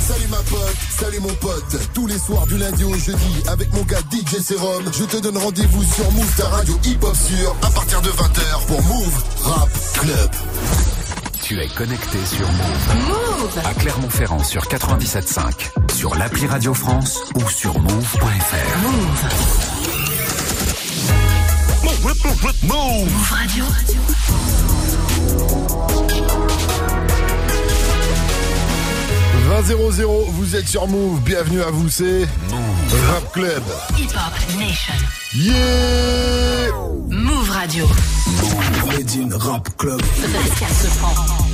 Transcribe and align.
Salut 0.00 0.28
ma 0.28 0.36
pote, 0.36 0.76
salut 0.98 1.20
mon 1.20 1.34
pote. 1.34 1.80
Tous 1.94 2.06
les 2.06 2.18
soirs 2.18 2.46
du 2.46 2.58
lundi 2.58 2.84
au 2.84 2.94
jeudi, 2.94 3.42
avec 3.48 3.72
mon 3.72 3.82
gars 3.82 4.00
DJ 4.12 4.40
Serum, 4.42 4.84
je 4.92 5.04
te 5.04 5.16
donne 5.16 5.38
rendez-vous 5.38 5.82
sur 5.82 6.10
Move, 6.12 6.36
ta 6.36 6.48
radio 6.48 6.78
hip-hop 6.84 7.16
sur, 7.16 7.56
à 7.62 7.70
partir 7.70 8.02
de 8.02 8.08
20h 8.10 8.66
pour 8.66 8.82
Move 8.82 9.24
Rap 9.42 9.68
Club. 9.94 10.30
Tu 11.42 11.60
es 11.60 11.68
connecté 11.68 12.18
sur 12.26 12.46
Move. 12.46 13.08
Move 13.08 13.58
À 13.64 13.72
Clermont-Ferrand 13.74 14.44
sur 14.44 14.64
97.5, 14.64 15.94
sur 15.94 16.14
l'appli 16.14 16.46
Radio 16.46 16.74
France 16.74 17.20
ou 17.36 17.48
sur 17.48 17.78
move.fr. 17.78 18.78
Move. 18.82 19.56
Move 22.62 23.30
Radio. 23.30 23.64
20 29.46 29.62
vous 30.32 30.56
êtes 30.56 30.66
sur 30.66 30.88
Move, 30.88 31.20
bienvenue 31.20 31.62
à 31.62 31.70
vous, 31.70 31.88
c'est 31.88 32.26
Rap 33.06 33.32
Club. 33.32 33.62
Hip 33.96 34.08
Hop 34.16 34.58
Nation. 34.58 34.94
Yeah 35.34 36.72
Move 37.08 37.48
Radio. 37.50 37.86
Made 38.88 39.08
in 39.16 39.38
Rap 39.38 39.68
Club. 39.76 40.00
Pascal 40.02 40.68
Sefranc. 40.68 41.45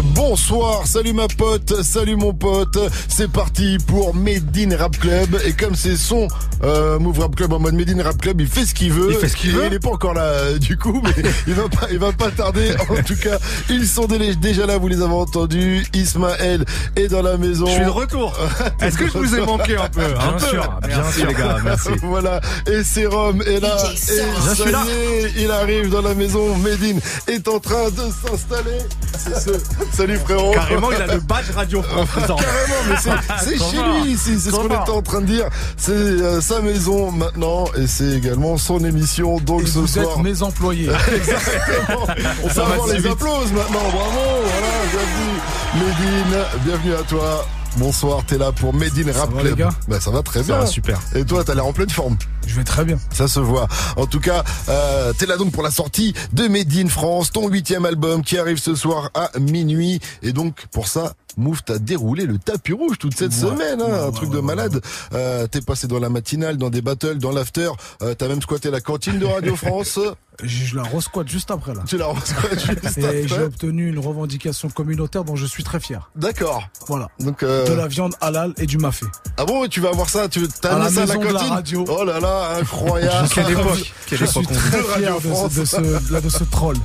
Bonsoir, 0.00 0.86
salut 0.86 1.12
ma 1.12 1.28
pote, 1.28 1.82
salut 1.82 2.16
mon 2.16 2.32
pote. 2.32 2.78
C'est 3.08 3.30
parti 3.30 3.76
pour 3.86 4.14
Made 4.14 4.56
in 4.56 4.74
Rap 4.76 4.98
Club. 4.98 5.38
Et 5.44 5.52
comme 5.52 5.74
c'est 5.74 5.96
son 5.96 6.28
euh, 6.64 6.98
Move 6.98 7.18
Rap 7.20 7.36
Club 7.36 7.52
en 7.52 7.58
mode 7.58 7.74
Made 7.74 7.90
in 7.90 8.02
Rap 8.02 8.16
Club, 8.18 8.40
il 8.40 8.46
fait 8.46 8.64
ce 8.64 8.72
qu'il 8.74 8.90
veut. 8.90 9.08
Il 9.10 9.16
fait 9.18 9.28
ce 9.28 9.36
qu'il 9.36 9.50
Et 9.50 9.52
veut. 9.52 9.66
Il 9.66 9.74
est 9.74 9.78
pas 9.78 9.90
encore 9.90 10.14
là 10.14 10.22
euh, 10.22 10.58
du 10.58 10.78
coup, 10.78 11.02
mais 11.04 11.22
il 11.46 11.52
va 11.54 11.68
pas, 11.68 11.88
il 11.90 11.98
va 11.98 12.12
pas 12.12 12.30
tarder. 12.30 12.72
En 12.88 13.02
tout 13.02 13.16
cas, 13.16 13.38
ils 13.68 13.86
sont 13.86 14.06
déjà 14.06 14.64
là, 14.64 14.78
vous 14.78 14.88
les 14.88 15.02
avez 15.02 15.12
entendus. 15.12 15.84
Ismaël 15.92 16.64
est 16.96 17.08
dans 17.08 17.22
la 17.22 17.36
maison. 17.36 17.66
Je 17.66 17.72
suis 17.72 17.84
de 17.84 17.90
retour. 17.90 18.34
Est-ce 18.80 18.96
que 18.96 19.06
je 19.08 19.18
vous 19.18 19.34
ai 19.34 19.44
manqué 19.44 19.76
un 19.76 19.88
peu 19.90 20.00
Un 20.04 20.08
Bien 20.08 20.32
peu. 20.38 20.46
sûr, 20.46 20.78
bien 20.86 20.96
Merci 20.96 21.18
sûr. 21.20 21.28
les 21.28 21.34
gars, 21.34 21.56
merci. 21.62 21.88
voilà, 22.02 22.40
et 22.66 22.82
Sérum 22.82 23.42
est 23.42 23.60
là, 23.60 23.76
et 23.92 23.96
Serum. 23.96 24.26
Je 24.42 24.48
ça 24.48 24.54
suis 24.62 24.72
là. 24.72 24.84
y 24.86 24.90
est, 24.90 25.32
il 25.44 25.50
arrive 25.50 25.90
dans 25.90 26.02
la 26.02 26.14
maison, 26.14 26.56
Medine 26.56 26.98
est 27.28 27.46
en 27.46 27.58
train 27.60 27.90
de 27.90 28.10
s'installer. 28.26 28.78
C'est 29.18 29.38
ce... 29.38 29.50
Salut 29.92 30.18
frérot. 30.18 30.52
Carrément, 30.52 30.90
il 30.92 31.02
a 31.02 31.06
le 31.14 31.20
badge 31.20 31.50
radio 31.54 31.82
France. 31.82 32.08
présent. 32.08 32.36
Carrément, 32.36 32.74
mais 32.88 32.96
c'est- 33.44 33.58
chez 33.70 33.76
lui 33.82 34.12
ici, 34.12 34.38
c'est 34.40 34.50
ce 34.50 34.54
qu'on 34.56 34.66
était 34.66 34.90
en 34.90 35.02
train 35.02 35.20
de 35.20 35.26
dire. 35.26 35.46
C'est 35.76 35.92
euh, 35.92 36.40
sa 36.40 36.60
maison 36.60 37.10
maintenant 37.10 37.64
et 37.76 37.86
c'est 37.86 38.10
également 38.16 38.56
son 38.56 38.84
émission. 38.84 39.38
Donc 39.40 39.62
Et 39.62 39.66
ce 39.66 39.78
vous 39.80 39.86
soir, 39.86 40.06
êtes 40.18 40.24
mes 40.24 40.42
employés. 40.42 40.90
on 40.90 42.48
peut 42.48 42.60
avoir 42.60 42.86
les 42.88 42.98
vite. 42.98 43.12
applauses 43.12 43.52
maintenant. 43.52 43.80
Bravo, 43.90 44.20
voilà, 44.44 44.72
bienvenue. 44.90 45.40
Medine, 45.74 46.44
bienvenue 46.64 46.94
à 46.94 47.02
toi. 47.02 47.46
Bonsoir, 47.78 48.22
t'es 48.26 48.36
là 48.36 48.52
pour 48.52 48.74
Medine 48.74 49.10
Rap 49.10 49.30
va, 49.32 49.40
Club. 49.40 49.56
les 49.56 49.62
gars 49.64 49.70
Bah, 49.88 49.98
ça 49.98 50.10
va 50.10 50.22
très 50.22 50.40
Ça 50.40 50.46
bien. 50.46 50.58
va 50.58 50.66
super. 50.66 51.00
Et 51.14 51.24
toi, 51.24 51.42
t'as 51.42 51.54
l'air 51.54 51.66
en 51.66 51.72
pleine 51.72 51.88
forme. 51.88 52.16
Je 52.46 52.54
vais 52.56 52.64
très 52.64 52.84
bien. 52.84 52.98
Ça 53.12 53.28
se 53.28 53.40
voit. 53.40 53.66
En 53.96 54.06
tout 54.06 54.20
cas, 54.20 54.44
euh, 54.68 55.12
t'es 55.14 55.24
là 55.26 55.36
donc 55.38 55.52
pour 55.52 55.62
la 55.62 55.70
sortie 55.70 56.12
de 56.32 56.48
Made 56.48 56.72
in 56.76 56.88
France, 56.88 57.32
ton 57.32 57.48
huitième 57.48 57.86
album 57.86 58.22
qui 58.22 58.36
arrive 58.36 58.58
ce 58.58 58.74
soir 58.74 59.10
à 59.14 59.30
minuit. 59.38 60.00
Et 60.22 60.32
donc, 60.32 60.66
pour 60.70 60.86
ça, 60.86 61.14
Move 61.36 61.62
t'a 61.62 61.78
déroulé 61.78 62.26
le 62.26 62.38
tapis 62.38 62.72
rouge 62.72 62.98
toute 62.98 63.16
cette 63.16 63.32
Ouais, 63.32 63.38
semaine, 63.38 63.80
hein, 63.80 63.84
ouais, 63.86 63.92
un 63.98 64.06
ouais, 64.06 64.12
truc 64.12 64.28
ouais, 64.30 64.34
de 64.36 64.40
ouais, 64.40 64.46
malade. 64.46 64.80
Euh, 65.14 65.46
t'es 65.46 65.60
passé 65.60 65.86
dans 65.86 65.98
la 65.98 66.08
matinale, 66.08 66.56
dans 66.56 66.70
des 66.70 66.82
battles, 66.82 67.18
dans 67.18 67.32
l'after. 67.32 67.70
Euh, 68.02 68.14
t'as 68.14 68.28
même 68.28 68.42
squatté 68.42 68.70
la 68.70 68.80
cantine 68.80 69.18
de 69.18 69.26
Radio 69.26 69.56
France. 69.56 69.98
Je 70.42 70.64
je 70.64 70.76
la 70.76 70.82
resquatte 70.82 71.28
juste 71.28 71.50
après 71.50 71.74
là. 71.74 71.82
tu 71.86 71.98
l'as 71.98 72.06
resquatté 72.08 72.56
juste 72.58 72.98
Et 72.98 73.04
après. 73.04 73.28
j'ai 73.28 73.42
obtenu 73.42 73.90
une 73.90 73.98
revendication 73.98 74.70
communautaire 74.70 75.24
dont 75.24 75.36
je 75.36 75.44
suis 75.44 75.62
très 75.62 75.78
fier. 75.78 76.10
D'accord. 76.16 76.64
Voilà. 76.88 77.08
Donc, 77.20 77.42
euh, 77.42 77.68
De 77.68 77.74
la 77.74 77.86
viande 77.86 78.14
halal 78.22 78.54
et 78.56 78.64
du 78.64 78.78
mafé. 78.78 79.04
ah 79.36 79.44
bon, 79.44 79.68
tu 79.68 79.80
vas 79.80 79.90
avoir 79.90 80.08
ça, 80.08 80.28
tu 80.30 80.48
t'as 80.48 80.70
À 80.74 80.78
la 80.78 80.84
amené 80.86 80.96
ça 80.96 81.02
à 81.02 81.06
la 81.06 81.14
maison 81.18 81.20
de 81.20 81.26
la 81.26 81.38
cantine 81.38 81.52
radio. 81.52 81.84
Oh 81.86 82.02
là 82.04 82.18
là, 82.18 82.56
incroyable. 82.58 83.28
Quelle 83.32 83.50
époque. 83.50 83.92
Quelle 84.06 84.18
Je 84.20 84.24
suis 84.24 84.40
époque 84.40 84.54
très 84.54 84.82
fier 85.00 85.20
de 85.20 85.34
ce, 85.34 85.60
de, 85.60 85.64
ce, 85.66 86.20
de 86.22 86.28
ce 86.30 86.44
troll. 86.44 86.76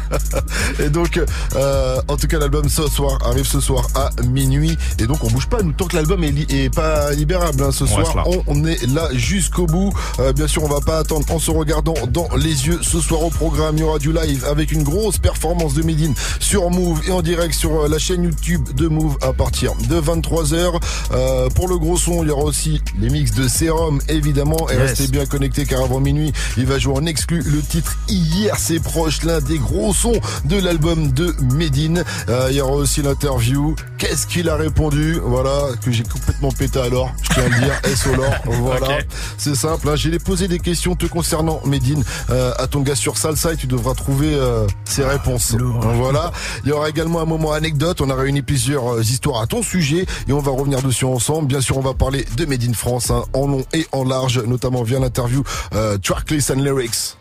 Et 0.78 0.88
donc, 0.88 1.20
euh, 1.56 2.00
en 2.08 2.16
tout 2.16 2.26
cas, 2.26 2.38
l'album 2.38 2.68
ce 2.68 2.86
soir 2.88 3.18
arrive 3.26 3.46
ce 3.46 3.60
soir 3.60 3.69
à 3.94 4.10
minuit. 4.24 4.76
Et 4.98 5.06
donc, 5.06 5.22
on 5.24 5.28
bouge 5.28 5.46
pas. 5.48 5.62
Nous, 5.62 5.72
tant 5.72 5.86
que 5.86 5.96
l'album 5.96 6.22
est, 6.24 6.30
li- 6.30 6.46
est 6.50 6.74
pas 6.74 7.12
libérable 7.12 7.62
hein, 7.62 7.70
ce 7.72 7.86
soir, 7.86 8.14
on, 8.26 8.42
on 8.46 8.64
est 8.66 8.86
là 8.86 9.08
jusqu'au 9.12 9.66
bout. 9.66 9.92
Euh, 10.18 10.32
bien 10.32 10.46
sûr, 10.46 10.62
on 10.64 10.68
va 10.68 10.80
pas 10.80 10.98
attendre 10.98 11.26
en 11.32 11.38
se 11.38 11.50
regardant 11.50 11.94
dans 12.08 12.28
les 12.36 12.66
yeux. 12.66 12.78
Ce 12.82 13.00
soir 13.00 13.22
au 13.22 13.30
programme, 13.30 13.76
il 13.76 13.80
y 13.80 13.84
aura 13.84 13.98
du 13.98 14.12
live 14.12 14.44
avec 14.48 14.72
une 14.72 14.82
grosse 14.82 15.18
performance 15.18 15.74
de 15.74 15.82
Medine 15.82 16.14
sur 16.38 16.70
Move 16.70 17.00
et 17.06 17.12
en 17.12 17.22
direct 17.22 17.54
sur 17.54 17.82
euh, 17.84 17.88
la 17.88 17.98
chaîne 17.98 18.24
YouTube 18.24 18.62
de 18.74 18.88
Move 18.88 19.16
à 19.22 19.32
partir 19.32 19.72
de 19.88 20.00
23h. 20.00 20.80
Euh, 21.12 21.48
pour 21.50 21.68
le 21.68 21.78
gros 21.78 21.96
son, 21.96 22.22
il 22.22 22.28
y 22.28 22.30
aura 22.30 22.44
aussi 22.44 22.80
les 22.98 23.10
mix 23.10 23.32
de 23.32 23.48
Serum, 23.48 24.00
évidemment. 24.08 24.68
Et 24.70 24.74
Yes. 24.80 24.90
restez 24.90 25.08
bien 25.08 25.26
connectés 25.26 25.66
car 25.66 25.82
avant 25.82 26.00
minuit, 26.00 26.32
il 26.56 26.64
va 26.66 26.78
jouer 26.78 26.94
en 26.96 27.04
exclu 27.06 27.42
le 27.44 27.60
titre 27.60 27.96
Hier 28.08 28.56
c'est 28.58 28.80
proche, 28.80 29.22
l'un 29.24 29.40
des 29.40 29.58
gros 29.58 29.92
sons 29.92 30.18
de 30.46 30.56
l'album 30.58 31.12
de 31.12 31.34
Medine. 31.54 32.02
Euh, 32.28 32.48
il 32.50 32.56
y 32.56 32.60
aura 32.60 32.72
aussi 32.76 33.02
l'interview. 33.02 33.59
Qu'est-ce 33.98 34.26
qu'il 34.26 34.48
a 34.48 34.56
répondu 34.56 35.18
Voilà, 35.22 35.68
que 35.84 35.90
j'ai 35.92 36.02
complètement 36.04 36.50
pété 36.50 36.80
alors, 36.80 37.12
je 37.22 37.34
tiens 37.34 37.44
à 37.44 37.48
le 37.48 37.58
dire. 37.64 37.80
S 37.84 38.06
au 38.06 38.14
lore, 38.16 38.32
voilà. 38.46 38.98
C'est 39.38 39.54
simple, 39.54 39.88
hein. 39.88 39.96
j'ai 39.96 40.18
posé 40.18 40.48
des 40.48 40.58
questions 40.58 40.94
te 40.96 41.06
concernant, 41.06 41.60
Medine, 41.64 42.02
euh, 42.30 42.52
à 42.58 42.66
ton 42.66 42.80
gars 42.80 42.94
sur 42.94 43.16
Salsa 43.18 43.52
et 43.52 43.56
tu 43.56 43.66
devras 43.66 43.94
trouver 43.94 44.32
euh, 44.34 44.66
ses 44.84 45.04
réponses. 45.04 45.52
l'horreur. 45.58 45.92
Voilà. 45.94 46.32
Il 46.64 46.70
y 46.70 46.72
aura 46.72 46.88
également 46.88 47.20
un 47.20 47.24
moment 47.26 47.52
anecdote. 47.52 48.00
On 48.00 48.10
a 48.10 48.14
réuni 48.14 48.42
plusieurs 48.42 48.94
euh, 48.94 49.02
histoires 49.02 49.42
à 49.42 49.46
ton 49.46 49.62
sujet 49.62 50.06
et 50.28 50.32
on 50.32 50.40
va 50.40 50.50
revenir 50.52 50.82
dessus 50.82 51.04
ensemble. 51.04 51.48
Bien 51.48 51.60
sûr, 51.60 51.76
on 51.76 51.82
va 51.82 51.94
parler 51.94 52.24
de 52.36 52.44
Made 52.46 52.64
in 52.68 52.72
France 52.72 53.10
hein, 53.10 53.24
en 53.32 53.46
long 53.46 53.64
et 53.72 53.86
en 53.92 54.04
large, 54.04 54.38
notamment 54.38 54.82
via 54.82 54.98
l'interview 54.98 55.42
euh, 55.74 55.98
Tracklist 55.98 56.50
and 56.50 56.60
Lyrics. 56.62 57.16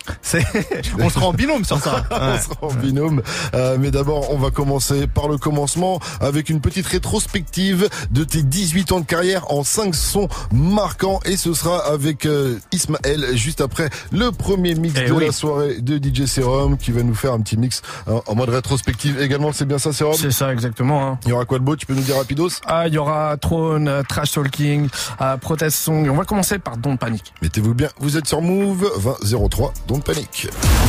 On 0.99 1.09
sera 1.09 1.27
en 1.27 1.33
binôme 1.33 1.65
sur 1.65 1.79
ça. 1.79 2.03
On 2.11 2.29
Ouais. 2.29 2.39
sera 2.39 2.55
en 2.61 2.73
binôme. 2.73 3.21
Euh, 3.53 3.77
mais 3.79 3.91
d'abord, 3.91 4.31
on 4.31 4.37
va 4.37 4.51
commencer 4.51 5.07
par 5.07 5.27
le 5.27 5.37
commencement 5.37 5.99
avec 6.29 6.47
une 6.49 6.61
petite 6.61 6.85
rétrospective 6.87 7.89
de 8.11 8.23
tes 8.23 8.41
18 8.43 8.93
ans 8.93 8.99
de 9.01 9.05
carrière 9.05 9.51
en 9.51 9.63
5 9.65 9.93
sons 9.93 10.29
marquants. 10.53 11.19
Et 11.25 11.35
ce 11.35 11.53
sera 11.53 11.79
avec 11.91 12.25
euh, 12.25 12.57
Ismaël 12.71 13.35
juste 13.35 13.59
après 13.59 13.89
le 14.13 14.31
premier 14.31 14.75
mix 14.75 14.95
Eh 15.03 15.09
de 15.09 15.13
oui. 15.13 15.25
la 15.25 15.31
soirée 15.33 15.81
de 15.81 15.97
DJ 15.97 16.25
Serum 16.25 16.77
qui 16.77 16.91
va 16.91 17.03
nous 17.03 17.15
faire 17.15 17.33
un 17.33 17.41
petit 17.41 17.57
mix 17.57 17.81
hein, 18.07 18.21
en 18.27 18.35
mode 18.35 18.49
rétrospective 18.49 19.19
également. 19.21 19.51
C'est 19.51 19.65
bien 19.65 19.79
ça, 19.79 19.91
Serum? 19.91 20.13
C'est 20.15 20.31
ça 20.31 20.53
exactement. 20.53 21.05
hein. 21.11 21.19
Il 21.25 21.29
y 21.29 21.33
aura 21.33 21.43
quoi 21.45 21.59
de 21.59 21.63
beau? 21.65 21.75
Tu 21.75 21.85
peux 21.85 21.93
nous 21.95 22.01
dire 22.03 22.15
rapidos 22.15 22.49
Ah, 22.65 22.87
il 22.87 22.93
y 22.93 22.97
aura 22.97 23.35
Throne, 23.37 23.87
euh, 23.89 24.03
Trash 24.07 24.31
Talking, 24.31 24.87
euh, 25.21 25.35
Protest 25.37 25.77
Song. 25.77 26.07
On 26.09 26.15
va 26.15 26.23
commencer 26.23 26.59
par 26.59 26.77
Don't 26.77 26.97
Panic. 26.97 27.33
Mettez-vous 27.41 27.73
bien, 27.73 27.89
vous 27.99 28.15
êtes 28.17 28.27
sur 28.27 28.41
Move 28.41 28.89
2003, 29.23 29.73
don't 29.87 30.01
panique. 30.03 30.47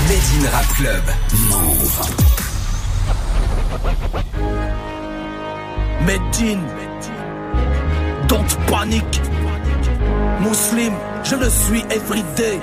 Made 0.08 0.18
in 0.44 0.50
Rap 0.50 0.68
Club. 0.76 1.02
Move. 1.50 2.00
Medine, 6.06 6.66
don't 8.26 8.48
panic. 8.68 9.29
Muslim, 10.40 10.92
je 11.22 11.36
le 11.36 11.50
suis 11.50 11.84
everyday. 11.90 12.58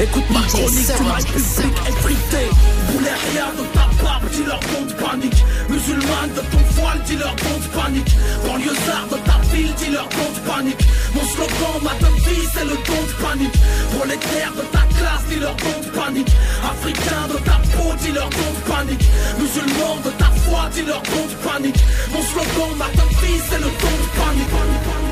Écoute 0.00 0.24
ma 0.30 0.40
chronique, 0.40 0.86
tu 0.96 1.02
m'as 1.02 1.16
public 1.24 1.74
everyday. 1.88 2.48
Voulais 2.92 3.18
rien 3.32 3.48
de 3.56 3.64
ta 3.72 3.86
barbe, 4.02 4.24
dis-leur 4.30 4.60
don't 4.60 4.94
panique. 4.96 5.44
Musulmane 5.68 6.32
de 6.36 6.42
ton 6.52 6.62
voile, 6.76 7.00
dis-leur 7.06 7.34
don't 7.36 7.68
panique. 7.72 8.12
Banlieusard 8.46 9.06
de 9.10 9.16
ta 9.26 9.38
ville, 9.52 9.72
dis-leur 9.74 10.08
don't 10.08 10.40
panique. 10.46 10.84
Mon 11.14 11.24
slogan, 11.24 11.76
ma 11.82 11.94
devise, 12.04 12.50
c'est 12.54 12.64
le 12.64 12.76
don't 12.86 13.12
panique. 13.22 13.56
Prolétaire 13.96 14.52
de 14.56 14.64
ta 14.76 14.84
classe, 14.96 15.24
dis-leur 15.28 15.56
don't 15.56 15.90
panique. 15.92 16.32
Africain 16.62 17.24
de 17.32 17.38
ta 17.48 17.58
peau, 17.74 17.94
dis-leur 18.02 18.28
don't 18.28 18.60
panique. 18.68 19.04
Musulman 19.40 19.96
de 20.04 20.10
ta 20.10 20.30
foi, 20.44 20.68
dis-leur 20.74 21.02
don't 21.02 21.34
panique. 21.48 21.80
Mon 22.12 22.22
slogan, 22.22 22.76
ma 22.76 22.88
devise, 22.92 23.42
c'est 23.48 23.58
le 23.58 23.70
don't 23.82 24.06
panique. 24.20 25.11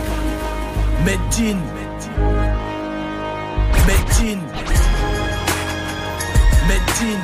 Medine. 1.04 1.60
Medine. 3.86 4.42
Medine. 6.66 7.22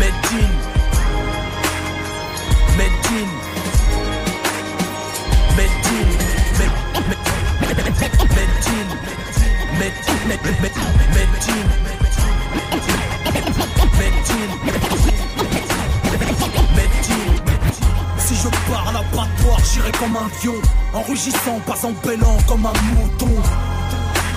Medine. 0.00 0.34
Medine. 0.36 0.54
Medine. 2.76 3.30
Medine. 5.56 6.10
Medine. 9.78 10.28
Medine. 10.58 10.82
Medine. 11.14 11.83
Pars 18.68 18.88
à 18.88 18.92
l'abattoir, 18.92 19.58
j'irai 19.72 19.92
comme 19.92 20.16
un 20.16 20.28
lion 20.44 20.60
En 20.92 21.02
rugissant, 21.02 21.60
pas 21.66 21.78
en 21.84 21.92
bêlant 22.06 22.36
comme 22.46 22.66
un 22.66 22.72
mouton. 22.94 23.30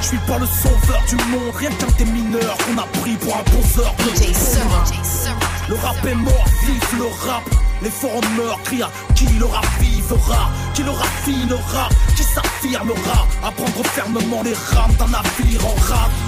Je 0.02 0.08
suis 0.08 0.18
pas 0.20 0.38
le 0.38 0.46
sauveur 0.46 1.02
du 1.10 1.16
monde, 1.32 1.54
rien 1.56 1.70
qu'un 1.72 1.88
des 1.98 2.06
mineurs 2.06 2.58
qu'on 2.58 2.78
a 2.78 2.86
pris 3.02 3.16
pour 3.16 3.36
un 3.36 3.44
poseur 3.44 3.94
de. 4.00 5.70
Le 5.70 5.76
rap 5.76 6.06
est 6.06 6.16
mort, 6.16 6.46
vive 6.66 7.00
le 7.00 7.28
rap. 7.28 7.44
Les 7.82 7.90
forums 7.90 8.36
meurtriers, 8.36 8.86
qui 9.16 9.26
le 9.26 9.46
ravivera, 9.46 10.50
qui 10.74 10.84
le 10.84 10.92
raffinera, 10.92 11.90
qui 12.16 12.24
s'affirmera, 12.24 13.28
à 13.44 13.52
prendre 13.52 13.86
fermement 13.88 14.42
les 14.44 14.54
rames 14.54 14.96
d'un 14.98 15.08
navire 15.08 15.66
en 15.66 15.76
rade. 15.82 16.27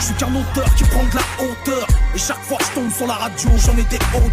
Je 0.00 0.06
suis 0.06 0.14
qu'un 0.14 0.34
auteur 0.34 0.74
qui 0.76 0.84
prend 0.84 1.04
de 1.04 1.14
la 1.14 1.44
hauteur. 1.44 1.86
Et 2.14 2.18
chaque 2.18 2.42
fois 2.42 2.56
que 2.56 2.64
je 2.64 2.70
tombe 2.72 2.90
sur 2.90 3.06
la 3.06 3.14
radio 3.14 3.50
j'en 3.58 3.76
ai 3.76 3.84
des 3.84 3.98
hauts 4.14 4.30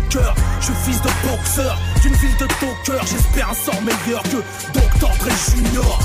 Je 0.61 0.65
suis 0.65 0.73
fils 0.85 1.01
de 1.01 1.09
boxeur 1.27 1.77
d'une 2.01 2.13
ville 2.13 2.37
de 2.39 2.47
talker 2.47 3.05
J'espère 3.05 3.49
un 3.49 3.53
sort 3.53 3.81
meilleur 3.81 4.23
que 4.23 4.37
Dr 4.73 5.09
Dre 5.19 5.29
Junior 5.51 5.99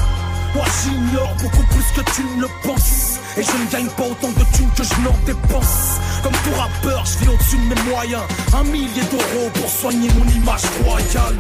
Moi 0.55 0.65
j'ignore 0.83 1.35
beaucoup 1.43 1.65
plus 1.65 2.03
que 2.03 2.11
tu 2.15 2.23
ne 2.37 2.43
le 2.43 2.49
penses 2.63 3.19
Et 3.37 3.43
je 3.43 3.53
ne 3.53 3.71
gagne 3.71 3.89
pas 3.91 4.05
autant 4.05 4.29
de 4.29 4.45
thunes 4.57 4.71
que 4.77 4.83
je 4.83 5.01
n'en 5.01 5.17
dépense 5.25 5.99
Comme 6.23 6.33
tout 6.33 6.55
rappeur 6.59 7.05
je 7.07 7.19
vis 7.19 7.29
au-dessus 7.29 7.57
de 7.57 7.75
mes 7.75 7.91
moyens 7.91 8.23
Un 8.55 8.65
millier 8.65 9.03
d'euros 9.11 9.51
pour 9.55 9.69
soigner 9.69 10.09
mon 10.19 10.27
image 10.31 10.63
royale 10.85 11.37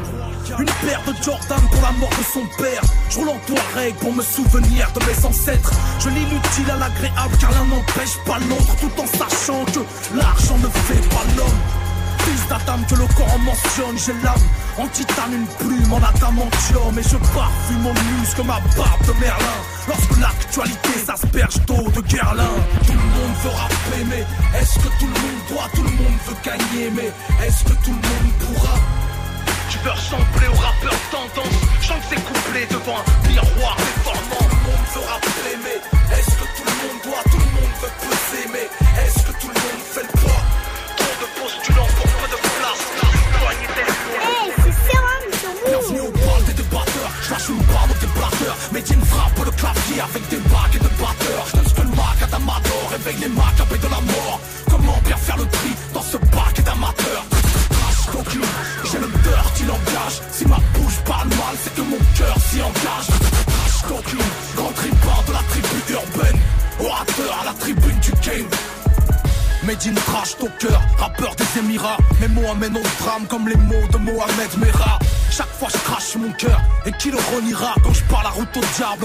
une 0.58 0.66
paire 0.66 1.02
de 1.06 1.14
Jordan 1.22 1.60
pour 1.70 1.82
la 1.82 1.92
mort 1.92 2.10
de 2.10 2.24
son 2.24 2.44
père. 2.62 2.82
Je 3.08 3.18
roule 3.18 3.30
en 3.30 3.38
Touareg 3.46 3.94
pour 3.94 4.12
me 4.12 4.22
souvenir 4.22 4.90
de 4.92 5.00
mes 5.06 5.24
ancêtres. 5.24 5.72
Je 6.00 6.08
lis 6.10 6.26
à 6.70 6.76
l'agréable 6.76 7.36
car 7.40 7.50
l'un 7.52 7.64
n'empêche 7.64 8.18
pas 8.26 8.38
l'autre 8.48 8.76
tout 8.80 9.00
en 9.00 9.06
sachant 9.06 9.64
que 9.66 9.80
l'argent 10.16 10.58
ne 10.58 10.68
fait 10.68 11.08
pas 11.08 11.24
l'homme. 11.36 11.91
Fils 12.24 12.46
d'Adam 12.48 12.80
que 12.88 12.94
le 12.94 13.06
corps 13.16 13.34
en 13.34 13.38
mentionne, 13.38 13.98
j'ai 13.98 14.12
l'âme 14.24 14.46
en 14.78 14.86
titane, 14.88 15.34
une 15.34 15.46
plume 15.46 15.92
en 15.92 15.98
adamantium 15.98 16.98
et 16.98 17.02
je 17.02 17.16
parfume 17.16 17.82
mon 17.82 17.92
muscle 17.92 18.42
ma 18.44 18.60
barbe 18.76 19.06
de 19.06 19.12
Merlin. 19.20 19.60
Lorsque 19.88 20.18
l'actualité 20.20 20.92
s'asperge 21.04 21.60
d'eau 21.66 21.90
de 21.94 22.00
Guerlain, 22.02 22.54
tout 22.86 22.92
le 22.92 22.98
monde 22.98 23.36
veut 23.42 23.50
rapper, 23.50 24.04
mais 24.08 24.24
est-ce 24.60 24.78
que 24.78 24.88
tout 24.98 25.06
le 25.06 25.20
monde 25.20 25.40
doit, 25.50 25.68
tout 25.74 25.82
le 25.82 25.90
monde 25.90 26.18
veut 26.26 26.36
gagner, 26.44 26.90
mais 26.94 27.12
est-ce 27.46 27.64
que 27.64 27.74
tout 27.84 27.90
le 27.90 28.08
monde 28.08 28.32
pourra? 28.40 28.78
Tu 29.68 29.78
veux 29.78 29.90
ressembler 29.90 30.48
au 30.48 30.60
rappeur 30.60 30.98
tendance 31.10 31.58
Chante 31.80 32.02
ses 32.08 32.16
couplets 32.16 32.66
devant 32.70 32.98
un 32.98 33.28
miroir 33.28 33.76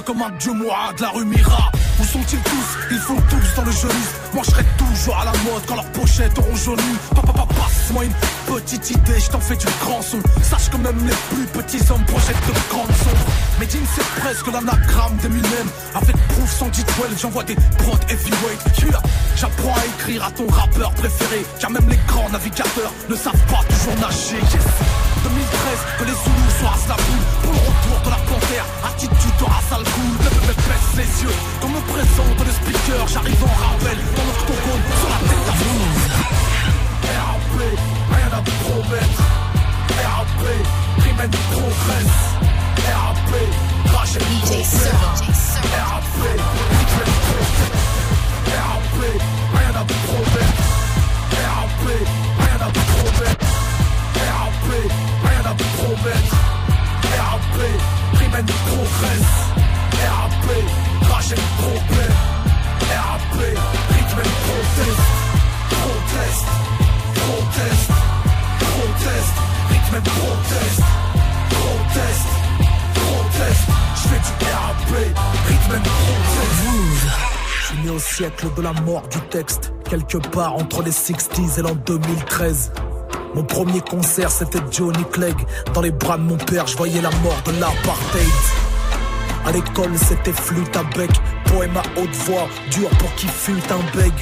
comme 0.01 0.21
un 0.21 0.29
dieu 0.31 0.51
de 0.53 1.01
la 1.01 1.09
rue 1.09 1.25
Mira 1.25 1.71
Où 1.99 2.03
sont-ils 2.03 2.39
tous? 2.39 2.77
Ils 2.91 2.99
font 2.99 3.15
tous 3.29 3.55
dans 3.55 3.63
le 3.63 3.71
jeunisme 3.71 4.15
Moi 4.33 4.43
je 4.45 4.51
serai 4.51 4.63
toujours 4.77 5.17
à 5.17 5.25
la 5.25 5.31
mode 5.31 5.63
quand 5.67 5.75
leurs 5.75 5.91
pochettes 5.91 6.37
auront 6.37 6.55
jauni. 6.55 6.97
Papa 7.15 7.33
passe-moi 7.33 8.05
une 8.05 8.13
petite 8.45 8.91
idée, 8.91 9.19
je 9.19 9.29
t'en 9.29 9.39
fais 9.39 9.55
du 9.55 9.65
grand 9.81 10.01
son. 10.01 10.19
Sache 10.41 10.69
que 10.69 10.77
même 10.77 10.97
les 11.07 11.15
plus 11.35 11.45
petits 11.45 11.81
hommes 11.91 12.03
projettent 12.05 12.47
de 12.47 12.69
grandes 12.69 12.95
sombres. 13.03 13.25
Medine 13.59 13.85
c'est 13.95 14.21
presque 14.21 14.47
l'anagramme 14.47 15.17
d'Eminem 15.21 15.67
Avec 15.95 16.15
proof 16.27 16.51
112 16.51 16.85
j'envoie 17.21 17.43
des 17.43 17.55
prods 17.55 17.97
heavyweight 18.09 18.61
yeah. 18.81 19.01
J'apprends 19.35 19.73
à 19.73 19.85
écrire 19.85 20.23
à 20.23 20.31
ton 20.31 20.47
rappeur 20.47 20.91
préféré. 20.91 21.45
Car 21.59 21.71
même 21.71 21.87
les 21.89 21.99
grands 22.07 22.29
navigateurs 22.29 22.93
ne 23.09 23.15
savent 23.15 23.45
pas 23.47 23.63
toujours 23.69 23.99
nager. 23.99 24.37
Yes. 24.37 24.67
2013 25.23 25.79
que 25.99 26.03
les 26.05 26.11
Zoulous 26.11 26.53
soient 26.59 26.77
la 26.87 26.95
boule 26.95 27.25
Pour 27.43 27.53
le 27.53 27.59
retour 27.59 27.97
de 28.05 28.09
la 28.09 28.21
panthère 28.27 28.65
Attitude 28.85 29.37
de 29.39 29.45
yeux 31.27 31.35
Quand 31.61 31.69
me 31.69 31.79
présente 31.81 32.39
le 32.45 32.51
speaker 32.51 33.07
J'arrive 33.07 33.43
en 33.43 33.47
rappel 33.47 33.97
la 78.61 78.73
mort 78.73 79.07
du 79.09 79.19
texte 79.29 79.73
Quelque 79.89 80.17
part 80.17 80.55
entre 80.55 80.81
les 80.83 80.91
60s 80.91 81.59
et 81.59 81.61
l'an 81.61 81.75
2013 81.85 82.71
mon 83.35 83.43
premier 83.43 83.81
concert 83.81 84.31
c'était 84.31 84.61
Johnny 84.71 85.03
Clegg. 85.11 85.35
Dans 85.75 85.81
les 85.81 85.91
bras 85.91 86.17
de 86.17 86.23
mon 86.23 86.37
père 86.37 86.65
je 86.65 86.75
voyais 86.75 87.01
la 87.01 87.11
mort 87.21 87.39
de 87.45 87.51
l'apartheid. 87.59 88.23
À 89.45 89.51
l'école 89.51 89.95
c'était 89.95 90.33
flûte 90.33 90.75
à 90.75 90.83
bec 90.97 91.11
Poème 91.45 91.77
à 91.77 91.83
haute 91.99 92.15
voix, 92.25 92.47
dur 92.71 92.89
pour 92.97 93.13
qui 93.15 93.27
fut 93.27 93.61
un 93.69 93.97
beg 93.97 94.13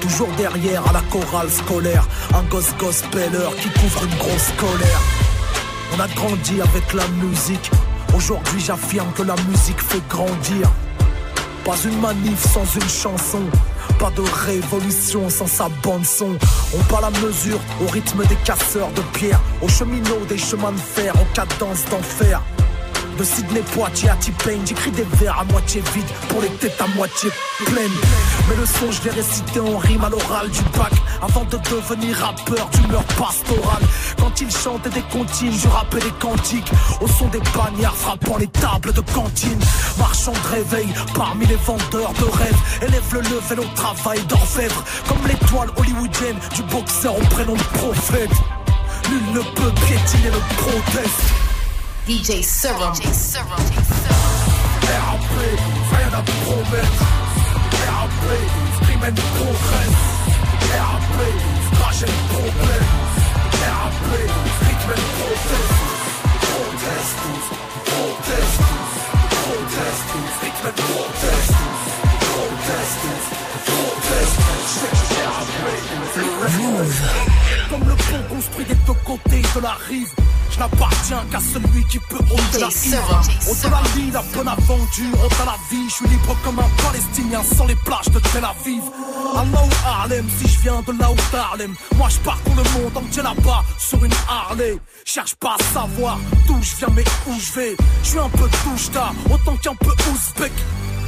Toujours 0.00 0.30
derrière 0.38 0.88
à 0.88 0.92
la 0.92 1.02
chorale 1.10 1.50
scolaire 1.50 2.06
Un 2.34 2.42
gosse 2.44 2.74
gospeler 2.78 3.28
qui 3.60 3.68
couvre 3.78 4.04
une 4.04 4.16
grosse 4.16 4.52
colère. 4.56 5.00
On 5.94 6.00
a 6.00 6.08
grandi 6.08 6.60
avec 6.62 6.94
la 6.94 7.06
musique. 7.22 7.70
Aujourd'hui 8.16 8.60
j'affirme 8.60 9.12
que 9.12 9.22
la 9.22 9.36
musique 9.48 9.80
fait 9.80 10.02
grandir 10.08 10.70
Pas 11.64 11.76
une 11.84 12.00
manif 12.00 12.40
sans 12.52 12.64
une 12.74 12.88
chanson. 12.88 13.42
Pas 13.98 14.10
de 14.10 14.22
révolution 14.46 15.28
sans 15.28 15.46
sa 15.46 15.68
bande 15.82 16.04
son. 16.04 16.36
On 16.74 16.82
parle 16.84 17.04
à 17.04 17.10
mesure 17.20 17.60
au 17.82 17.90
rythme 17.90 18.24
des 18.26 18.36
casseurs 18.36 18.90
de 18.92 19.02
pierre. 19.12 19.40
Aux 19.60 19.68
cheminots 19.68 20.24
des 20.28 20.38
chemins 20.38 20.72
de 20.72 20.78
fer 20.78 21.14
en 21.16 21.24
cadence 21.34 21.84
d'enfer. 21.90 22.40
De 23.18 23.24
Sydney 23.24 23.60
Poitiers 23.74 24.08
à 24.08 24.14
T-Pain 24.14 24.60
J'écris 24.64 24.92
des 24.92 25.04
vers 25.18 25.38
à 25.38 25.44
moitié 25.44 25.82
vides 25.94 26.04
pour 26.30 26.40
les 26.40 26.48
têtes 26.48 26.80
à 26.80 26.86
moitié 26.96 27.28
pleines. 27.66 27.98
Mais 28.48 28.56
le 28.56 28.64
son 28.64 28.90
je 28.90 29.02
l'ai 29.02 29.10
récité 29.10 29.60
en 29.60 29.76
rime 29.76 30.02
à 30.04 30.08
l'oral 30.08 30.48
du 30.48 30.62
bac 30.78 30.92
Avant 31.20 31.44
de 31.44 31.58
devenir 31.58 32.16
rappeur 32.16 32.70
d'humeur 32.70 33.04
pastorale 33.18 33.82
Quand 34.40 34.46
il 34.46 34.56
chantait 34.56 34.90
des 34.90 35.02
comptines, 35.02 35.52
je 35.52 35.68
rappais 35.68 36.00
des 36.00 36.12
cantiques. 36.12 36.72
Au 37.02 37.06
son 37.06 37.26
des 37.28 37.40
bagnards 37.54 37.94
frappant 37.94 38.38
les 38.38 38.46
tables 38.46 38.90
de 38.94 39.02
cantine. 39.12 39.58
Marchand 39.98 40.32
de 40.32 40.54
réveil 40.54 40.88
parmi 41.14 41.44
les 41.44 41.56
vendeurs 41.56 42.14
de 42.14 42.24
rêves. 42.24 42.56
Élève 42.80 43.04
le 43.12 43.20
level 43.20 43.60
au 43.60 43.74
travail 43.74 44.18
d'orfèvre. 44.28 44.82
Comme 45.06 45.26
l'étoile 45.28 45.68
hollywoodienne 45.76 46.38
du 46.54 46.62
boxeur 46.62 47.18
au 47.18 47.22
prénom 47.26 47.52
de 47.52 47.62
prophète. 47.78 48.30
Nul 49.10 49.20
ne 49.34 49.40
peut 49.40 49.72
piétiner 49.86 50.30
le 50.30 50.40
proteste 50.56 51.20
DJ 52.08 52.42
Serum. 52.42 52.92
RAP, 52.92 53.02
rien 55.92 56.18
à 56.18 56.22
promettre. 56.22 57.04
RAP, 57.90 58.88
Rimen 58.88 59.14
progresse 59.14 60.00
RAP, 60.78 61.78
trajet 61.78 62.06
de 62.06 63.19
problème 64.00 64.26
RAP, 64.26 64.50
rythme 64.66 64.94
proteste 65.18 65.88
Proteste, 66.40 67.28
proteste, 67.84 68.68
proteste 69.44 70.14
Rythme 70.42 70.70
proteste 70.76 71.62
Proteste, 72.30 73.08
proteste 73.66 74.40
Je 74.70 74.78
fais 74.80 74.96
du 74.96 76.66
RAP 76.66 77.49
Comme 77.70 77.80
le 77.88 77.94
pont 77.94 78.34
construit 78.34 78.64
des 78.66 78.74
deux 78.74 78.98
côtés 79.04 79.42
de 79.54 79.60
la 79.60 79.74
rive 79.88 80.12
je 80.50 80.58
n'appartiens 80.58 81.24
qu'à 81.30 81.38
celui 81.38 81.84
qui 81.84 81.98
peut 81.98 82.18
ôter 82.18 82.60
la. 82.60 82.70
Serum. 82.70 83.20
Au-delà 83.48 83.80
la 83.82 83.88
vie, 83.90 84.10
la 84.10 84.22
bonne 84.34 84.48
aventure, 84.48 85.24
au-delà 85.24 85.44
la 85.46 85.56
vie, 85.70 85.88
je 85.88 85.94
suis 85.94 86.08
libre 86.08 86.36
comme 86.44 86.58
un 86.58 86.82
Palestinien 86.82 87.42
sans 87.42 87.66
les 87.66 87.76
plages 87.76 88.10
de 88.10 88.18
Tel 88.18 88.44
Aviv. 88.44 88.82
Allah 89.36 89.64
ou 89.64 89.86
Harlem, 89.86 90.26
si 90.38 90.48
je 90.48 90.60
viens 90.60 90.82
de 90.82 90.92
là 90.98 91.10
où 91.10 91.36
Harlem, 91.36 91.74
moi 91.96 92.08
je 92.08 92.18
parcours 92.18 92.54
le 92.56 92.62
monde 92.80 92.96
entier 92.96 93.22
là-bas 93.22 93.64
sur 93.78 94.04
une 94.04 94.12
Harley. 94.28 94.76
Cherche 95.04 95.34
pas 95.36 95.56
à 95.58 95.72
savoir 95.72 96.18
d'où 96.46 96.58
je 96.62 96.76
viens 96.76 96.88
mais 96.94 97.04
où 97.28 97.34
je 97.38 97.52
vais. 97.52 97.76
Je 98.02 98.08
suis 98.08 98.18
un 98.18 98.28
peu 98.28 98.48
touche-ta, 98.64 99.12
autant 99.32 99.56
qu'un 99.56 99.74
peu 99.76 99.92
ouzbek. 100.10 100.52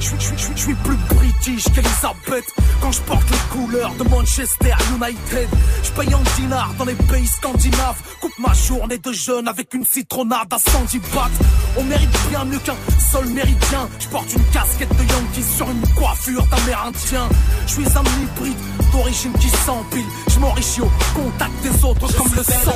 Je 0.02 0.56
suis- 0.56 0.74
plus 0.74 0.96
british 1.14 1.64
qu'Elisabeth 1.72 2.44
Quand 2.80 2.90
je 2.90 3.00
porte 3.02 3.30
les 3.30 3.36
couleurs 3.56 3.92
de 3.94 4.02
Manchester 4.08 4.74
United 4.96 5.48
Je 5.84 5.90
paye 5.92 6.12
en 6.14 6.22
dinars 6.36 6.74
dans 6.76 6.84
les 6.84 6.94
pays 6.94 7.26
scandinaves. 7.26 8.00
Coupe 8.20 8.36
ma 8.38 8.52
journée 8.52 8.98
de 8.98 9.12
jeûne 9.12 9.46
avec 9.46 9.72
une 9.74 9.84
citronnade 9.84 10.52
à 10.52 10.58
110 10.58 10.98
bahts. 11.14 11.30
On 11.76 11.84
mérite 11.84 12.10
bien 12.30 12.44
mieux 12.44 12.58
qu'un 12.58 12.74
seul 13.12 13.26
méridien. 13.28 13.88
Je 14.00 14.08
porte 14.08 14.32
une 14.32 14.44
casquette 14.46 14.90
de 14.96 15.02
Yankee 15.04 15.44
sur 15.56 15.70
une 15.70 15.86
coiffure 15.94 16.44
d'Amérindien. 16.46 17.28
Je 17.66 17.72
suis 17.72 17.86
un 17.86 18.02
hybride 18.22 18.58
d'origine 18.92 19.32
qui 19.34 19.48
s'empile. 19.50 20.04
Je 20.28 20.38
m'enrichis 20.40 20.80
au 20.80 20.90
contact 21.14 21.52
des 21.62 21.84
autres 21.84 22.12
comme 22.16 22.32
le 22.34 22.42
sang 22.42 22.72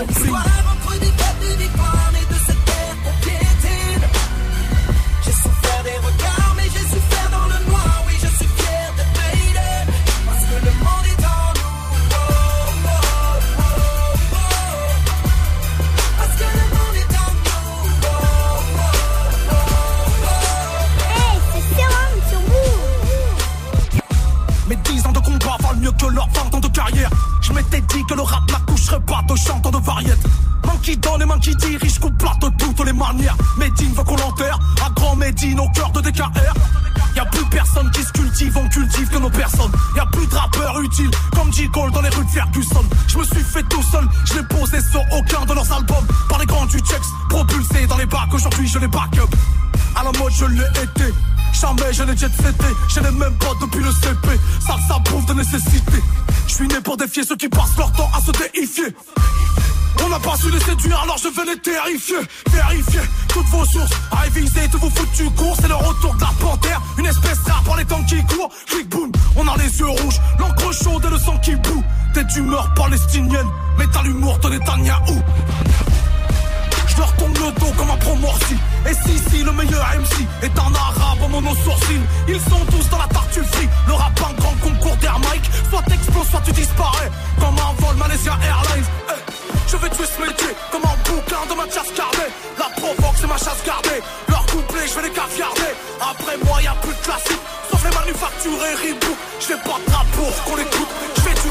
que 25.98 26.06
leurs 26.06 26.28
20 26.28 26.54
ans 26.54 26.60
de 26.60 26.68
carrière. 26.68 27.10
Je 27.40 27.52
m'étais 27.52 27.80
dit 27.80 28.04
que 28.04 28.14
le 28.14 28.22
rap 28.22 28.50
n'accoucherait 28.50 29.00
pas 29.00 29.22
de 29.28 29.36
chanteurs 29.36 29.72
de 29.72 29.78
variété. 29.78 30.28
Main 30.64 30.76
qui 30.82 30.96
donne 30.96 31.22
et 31.22 31.24
main 31.24 31.38
qui 31.38 31.54
dirige, 31.56 31.98
coupe 31.98 32.16
plat 32.18 32.34
de 32.40 32.48
toutes 32.58 32.84
les 32.84 32.92
manières. 32.92 33.36
Médine 33.58 33.92
veut 33.92 34.04
qu'on 34.04 34.16
l'enterre, 34.16 34.58
à 34.84 34.90
grand 34.90 35.16
Médine 35.16 35.60
au 35.60 35.68
cœur 35.70 35.90
de 35.92 36.00
DKR. 36.00 36.54
Y'a 37.14 37.24
plus 37.26 37.44
personne 37.46 37.90
qui 37.92 38.02
se 38.02 38.12
cultive, 38.12 38.56
on 38.56 38.68
cultive 38.68 39.08
que 39.08 39.18
nos 39.18 39.30
personnes. 39.30 39.72
Y'a 39.96 40.06
plus 40.06 40.26
de 40.26 40.34
rappeurs 40.34 40.80
utiles, 40.80 41.10
comme 41.34 41.52
J. 41.52 41.68
Cole 41.70 41.90
dans 41.92 42.02
les 42.02 42.10
rues 42.10 42.24
de 42.24 42.30
Ferguson. 42.30 42.84
Je 43.08 43.18
me 43.18 43.24
suis 43.24 43.44
fait 43.44 43.62
tout 43.64 43.82
seul, 43.82 44.06
je 44.24 44.34
l'ai 44.34 44.42
posé 44.42 44.78
sur 44.90 45.00
aucun 45.12 45.44
de 45.46 45.54
leurs 45.54 45.72
albums. 45.72 46.06
Par 46.28 46.38
les 46.38 46.46
grands 46.46 46.66
du 46.66 46.78
Chex, 46.78 47.06
propulsé 47.28 47.86
dans 47.86 47.96
les 47.96 48.06
bacs, 48.06 48.32
aujourd'hui 48.32 48.66
je 48.66 48.78
les 48.78 48.88
back 48.88 49.16
up. 49.18 49.34
À 49.94 50.04
la 50.04 50.12
mode, 50.18 50.32
je 50.32 50.44
l'ai 50.44 50.82
été. 50.82 51.14
Jamais 51.60 51.92
je 51.92 52.02
n'ai 52.02 52.16
jet 52.16 52.30
seté, 52.36 52.66
je 52.88 53.00
n'ai 53.00 53.10
même 53.12 53.36
pas 53.38 53.52
depuis 53.60 53.82
le 53.82 53.90
CP. 53.90 54.28
Ça, 54.60 54.76
ça 54.88 55.00
prouve 55.04 55.25
de 55.26 55.32
nécessité. 55.34 56.02
Je 56.46 56.54
suis 56.54 56.68
né 56.68 56.80
pour 56.84 56.96
défier 56.98 57.25
ceux 57.25 57.36
qui 57.36 57.48
passent 57.48 57.76
leur 57.78 57.90
temps 57.92 58.10
à 58.14 58.20
se 58.20 58.30
déifier. 58.30 58.94
On 60.04 60.08
n'a 60.10 60.18
pas 60.18 60.36
su 60.36 60.50
les 60.50 60.60
séduire, 60.60 61.00
alors 61.02 61.16
je 61.16 61.28
vais 61.28 61.54
les 61.54 61.58
terrifier. 61.58 62.16
Vérifier 62.50 63.00
toutes 63.28 63.46
vos 63.46 63.64
sources, 63.64 63.90
réviser 64.12 64.68
tous 64.70 64.78
vos 64.78 64.90
foutus 64.90 65.30
cours. 65.34 65.56
C'est 65.60 65.68
le 65.68 65.75
retour 65.75 66.14
de 66.14 66.20
la 66.20 66.32
panthère, 66.38 66.82
une 66.98 67.06
espèce 67.06 67.38
rare 67.48 67.62
par 67.64 67.76
les 67.76 67.84
temps 67.86 68.04
qui 68.04 68.22
courent. 68.26 68.50
Clic 68.66 68.88
boum, 68.90 69.10
on 69.36 69.48
a 69.48 69.56
les 69.56 69.78
yeux 69.78 69.88
rouges, 69.88 70.20
l'encre 70.38 70.72
chaude 70.72 71.04
et 71.06 71.10
le 71.10 71.18
sang 71.18 71.38
qui 71.38 71.56
boue. 71.56 71.82
T'es 72.12 72.25
d'humeur 72.25 72.72
palestinienne, 72.75 73.48
mais 73.78 73.86
t'as 73.92 74.02
l'humour 74.02 74.38
de 74.40 74.50
Netanyahou. 74.50 75.22
Je 76.96 77.00
leur 77.02 77.12
tourne 77.16 77.34
le 77.34 77.52
dos 77.60 77.72
comme 77.76 77.90
un 77.90 77.96
promorci 77.98 78.56
Et 78.88 78.94
si 78.94 79.18
si 79.28 79.44
le 79.44 79.52
meilleur 79.52 79.84
MC 80.00 80.24
est 80.42 80.58
un 80.58 80.74
arabe 80.74 81.22
en 81.22 81.28
mono 81.28 81.54
sourcil 81.62 82.00
Ils 82.26 82.40
sont 82.40 82.64
tous 82.70 82.88
dans 82.88 82.96
la 82.96 83.06
tartule 83.08 83.44
free 83.52 83.68
Le 83.86 83.92
rap 83.92 84.18
un 84.18 84.32
grand 84.40 84.54
concours 84.62 84.96
d'air 84.96 85.18
Mike. 85.28 85.44
Soit 85.68 85.82
t'exploses 85.82 86.28
soit 86.30 86.40
tu 86.46 86.52
disparais. 86.52 87.10
Comme 87.38 87.58
un 87.58 87.72
vol 87.84 87.96
Malaysia 87.96 88.32
Airlines. 88.42 88.88
Eh, 89.10 89.20
Je 89.68 89.76
vais 89.76 89.90
tuer 89.90 90.06
ce 90.08 90.22
métier 90.22 90.52
comme 90.72 90.84
un 90.84 90.96
bouquin 91.04 91.44
de 91.50 91.54
Mathias 91.54 91.88
Carnet 91.94 92.30
La 92.58 92.68
provoque 92.80 93.16
c'est 93.20 93.28
ma 93.28 93.36
chasse 93.36 93.60
gardée. 93.66 94.00
Leur 94.28 94.46
couplet 94.46 94.88
je 94.88 94.94
vais 94.96 95.08
les 95.08 95.12
caviarder. 95.12 95.72
Après 96.00 96.36
moi 96.46 96.62
y 96.62 96.66
a 96.66 96.74
plus 96.80 96.96
de 96.96 97.02
classique. 97.04 97.42
Sauf 97.70 97.84
les 97.84 97.92
manufacturés 97.94 98.74
reboot. 98.80 99.18
Je 99.40 99.46
fais 99.52 99.60
pas 99.68 99.76
de 99.84 100.16
pour 100.16 100.32
qu'on 100.44 100.56
l'écoute. 100.56 100.92
Je 101.16 101.20
fais 101.20 101.36
du 101.44 101.50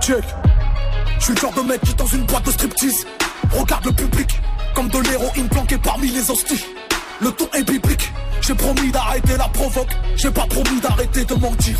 Check. 0.00 0.24
Je 1.18 1.24
suis 1.24 1.34
le 1.34 1.40
genre 1.40 1.52
de 1.54 1.62
mec 1.62 1.80
qui 1.80 1.94
dans 1.94 2.06
une 2.06 2.24
boîte 2.26 2.44
de 2.44 2.50
striptease 2.50 3.06
regarde 3.52 3.86
le 3.86 3.92
public 3.92 4.28
comme 4.74 4.88
de 4.88 4.98
l'héroïne 4.98 5.48
planquée 5.48 5.78
parmi 5.78 6.08
les 6.08 6.30
hosties. 6.30 6.64
Le 7.20 7.30
ton 7.30 7.48
est 7.54 7.62
biblique. 7.62 8.12
J'ai 8.42 8.54
promis 8.54 8.90
d'arrêter 8.90 9.36
la 9.38 9.48
provoque. 9.48 9.96
J'ai 10.16 10.30
pas 10.30 10.46
promis 10.46 10.80
d'arrêter 10.80 11.24
de 11.24 11.34
mentir. 11.34 11.78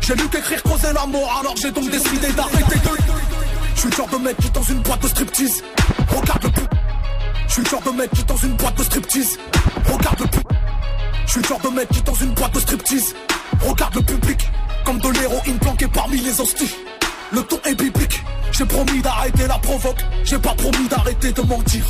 J'ai 0.00 0.14
lu 0.14 0.28
qu'écrire 0.28 0.62
causer 0.64 0.92
la 0.92 1.06
mort, 1.06 1.38
alors 1.38 1.54
j'ai 1.56 1.70
donc 1.70 1.88
décidé 1.90 2.32
d'arrêter 2.32 2.78
de. 2.78 2.90
Je 3.74 3.80
suis 3.80 3.90
le 3.90 3.96
genre 3.96 4.08
de 4.08 4.16
mec 4.16 4.36
qui 4.38 4.50
dans 4.50 4.62
une 4.62 4.80
boîte 4.80 5.02
de 5.02 5.08
striptease 5.08 5.62
regarde 6.08 6.42
le 6.42 6.50
public. 6.50 6.80
Je 7.46 7.52
suis 7.52 7.62
le 7.62 7.68
genre 7.68 7.82
de 7.82 7.90
mec 7.90 8.10
qui 8.10 8.24
dans 8.24 8.36
une 8.36 8.56
boîte 8.56 8.78
de 8.78 8.82
striptease 8.82 9.38
regarde 9.86 10.20
le 10.20 10.26
public. 10.26 10.58
Je 11.26 11.30
suis 11.30 11.40
le 11.40 11.46
genre 11.46 11.60
de 11.60 11.68
mec 11.68 11.88
qui 11.88 12.02
dans 12.02 12.14
une 12.14 12.30
boîte 12.30 12.54
de 12.54 12.60
striptease 12.60 13.14
regarde 13.60 13.94
le 13.94 14.02
public 14.02 14.48
comme 14.84 14.98
de 14.98 15.08
l'héroïne 15.10 15.58
planquée 15.58 15.88
parmi 15.88 16.18
les 16.18 16.40
hosties. 16.40 16.74
Le 17.32 17.42
ton 17.42 17.60
est 17.64 17.74
biblique. 17.74 18.22
J'ai 18.52 18.64
promis 18.64 19.00
d'arrêter 19.02 19.46
la 19.46 19.58
provoque. 19.58 20.04
J'ai 20.24 20.38
pas 20.38 20.54
promis 20.54 20.88
d'arrêter 20.88 21.32
de 21.32 21.42
mentir. 21.42 21.84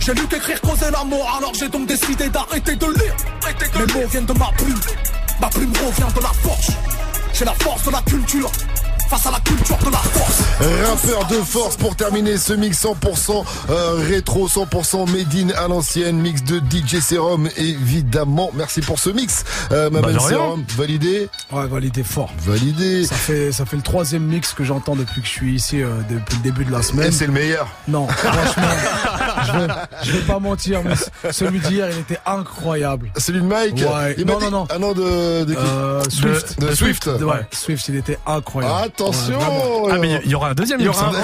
J'ai 0.00 0.14
lu 0.14 0.26
qu'écrire 0.28 0.60
causer 0.60 0.90
la 0.90 1.04
mort, 1.04 1.36
alors 1.36 1.52
j'ai 1.54 1.68
donc 1.68 1.86
décidé 1.86 2.28
d'arrêter 2.28 2.76
de 2.76 2.86
lire. 2.86 3.16
Les 3.74 3.92
mots 3.92 4.06
viennent 4.08 4.24
de 4.24 4.32
ma 4.32 4.50
plume. 4.56 4.80
Ma 5.40 5.48
plume 5.48 5.72
revient 5.72 6.14
de 6.14 6.22
la 6.22 6.32
force. 6.42 6.70
J'ai 7.34 7.44
la 7.44 7.54
force 7.54 7.84
de 7.84 7.90
la 7.90 8.02
culture. 8.02 8.50
Face 9.08 9.26
à 9.26 9.30
la 9.30 9.40
culture 9.40 9.78
de 9.78 9.90
la 9.90 9.96
force. 9.98 10.42
Rappeur 10.86 11.26
de 11.28 11.36
force 11.42 11.76
pour 11.76 11.96
terminer 11.96 12.36
ce 12.36 12.52
mix 12.52 12.84
100% 12.84 13.42
euh, 13.70 13.94
rétro, 14.06 14.48
100% 14.48 15.10
made 15.10 15.34
in 15.34 15.48
à 15.56 15.66
l'ancienne, 15.66 16.16
mix 16.18 16.42
de 16.44 16.58
DJ 16.58 17.00
Serum 17.00 17.48
évidemment. 17.56 18.50
Merci 18.54 18.82
pour 18.82 18.98
ce 18.98 19.08
mix, 19.08 19.44
euh, 19.72 19.88
ma 19.88 20.02
Bah, 20.02 20.08
belle. 20.08 20.20
Serum. 20.20 20.62
Validé, 20.76 21.30
Ouais, 21.50 21.66
validé 21.66 22.02
fort. 22.02 22.30
validé. 22.44 23.06
Ça 23.06 23.14
fait, 23.14 23.50
ça 23.50 23.64
fait 23.64 23.76
le 23.76 23.82
troisième 23.82 24.24
mix 24.24 24.52
que 24.52 24.62
j'entends 24.64 24.94
depuis 24.96 25.22
que 25.22 25.26
je 25.26 25.32
suis 25.32 25.54
ici, 25.54 25.82
euh, 25.82 25.88
depuis 26.10 26.36
le 26.36 26.42
début 26.42 26.64
de 26.66 26.72
la 26.72 26.80
Et 26.80 26.82
semaine. 26.82 27.12
c'est 27.12 27.26
le 27.26 27.32
meilleur. 27.32 27.66
Non, 27.88 28.06
franchement, 28.08 28.62
je 29.52 29.58
vais, 29.58 29.66
je 30.04 30.12
vais 30.12 30.20
pas 30.26 30.38
mentir, 30.38 30.80
mais 30.84 30.94
celui 31.32 31.58
d'hier, 31.60 31.88
il 31.92 31.98
était 32.00 32.18
incroyable. 32.26 33.10
Celui 33.16 33.40
de 33.40 33.46
Mike. 33.46 33.76
Ouais. 33.76 34.14
Il 34.18 34.26
Non, 34.26 34.38
dit- 34.38 34.44
non, 34.46 34.50
non. 34.50 34.66
Ah 34.70 34.78
non, 34.78 34.92
de, 34.92 35.44
de 35.44 35.54
qui 35.54 35.60
Euh, 35.60 36.02
Swift. 36.08 36.60
De- 36.60 36.66
de 36.68 36.74
Swift. 36.74 37.06
Ouais, 37.06 37.46
Swift, 37.52 37.88
il 37.88 37.96
était 37.96 38.18
incroyable. 38.26 38.74
Attention. 38.84 39.38
Ouais. 39.38 39.90
Ah, 39.92 39.98
mais 39.98 40.20
il 40.24 40.30
y 40.30 40.34
aura 40.34 40.50
un 40.50 40.54
deuxième 40.54 40.80
Il 40.80 40.84
y 40.84 40.88
mix, 40.88 40.98
aura 40.98 41.08
un 41.08 41.14
hein. 41.14 41.22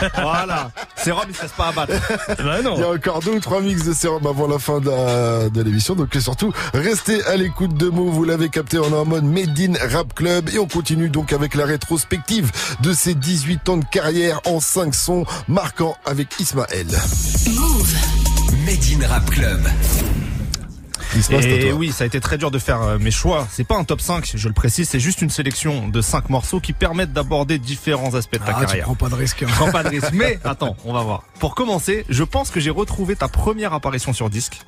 deux. 0.00 0.08
Voilà. 0.22 0.70
C'est 0.96 1.10
Rome, 1.12 1.24
il 1.28 1.34
se 1.36 1.42
laisse 1.42 1.52
pas 1.52 1.68
abattre. 1.68 1.92
Bah 2.38 2.62
non. 2.62 2.74
Il 2.76 2.80
y 2.80 2.84
a 2.84 2.90
encore 2.90 3.20
deux 3.20 3.32
ou 3.32 3.40
trois 3.40 3.60
mix 3.60 3.84
de 3.84 3.92
sérum 3.92 4.26
avant 4.26 4.46
la 4.48 4.58
fin 4.58 4.80
de 4.80 4.90
la- 4.90 5.48
de 5.48 5.62
l'émission. 5.62 5.94
Donc 5.94 6.08
surtout, 6.20 6.52
restez 6.74 7.24
à 7.24 7.36
l'écoute 7.36 7.74
de 7.74 7.88
Move. 7.88 8.12
Vous 8.14 8.24
l'avez 8.24 8.48
capté, 8.48 8.78
on 8.78 8.88
est 8.90 8.94
en 8.94 9.04
mode 9.04 9.24
Made 9.24 9.58
in 9.58 9.74
Rap 9.92 10.14
Club. 10.14 10.48
Et 10.52 10.58
on 10.58 10.66
continue 10.66 11.08
donc 11.08 11.32
avec 11.32 11.54
la 11.54 11.64
rétrospective 11.66 12.50
de 12.80 12.92
ses 12.92 13.14
18 13.14 13.68
ans 13.68 13.76
de 13.76 13.84
carrière 13.90 14.40
en 14.46 14.60
5 14.60 14.94
sons 14.94 15.24
marquants 15.48 15.96
avec 16.06 16.28
Ismaël. 16.40 16.86
Made 17.58 19.02
in 19.02 19.08
Rap 19.08 19.28
Club. 19.30 19.60
Et 21.42 21.72
oui, 21.72 21.90
ça 21.90 22.04
a 22.04 22.06
été 22.06 22.20
très 22.20 22.38
dur 22.38 22.52
de 22.52 22.58
faire 22.60 22.80
euh, 22.82 22.98
mes 23.00 23.10
choix. 23.10 23.48
C'est 23.50 23.66
pas 23.66 23.76
un 23.76 23.82
top 23.82 24.00
5, 24.00 24.30
je 24.36 24.46
le 24.46 24.54
précise, 24.54 24.88
c'est 24.88 25.00
juste 25.00 25.22
une 25.22 25.30
sélection 25.30 25.88
de 25.88 26.00
5 26.00 26.30
morceaux 26.30 26.60
qui 26.60 26.72
permettent 26.72 27.12
d'aborder 27.12 27.58
différents 27.58 28.14
aspects 28.14 28.34
de 28.34 28.38
ta 28.44 28.52
Ah, 28.54 28.60
tu 28.60 28.66
carrière. 28.66 28.84
prends 28.84 28.94
pas 28.94 29.08
de 29.08 29.14
risque. 29.16 29.42
hein. 29.42 29.46
Je 29.48 29.54
prends 29.54 29.72
pas 29.72 29.82
de 29.82 29.88
risque. 29.88 30.10
Mais 30.12 30.38
attends, 30.44 30.76
on 30.84 30.92
va 30.92 31.02
voir. 31.02 31.24
Pour 31.40 31.56
commencer, 31.56 32.04
je 32.08 32.22
pense 32.22 32.50
que 32.50 32.60
j'ai 32.60 32.70
retrouvé 32.70 33.16
ta 33.16 33.26
première 33.26 33.72
apparition 33.72 34.12
sur 34.12 34.30
disque. 34.30 34.60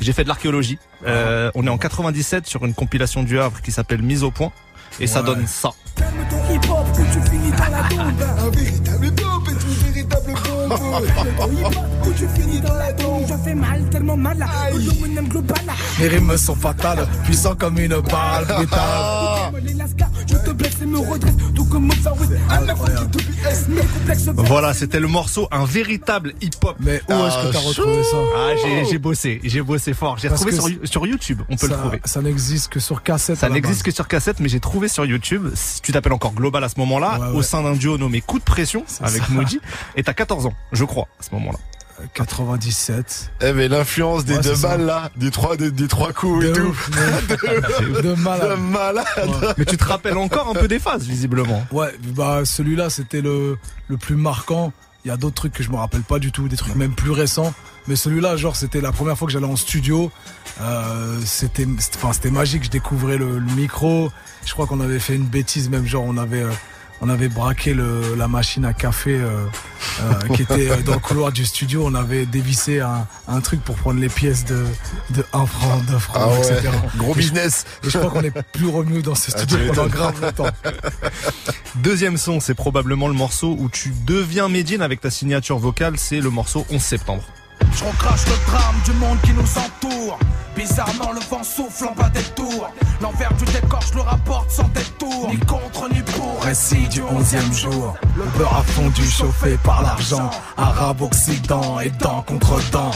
J'ai 0.00 0.12
fait 0.12 0.24
de 0.24 0.28
l'archéologie. 0.28 0.78
Euh, 1.06 1.50
on 1.54 1.66
est 1.66 1.70
en 1.70 1.78
97 1.78 2.46
sur 2.46 2.66
une 2.66 2.74
compilation 2.74 3.22
du 3.22 3.38
Havre 3.40 3.62
qui 3.62 3.72
s'appelle 3.72 4.02
Mise 4.02 4.22
au 4.22 4.30
point. 4.30 4.52
Et 5.00 5.06
ça 5.06 5.22
donne 5.22 5.46
ça. 5.46 5.70
Où 12.06 12.12
tu 12.12 12.26
finis 12.28 12.60
dans 12.60 12.74
la 12.74 12.92
tombe 12.92 13.24
Je 13.28 13.34
fais 13.44 13.54
mal, 13.54 13.82
tellement 13.90 14.16
mal 14.16 14.38
là 14.38 14.46
global 15.28 15.58
Mes 16.00 16.08
rimes 16.08 16.36
sont 16.36 16.56
fatales, 16.56 17.06
puissants 17.24 17.54
comme 17.54 17.78
une 17.78 18.00
balle 18.00 18.46
je 20.26 20.36
te 20.36 20.50
blesse 20.50 20.76
et 20.82 20.86
me 20.86 20.98
redresse 20.98 21.34
Tout 21.54 21.64
comme 21.66 21.88
complexes 21.88 23.66
Voilà, 24.36 24.74
c'était 24.74 25.00
le 25.00 25.08
morceau, 25.08 25.48
un 25.50 25.64
véritable 25.64 26.34
hip-hop. 26.40 26.76
Mais 26.80 27.00
où 27.08 27.12
est-ce 27.12 27.46
que 27.46 27.52
t'as 27.52 27.58
Ah, 27.58 27.68
retrouvé 27.68 28.02
ça 28.02 28.16
Ah, 28.36 28.50
j'ai 28.62 28.84
j'ai 28.86 28.98
bossé, 28.98 29.40
j'ai 29.44 29.62
bossé 29.62 29.94
fort. 29.94 30.18
J'ai 30.18 30.28
Parce 30.28 30.42
retrouvé 30.44 30.60
sur, 30.60 30.68
You- 30.70 30.86
sur 30.86 31.06
YouTube, 31.06 31.42
on 31.48 31.56
peut 31.56 31.68
ça, 31.68 31.74
le 31.74 31.80
trouver. 31.80 32.00
ça 32.04 32.22
n'existe 32.22 32.68
que 32.72 32.80
sur 32.80 33.02
cassette. 33.02 33.38
Ça 33.38 33.48
n'existe 33.48 33.78
base. 33.80 33.82
que 33.84 33.90
sur 33.90 34.08
cassette, 34.08 34.40
mais 34.40 34.48
j'ai 34.48 34.60
trouvé 34.60 34.88
sur 34.88 35.04
YouTube. 35.04 35.48
Si 35.54 35.80
tu 35.82 35.92
t'appelles 35.92 36.12
encore 36.12 36.32
Global 36.34 36.62
à 36.64 36.68
ce 36.68 36.78
moment-là, 36.80 37.18
Ouais, 37.20 37.36
au 37.38 37.42
sein 37.42 37.62
d'un 37.62 37.74
duo 37.74 37.98
nommé 37.98 38.20
Coup 38.20 38.38
de 38.38 38.44
pression 38.44 38.84
C'est 38.86 39.04
avec 39.04 39.22
ça. 39.22 39.32
Moody, 39.32 39.60
et 39.96 40.02
t'as 40.02 40.14
14 40.14 40.46
ans, 40.46 40.54
je 40.72 40.84
crois, 40.84 41.06
à 41.20 41.22
ce 41.22 41.30
moment-là. 41.34 41.58
97. 42.14 43.30
Eh 43.42 43.52
mais 43.52 43.68
l'influence 43.68 44.24
des 44.24 44.34
Ouais, 44.36 44.40
deux 44.42 44.56
balles 44.56 44.84
là, 44.86 45.10
des 45.16 45.30
trois, 45.30 45.56
des, 45.56 45.70
des 45.70 45.88
trois 45.88 46.12
coups 46.12 46.44
et 46.46 46.52
tout. 46.52 46.60
ouf, 46.62 46.90
de 47.28 48.02
De 48.02 48.14
malade. 48.14 49.04
Mais 49.58 49.64
tu 49.64 49.76
te 49.76 49.84
rappelles 49.84 50.16
encore 50.18 50.48
un 50.48 50.54
peu 50.54 50.68
des 50.68 50.78
phases, 50.78 51.04
visiblement. 51.06 51.66
Ouais, 51.72 51.94
bah 52.14 52.40
celui-là 52.44 52.90
c'était 52.90 53.20
le, 53.20 53.58
le 53.88 53.96
plus 53.96 54.16
marquant. 54.16 54.72
Il 55.04 55.08
y 55.08 55.10
a 55.10 55.18
d'autres 55.18 55.34
trucs 55.34 55.52
que 55.52 55.62
je 55.62 55.70
me 55.70 55.76
rappelle 55.76 56.00
pas 56.00 56.18
du 56.18 56.32
tout, 56.32 56.48
des 56.48 56.56
trucs 56.56 56.76
même 56.76 56.94
plus 56.94 57.10
récents. 57.10 57.52
Mais 57.88 57.94
celui-là, 57.96 58.38
genre, 58.38 58.56
c'était 58.56 58.80
la 58.80 58.90
première 58.90 59.18
fois 59.18 59.26
que 59.26 59.32
j'allais 59.34 59.44
en 59.44 59.56
studio. 59.56 60.10
Euh, 60.62 61.18
c'était, 61.26 61.66
c'était- 61.78 61.98
enfin, 61.98 62.14
c'était 62.14 62.30
magique. 62.30 62.64
Je 62.64 62.70
découvrais 62.70 63.18
le, 63.18 63.38
le 63.38 63.52
micro. 63.52 64.10
Je 64.46 64.52
crois 64.54 64.66
qu'on 64.66 64.80
avait 64.80 64.98
fait 64.98 65.14
une 65.14 65.26
bêtise, 65.26 65.68
même 65.68 65.84
genre, 65.86 66.04
on 66.04 66.16
avait, 66.16 66.40
euh, 66.40 66.50
on 67.02 67.10
avait 67.10 67.28
braqué 67.28 67.74
le, 67.74 68.14
la 68.16 68.28
machine 68.28 68.64
à 68.64 68.72
café 68.72 69.14
euh, 69.20 69.44
qui 70.34 70.42
était 70.42 70.70
euh, 70.70 70.82
dans 70.82 70.94
le 70.94 70.98
couloir 70.98 71.32
du 71.32 71.44
studio. 71.44 71.84
On 71.86 71.94
avait 71.94 72.26
dévissé 72.26 72.80
un, 72.80 73.06
un 73.28 73.40
truc 73.40 73.60
pour 73.62 73.76
prendre 73.76 74.00
les 74.00 74.08
pièces 74.08 74.44
de, 74.44 74.64
de 75.10 75.24
1 75.32 75.46
franc, 75.46 75.78
2 75.88 75.98
francs, 75.98 76.16
Ah 76.20 76.28
ouais, 76.28 76.38
etc. 76.52 76.68
gros 76.96 77.10
Et 77.12 77.14
je- 77.14 77.18
business. 77.18 77.64
Et 77.84 77.90
je 77.90 77.98
crois 77.98 78.10
qu'on 78.10 78.22
n'est 78.22 78.30
plus 78.30 78.68
revenu 78.68 79.02
dans 79.02 79.14
ce 79.14 79.30
Ah, 79.34 79.38
studio 79.38 79.58
tu 79.58 79.66
pendant 79.68 79.86
grave 79.88 80.20
longtemps. 80.20 80.46
Deuxième 81.76 82.16
son, 82.16 82.40
c'est 82.40 82.54
probablement 82.54 83.08
le 83.08 83.14
morceau 83.14 83.56
où 83.58 83.68
tu 83.68 83.92
deviens 84.06 84.48
Medine 84.48 84.82
avec 84.82 85.00
ta 85.00 85.10
signature 85.10 85.58
vocale, 85.58 85.94
c'est 85.98 86.20
le 86.20 86.30
morceau 86.30 86.66
11 86.70 86.80
septembre. 86.80 87.24
Je 87.76 87.84
recrache 87.84 88.24
le 88.26 88.52
drame 88.52 88.76
du 88.84 88.92
monde 88.92 89.18
qui 89.22 89.32
nous 89.32 89.42
entoure. 89.42 90.18
Bizarrement, 90.56 91.12
le 91.12 91.20
vent 91.28 91.42
souffle 91.42 91.86
en 91.88 91.94
bas 91.94 92.08
des 92.10 92.22
tours. 92.22 92.70
L'envers 93.02 93.32
du 93.34 93.44
décor, 93.46 93.80
je 93.90 93.94
le 93.94 94.02
rapporte 94.02 94.50
sans 94.50 94.68
détour. 94.68 95.28
Ni 95.28 95.38
contre 95.38 95.88
ni 95.92 96.00
pour. 96.02 96.42
Récit 96.42 96.86
du 96.88 97.02
onzième 97.02 97.52
jour, 97.52 97.96
le 98.16 98.24
beurre 98.38 98.58
a 98.58 98.62
fondu 98.62 99.04
chauffé 99.04 99.58
par 99.64 99.82
l'argent, 99.82 100.30
arabe-occident 100.56 101.80
et 101.80 101.90
dent 101.90 102.22
contre 102.22 102.60
dent. 102.70 102.92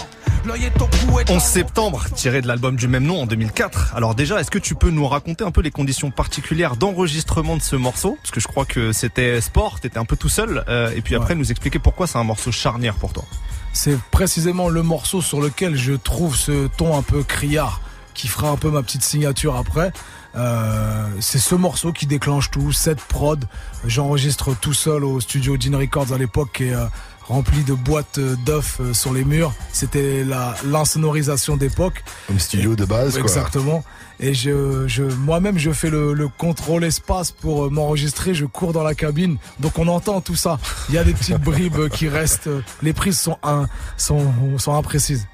L'œil 0.46 0.64
est 0.64 0.80
au 0.80 0.86
cou 0.86 1.20
et 1.20 1.24
11 1.30 1.42
septembre, 1.42 2.04
tiré 2.14 2.40
de 2.40 2.46
l'album 2.46 2.76
du 2.76 2.88
même 2.88 3.04
nom 3.04 3.22
en 3.22 3.26
2004. 3.26 3.94
Alors 3.94 4.14
déjà, 4.14 4.40
est-ce 4.40 4.50
que 4.50 4.58
tu 4.58 4.74
peux 4.74 4.90
nous 4.90 5.06
raconter 5.06 5.44
un 5.44 5.50
peu 5.50 5.60
les 5.60 5.70
conditions 5.70 6.10
particulières 6.10 6.76
d'enregistrement 6.76 7.56
de 7.56 7.62
ce 7.62 7.76
morceau? 7.76 8.16
Parce 8.22 8.30
que 8.30 8.40
je 8.40 8.46
crois 8.46 8.64
que 8.64 8.92
c'était 8.92 9.40
sport, 9.40 9.80
t'étais 9.80 9.98
un 9.98 10.04
peu 10.04 10.16
tout 10.16 10.28
seul. 10.28 10.64
euh, 10.68 10.90
et 10.94 11.00
puis 11.00 11.14
après, 11.14 11.34
nous 11.34 11.50
expliquer 11.50 11.78
pourquoi 11.78 12.06
c'est 12.06 12.18
un 12.18 12.24
morceau 12.24 12.52
charnière 12.52 12.94
pour 12.94 13.12
toi. 13.12 13.24
C'est 13.72 13.98
précisément 14.10 14.68
le 14.68 14.82
morceau 14.82 15.20
sur 15.20 15.40
lequel 15.40 15.76
je 15.76 15.92
trouve 15.92 16.36
ce 16.36 16.68
ton 16.68 16.96
un 16.96 17.02
peu 17.02 17.22
criard 17.22 17.80
qui 18.14 18.28
fera 18.28 18.50
un 18.50 18.56
peu 18.56 18.70
ma 18.70 18.82
petite 18.82 19.02
signature 19.02 19.56
après. 19.56 19.92
Euh, 20.36 21.06
c'est 21.20 21.38
ce 21.38 21.54
morceau 21.54 21.92
qui 21.92 22.06
déclenche 22.06 22.50
tout, 22.50 22.72
cette 22.72 23.00
prod. 23.00 23.44
J'enregistre 23.86 24.54
tout 24.58 24.74
seul 24.74 25.04
au 25.04 25.20
studio 25.20 25.56
Gene 25.58 25.76
Records 25.76 26.12
à 26.12 26.18
l'époque 26.18 26.60
est 26.60 26.74
euh, 26.74 26.86
rempli 27.28 27.62
de 27.62 27.74
boîtes 27.74 28.18
euh, 28.18 28.36
d'œufs 28.44 28.78
euh, 28.80 28.94
sur 28.94 29.12
les 29.12 29.24
murs. 29.24 29.52
C'était 29.72 30.24
la 30.24 30.54
l'insonorisation 30.64 31.56
d'époque. 31.56 32.02
Comme 32.26 32.38
studio 32.38 32.74
de 32.74 32.84
base 32.84 33.12
quoi. 33.12 33.22
Exactement. 33.22 33.84
Et 34.20 34.34
je, 34.34 34.88
je 34.88 35.04
moi-même, 35.04 35.58
je 35.58 35.70
fais 35.70 35.90
le, 35.90 36.12
le 36.12 36.28
contrôle 36.28 36.84
espace 36.84 37.30
pour 37.30 37.66
euh, 37.66 37.70
m'enregistrer. 37.70 38.34
Je 38.34 38.46
cours 38.46 38.72
dans 38.72 38.82
la 38.82 38.94
cabine, 38.94 39.36
donc 39.60 39.78
on 39.78 39.86
entend 39.88 40.20
tout 40.20 40.36
ça. 40.36 40.58
Il 40.88 40.94
y 40.94 40.98
a 40.98 41.04
des 41.04 41.12
petites 41.12 41.40
bribes 41.42 41.88
qui 41.90 42.08
restent. 42.08 42.50
Les 42.82 42.92
prises 42.92 43.18
sont 43.18 43.38
un, 43.42 43.68
sont, 43.96 44.32
sont 44.58 44.74
imprécises. 44.74 45.26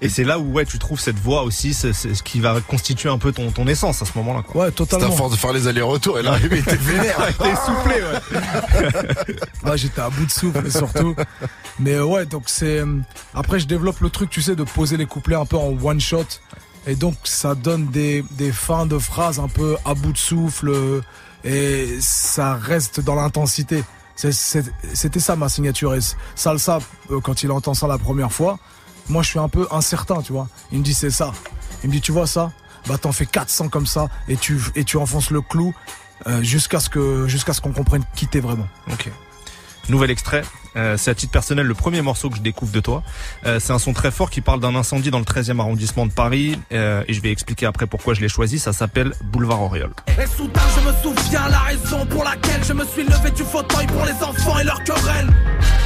Et 0.00 0.08
c'est 0.08 0.24
là 0.24 0.38
où 0.38 0.52
ouais, 0.52 0.64
tu 0.64 0.78
trouves 0.78 1.00
cette 1.00 1.18
voix 1.18 1.42
aussi, 1.42 1.74
c'est 1.74 1.92
ce 1.92 2.22
qui 2.22 2.40
va 2.40 2.60
constituer 2.60 3.08
un 3.08 3.18
peu 3.18 3.32
ton, 3.32 3.50
ton 3.50 3.66
essence 3.66 4.00
à 4.02 4.04
ce 4.04 4.12
moment-là. 4.16 4.42
Ouais, 4.54 4.66
C'est 4.66 4.68
à 4.68 4.70
totalement. 4.72 5.10
force 5.12 5.32
de 5.32 5.36
faire 5.36 5.52
les 5.52 5.66
allers-retours 5.66 6.18
et 6.18 6.22
l'arrivée 6.22 6.58
était 6.58 6.76
vénère. 6.76 7.16
T'es 7.38 7.54
soufflé, 7.56 7.94
ouais. 8.02 9.34
Ouais, 9.70 9.78
j'étais 9.78 10.00
à 10.00 10.10
bout 10.10 10.24
de 10.26 10.30
souffle 10.30 10.70
surtout. 10.70 11.14
Mais 11.78 11.94
euh, 11.94 12.04
ouais, 12.04 12.26
donc 12.26 12.44
c'est. 12.46 12.78
euh, 12.80 12.98
Après, 13.34 13.58
je 13.60 13.66
développe 13.66 14.00
le 14.00 14.10
truc, 14.10 14.30
tu 14.30 14.42
sais, 14.42 14.54
de 14.56 14.64
poser 14.64 14.96
les 14.96 15.06
couplets 15.06 15.36
un 15.36 15.46
peu 15.46 15.56
en 15.56 15.74
one 15.82 16.00
shot. 16.00 16.24
Et 16.86 16.94
donc, 16.94 17.14
ça 17.24 17.54
donne 17.54 17.86
des, 17.88 18.24
des 18.32 18.52
fins 18.52 18.86
de 18.86 18.98
phrases 18.98 19.38
un 19.38 19.48
peu 19.48 19.76
à 19.84 19.94
bout 19.94 20.12
de 20.12 20.18
souffle. 20.18 20.70
euh, 20.70 21.00
Et 21.44 21.98
ça 22.00 22.54
reste 22.54 23.00
dans 23.00 23.14
l'intensité. 23.14 23.82
C'était 24.16 25.20
ça 25.20 25.36
ma 25.36 25.48
signature. 25.48 25.94
Et 25.94 26.00
Salsa, 26.34 26.78
quand 27.22 27.42
il 27.42 27.50
entend 27.50 27.74
ça 27.74 27.86
la 27.86 27.98
première 27.98 28.32
fois, 28.32 28.58
moi 29.10 29.22
je 29.22 29.28
suis 29.28 29.38
un 29.38 29.48
peu 29.48 29.66
incertain, 29.70 30.22
tu 30.22 30.32
vois. 30.32 30.48
Il 30.72 30.78
me 30.78 30.84
dit 30.84 30.94
c'est 30.94 31.10
ça. 31.10 31.32
Il 31.82 31.88
me 31.88 31.92
dit 31.94 32.00
tu 32.00 32.12
vois 32.12 32.26
ça? 32.26 32.52
Bah 32.86 32.96
t'en 32.96 33.12
fais 33.12 33.26
400 33.26 33.68
comme 33.68 33.86
ça 33.86 34.08
et 34.28 34.36
tu, 34.36 34.58
et 34.74 34.84
tu 34.84 34.96
enfonces 34.96 35.30
le 35.30 35.42
clou 35.42 35.74
euh, 36.26 36.42
jusqu'à 36.42 36.80
ce 36.80 36.88
que 36.88 37.26
jusqu'à 37.28 37.52
ce 37.52 37.60
qu'on 37.60 37.72
comprenne 37.72 38.04
qui 38.14 38.26
t'es 38.26 38.40
vraiment. 38.40 38.68
Ok. 38.90 39.10
Nouvel 39.88 40.10
extrait. 40.10 40.42
Euh, 40.76 40.96
c'est 40.96 41.10
à 41.10 41.14
titre 41.14 41.32
personnel 41.32 41.66
le 41.66 41.74
premier 41.74 42.02
morceau 42.02 42.30
que 42.30 42.36
je 42.36 42.42
découvre 42.42 42.72
de 42.72 42.80
toi. 42.80 43.02
Euh, 43.46 43.58
c'est 43.60 43.72
un 43.72 43.78
son 43.78 43.92
très 43.92 44.10
fort 44.10 44.30
qui 44.30 44.40
parle 44.40 44.60
d'un 44.60 44.74
incendie 44.74 45.10
dans 45.10 45.18
le 45.18 45.24
13e 45.24 45.58
arrondissement 45.60 46.06
de 46.06 46.12
Paris. 46.12 46.58
Euh, 46.72 47.04
et 47.08 47.14
je 47.14 47.20
vais 47.20 47.30
expliquer 47.30 47.66
après 47.66 47.86
pourquoi 47.86 48.14
je 48.14 48.20
l'ai 48.20 48.28
choisi. 48.28 48.58
Ça 48.58 48.72
s'appelle 48.72 49.12
Boulevard 49.24 49.62
Oriol. 49.62 49.92
Et 50.08 50.26
soudain 50.26 50.60
je 50.76 50.80
me 50.86 51.14
souviens 51.14 51.48
la 51.48 51.58
raison 51.58 52.06
pour 52.06 52.24
laquelle 52.24 52.62
je 52.66 52.72
me 52.72 52.84
suis 52.84 53.02
levé 53.02 53.30
du 53.30 53.42
fauteuil 53.42 53.86
pour 53.86 54.04
les 54.04 54.24
enfants 54.24 54.58
et 54.58 54.64
leurs 54.64 54.82
querelles. 54.84 55.28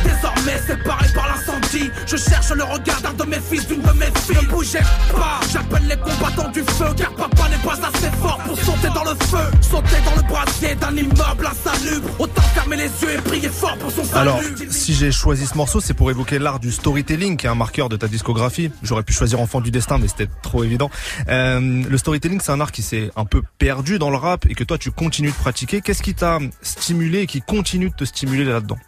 Désormais 0.05 0.59
séparé 0.66 1.07
par 1.14 1.29
l'incendie, 1.29 1.90
je 2.07 2.16
cherche 2.16 2.51
le 2.51 2.64
regard 2.64 3.01
d'un 3.01 3.12
de 3.12 3.25
mes 3.25 3.40
fils, 3.40 3.66
d'une 3.66 3.81
de 3.81 3.92
mes 3.92 4.12
filles. 4.20 4.37
Ne 4.42 4.51
bougez 4.51 4.81
pas, 5.12 5.40
j'appelle 5.51 5.87
les 5.88 5.97
combattants 5.97 6.51
du 6.51 6.61
feu, 6.61 6.87
car 6.97 7.11
papa 7.14 7.49
n'est 7.49 7.66
pas 7.66 7.79
assez 7.87 8.11
fort 8.20 8.38
pour 8.44 8.57
sauter 8.59 8.88
dans 8.94 9.05
le 9.05 9.16
feu. 9.27 9.51
Sauter 9.62 9.97
dans 10.05 10.16
le 10.16 10.29
brasier 10.29 10.75
d'un 10.75 10.94
immeuble 10.94 11.47
insalubre, 11.47 12.09
autant 12.18 12.42
fermer 12.55 12.77
les 12.77 12.90
yeux 13.03 13.14
et 13.16 13.23
prier 13.23 13.49
fort 13.49 13.77
pour 13.79 13.90
son 13.90 14.05
salut. 14.05 14.29
Alors, 14.29 14.40
si 14.74 14.94
j'ai 14.94 15.10
choisi 15.12 15.46
ce 15.46 15.56
morceau, 15.56 15.80
c'est 15.80 15.94
pour 15.94 16.10
évoquer 16.10 16.38
l'art 16.38 16.60
du 16.60 16.70
storytelling, 16.72 17.37
qui 17.37 17.46
est 17.46 17.48
un 17.48 17.54
marqueur 17.54 17.88
de 17.88 17.96
ta 17.96 18.08
discographie. 18.08 18.70
J'aurais 18.82 19.02
pu 19.02 19.12
choisir 19.12 19.40
Enfant 19.40 19.60
du 19.60 19.70
destin, 19.70 19.98
mais 19.98 20.08
c'était 20.08 20.28
trop 20.42 20.64
évident. 20.64 20.90
Euh, 21.28 21.82
le 21.88 21.98
storytelling, 21.98 22.40
c'est 22.42 22.52
un 22.52 22.60
art 22.60 22.72
qui 22.72 22.82
s'est 22.82 23.10
un 23.16 23.24
peu 23.24 23.42
perdu 23.58 23.98
dans 23.98 24.10
le 24.10 24.16
rap 24.16 24.46
et 24.48 24.54
que 24.54 24.64
toi, 24.64 24.78
tu 24.78 24.90
continues 24.90 25.30
de 25.30 25.34
pratiquer. 25.37 25.80
Qu'est-ce 25.80 26.02
qui 26.02 26.14
t'a 26.14 26.38
stimulé 26.62 27.20
et 27.20 27.26
qui 27.26 27.40
continue 27.40 27.90
de 27.90 27.94
te 27.94 28.04
stimuler 28.04 28.44
là-dedans? 28.44 28.78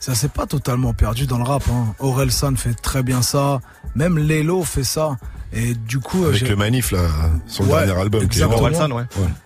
Ça 0.00 0.14
s'est 0.14 0.28
pas 0.28 0.46
totalement 0.46 0.94
perdu 0.94 1.26
dans 1.26 1.38
le 1.38 1.44
rap. 1.44 1.64
Hein. 1.70 1.94
Orelsan 1.98 2.54
fait 2.56 2.74
très 2.74 3.02
bien 3.02 3.20
ça. 3.22 3.60
Même 3.96 4.18
Lelo 4.18 4.62
fait 4.62 4.84
ça. 4.84 5.16
Et 5.52 5.74
du 5.74 5.98
coup, 5.98 6.24
Avec 6.26 6.40
j'ai- 6.40 6.48
le 6.48 6.56
manif 6.56 6.90
là, 6.92 7.08
sur 7.46 7.64
le 7.64 7.70
Ouais, 7.72 7.86
dernier 7.86 8.02
album. 8.02 8.22
exactement. 8.22 8.60
Orelsan, 8.60 8.90
ouais. 8.92 9.04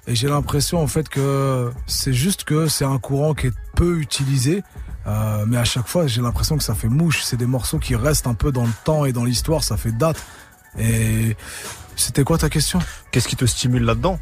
et 0.08 0.14
j'ai 0.16 0.28
l'impression 0.28 0.82
en 0.82 0.88
fait 0.88 1.08
que 1.08 1.70
c'est 1.86 2.12
juste 2.12 2.42
que 2.44 2.66
c'est 2.66 2.84
un 2.84 2.98
courant 2.98 3.34
qui 3.34 3.46
est 3.46 3.52
peu 3.76 3.98
utilisé. 4.00 4.62
Euh, 5.06 5.44
mais 5.46 5.56
à 5.56 5.64
chaque 5.64 5.88
fois, 5.88 6.06
j'ai 6.06 6.22
l'impression 6.22 6.56
que 6.56 6.64
ça 6.64 6.74
fait 6.74 6.88
mouche. 6.88 7.22
C'est 7.24 7.36
des 7.36 7.46
morceaux 7.46 7.78
qui 7.78 7.96
restent 7.96 8.26
un 8.26 8.34
peu 8.34 8.52
dans 8.52 8.64
le 8.64 8.72
temps 8.84 9.04
et 9.04 9.12
dans 9.12 9.24
l'histoire. 9.24 9.64
Ça 9.64 9.76
fait 9.76 9.92
date. 9.92 10.22
Et 10.78 11.36
c'était 11.96 12.24
quoi 12.24 12.38
ta 12.38 12.48
question? 12.48 12.78
Qu'est-ce 13.10 13.28
qui 13.28 13.36
te 13.36 13.44
stimule 13.44 13.84
là-dedans? 13.84 14.18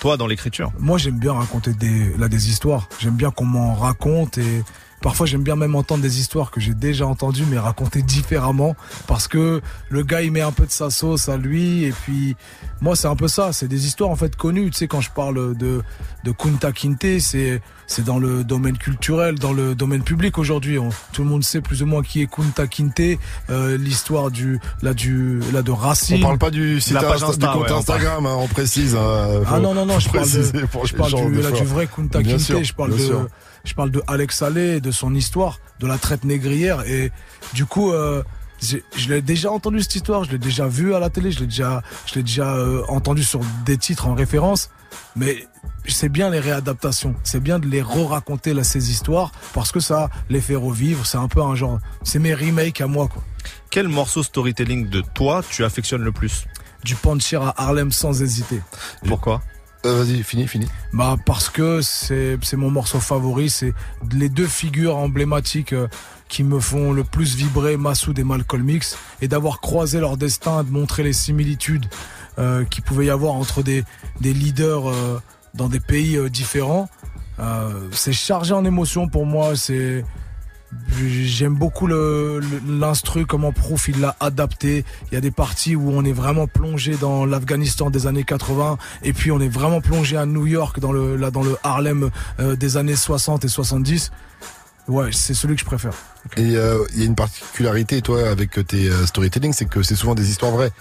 Toi, 0.00 0.16
dans 0.16 0.26
l'écriture? 0.26 0.72
Moi, 0.78 0.98
j'aime 0.98 1.18
bien 1.18 1.32
raconter 1.32 1.72
des, 1.72 2.14
là, 2.16 2.28
des 2.28 2.50
histoires. 2.50 2.88
J'aime 3.00 3.16
bien 3.16 3.30
qu'on 3.30 3.46
m'en 3.46 3.74
raconte 3.74 4.38
et 4.38 4.62
parfois 5.00 5.26
j'aime 5.26 5.42
bien 5.42 5.56
même 5.56 5.74
entendre 5.74 6.02
des 6.02 6.18
histoires 6.20 6.50
que 6.50 6.60
j'ai 6.60 6.74
déjà 6.74 7.06
entendues 7.06 7.44
mais 7.50 7.58
racontées 7.58 8.02
différemment 8.02 8.76
parce 9.06 9.28
que 9.28 9.60
le 9.90 10.02
gars 10.02 10.22
il 10.22 10.32
met 10.32 10.40
un 10.40 10.52
peu 10.52 10.66
de 10.66 10.70
sa 10.70 10.90
sauce 10.90 11.28
à 11.28 11.36
lui 11.36 11.84
et 11.84 11.92
puis 11.92 12.36
moi 12.80 12.96
c'est 12.96 13.08
un 13.08 13.16
peu 13.16 13.28
ça. 13.28 13.52
C'est 13.52 13.68
des 13.68 13.86
histoires 13.86 14.10
en 14.10 14.16
fait 14.16 14.36
connues. 14.36 14.70
Tu 14.70 14.76
sais 14.78 14.88
quand 14.88 15.00
je 15.00 15.10
parle 15.10 15.56
de 15.56 15.82
de 16.24 16.32
Kunta 16.32 16.72
Kinte, 16.72 17.20
c'est 17.20 17.60
c'est 17.86 18.04
dans 18.04 18.18
le 18.18 18.44
domaine 18.44 18.76
culturel, 18.76 19.38
dans 19.38 19.52
le 19.52 19.74
domaine 19.74 20.02
public 20.02 20.36
aujourd'hui. 20.38 20.78
Tout 21.12 21.22
le 21.22 21.28
monde 21.28 21.42
sait 21.42 21.60
plus 21.60 21.82
ou 21.82 21.86
moins 21.86 22.02
qui 22.02 22.20
est 22.22 22.26
Kunta 22.30 22.66
Kinte, 22.66 23.00
euh, 23.50 23.78
l'histoire 23.78 24.30
du 24.30 24.60
là 24.82 24.94
du 24.94 25.40
là 25.52 25.62
de 25.62 25.70
Racine. 25.70 26.16
On 26.18 26.20
parle 26.26 26.38
pas 26.38 26.50
du 26.50 26.80
site 26.80 26.92
La 26.94 27.02
page 27.02 27.22
Insta- 27.22 27.38
du 27.38 27.46
compte 27.46 27.70
ouais, 27.70 27.72
Instagram, 27.72 28.26
hein, 28.26 28.36
on 28.38 28.46
précise. 28.48 28.94
hein, 28.94 29.40
Ah 29.46 29.58
non 29.58 29.74
non 29.74 29.86
non, 29.86 29.98
je 29.98 30.08
parle 30.10 30.30
de, 30.30 30.42
je 30.84 30.94
parle 30.94 31.14
du, 31.14 31.40
là, 31.42 31.50
du 31.50 31.64
vrai 31.64 31.86
Kunta 31.86 32.22
Kinte, 32.22 32.38
sûr, 32.40 32.62
je 32.62 32.74
parle 32.74 32.92
de 32.92 32.98
sûr. 32.98 33.26
Je 33.68 33.74
parle 33.74 33.90
de 33.90 34.02
Alex 34.06 34.42
Allais, 34.42 34.80
de 34.80 34.90
son 34.90 35.14
histoire, 35.14 35.60
de 35.78 35.86
la 35.86 35.98
traite 35.98 36.24
négrière. 36.24 36.82
Et 36.86 37.12
du 37.54 37.66
coup 37.66 37.92
euh, 37.92 38.22
je 38.60 39.08
l'ai 39.08 39.22
déjà 39.22 39.50
entendu 39.50 39.80
cette 39.82 39.94
histoire, 39.94 40.24
je 40.24 40.32
l'ai 40.32 40.38
déjà 40.38 40.66
vu 40.66 40.94
à 40.94 40.98
la 40.98 41.10
télé, 41.10 41.30
je 41.30 41.40
l'ai 41.40 41.46
déjà, 41.46 41.82
je 42.06 42.14
l'ai 42.16 42.22
déjà 42.22 42.56
euh, 42.56 42.82
entendu 42.88 43.22
sur 43.22 43.40
des 43.64 43.76
titres 43.76 44.06
en 44.08 44.14
référence, 44.14 44.70
mais 45.14 45.46
c'est 45.86 46.08
bien 46.08 46.30
les 46.30 46.40
réadaptations, 46.40 47.14
c'est 47.22 47.40
bien 47.40 47.58
de 47.58 47.66
les 47.66 47.82
re-raconter 47.82 48.54
là, 48.54 48.64
ces 48.64 48.90
histoires. 48.90 49.32
Parce 49.54 49.72
que 49.72 49.80
ça 49.80 50.10
les 50.28 50.40
fait 50.40 50.56
revivre, 50.56 51.06
c'est 51.06 51.18
un 51.18 51.28
peu 51.28 51.42
un 51.42 51.54
genre, 51.54 51.78
c'est 52.02 52.18
mes 52.18 52.34
remakes 52.34 52.80
à 52.80 52.86
moi 52.86 53.08
quoi. 53.08 53.22
Quel 53.70 53.88
morceau 53.88 54.22
storytelling 54.22 54.88
de 54.88 55.02
toi 55.14 55.42
tu 55.48 55.64
affectionnes 55.64 56.02
le 56.02 56.12
plus? 56.12 56.46
Du 56.84 56.94
Puncher 56.94 57.40
à 57.42 57.54
Harlem 57.56 57.92
sans 57.92 58.22
hésiter. 58.22 58.60
Pourquoi? 59.06 59.42
Euh, 59.86 60.02
Vas-y, 60.02 60.22
fini, 60.22 60.48
fini. 60.48 60.66
Bah 60.92 61.16
parce 61.24 61.50
que 61.50 61.80
c'est 61.82 62.38
mon 62.54 62.70
morceau 62.70 62.98
favori, 62.98 63.48
c'est 63.48 63.72
les 64.12 64.28
deux 64.28 64.46
figures 64.46 64.96
emblématiques 64.96 65.72
euh, 65.72 65.88
qui 66.28 66.44
me 66.44 66.60
font 66.60 66.92
le 66.92 67.04
plus 67.04 67.36
vibrer, 67.36 67.76
Massoud 67.76 68.18
et 68.18 68.24
Malcolm 68.24 68.68
X, 68.68 68.98
et 69.22 69.28
d'avoir 69.28 69.60
croisé 69.60 70.00
leur 70.00 70.16
destin, 70.16 70.64
de 70.64 70.70
montrer 70.70 71.02
les 71.02 71.12
similitudes 71.12 71.86
euh, 72.38 72.64
qu'il 72.64 72.84
pouvait 72.84 73.06
y 73.06 73.10
avoir 73.10 73.34
entre 73.34 73.62
des 73.62 73.84
des 74.20 74.32
leaders 74.32 74.88
euh, 74.88 75.20
dans 75.54 75.68
des 75.68 75.80
pays 75.80 76.16
euh, 76.16 76.28
différents. 76.28 76.88
C'est 77.92 78.12
chargé 78.12 78.52
en 78.52 78.64
émotions 78.64 79.08
pour 79.08 79.24
moi, 79.24 79.54
c'est 79.54 80.04
J'aime 81.00 81.54
beaucoup 81.54 81.86
l'instru, 81.86 83.24
comment 83.24 83.52
Proof 83.52 83.88
il 83.88 84.00
l'a 84.00 84.16
adapté. 84.20 84.84
Il 85.10 85.14
y 85.14 85.16
a 85.16 85.20
des 85.20 85.30
parties 85.30 85.76
où 85.76 85.90
on 85.90 86.04
est 86.04 86.12
vraiment 86.12 86.46
plongé 86.46 86.96
dans 86.96 87.24
l'Afghanistan 87.24 87.90
des 87.90 88.06
années 88.06 88.24
80 88.24 88.78
et 89.02 89.12
puis 89.12 89.30
on 89.30 89.40
est 89.40 89.48
vraiment 89.48 89.80
plongé 89.80 90.16
à 90.16 90.26
New 90.26 90.46
York 90.46 90.80
dans 90.80 90.92
le 90.92 91.16
là 91.16 91.30
dans 91.30 91.42
le 91.42 91.56
Harlem 91.62 92.10
euh, 92.40 92.56
des 92.56 92.76
années 92.76 92.96
60 92.96 93.44
et 93.44 93.48
70. 93.48 94.10
Ouais, 94.88 95.10
c'est 95.12 95.34
celui 95.34 95.54
que 95.54 95.60
je 95.60 95.66
préfère. 95.66 95.92
Et 96.36 96.56
euh, 96.56 96.84
il 96.94 97.00
y 97.00 97.02
a 97.02 97.06
une 97.06 97.14
particularité, 97.14 98.00
toi, 98.00 98.28
avec 98.28 98.66
tes 98.66 98.88
euh, 98.88 99.04
storytelling, 99.04 99.52
c'est 99.52 99.66
que 99.66 99.82
c'est 99.82 99.94
souvent 99.94 100.14
des 100.14 100.30
histoires 100.30 100.52
vraies. 100.52 100.72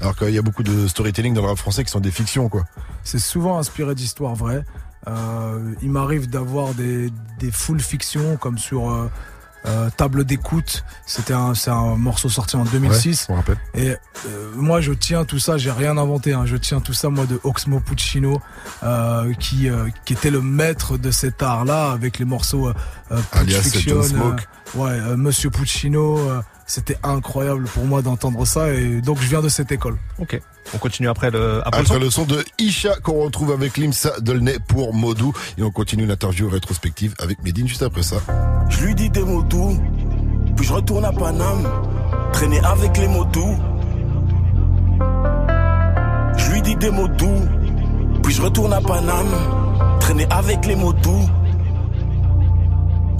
Alors 0.00 0.16
qu'il 0.16 0.30
y 0.30 0.38
a 0.38 0.42
beaucoup 0.42 0.64
de 0.64 0.88
storytelling 0.88 1.32
dans 1.32 1.42
le 1.42 1.48
rap 1.48 1.58
français 1.58 1.84
qui 1.84 1.90
sont 1.90 2.00
des 2.00 2.10
fictions, 2.10 2.48
quoi. 2.48 2.64
C'est 3.04 3.20
souvent 3.20 3.58
inspiré 3.58 3.94
d'histoires 3.94 4.34
vraies. 4.34 4.64
Euh, 5.08 5.74
il 5.82 5.90
m'arrive 5.90 6.30
d'avoir 6.30 6.74
des, 6.74 7.10
des 7.40 7.50
full 7.50 7.80
fictions 7.80 8.36
comme 8.36 8.58
sur 8.58 8.90
euh, 8.90 9.10
euh, 9.66 9.88
Table 9.96 10.24
d'écoute. 10.24 10.84
C'était 11.06 11.34
un, 11.34 11.54
c'est 11.54 11.70
un 11.70 11.96
morceau 11.96 12.28
sorti 12.28 12.56
en 12.56 12.64
2006. 12.64 13.06
Ouais, 13.08 13.24
je 13.28 13.32
me 13.32 13.36
rappelle. 13.38 13.56
Et 13.74 13.90
euh, 14.26 14.50
moi, 14.56 14.80
je 14.80 14.92
tiens 14.92 15.24
tout 15.24 15.38
ça, 15.38 15.58
j'ai 15.58 15.70
rien 15.70 15.96
inventé. 15.98 16.32
Hein, 16.32 16.44
je 16.46 16.56
tiens 16.56 16.80
tout 16.80 16.92
ça, 16.92 17.08
moi, 17.10 17.26
de 17.26 17.40
Oxmo 17.44 17.80
Puccino, 17.80 18.40
euh, 18.82 19.32
qui, 19.34 19.68
euh, 19.68 19.88
qui 20.04 20.12
était 20.14 20.30
le 20.30 20.40
maître 20.40 20.96
de 20.98 21.10
cet 21.10 21.42
art-là, 21.42 21.90
avec 21.92 22.18
les 22.18 22.24
morceaux 22.24 22.72
Alias 23.32 23.62
Fiction, 23.62 24.02
Smoke. 24.02 24.42
euh, 24.76 24.78
ouais, 24.78 24.90
euh, 24.92 25.16
Monsieur 25.16 25.50
Puccino. 25.50 26.18
C'était 26.72 26.96
incroyable 27.02 27.64
pour 27.64 27.84
moi 27.84 28.00
d'entendre 28.00 28.46
ça, 28.46 28.72
et 28.72 29.02
donc 29.02 29.20
je 29.20 29.28
viens 29.28 29.42
de 29.42 29.50
cette 29.50 29.70
école. 29.72 29.98
Ok. 30.18 30.40
On 30.72 30.78
continue 30.78 31.06
après 31.06 31.30
le 31.30 31.60
après, 31.66 31.82
le 31.82 31.84
Après 31.84 31.84
son 31.84 32.00
le 32.00 32.10
son 32.10 32.24
de 32.24 32.42
Isha 32.58 32.96
qu'on 33.02 33.24
retrouve 33.24 33.52
avec 33.52 33.76
Limsa 33.76 34.18
Dolnay 34.20 34.56
pour 34.68 34.94
Modou. 34.94 35.34
Et 35.58 35.62
on 35.62 35.70
continue 35.70 36.06
l'interview 36.06 36.48
rétrospective 36.48 37.14
avec 37.18 37.42
Medine 37.42 37.68
juste 37.68 37.82
après 37.82 38.02
ça. 38.02 38.16
Je 38.70 38.86
lui 38.86 38.94
dis 38.94 39.10
des 39.10 39.22
mots 39.22 39.42
doux, 39.42 39.78
puis 40.56 40.64
je 40.64 40.72
retourne 40.72 41.04
à 41.04 41.12
Paname, 41.12 41.68
traîner 42.32 42.60
avec 42.60 42.96
les 42.96 43.08
mots 43.08 43.26
doux. 43.26 43.58
Je 46.38 46.52
lui 46.52 46.62
dis 46.62 46.76
des 46.76 46.90
mots 46.90 47.08
doux, 47.08 47.42
puis 48.22 48.32
je 48.32 48.40
retourne 48.40 48.72
à 48.72 48.80
Paname, 48.80 49.98
traîner 50.00 50.26
avec 50.30 50.64
les 50.64 50.76
mots 50.76 50.94
doux. 50.94 51.28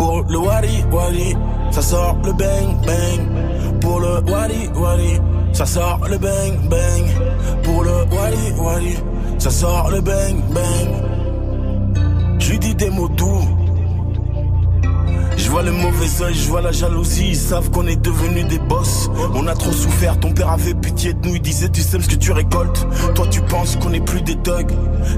Pour 0.02 0.24
le 0.28 0.36
wari 0.36 0.84
wari, 0.90 1.36
ça 1.70 1.80
sort 1.80 2.16
le 2.24 2.32
bang 2.32 2.74
bang. 2.84 3.80
Pour 3.80 4.00
le 4.00 4.20
wari 4.28 4.68
wari, 4.74 5.20
ça 5.52 5.64
sort 5.64 6.00
le 6.10 6.18
bang 6.18 6.58
bang. 6.68 7.04
Pour 7.62 7.84
le 7.84 7.92
wari 8.10 8.52
wari, 8.58 8.96
ça 9.38 9.50
sort 9.50 9.90
le 9.92 10.00
bang 10.00 10.42
bang. 10.52 10.88
Je 12.40 12.50
lui 12.50 12.58
dis 12.58 12.74
des 12.74 12.90
mots 12.90 13.08
doux. 13.10 13.42
Je 15.36 15.48
vois 15.48 15.62
le 15.62 15.70
mauvais 15.70 16.22
oeil, 16.24 16.34
je 16.34 16.48
vois 16.48 16.62
la 16.62 16.72
jalousie, 16.72 17.28
ils 17.28 17.36
savent 17.36 17.70
qu'on 17.70 17.86
est 17.86 18.02
devenus 18.02 18.48
des 18.48 18.58
boss. 18.58 19.08
On 19.36 19.46
a 19.46 19.54
trop 19.54 19.70
souffert, 19.70 20.18
ton 20.18 20.32
père 20.32 20.50
avait 20.50 20.74
pitié 20.74 21.14
de 21.14 21.28
nous, 21.28 21.36
il 21.36 21.42
disait 21.42 21.68
tu 21.68 21.80
sèmes 21.80 22.02
ce 22.02 22.08
que 22.08 22.16
tu 22.16 22.32
récoltes. 22.32 22.88
Toi 23.14 23.28
tu 23.30 23.40
penses 23.42 23.76
qu'on 23.76 23.92
est 23.92 24.04
plus 24.04 24.22
des 24.22 24.34
thugs, 24.34 24.72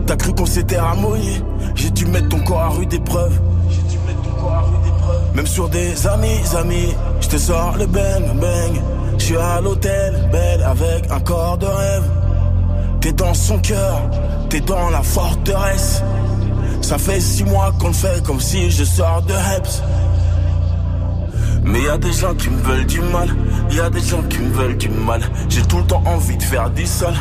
t'as 0.07 0.17
cru 0.17 0.35
qu'on 0.35 0.45
s'était 0.45 0.79
ramoyé. 0.79 1.43
J'ai 1.75 1.91
dû 1.91 2.05
mettre 2.05 2.29
ton 2.29 2.41
corps 2.41 2.61
à 2.61 2.69
rude 2.69 2.93
épreuve. 2.93 3.41
Même 5.35 5.47
sur 5.47 5.69
des 5.69 6.07
amis, 6.07 6.41
amis, 6.57 6.95
je 7.21 7.29
te 7.29 7.37
sors 7.37 7.77
le 7.77 7.87
bang 7.87 8.23
bang. 8.41 8.81
Je 9.19 9.25
suis 9.25 9.37
à 9.37 9.61
l'hôtel, 9.61 10.29
belle 10.31 10.63
avec 10.63 11.11
un 11.11 11.21
corps 11.21 11.59
de 11.59 11.67
rêve. 11.67 12.05
T'es 13.01 13.13
dans 13.13 13.35
son 13.35 13.59
cœur, 13.59 14.03
t'es 14.49 14.61
dans 14.61 14.91
la 14.91 15.03
forteresse. 15.03 16.03
Ça 16.83 16.99
fait 16.99 17.21
six 17.21 17.45
mois 17.45 17.73
qu'on 17.81 17.89
le 17.89 17.95
fait 17.95 18.23
comme 18.25 18.41
si 18.41 18.71
je 18.71 18.85
sors 18.85 19.23
de 19.23 19.33
Heps. 19.33 19.83
Mais 21.65 21.83
y 21.83 21.89
a 21.89 21.99
des 21.99 22.13
gens 22.13 22.35
qui 22.35 22.51
me 22.51 22.61
veulent 22.61 22.87
du 22.87 23.01
mal, 23.01 23.29
y 23.71 23.81
a 23.81 23.91
des 23.91 24.01
gens 24.01 24.23
qui 24.23 24.39
me 24.39 24.53
veulent 24.53 24.77
du 24.77 24.89
mal. 24.89 25.23
J'ai 25.49 25.63
tout 25.63 25.79
le 25.79 25.85
temps 25.85 26.03
envie 26.07 26.37
de 26.37 26.43
faire 26.43 26.71
du 26.71 26.87
sale. 26.87 27.15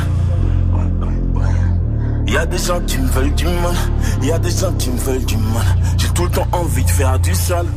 Y 2.28 2.38
a 2.38 2.46
des 2.46 2.58
gens 2.58 2.80
qui 2.86 2.98
me 2.98 3.08
veulent 3.08 3.36
du 3.36 3.46
mal, 3.46 3.76
y 4.22 4.32
a 4.32 4.40
des 4.40 4.52
gens 4.52 4.74
qui 4.74 4.90
me 4.90 4.98
veulent 4.98 5.26
du 5.26 5.38
mal. 5.38 5.66
J'ai 5.98 6.10
tout 6.10 6.26
le 6.26 6.32
temps 6.32 6.48
envie 6.52 6.84
de 6.84 6.90
faire 6.90 7.18
du 7.20 7.34
sale. 7.34 7.68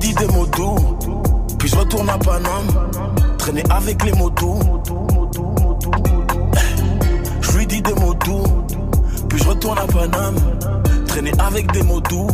Lui 0.00 0.14
dis 0.14 0.14
des 0.14 0.32
mots 0.32 0.46
doux, 0.46 0.76
puis 1.58 1.68
je 1.68 1.74
retourne 1.74 2.08
à 2.08 2.16
Paname, 2.18 2.68
traîner 3.36 3.64
avec 3.68 4.04
les 4.04 4.12
motos. 4.12 4.60
Je 7.40 7.58
lui 7.58 7.66
dis 7.66 7.82
des 7.82 7.94
mots 7.94 8.14
doux, 8.14 8.44
puis 9.28 9.38
je 9.40 9.48
retourne 9.48 9.76
à 9.76 9.86
Paname, 9.88 10.36
traîner 11.08 11.32
avec 11.40 11.72
des 11.72 11.82
mots 11.82 12.00
doux. 12.00 12.28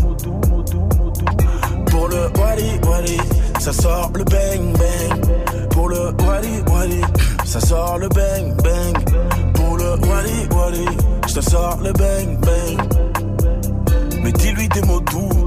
Pour 1.87 2.09
le 2.09 2.29
wali 2.39 2.71
wali, 2.87 3.19
ça 3.59 3.73
sort 3.73 4.11
le 4.15 4.25
bang 4.25 4.77
bang. 4.79 5.71
Pour 5.71 5.89
le 5.89 6.13
wali 6.23 6.63
wali, 6.71 7.01
ça 7.47 7.61
sort 7.61 7.97
le 7.97 8.09
bang 8.11 8.55
bang. 8.63 9.55
Pour 9.55 9.79
le 9.79 9.91
wali 10.07 10.49
wali, 10.55 10.87
ça 11.29 11.41
sort 11.41 11.79
le 11.83 11.93
bang 11.93 12.39
bang. 12.41 12.79
Mais 14.23 14.33
dis-lui 14.33 14.69
des 14.69 14.83
mots 14.83 15.01
doux. 15.01 15.44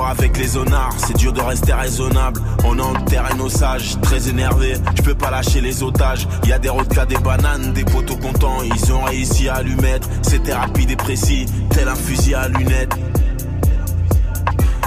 Avec 0.00 0.38
les 0.38 0.56
honnards, 0.56 0.94
c'est 0.96 1.16
dur 1.16 1.32
de 1.32 1.40
rester 1.40 1.72
raisonnable. 1.72 2.40
On 2.64 2.78
enterre 2.78 3.34
nos 3.36 3.50
sages, 3.50 4.00
très 4.00 4.28
énervé. 4.28 4.74
Je 4.96 5.02
peux 5.02 5.14
pas 5.14 5.30
lâcher 5.30 5.60
les 5.60 5.82
otages. 5.82 6.26
Y 6.44 6.52
a 6.52 6.58
des 6.58 6.70
rodkas, 6.70 7.04
des 7.04 7.18
bananes, 7.18 7.72
des 7.72 7.84
poteaux 7.84 8.16
contents. 8.16 8.62
Ils 8.62 8.92
ont 8.92 9.02
réussi 9.02 9.48
à 9.48 9.62
lui 9.62 9.74
mettre. 9.76 10.08
C'était 10.22 10.54
rapide 10.54 10.90
et 10.90 10.96
précis, 10.96 11.46
tel 11.70 11.88
un 11.88 11.94
fusil 11.94 12.34
à 12.34 12.48
lunettes. 12.48 12.94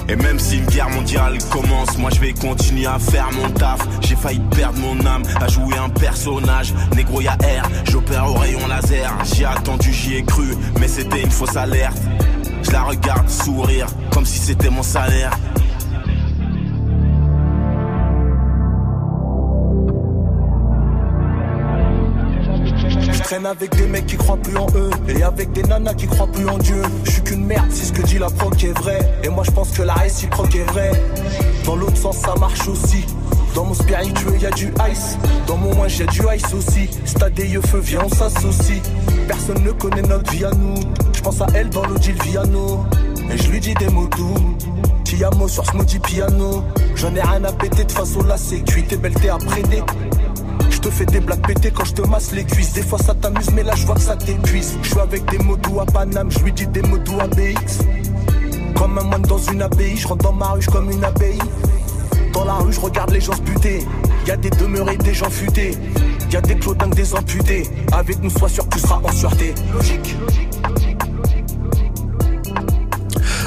Et 0.08 0.16
même 0.16 0.40
si 0.40 0.58
une 0.58 0.66
guerre 0.66 0.90
mondiale 0.90 1.38
commence, 1.52 1.98
moi 1.98 2.10
je 2.14 2.20
vais 2.20 2.34
continuer 2.34 2.86
à 2.86 3.00
faire 3.00 3.30
mon 3.32 3.50
taf. 3.50 3.80
J'ai 4.02 4.16
failli 4.16 4.42
perdre 4.56 4.80
mon 4.80 5.06
âme 5.06 5.24
à 5.40 5.48
jouer 5.48 5.78
un 5.78 5.90
personnage. 5.90 6.74
Négro 6.96 7.22
y'a 7.22 7.34
R, 7.34 7.68
j'opère 7.86 8.30
au 8.30 8.36
rayon 8.36 8.68
laser. 8.68 9.12
J'ai 9.36 9.46
attendu, 9.46 9.92
j'y 9.92 10.16
ai 10.16 10.24
cru, 10.24 10.56
mais 10.80 10.88
c'était 10.88 11.22
une 11.22 11.32
fausse 11.32 11.56
alerte. 11.56 11.98
Je 12.66 12.72
la 12.72 12.84
regarde 12.84 13.30
sourire, 13.30 13.86
comme 14.12 14.26
si 14.26 14.40
c'était 14.40 14.70
mon 14.70 14.82
salaire. 14.82 15.32
Je 23.12 23.22
traîne 23.22 23.46
avec 23.46 23.76
des 23.76 23.86
mecs 23.88 24.08
qui 24.08 24.18
croient 24.18 24.38
plus 24.38 24.58
en 24.58 24.68
eux 24.76 24.90
Et 25.08 25.22
avec 25.24 25.52
des 25.52 25.64
nanas 25.64 25.94
qui 25.94 26.08
croient 26.08 26.28
plus 26.28 26.48
en 26.48 26.58
Dieu. 26.58 26.82
Je 27.04 27.12
suis 27.12 27.22
qu'une 27.22 27.46
merde, 27.46 27.68
c'est 27.70 27.86
ce 27.86 27.94
que 27.94 28.02
dit 28.02 28.18
la 28.18 28.30
proc 28.30 28.64
est 28.64 28.78
vrai. 28.80 29.00
Et 29.24 29.30
moi 29.30 29.44
je 29.44 29.52
pense 29.52 29.72
que 29.72 29.84
la 29.84 29.94
réciproque 29.94 30.56
est 30.56 30.64
vraie. 30.64 30.92
Dans 31.66 31.76
l'autre 31.76 31.98
sens 31.98 32.18
ça 32.18 32.34
marche 32.40 32.68
aussi. 32.68 33.06
Dans 33.54 33.66
mon 33.66 33.74
spiritueux 33.74 34.38
y 34.42 34.46
a 34.46 34.52
du 34.52 34.74
ice. 34.92 35.18
Dans 35.46 35.58
mon 35.58 35.74
moins 35.76 35.88
j'ai 35.88 36.08
du 36.08 36.22
ice 36.36 36.54
aussi. 36.54 36.90
Stade 37.06 37.34
des 37.34 37.48
yeux 37.48 37.62
feu 37.62 37.80
viens 37.80 38.02
on 38.04 38.10
s'associe. 38.10 38.82
Personne 39.28 39.64
ne 39.64 39.72
connaît 39.72 40.02
notre 40.02 40.32
vie 40.32 40.46
à 40.46 40.52
nous 40.52 40.76
pense 41.26 41.42
à 41.42 41.48
elle 41.56 41.70
dans 41.70 41.84
l'Audi 41.84 42.12
Viano 42.12 42.86
Et 43.32 43.38
je 43.38 43.50
lui 43.50 43.60
dis 43.60 43.74
des 43.74 43.88
mots 43.88 44.08
doux 44.16 44.36
Tiamo 45.04 45.48
sur 45.48 45.66
ce 45.66 45.76
maudit 45.76 45.98
piano 45.98 46.64
J'en 46.94 47.16
ai 47.16 47.22
rien 47.22 47.44
à 47.44 47.52
péter 47.52 47.84
de 47.84 47.92
façon 47.92 48.22
là 48.22 48.38
c'est 48.38 48.60
cuit 48.60 48.84
T'es 48.84 48.96
belle 48.96 49.16
t'es 49.16 49.30
à 49.30 49.38
prêter 49.38 49.82
je 50.70 50.80
te 50.80 50.90
fais 50.90 51.06
des 51.06 51.20
blagues 51.20 51.48
pétées 51.48 51.72
quand 51.72 51.86
je 51.86 51.94
te 51.94 52.02
masse 52.04 52.32
les 52.32 52.44
cuisses. 52.44 52.74
Des 52.74 52.84
fois 52.84 53.00
ça 53.00 53.16
t'amuse, 53.16 53.50
mais 53.52 53.64
là 53.64 53.74
je 53.76 53.88
vois 53.88 53.96
que 53.96 54.02
ça 54.02 54.16
t'épuise. 54.16 54.78
Je 54.84 54.90
suis 54.90 55.00
avec 55.00 55.26
des 55.32 55.40
mots 55.40 55.56
doux 55.56 55.80
à 55.80 55.86
Paname, 55.86 56.30
je 56.30 56.38
lui 56.40 56.52
dis 56.52 56.68
des 56.68 56.84
mots 56.84 57.00
doux 57.00 57.20
à 57.20 57.28
BX. 57.28 57.84
Comme 58.78 59.00
un 59.00 59.04
moine 59.04 59.24
dans 59.24 59.40
une 59.40 59.64
abbaye, 59.64 59.98
je 59.98 60.08
rentre 60.08 60.26
dans 60.26 60.34
ma 60.34 60.50
ruche 60.50 60.68
comme 60.68 60.92
une 60.92 61.04
abeille. 61.04 61.40
Dans 62.34 62.46
la 62.46 62.56
rue, 62.56 62.72
je 62.72 62.80
regarde 62.80 63.10
les 63.10 63.22
gens 63.22 63.34
se 63.34 63.42
buter. 63.42 63.84
Y 64.28 64.32
a 64.32 64.38
des 64.38 64.52
demeurés, 64.52 64.98
des 64.98 65.14
gens 65.16 65.30
futés. 65.32 65.76
Y 66.32 66.36
a 66.36 66.42
des 66.42 66.56
clodingues, 66.56 66.94
des 66.94 67.16
amputés. 67.16 67.64
Avec 67.92 68.22
nous, 68.22 68.30
sois 68.30 68.50
sûr 68.50 68.70
tu 68.70 68.78
seras 68.78 69.02
en 69.04 69.12
sûreté. 69.12 69.56
Logique. 69.74 70.16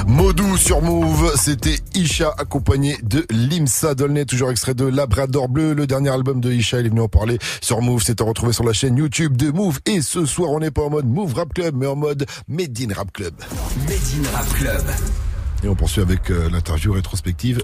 Modou 0.09 0.57
sur 0.57 0.81
Move, 0.81 1.33
c'était 1.35 1.77
Isha 1.93 2.33
accompagné 2.39 2.97
de 3.03 3.27
Limsa 3.29 3.93
Dolnay, 3.93 4.25
toujours 4.25 4.49
extrait 4.49 4.73
de 4.73 4.85
Labrador 4.85 5.47
Bleu, 5.49 5.75
le 5.75 5.85
dernier 5.85 6.09
album 6.09 6.41
de 6.41 6.51
Isha, 6.51 6.79
il 6.79 6.87
est 6.87 6.89
venu 6.89 7.01
en 7.01 7.07
parler 7.07 7.37
sur 7.61 7.79
Move, 7.83 8.01
c'est 8.03 8.19
à 8.19 8.23
retrouver 8.23 8.51
sur 8.51 8.63
la 8.63 8.73
chaîne 8.73 8.97
YouTube 8.97 9.37
de 9.37 9.51
Move 9.51 9.79
et 9.85 10.01
ce 10.01 10.25
soir 10.25 10.49
on 10.49 10.61
n'est 10.61 10.71
pas 10.71 10.81
en 10.81 10.89
mode 10.89 11.05
Move 11.05 11.35
Rap 11.35 11.53
Club 11.53 11.75
mais 11.77 11.85
en 11.85 11.95
mode 11.95 12.25
Made 12.47 12.75
in 12.81 12.91
Rap 12.91 13.11
Club. 13.13 13.35
Made 13.87 13.99
in 14.17 14.35
Rap 14.35 14.49
Club. 14.55 15.28
Et 15.63 15.67
on 15.67 15.75
poursuit 15.75 16.01
avec 16.01 16.31
euh, 16.31 16.49
l'interview 16.49 16.93
rétrospective. 16.93 17.61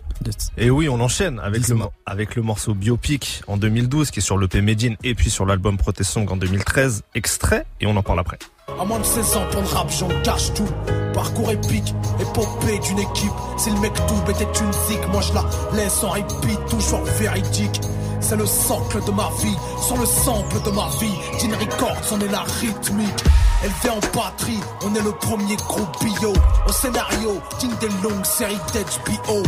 Et 0.58 0.70
oui, 0.70 0.90
on 0.90 1.00
enchaîne 1.00 1.40
avec 1.40 1.68
le, 1.68 1.78
avec 2.06 2.36
le 2.36 2.42
morceau 2.42 2.74
Biopic 2.74 3.42
en 3.48 3.58
2012 3.58 4.12
qui 4.12 4.20
est 4.20 4.22
sur 4.22 4.38
l'EP 4.38 4.62
Medine 4.62 4.98
et 5.04 5.16
puis 5.16 5.30
sur 5.30 5.46
l'album 5.46 5.78
Protesting 5.78 6.28
en 6.30 6.36
2013, 6.36 7.04
extrait, 7.16 7.66
et 7.80 7.88
on 7.88 7.96
en 7.96 8.04
parle 8.04 8.20
après. 8.20 8.38
À 8.80 8.84
moins 8.84 9.00
de 9.00 9.06
16 9.06 9.38
ans, 9.38 9.46
ton 9.52 9.64
rap, 9.64 9.90
j'en 9.92 10.10
cache 10.24 10.54
tout. 10.54 10.68
Parcours 11.14 11.52
épique, 11.52 11.94
épopée 12.20 12.80
d'une 12.80 13.00
équipe. 13.00 13.32
Si 13.58 13.70
le 13.70 13.80
mec 13.80 13.94
tout 13.94 14.32
était 14.32 14.44
une 14.44 14.74
zik, 14.74 15.08
moi 15.12 15.22
je 15.22 15.34
la 15.34 15.46
laisse 15.78 16.04
en 16.04 16.10
repeat, 16.10 16.60
toujours 16.70 17.04
véridique. 17.04 17.80
C'est 18.20 18.36
le 18.36 18.46
socle 18.46 19.06
de 19.06 19.12
ma 19.12 19.30
vie, 19.42 19.56
sur 19.80 19.98
le 19.98 20.06
sample 20.06 20.58
de 20.66 20.72
ma 20.72 20.90
vie. 21.00 21.14
Teen 21.40 21.54
Records, 21.54 22.12
on 22.12 22.20
est 22.20 22.32
la 22.32 22.42
rythmique. 22.42 23.24
Élevé 23.64 23.90
en 23.90 24.00
patrie, 24.00 24.60
on 24.84 24.94
est 24.94 25.02
le 25.02 25.12
premier 25.12 25.56
groupe 25.56 26.04
bio. 26.04 26.34
Au 26.68 26.72
scénario, 26.72 27.42
digne 27.60 27.76
des 27.80 27.90
longues 28.04 28.26
séries 28.26 28.60
d'HBO. 28.74 29.44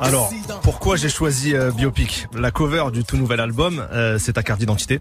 Alors, 0.00 0.32
pourquoi 0.62 0.96
j'ai 0.96 1.08
choisi 1.08 1.54
euh, 1.54 1.70
Biopic? 1.70 2.26
La 2.34 2.50
cover 2.50 2.84
du 2.92 3.04
tout 3.04 3.16
nouvel 3.16 3.40
album, 3.40 3.84
euh, 3.92 4.18
c'est 4.18 4.34
ta 4.34 4.42
carte 4.42 4.60
d'identité. 4.60 5.00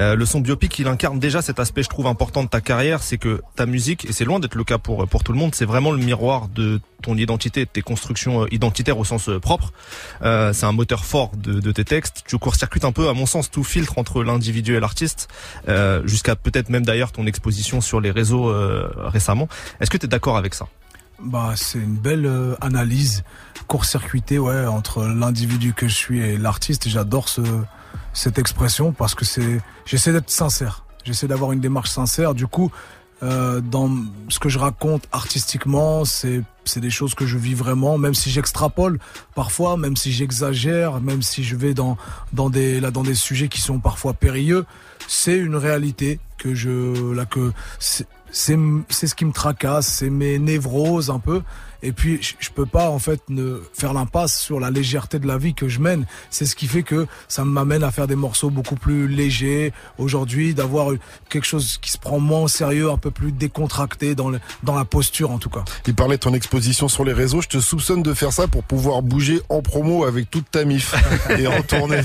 Euh, 0.00 0.14
le 0.14 0.26
son 0.26 0.40
Biopic, 0.40 0.78
il 0.78 0.86
incarne 0.86 1.18
déjà 1.18 1.42
cet 1.42 1.58
aspect, 1.58 1.82
je 1.82 1.88
trouve, 1.88 2.06
important 2.06 2.44
de 2.44 2.48
ta 2.48 2.60
carrière, 2.60 3.02
c'est 3.02 3.18
que 3.18 3.42
ta 3.56 3.66
musique, 3.66 4.04
et 4.04 4.12
c'est 4.12 4.24
loin 4.24 4.38
d'être 4.38 4.54
le 4.54 4.64
cas 4.64 4.78
pour 4.78 5.08
pour 5.08 5.24
tout 5.24 5.32
le 5.32 5.38
monde, 5.38 5.54
c'est 5.54 5.64
vraiment 5.64 5.90
le 5.90 5.98
miroir 5.98 6.48
de 6.48 6.80
ton 7.02 7.16
identité, 7.16 7.64
de 7.64 7.70
tes 7.70 7.82
constructions 7.82 8.46
identitaires 8.48 8.98
au 8.98 9.04
sens 9.04 9.30
propre. 9.40 9.72
C'est 10.20 10.64
un 10.64 10.72
moteur 10.72 11.04
fort 11.04 11.30
de, 11.36 11.60
de 11.60 11.72
tes 11.72 11.84
textes. 11.84 12.24
Tu 12.26 12.38
court-circuites 12.38 12.84
un 12.84 12.92
peu, 12.92 13.08
à 13.08 13.12
mon 13.12 13.26
sens, 13.26 13.50
tout 13.50 13.64
filtre 13.64 13.98
entre 13.98 14.22
l'individu 14.24 14.76
et 14.76 14.80
l'artiste, 14.80 15.28
jusqu'à 16.04 16.34
peut-être 16.36 16.70
même 16.70 16.84
d'ailleurs 16.84 17.12
ton 17.12 17.26
exposition 17.26 17.80
sur 17.80 18.00
les 18.00 18.10
réseaux 18.10 18.52
récemment. 18.96 19.48
Est-ce 19.80 19.90
que 19.90 19.96
tu 19.96 20.06
es 20.06 20.08
d'accord 20.08 20.36
avec 20.36 20.54
ça? 20.54 20.66
Bah, 21.20 21.54
c'est 21.56 21.78
une 21.78 21.96
belle 21.96 22.26
euh, 22.26 22.54
analyse 22.60 23.24
court-circuitée, 23.66 24.38
ouais, 24.38 24.66
entre 24.66 25.04
l'individu 25.04 25.74
que 25.74 25.88
je 25.88 25.94
suis 25.94 26.20
et 26.20 26.36
l'artiste. 26.38 26.88
J'adore 26.88 27.28
ce, 27.28 27.42
cette 28.12 28.38
expression 28.38 28.92
parce 28.92 29.14
que 29.14 29.24
c'est, 29.24 29.60
j'essaie 29.84 30.12
d'être 30.12 30.30
sincère. 30.30 30.84
J'essaie 31.04 31.26
d'avoir 31.26 31.52
une 31.52 31.60
démarche 31.60 31.90
sincère. 31.90 32.34
Du 32.34 32.46
coup, 32.46 32.70
euh, 33.24 33.60
dans 33.60 33.90
ce 34.28 34.38
que 34.38 34.48
je 34.48 34.60
raconte 34.60 35.08
artistiquement, 35.10 36.04
c'est, 36.04 36.42
c'est 36.64 36.80
des 36.80 36.90
choses 36.90 37.14
que 37.14 37.26
je 37.26 37.36
vis 37.36 37.54
vraiment, 37.54 37.98
même 37.98 38.14
si 38.14 38.30
j'extrapole 38.30 39.00
parfois, 39.34 39.76
même 39.76 39.96
si 39.96 40.12
j'exagère, 40.12 41.00
même 41.00 41.22
si 41.22 41.42
je 41.42 41.56
vais 41.56 41.74
dans, 41.74 41.96
dans 42.32 42.48
des, 42.48 42.80
là, 42.80 42.92
dans 42.92 43.02
des 43.02 43.16
sujets 43.16 43.48
qui 43.48 43.60
sont 43.60 43.80
parfois 43.80 44.14
périlleux. 44.14 44.66
C'est 45.08 45.36
une 45.36 45.56
réalité 45.56 46.20
que 46.36 46.54
je, 46.54 47.12
là, 47.12 47.24
que 47.24 47.52
c'est, 48.30 48.56
ce 48.56 49.14
qui 49.14 49.24
me 49.24 49.32
tracasse, 49.32 49.86
c'est 49.86 50.10
mes 50.10 50.38
névroses 50.38 51.10
un 51.10 51.18
peu. 51.18 51.42
Et 51.82 51.92
puis 51.92 52.20
je, 52.22 52.50
peux 52.50 52.66
pas 52.66 52.90
en 52.90 52.98
fait 52.98 53.20
ne 53.28 53.60
faire 53.72 53.92
l'impasse 53.92 54.38
sur 54.38 54.58
la 54.58 54.70
légèreté 54.70 55.18
de 55.18 55.26
la 55.26 55.38
vie 55.38 55.54
que 55.54 55.68
je 55.68 55.80
mène. 55.80 56.06
C'est 56.30 56.46
ce 56.46 56.56
qui 56.56 56.66
fait 56.66 56.82
que 56.82 57.06
ça 57.28 57.44
m'amène 57.44 57.84
à 57.84 57.90
faire 57.90 58.06
des 58.06 58.16
morceaux 58.16 58.50
beaucoup 58.50 58.74
plus 58.74 59.06
légers 59.06 59.72
aujourd'hui, 59.98 60.54
d'avoir 60.54 60.90
quelque 61.28 61.46
chose 61.46 61.78
qui 61.80 61.90
se 61.90 61.98
prend 61.98 62.18
moins 62.18 62.40
au 62.40 62.48
sérieux, 62.48 62.90
un 62.90 62.96
peu 62.96 63.10
plus 63.10 63.32
décontracté 63.32 64.14
dans 64.14 64.30
le, 64.30 64.40
dans 64.62 64.74
la 64.74 64.84
posture 64.84 65.30
en 65.30 65.38
tout 65.38 65.50
cas. 65.50 65.64
Il 65.86 65.94
parlait 65.94 66.16
de 66.16 66.22
ton 66.22 66.34
exposition 66.34 66.88
sur 66.88 67.04
les 67.04 67.12
réseaux, 67.12 67.40
je 67.40 67.48
te 67.48 67.60
soupçonne 67.60 68.02
de 68.02 68.14
faire 68.14 68.32
ça 68.32 68.48
pour 68.48 68.64
pouvoir 68.64 69.02
bouger 69.02 69.40
en 69.48 69.62
promo 69.62 70.04
avec 70.04 70.30
toute 70.30 70.50
ta 70.50 70.64
mif 70.64 70.94
et 71.38 71.46
en 71.46 71.62
tournée. 71.62 72.00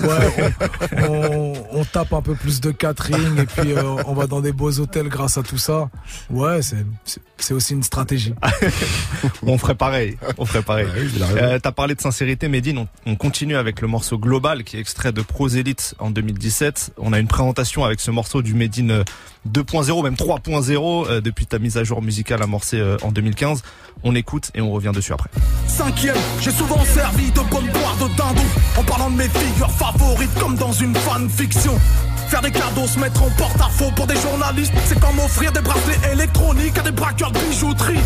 Ouais, 0.00 0.52
on, 0.96 1.52
on, 1.72 1.78
on 1.80 1.84
tape 1.84 2.12
un 2.12 2.22
peu 2.22 2.34
plus 2.34 2.60
de 2.60 2.70
catering 2.70 3.38
et 3.38 3.46
puis 3.46 3.72
euh, 3.72 3.82
on 4.06 4.14
va 4.14 4.26
dans 4.26 4.40
des 4.40 4.52
beaux 4.52 4.78
hôtels 4.78 5.08
grâce 5.08 5.38
à 5.38 5.42
tout 5.42 5.58
ça. 5.58 5.88
Ouais, 6.30 6.62
c'est 6.62 6.84
c'est- 7.38 7.54
aussi 7.54 7.72
une 7.74 7.82
stratégie. 7.82 8.34
On 9.42 9.58
ferait 9.58 9.74
pareil. 9.74 10.16
On 10.38 10.44
ferait 10.46 10.62
pareil. 10.62 10.86
Ouais. 10.86 11.42
Euh, 11.42 11.58
T'as 11.58 11.72
parlé 11.72 11.94
de 11.94 12.00
sincérité, 12.00 12.48
Medine. 12.48 12.78
On, 12.78 12.88
on 13.12 13.16
continue 13.16 13.56
avec 13.56 13.80
le 13.80 13.88
morceau 13.88 14.18
Global, 14.18 14.64
qui 14.64 14.76
est 14.76 14.80
extrait 14.80 15.12
de 15.12 15.22
Prosélite 15.22 15.94
en 15.98 16.10
2017. 16.10 16.92
On 16.98 17.12
a 17.12 17.18
une 17.18 17.28
présentation 17.28 17.84
avec 17.84 18.00
ce 18.00 18.10
morceau 18.10 18.42
du 18.42 18.54
Medine 18.54 18.90
euh, 18.90 19.04
2.0, 19.50 20.02
même 20.04 20.14
3.0, 20.14 21.06
euh, 21.08 21.20
depuis 21.20 21.46
ta 21.46 21.58
mise 21.58 21.76
à 21.76 21.84
jour 21.84 22.02
musicale 22.02 22.42
amorcée 22.42 22.78
euh, 22.80 22.96
en 23.02 23.12
2015. 23.12 23.62
On 24.04 24.14
écoute 24.14 24.50
et 24.54 24.60
on 24.60 24.70
revient 24.70 24.92
dessus 24.94 25.12
après. 25.12 25.30
Cinquième, 25.66 26.14
j'ai 26.40 26.50
souvent 26.52 26.84
servi 26.84 27.30
de 27.30 27.40
bonne 27.50 27.66
boire 27.72 27.96
de 27.96 28.08
dindon 28.16 28.42
En 28.76 28.84
parlant 28.84 29.10
de 29.10 29.16
mes 29.16 29.28
figures 29.28 29.70
favorites 29.72 30.30
comme 30.38 30.54
dans 30.56 30.72
une 30.72 30.94
fanfiction 30.94 31.78
Faire 32.28 32.42
des 32.42 32.50
cadeaux, 32.50 32.86
se 32.86 32.98
mettre 32.98 33.22
en 33.22 33.30
porte-à-faux 33.30 33.90
pour 33.96 34.06
des 34.06 34.16
journalistes 34.16 34.72
C'est 34.84 35.00
comme 35.00 35.18
offrir 35.18 35.50
des 35.50 35.60
bracelets 35.60 36.12
électroniques 36.12 36.76
à 36.78 36.82
des 36.82 36.90
braqueurs 36.90 37.32
de 37.32 37.38
bijouterie 37.38 38.00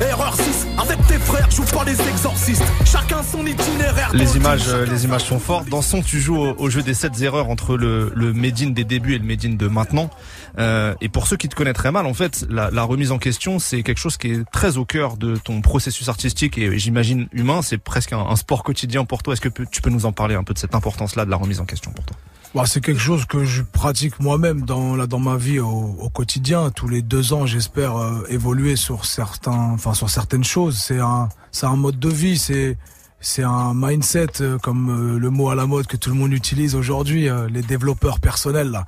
Erreur 0.00 0.34
6, 0.34 0.66
avec 0.78 1.06
tes 1.06 1.18
frères, 1.18 1.50
joue 1.50 1.64
pas 1.64 1.84
les 1.84 2.00
exorcistes 2.08 2.64
Chacun 2.84 3.22
son 3.22 3.46
itinéraire 3.46 4.10
Les 4.14 4.36
images, 4.36 4.68
euh, 4.68 4.84
les 4.84 5.04
images 5.04 5.24
sont 5.24 5.38
fortes. 5.38 5.68
Dans 5.68 5.82
son, 5.82 6.02
tu 6.02 6.18
joues 6.18 6.38
au, 6.38 6.54
au 6.58 6.70
jeu 6.70 6.82
des 6.82 6.94
sept 6.94 7.20
erreurs 7.20 7.48
entre 7.48 7.76
le, 7.76 8.12
le 8.16 8.32
Medine 8.32 8.74
des 8.74 8.84
débuts 8.84 9.14
et 9.14 9.18
le 9.18 9.24
Medine 9.24 9.56
de 9.56 9.68
maintenant. 9.68 10.10
Euh, 10.58 10.94
et 11.00 11.08
pour 11.08 11.26
ceux 11.26 11.36
qui 11.36 11.48
te 11.48 11.54
connaîtraient 11.54 11.92
mal, 11.92 12.06
en 12.06 12.14
fait, 12.14 12.44
la, 12.50 12.70
la 12.70 12.82
remise 12.82 13.12
en 13.12 13.18
question, 13.18 13.58
c'est 13.58 13.82
quelque 13.82 14.00
chose 14.00 14.16
qui 14.16 14.32
est 14.32 14.50
très 14.50 14.76
au 14.76 14.84
cœur 14.84 15.16
de 15.16 15.36
ton 15.36 15.60
processus 15.60 16.08
artistique 16.08 16.58
et 16.58 16.78
j'imagine 16.78 17.28
humain. 17.32 17.62
C'est 17.62 17.78
presque 17.78 18.12
un, 18.12 18.26
un 18.26 18.36
sport 18.36 18.64
quotidien 18.64 19.04
pour 19.04 19.22
toi. 19.22 19.34
Est-ce 19.34 19.40
que 19.40 19.62
tu 19.64 19.82
peux 19.82 19.90
nous 19.90 20.04
en 20.04 20.12
parler 20.12 20.34
un 20.34 20.42
peu 20.42 20.52
de 20.54 20.58
cette 20.58 20.74
importance-là 20.74 21.24
de 21.26 21.30
la 21.30 21.36
remise 21.36 21.60
en 21.60 21.64
question 21.64 21.92
pour 21.92 22.04
toi? 22.04 22.16
Bah, 22.54 22.64
c'est 22.66 22.82
quelque 22.82 23.00
chose 23.00 23.24
que 23.24 23.44
je 23.44 23.62
pratique 23.62 24.20
moi-même 24.20 24.62
dans 24.62 24.94
là 24.94 25.06
dans 25.06 25.18
ma 25.18 25.36
vie 25.36 25.58
au, 25.58 26.10
quotidien. 26.12 26.70
Tous 26.70 26.86
les 26.86 27.00
deux 27.00 27.32
ans, 27.32 27.46
j'espère 27.46 27.96
euh, 27.96 28.26
évoluer 28.28 28.76
sur 28.76 29.06
certains, 29.06 29.70
enfin 29.72 29.94
sur 29.94 30.10
certaines 30.10 30.44
choses. 30.44 30.76
C'est 30.76 30.98
un, 30.98 31.30
c'est 31.50 31.64
un 31.64 31.76
mode 31.76 31.98
de 31.98 32.10
vie. 32.10 32.36
C'est 32.36 32.76
c'est 33.22 33.42
un 33.44 33.72
mindset 33.74 34.26
euh, 34.42 34.58
comme 34.58 35.14
euh, 35.14 35.18
le 35.18 35.30
mot 35.30 35.48
à 35.48 35.54
la 35.54 35.64
mode 35.66 35.86
que 35.86 35.96
tout 35.96 36.10
le 36.10 36.16
monde 36.16 36.32
utilise 36.32 36.74
aujourd'hui, 36.74 37.28
euh, 37.28 37.48
les 37.48 37.62
développeurs 37.62 38.20
personnels 38.20 38.70
là. 38.70 38.84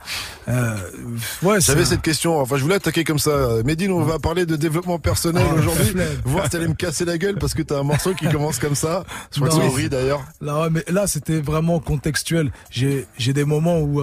Ouais, 1.43 1.61
J'avais 1.61 1.83
un- 1.83 1.85
cette 1.85 2.03
question, 2.03 2.39
enfin 2.41 2.57
je 2.57 2.63
voulais 2.63 2.75
attaquer 2.75 3.05
comme 3.05 3.19
ça. 3.19 3.63
Médine, 3.65 3.93
on 3.93 4.03
va 4.03 4.19
parler 4.19 4.45
de 4.47 4.57
développement 4.57 4.99
personnel 4.99 5.45
Ah, 5.49 5.55
aujourd'hui. 5.55 5.95
Voir 6.25 6.45
si 6.45 6.51
t'allais 6.51 6.69
me 6.69 6.75
casser 6.75 7.05
la 7.05 7.17
gueule 7.19 7.37
parce 7.37 7.55
que 7.55 7.63
t'as 7.63 7.79
un 7.79 7.83
morceau 7.85 8.15
qui 8.15 8.29
commence 8.29 8.59
comme 8.59 8.75
ça. 8.75 9.05
Je 9.33 9.41
crois 9.41 9.49
que 9.51 9.55
Non. 9.55 9.63
c'est 9.63 9.69
Ori 9.69 9.89
d'ailleurs. 9.89 10.25
Là, 10.41 10.63
ouais, 10.63 10.69
mais 10.71 10.85
là, 10.89 11.07
c'était 11.07 11.41
vraiment 11.41 11.79
contextuel. 11.81 12.51
J'ai, 12.71 13.07
j'ai 13.19 13.33
des 13.33 13.45
moments 13.45 13.79
où, 13.81 14.03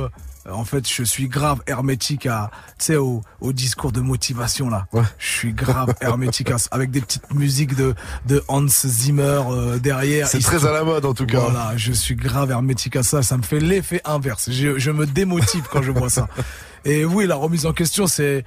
en 0.50 0.66
fait, 0.66 0.88
je 0.92 1.04
suis 1.04 1.28
grave 1.28 1.62
hermétique 1.68 2.26
à, 2.26 2.50
tu 2.80 2.86
sais, 2.86 2.96
au, 2.96 3.22
au 3.42 3.54
discours 3.54 3.92
de 3.92 4.02
motivation 4.02 4.70
là. 4.70 4.88
Ouais. 4.92 5.04
Je 5.18 5.28
suis 5.28 5.54
grave 5.54 5.94
hermétique 6.02 6.52
à, 6.52 6.58
avec 6.72 6.92
des 6.92 7.02
petites 7.02 7.34
musiques 7.34 7.76
de, 7.76 7.94
de 8.26 8.44
Hans 8.48 8.68
Zimmer 8.68 9.42
euh, 9.50 9.78
derrière. 9.78 10.28
C'est 10.28 10.40
très 10.40 10.66
à 10.66 10.72
la 10.72 10.84
mode 10.84 11.06
en 11.06 11.14
tout 11.14 11.26
cas. 11.26 11.40
Voilà, 11.40 11.78
je 11.78 11.92
suis 11.92 12.16
grave 12.16 12.52
hermétique 12.52 12.96
à 12.96 13.04
ça. 13.04 13.22
Ça 13.22 13.38
me 13.38 13.44
fait 13.44 13.60
l'effet 13.60 14.02
inverse. 14.06 14.50
Je, 14.50 14.80
je 14.80 14.92
me 14.92 15.06
démotive 15.06 15.66
quand 15.72 15.82
je 15.82 15.92
vois 15.92 16.10
ça. 16.10 16.28
Et 16.86 17.06
oui, 17.06 17.28
la 17.28 17.36
remise 17.36 17.66
en 17.68 17.74
question, 17.74 18.08
c'est, 18.08 18.44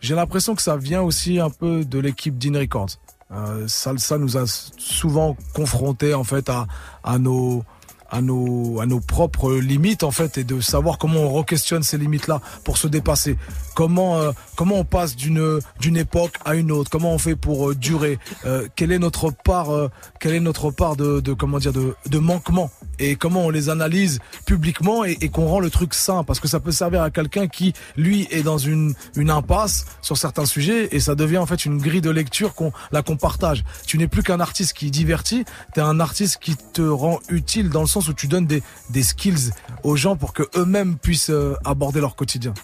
j'ai 0.00 0.14
l'impression 0.14 0.54
que 0.54 0.62
ça 0.62 0.76
vient 0.76 1.02
aussi 1.02 1.40
un 1.40 1.50
peu 1.50 1.84
de 1.84 1.98
l'équipe 1.98 2.38
d'In 2.38 2.58
Records. 2.58 2.90
Euh, 3.32 3.66
Salsa 3.66 4.18
nous 4.18 4.36
a 4.36 4.44
souvent 4.76 5.36
confrontés 5.54 6.14
en 6.14 6.24
fait 6.24 6.48
à, 6.48 6.66
à 7.02 7.18
nos 7.18 7.64
à 8.14 8.22
nos 8.22 8.80
à 8.80 8.86
nos 8.86 9.00
propres 9.00 9.52
limites 9.54 10.04
en 10.04 10.12
fait 10.12 10.38
et 10.38 10.44
de 10.44 10.60
savoir 10.60 10.98
comment 10.98 11.20
on 11.20 11.32
re-questionne 11.40 11.82
ces 11.82 11.98
limites 11.98 12.28
là 12.28 12.40
pour 12.62 12.78
se 12.78 12.86
dépasser. 12.86 13.36
Comment 13.74 14.18
euh, 14.18 14.30
comment 14.54 14.76
on 14.76 14.84
passe 14.84 15.16
d'une 15.16 15.58
d'une 15.80 15.96
époque 15.96 16.36
à 16.44 16.54
une 16.54 16.70
autre? 16.70 16.90
Comment 16.90 17.12
on 17.12 17.18
fait 17.18 17.34
pour 17.34 17.70
euh, 17.70 17.74
durer? 17.74 18.20
Euh, 18.46 18.68
quelle 18.76 18.92
est 18.92 19.00
notre 19.00 19.32
part 19.32 19.70
euh, 19.70 19.90
quelle 20.20 20.34
est 20.34 20.40
notre 20.40 20.70
part 20.70 20.94
de, 20.94 21.18
de 21.18 21.32
comment 21.32 21.58
dire 21.58 21.72
de, 21.72 21.96
de 22.08 22.18
manquement? 22.18 22.70
Et 23.00 23.16
comment 23.16 23.46
on 23.46 23.50
les 23.50 23.68
analyse 23.68 24.20
publiquement 24.46 25.04
et, 25.04 25.18
et 25.20 25.28
qu'on 25.28 25.46
rend 25.46 25.58
le 25.58 25.70
truc 25.70 25.92
sain? 25.92 26.22
Parce 26.22 26.38
que 26.38 26.46
ça 26.46 26.60
peut 26.60 26.70
servir 26.70 27.02
à 27.02 27.10
quelqu'un 27.10 27.48
qui 27.48 27.72
lui 27.96 28.28
est 28.30 28.44
dans 28.44 28.58
une 28.58 28.94
une 29.16 29.30
impasse 29.30 29.86
sur 30.02 30.16
certains 30.16 30.46
sujets 30.46 30.88
et 30.92 31.00
ça 31.00 31.16
devient 31.16 31.38
en 31.38 31.46
fait 31.46 31.64
une 31.64 31.78
grille 31.78 32.00
de 32.00 32.10
lecture 32.10 32.54
qu'on 32.54 32.70
là 32.92 33.02
qu'on 33.02 33.16
partage. 33.16 33.64
Tu 33.88 33.98
n'es 33.98 34.06
plus 34.06 34.22
qu'un 34.22 34.38
artiste 34.38 34.74
qui 34.74 34.92
divertit 34.92 35.44
t'es 35.72 35.80
un 35.80 35.98
artiste 35.98 36.38
qui 36.40 36.54
te 36.56 36.82
rend 36.82 37.18
utile 37.28 37.70
dans 37.70 37.80
le 37.80 37.88
sens 37.88 38.03
où 38.08 38.14
tu 38.14 38.26
donnes 38.26 38.46
des 38.46 38.62
des 38.90 39.02
skills 39.02 39.50
aux 39.82 39.96
gens 39.96 40.16
pour 40.16 40.32
que 40.32 40.42
eux-mêmes 40.56 40.96
puissent 40.96 41.30
euh, 41.30 41.54
aborder 41.64 42.00
leur 42.00 42.16
quotidien 42.16 42.54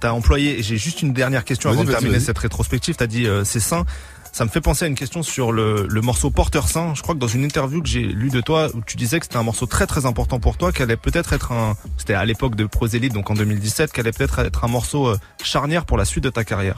t'as 0.00 0.12
employé, 0.12 0.58
et 0.58 0.62
j'ai 0.62 0.76
juste 0.76 1.02
une 1.02 1.12
dernière 1.12 1.44
question 1.44 1.70
avant 1.70 1.84
de 1.84 1.90
terminer 1.90 2.20
cette 2.20 2.38
rétrospective, 2.38 2.96
t'as 2.96 3.06
dit 3.06 3.26
euh, 3.26 3.44
c'est 3.44 3.60
sain. 3.60 3.84
Ça 4.30 4.44
me 4.44 4.50
fait 4.50 4.60
penser 4.60 4.84
à 4.84 4.88
une 4.88 4.94
question 4.94 5.22
sur 5.22 5.52
le, 5.52 5.86
le 5.88 6.00
morceau 6.00 6.30
Porteur 6.30 6.68
Saint. 6.68 6.94
Je 6.94 7.02
crois 7.02 7.14
que 7.14 7.18
dans 7.18 7.26
une 7.26 7.42
interview 7.42 7.82
que 7.82 7.88
j'ai 7.88 8.02
lue 8.02 8.28
de 8.28 8.40
toi, 8.40 8.68
où 8.74 8.82
tu 8.82 8.96
disais 8.96 9.18
que 9.18 9.24
c'était 9.24 9.38
un 9.38 9.42
morceau 9.42 9.66
très 9.66 9.86
très 9.86 10.06
important 10.06 10.38
pour 10.38 10.56
toi, 10.56 10.70
qu'elle 10.70 10.84
allait 10.84 10.96
peut-être 10.96 11.32
être 11.32 11.50
un, 11.50 11.76
c'était 11.96 12.14
à 12.14 12.24
l'époque 12.24 12.54
de 12.54 12.66
Proselyte, 12.66 13.14
donc 13.14 13.30
en 13.30 13.34
2017, 13.34 13.90
qu'elle 13.90 14.06
allait 14.06 14.12
peut-être 14.12 14.38
être 14.40 14.64
un 14.64 14.68
morceau 14.68 15.08
euh, 15.08 15.18
charnière 15.42 15.86
pour 15.86 15.96
la 15.96 16.04
suite 16.04 16.24
de 16.24 16.30
ta 16.30 16.44
carrière. 16.44 16.76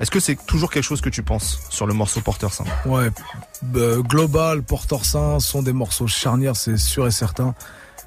Est-ce 0.00 0.10
que 0.10 0.18
c'est 0.18 0.36
toujours 0.46 0.70
quelque 0.70 0.84
chose 0.84 1.02
que 1.02 1.10
tu 1.10 1.22
penses 1.22 1.60
sur 1.68 1.86
le 1.86 1.92
morceau 1.92 2.22
Porteur 2.22 2.54
Saint 2.54 2.64
Ouais, 2.86 3.10
euh, 3.76 4.00
Global, 4.00 4.62
Porteur 4.62 5.04
Saint 5.04 5.40
sont 5.40 5.62
des 5.62 5.74
morceaux 5.74 6.06
charnières, 6.06 6.56
c'est 6.56 6.78
sûr 6.78 7.06
et 7.06 7.10
certain. 7.10 7.54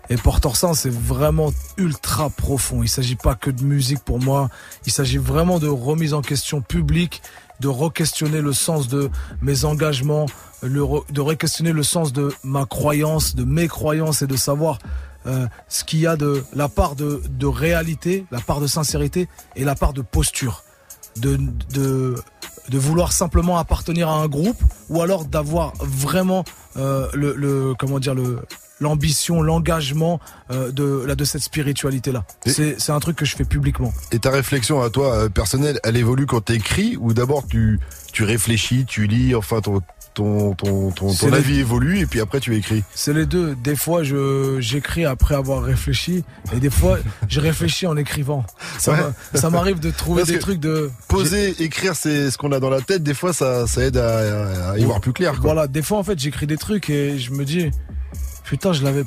Et 0.09 0.17
Porteur 0.17 0.55
Saint, 0.55 0.73
c'est 0.73 0.91
vraiment 0.91 1.53
ultra 1.77 2.31
profond. 2.31 2.81
Il 2.81 2.89
s'agit 2.89 3.15
pas 3.15 3.35
que 3.35 3.51
de 3.51 3.63
musique 3.63 3.99
pour 3.99 4.19
moi. 4.19 4.49
Il 4.87 4.91
s'agit 4.91 5.19
vraiment 5.19 5.59
de 5.59 5.67
remise 5.67 6.15
en 6.15 6.21
question 6.21 6.61
publique, 6.61 7.21
de 7.59 7.67
re-questionner 7.67 8.41
le 8.41 8.53
sens 8.53 8.87
de 8.87 9.11
mes 9.41 9.63
engagements, 9.63 10.25
de 10.63 11.21
re-questionner 11.21 11.73
le 11.73 11.83
sens 11.83 12.11
de 12.11 12.33
ma 12.43 12.65
croyance, 12.65 13.35
de 13.35 13.43
mes 13.43 13.67
croyances 13.67 14.23
et 14.23 14.27
de 14.27 14.35
savoir 14.35 14.79
euh, 15.27 15.47
ce 15.69 15.83
qu'il 15.83 15.99
y 15.99 16.07
a 16.07 16.17
de 16.17 16.43
la 16.53 16.69
part 16.69 16.95
de, 16.95 17.21
de 17.29 17.45
réalité, 17.45 18.25
la 18.31 18.39
part 18.39 18.59
de 18.59 18.67
sincérité 18.67 19.29
et 19.55 19.63
la 19.63 19.75
part 19.75 19.93
de 19.93 20.01
posture. 20.01 20.63
De, 21.17 21.39
de, 21.73 22.15
de 22.69 22.77
vouloir 22.77 23.11
simplement 23.11 23.57
appartenir 23.57 24.09
à 24.09 24.15
un 24.15 24.27
groupe 24.27 24.61
ou 24.89 25.01
alors 25.01 25.25
d'avoir 25.25 25.73
vraiment 25.79 26.43
euh, 26.77 27.07
le, 27.13 27.35
le 27.35 27.73
comment 27.77 27.99
dire 27.99 28.15
le 28.15 28.39
l'ambition, 28.79 29.41
l'engagement 29.41 30.19
euh, 30.51 30.71
de 30.71 31.03
là 31.05 31.15
de 31.15 31.23
cette 31.23 31.41
spiritualité 31.41 32.11
là. 32.11 32.25
C'est 32.45 32.89
un 32.89 32.99
truc 32.99 33.15
que 33.15 33.25
je 33.25 33.35
fais 33.35 33.45
publiquement. 33.45 33.93
Et 34.11 34.19
ta 34.19 34.31
réflexion 34.31 34.81
à 34.81 34.89
toi 34.89 35.13
euh, 35.13 35.29
personnelle, 35.29 35.79
elle 35.83 35.97
évolue 35.97 36.25
quand 36.25 36.41
t'écris 36.41 36.97
ou 36.99 37.13
d'abord 37.13 37.47
tu 37.47 37.79
tu 38.11 38.23
réfléchis, 38.23 38.85
tu 38.85 39.07
lis, 39.07 39.35
enfin 39.35 39.61
ton 39.61 39.81
ton 40.13 40.53
ton 40.53 40.91
ton, 40.91 41.09
les- 41.29 41.33
avis 41.33 41.59
évolue 41.59 41.99
et 41.99 42.05
puis 42.05 42.19
après 42.21 42.39
tu 42.39 42.55
écris. 42.55 42.83
C'est 42.93 43.13
les 43.13 43.25
deux. 43.25 43.55
Des 43.55 43.75
fois, 43.75 44.03
je 44.03 44.57
j'écris 44.59 45.05
après 45.05 45.35
avoir 45.35 45.63
réfléchi, 45.63 46.23
et 46.53 46.59
des 46.59 46.69
fois, 46.69 46.97
je 47.27 47.39
réfléchis 47.39 47.87
en 47.87 47.97
écrivant. 47.97 48.45
Ça 48.77 48.91
Ouais. 49.33 49.49
m'arrive 49.49 49.79
de 49.79 49.91
trouver 49.91 50.21
Parce 50.21 50.31
des 50.31 50.39
trucs 50.39 50.59
de 50.59 50.89
Poser, 51.07 51.61
écrire, 51.63 51.95
c'est 51.95 52.31
ce 52.31 52.37
qu'on 52.37 52.51
a 52.51 52.59
dans 52.59 52.69
la 52.69 52.81
tête. 52.81 53.03
Des 53.03 53.13
fois, 53.13 53.33
ça 53.33 53.67
ça 53.67 53.81
aide 53.83 53.97
à, 53.97 54.71
à 54.71 54.77
y 54.77 54.83
voir 54.85 54.99
plus 55.01 55.13
clair. 55.13 55.33
Quoi. 55.33 55.53
Voilà, 55.53 55.67
des 55.67 55.81
fois 55.81 55.97
en 55.97 56.03
fait 56.03 56.17
j'écris 56.19 56.47
des 56.47 56.57
trucs 56.57 56.89
et 56.89 57.17
je 57.17 57.31
me 57.31 57.45
dis 57.45 57.69
putain 58.43 58.73
je 58.73 58.83
l'avais 58.83 59.03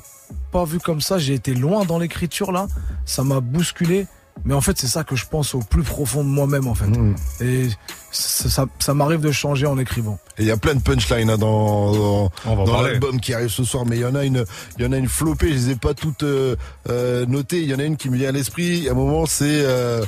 pas 0.50 0.64
vu 0.64 0.78
comme 0.80 1.00
ça, 1.00 1.18
j'ai 1.18 1.34
été 1.34 1.54
loin 1.54 1.84
dans 1.84 1.98
l'écriture 1.98 2.50
là, 2.50 2.66
ça 3.04 3.22
m'a 3.22 3.40
bousculé, 3.40 4.06
mais 4.44 4.54
en 4.54 4.60
fait 4.60 4.78
c'est 4.78 4.86
ça 4.86 5.04
que 5.04 5.16
je 5.16 5.26
pense 5.26 5.54
au 5.54 5.60
plus 5.60 5.82
profond 5.82 6.22
de 6.22 6.28
moi-même 6.28 6.66
en 6.66 6.74
fait. 6.74 6.86
Mm. 6.86 7.14
Et 7.40 7.68
ça, 8.10 8.48
ça, 8.48 8.66
ça 8.78 8.94
m'arrive 8.94 9.20
de 9.20 9.32
changer 9.32 9.66
en 9.66 9.78
écrivant. 9.78 10.18
Et 10.38 10.42
il 10.42 10.48
y 10.48 10.50
a 10.50 10.56
plein 10.56 10.74
de 10.74 10.82
punchlines 10.82 11.30
hein, 11.30 11.38
dans 11.38 11.92
dans, 11.92 12.64
dans 12.64 12.82
l'album 12.82 13.20
qui 13.20 13.34
arrive 13.34 13.48
ce 13.48 13.64
soir, 13.64 13.84
mais 13.86 13.96
il 13.96 14.02
y 14.02 14.04
en 14.04 14.14
a 14.14 14.24
une, 14.24 14.44
il 14.78 14.84
y 14.84 14.86
en 14.86 14.92
a 14.92 14.98
une 14.98 15.08
flopée. 15.08 15.48
Je 15.48 15.54
les 15.54 15.70
ai 15.70 15.76
pas 15.76 15.94
toutes 15.94 16.22
euh, 16.22 16.56
euh, 16.88 17.26
notées. 17.26 17.62
Il 17.62 17.68
y 17.68 17.74
en 17.74 17.78
a 17.78 17.84
une 17.84 17.96
qui 17.96 18.10
me 18.10 18.16
vient 18.16 18.28
à 18.28 18.32
l'esprit. 18.32 18.88
À 18.88 18.92
un 18.92 18.94
moment, 18.94 19.26
c'est 19.26 19.44
euh, 19.64 20.04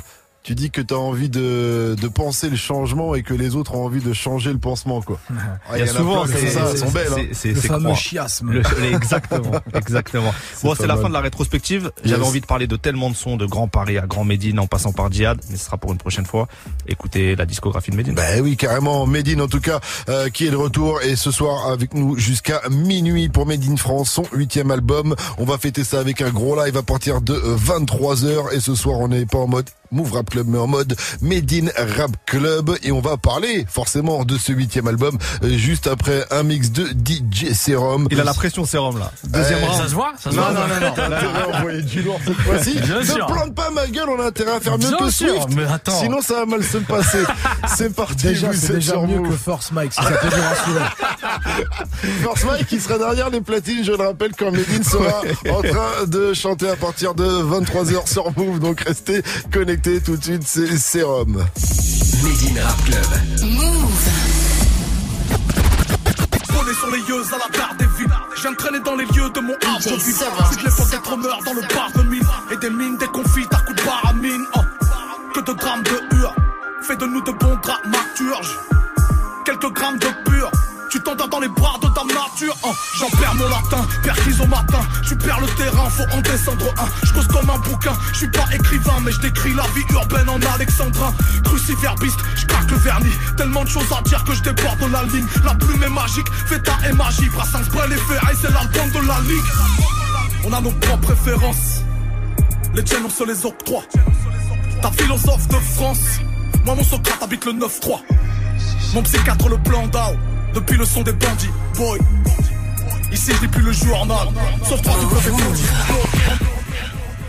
tu 0.49 0.55
dis 0.55 0.71
que 0.71 0.81
tu 0.81 0.95
as 0.95 0.97
envie 0.97 1.29
de, 1.29 1.95
de 2.01 2.07
penser 2.07 2.49
le 2.49 2.55
changement 2.55 3.13
et 3.13 3.21
que 3.21 3.35
les 3.35 3.55
autres 3.55 3.75
ont 3.75 3.85
envie 3.85 4.01
de 4.01 4.13
changer 4.13 4.51
le 4.51 4.57
pansement 4.57 4.99
quoi. 4.99 5.19
Ah, 5.29 5.73
Il 5.77 5.85
y 5.85 5.87
a 5.87 5.91
en 5.91 5.95
souvent, 5.95 6.25
c'est- 6.25 6.47
ça, 6.47 6.75
sont 6.75 6.89
belles. 6.89 7.07
hein. 7.11 7.15
c'est- 7.17 7.33
c'est- 7.35 7.49
Le 7.53 7.61
c'est 7.61 7.67
fameux 7.67 7.93
chiasme. 7.93 8.51
Le- 8.51 8.63
exactement, 8.91 9.51
exactement. 9.75 10.33
Bon, 10.63 10.73
c'est 10.73 10.87
la 10.87 10.95
mal. 10.95 11.03
fin 11.03 11.09
de 11.09 11.13
la 11.13 11.19
rétrospective. 11.21 11.91
J'avais 12.03 12.19
Yes. 12.21 12.27
envie 12.27 12.41
de 12.41 12.47
parler 12.47 12.65
de 12.65 12.75
tellement 12.77 13.11
de 13.11 13.15
sons, 13.15 13.37
de 13.37 13.45
Grand 13.45 13.67
Paris 13.67 13.99
à 13.99 14.07
Grand 14.07 14.23
Médine, 14.23 14.59
en 14.59 14.65
passant 14.65 14.91
par 14.91 15.11
Djihad, 15.11 15.39
mais 15.51 15.55
ce 15.55 15.65
sera 15.65 15.77
pour 15.77 15.91
une 15.91 15.99
prochaine 15.99 16.25
fois. 16.25 16.47
Écoutez 16.87 17.35
la 17.35 17.45
discographie 17.45 17.91
de 17.91 17.95
Médine. 17.95 18.15
Ben 18.15 18.41
oui, 18.41 18.57
carrément. 18.57 19.05
Medine, 19.05 19.41
en 19.41 19.47
tout 19.47 19.61
cas, 19.61 19.79
euh, 20.09 20.29
qui 20.29 20.47
est 20.47 20.51
de 20.51 20.55
retour 20.55 20.99
et 21.03 21.15
ce 21.15 21.29
soir 21.29 21.67
avec 21.67 21.93
nous 21.93 22.17
jusqu'à 22.17 22.61
minuit 22.71 23.29
pour 23.29 23.45
Medine 23.45 23.77
France, 23.77 24.09
son 24.09 24.23
huitième 24.33 24.71
album. 24.71 25.15
On 25.37 25.45
va 25.45 25.59
fêter 25.59 25.83
ça 25.83 25.99
avec 25.99 26.23
un 26.23 26.31
gros 26.31 26.55
live 26.59 26.75
à 26.75 26.81
partir 26.81 27.21
de 27.21 27.35
23h 27.35 28.51
et 28.55 28.59
ce 28.59 28.73
soir, 28.73 28.97
on 28.99 29.09
n'est 29.09 29.27
pas 29.27 29.37
en 29.37 29.47
mode 29.47 29.69
Move 29.91 30.13
Rap 30.13 30.29
Club, 30.29 30.47
mais 30.47 30.57
en 30.57 30.67
mode 30.67 30.95
Medine 31.21 31.71
Rap 31.97 32.11
Club 32.25 32.75
et 32.83 32.91
on 32.91 33.01
va 33.01 33.17
parler 33.17 33.65
forcément 33.69 34.23
de 34.23 34.37
ce 34.37 34.51
huitième 34.51 34.87
album 34.87 35.17
euh, 35.43 35.49
juste 35.57 35.87
après 35.87 36.25
un 36.31 36.43
mix 36.43 36.71
de 36.71 36.85
DJ 36.85 37.53
Serum. 37.53 38.07
Il 38.11 38.19
a 38.19 38.23
la 38.23 38.33
pression 38.33 38.65
sérum 38.65 38.99
là. 38.99 39.11
Deuxième 39.23 39.63
round. 39.63 39.81
Ça 39.81 39.87
se 39.89 39.93
voit 39.95 40.13
Ça 40.19 40.31
se 40.31 40.35
Non, 40.35 40.41
voit 40.43 40.51
non, 40.53 40.59
non, 40.67 41.09
non. 41.09 41.15
À 41.53 41.57
envoyer 41.59 41.81
du 41.81 42.01
lourd 42.01 42.19
cette 42.25 42.35
fois-ci. 42.35 42.75
Ne 42.75 43.25
plante 43.25 43.55
pas 43.55 43.69
ma 43.71 43.87
gueule, 43.87 44.09
on 44.09 44.19
a 44.21 44.25
intérêt 44.27 44.51
à 44.51 44.59
faire 44.59 44.77
mieux 44.77 44.87
Bien 44.87 44.97
que 44.97 45.09
sûr, 45.11 45.43
Swift. 45.43 45.55
mais 45.55 45.63
attends. 45.65 45.99
Sinon, 45.99 46.21
ça 46.21 46.35
va 46.35 46.45
mal 46.45 46.63
se 46.63 46.77
passer. 46.77 47.23
C'est 47.77 47.93
parti. 47.95 48.27
Déjà, 48.27 48.47
vous 48.51 48.53
c'est 48.59 48.73
déjà 48.73 48.97
mieux 48.97 49.21
que 49.27 49.35
Force 49.35 49.71
Mike, 49.71 49.93
si 49.93 50.03
ça 50.03 50.11
peut 50.11 50.27
vous 50.27 50.41
rassurer. 50.41 50.85
Force 52.23 52.43
Mike 52.45 52.67
qui 52.67 52.79
sera 52.79 52.97
derrière 52.97 53.29
les 53.29 53.41
platines, 53.41 53.83
je 53.83 53.91
le 53.91 54.03
rappelle, 54.03 54.31
quand 54.37 54.51
Medine 54.51 54.83
sera 54.83 55.21
en 55.49 55.61
train 55.61 56.05
de 56.07 56.33
chanter 56.33 56.69
à 56.69 56.75
partir 56.75 57.13
de 57.15 57.23
23h 57.25 58.11
sur 58.11 58.31
Move. 58.37 58.59
Donc 58.59 58.81
restez 58.81 59.23
connectés 59.51 59.78
tout 59.81 60.17
de 60.17 60.23
suite, 60.23 60.43
c'est 60.45 60.77
Serum. 60.77 61.45
Médine 62.23 62.59
Rap 62.59 62.83
Club. 62.85 63.05
Volé 66.49 66.73
sur 66.73 66.91
les 66.91 66.99
yeux 66.99 67.23
à 67.33 67.37
la 67.37 67.57
garde 67.57 67.77
des 67.77 67.85
villes. 67.97 68.13
Je 68.35 68.41
viens 68.41 68.51
de 68.51 68.55
traîner 68.57 68.79
dans 68.79 68.95
les 68.95 69.05
lieux 69.05 69.29
de 69.33 69.39
mon 69.39 69.53
arbre 69.53 69.83
de 69.83 69.95
vie. 69.95 70.13
De 70.57 70.63
l'époque 70.65 70.89
des 70.91 71.01
tremeurs 71.01 71.39
dans 71.45 71.53
le 71.53 71.61
bar 71.61 71.91
de 71.95 72.01
mine. 72.03 72.27
Et 72.51 72.57
des 72.57 72.69
mines, 72.69 72.97
des 72.97 73.07
confits 73.07 73.47
à 73.51 73.57
coups 73.61 73.81
de 73.81 73.85
baramine. 73.85 74.45
Oh. 74.55 74.59
Que 75.33 75.39
de 75.41 75.53
grammes 75.53 75.83
de 75.83 76.15
hur. 76.15 76.35
Fais 76.81 76.95
de 76.95 77.05
nous 77.05 77.21
de 77.21 77.31
bons 77.31 77.57
dramaturges. 77.61 78.59
Quelques 79.45 79.71
grammes 79.73 79.99
de 79.99 80.29
pur. 80.29 80.51
Tu 80.89 80.99
t'endors 81.01 81.29
dans 81.29 81.39
les 81.39 81.47
bras 81.47 81.77
de 81.81 81.87
J'en 82.39 83.09
perds 83.09 83.35
mon 83.35 83.49
latin, 83.49 83.85
perquise 84.01 84.39
au 84.39 84.45
matin. 84.45 84.79
Je 85.03 85.13
perds 85.13 85.41
le 85.41 85.47
terrain, 85.57 85.89
faut 85.89 86.03
en 86.15 86.21
descendre 86.21 86.65
un. 86.77 87.05
Je 87.05 87.13
cause 87.13 87.27
comme 87.27 87.49
un 87.49 87.57
bouquin, 87.57 87.91
je 88.13 88.17
suis 88.19 88.31
pas 88.31 88.45
écrivain, 88.53 88.99
mais 89.03 89.11
je 89.11 89.19
décris 89.19 89.53
la 89.53 89.63
vie 89.75 89.83
urbaine 89.91 90.29
en 90.29 90.39
alexandrin. 90.53 91.13
Cruciverbiste, 91.43 92.19
je 92.35 92.45
craque 92.45 92.71
le 92.71 92.77
vernis. 92.77 93.13
Tellement 93.35 93.63
de 93.63 93.69
choses 93.69 93.91
à 93.97 94.01
dire 94.03 94.23
que 94.23 94.33
je 94.33 94.41
déborde 94.41 94.79
de 94.79 94.85
la 94.85 95.03
ligne. 95.03 95.25
La 95.43 95.53
plume 95.55 95.83
est 95.83 95.89
magique, 95.89 96.27
Feta 96.45 96.77
et 96.89 96.93
magie. 96.93 97.27
Brassens, 97.29 97.67
Brel 97.73 97.91
et 97.91 97.97
c'est 98.41 98.51
l'album 98.51 98.89
de 98.91 99.07
la 99.07 99.19
ligue. 99.21 99.49
On 100.45 100.53
a 100.53 100.61
nos 100.61 100.71
propres 100.71 101.13
préférences. 101.13 101.81
Les 102.73 102.83
tiennes, 102.83 103.03
on 103.05 103.09
se 103.09 103.25
les 103.25 103.45
octroie. 103.45 103.83
Ta 104.81 104.91
philosophe 104.91 105.47
de 105.49 105.57
France. 105.75 106.21
Moi, 106.65 106.75
mon 106.75 106.83
Socrate 106.83 107.21
habite 107.21 107.45
le 107.45 107.53
9-3. 107.53 107.99
Mon 108.93 109.03
psychiatre, 109.03 109.49
le 109.49 109.57
plan 109.57 109.87
d'Ao. 109.87 110.15
Depuis 110.53 110.77
le 110.77 110.85
son 110.85 111.01
des 111.01 111.13
bandits, 111.13 111.49
boy. 111.75 111.99
Ici, 113.11 113.31
je 113.35 113.41
lis 113.41 113.47
plus 113.47 113.61
le 113.61 113.71
journal. 113.71 114.27
Sauf 114.63 114.81
tu 114.81 114.89
peux 115.07 115.15
faire 115.15 115.33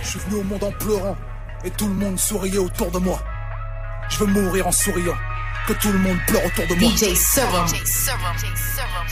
Je 0.03 0.09
suis 0.09 0.19
venu 0.21 0.41
au 0.41 0.45
monde 0.45 0.65
en 0.65 0.73
pleurant. 0.73 1.17
Et 1.65 1.71
tout 1.71 1.87
le 1.87 1.95
monde 1.95 2.19
souriait 2.19 2.59
autour 2.59 2.91
de 2.91 2.99
moi. 2.99 3.19
Je 4.09 4.19
veux 4.19 4.27
mourir 4.27 4.67
en 4.67 4.73
souriant. 4.73 5.17
Que 5.66 5.73
tout 5.75 5.92
le 5.92 5.99
monde 5.99 6.18
pleure 6.27 6.44
autour 6.44 6.66
de 6.66 6.75
moi. 6.81 6.90
DJ 6.90 7.14
Serum. 7.14 7.66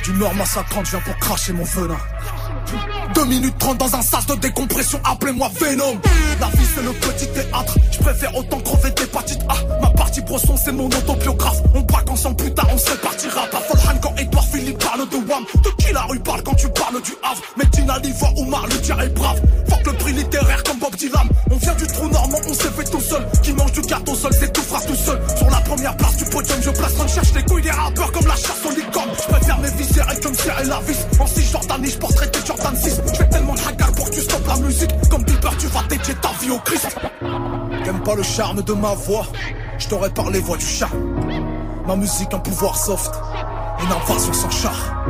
D'humeur 0.02 0.34
massacrante, 0.34 0.86
je 0.86 0.90
viens 0.92 1.00
pour 1.00 1.16
cracher 1.18 1.52
mon 1.52 1.64
venin. 1.64 1.98
2 3.14 3.24
minutes 3.24 3.58
30 3.58 3.78
dans 3.78 3.94
un 3.94 4.02
sas 4.02 4.26
de 4.26 4.34
décompression, 4.34 5.00
appelez-moi 5.04 5.50
Venom. 5.58 5.98
La 6.40 6.48
vie 6.48 6.66
c'est 6.74 6.82
le 6.82 6.92
petit 6.92 7.26
théâtre, 7.28 7.74
je 7.90 7.98
préfère 7.98 8.36
autant 8.36 8.60
crever 8.60 8.90
d'hépatite 8.90 9.40
A. 9.48 9.54
Ma 9.80 9.90
partie 9.90 10.20
brosson 10.20 10.56
c'est 10.56 10.72
mon 10.72 10.86
autobiographe. 10.86 11.62
On 11.74 11.80
braque 11.80 12.10
ensemble 12.10 12.36
plus 12.36 12.52
tard, 12.52 12.66
on 12.72 12.78
se 12.78 12.90
répartira. 12.90 13.46
Pas 13.50 13.60
Folhan 13.60 13.98
quand 14.02 14.14
Edouard 14.16 14.46
Philippe 14.46 14.78
parle 14.84 15.08
de 15.08 15.16
Wam. 15.16 15.44
De 15.64 15.70
qui 15.82 15.92
la 15.92 16.02
rue 16.02 16.20
parle 16.20 16.42
quand 16.42 16.54
tu 16.54 16.68
parles 16.68 17.00
du 17.02 17.12
Havre? 17.22 17.42
Medina, 17.56 17.98
Livoire, 17.98 18.36
Oumar, 18.36 18.66
le 18.66 18.80
tir 18.80 19.00
est 19.00 19.08
brave. 19.08 19.40
Fuck 19.68 19.86
le 19.86 19.92
prix 19.94 20.12
littéraire 20.12 20.62
comme 20.62 20.78
Bob 20.78 20.94
Dylan. 20.94 21.28
On 21.50 21.56
vient 21.56 21.74
du 21.74 21.86
trou 21.86 22.08
normand, 22.08 22.38
on 22.46 22.54
s'est 22.54 22.70
fait 22.70 22.84
tout 22.84 23.00
seul. 23.00 23.26
Qui 23.42 23.52
mange 23.54 23.72
du 23.72 23.80
gâteau 23.80 24.14
seul, 24.14 24.32
c'est 24.38 24.52
tout 24.52 24.62
fera 24.62 24.80
tout 24.82 24.94
seul. 24.94 25.20
Sur 25.36 25.50
la 25.50 25.60
première 25.60 25.96
place 25.96 26.16
du 26.16 26.24
podium, 26.48 26.62
je 26.62 26.70
place 26.70 26.94
on 26.98 27.08
cherche 27.08 27.32
les 27.34 27.42
couilles 27.42 27.62
des 27.62 27.70
rappeurs 27.70 28.12
comme 28.12 28.26
la 28.26 28.34
chasse 28.36 28.64
aux 28.66 28.70
licornes. 28.70 29.10
Je 29.16 29.32
préfère 29.32 29.58
mes 29.58 29.70
viscères 29.70 30.06
et 30.12 30.20
comme 30.20 30.34
serrer 30.34 30.64
la 30.64 30.80
vis. 30.80 31.06
En 31.18 31.26
6 31.26 31.50
Jordanie, 31.50 31.90
je 31.90 31.98
porterai 31.98 32.30
tes 32.30 32.46
Jordan 32.46 32.76
6. 32.76 33.00
Je 33.06 33.16
fais 33.16 33.28
tellement 33.28 33.54
de 33.54 33.60
hagar 33.60 33.92
pour 33.92 34.06
que 34.06 34.14
tu 34.14 34.20
stoppes 34.20 34.46
la 34.46 34.56
musique. 34.56 34.90
Comme 35.10 35.24
Bieber, 35.24 35.56
tu 35.58 35.66
vas 35.68 35.82
dédier 35.88 36.14
ta 36.14 36.30
vie 36.40 36.50
au 36.50 36.58
Christ. 36.58 36.88
T'aimes 37.84 38.02
pas 38.02 38.14
le 38.14 38.22
charme 38.22 38.62
de 38.62 38.72
ma 38.72 38.94
voix 38.94 39.26
Je 39.78 39.88
t'aurais 39.88 40.10
parlé 40.10 40.40
voix 40.40 40.56
du 40.56 40.66
chat. 40.66 40.90
Ma 41.86 41.96
musique, 41.96 42.32
un 42.32 42.38
pouvoir 42.38 42.76
soft. 42.76 43.12
Une 43.80 43.92
invasion 43.92 44.32
sans 44.32 44.50
char. 44.50 45.04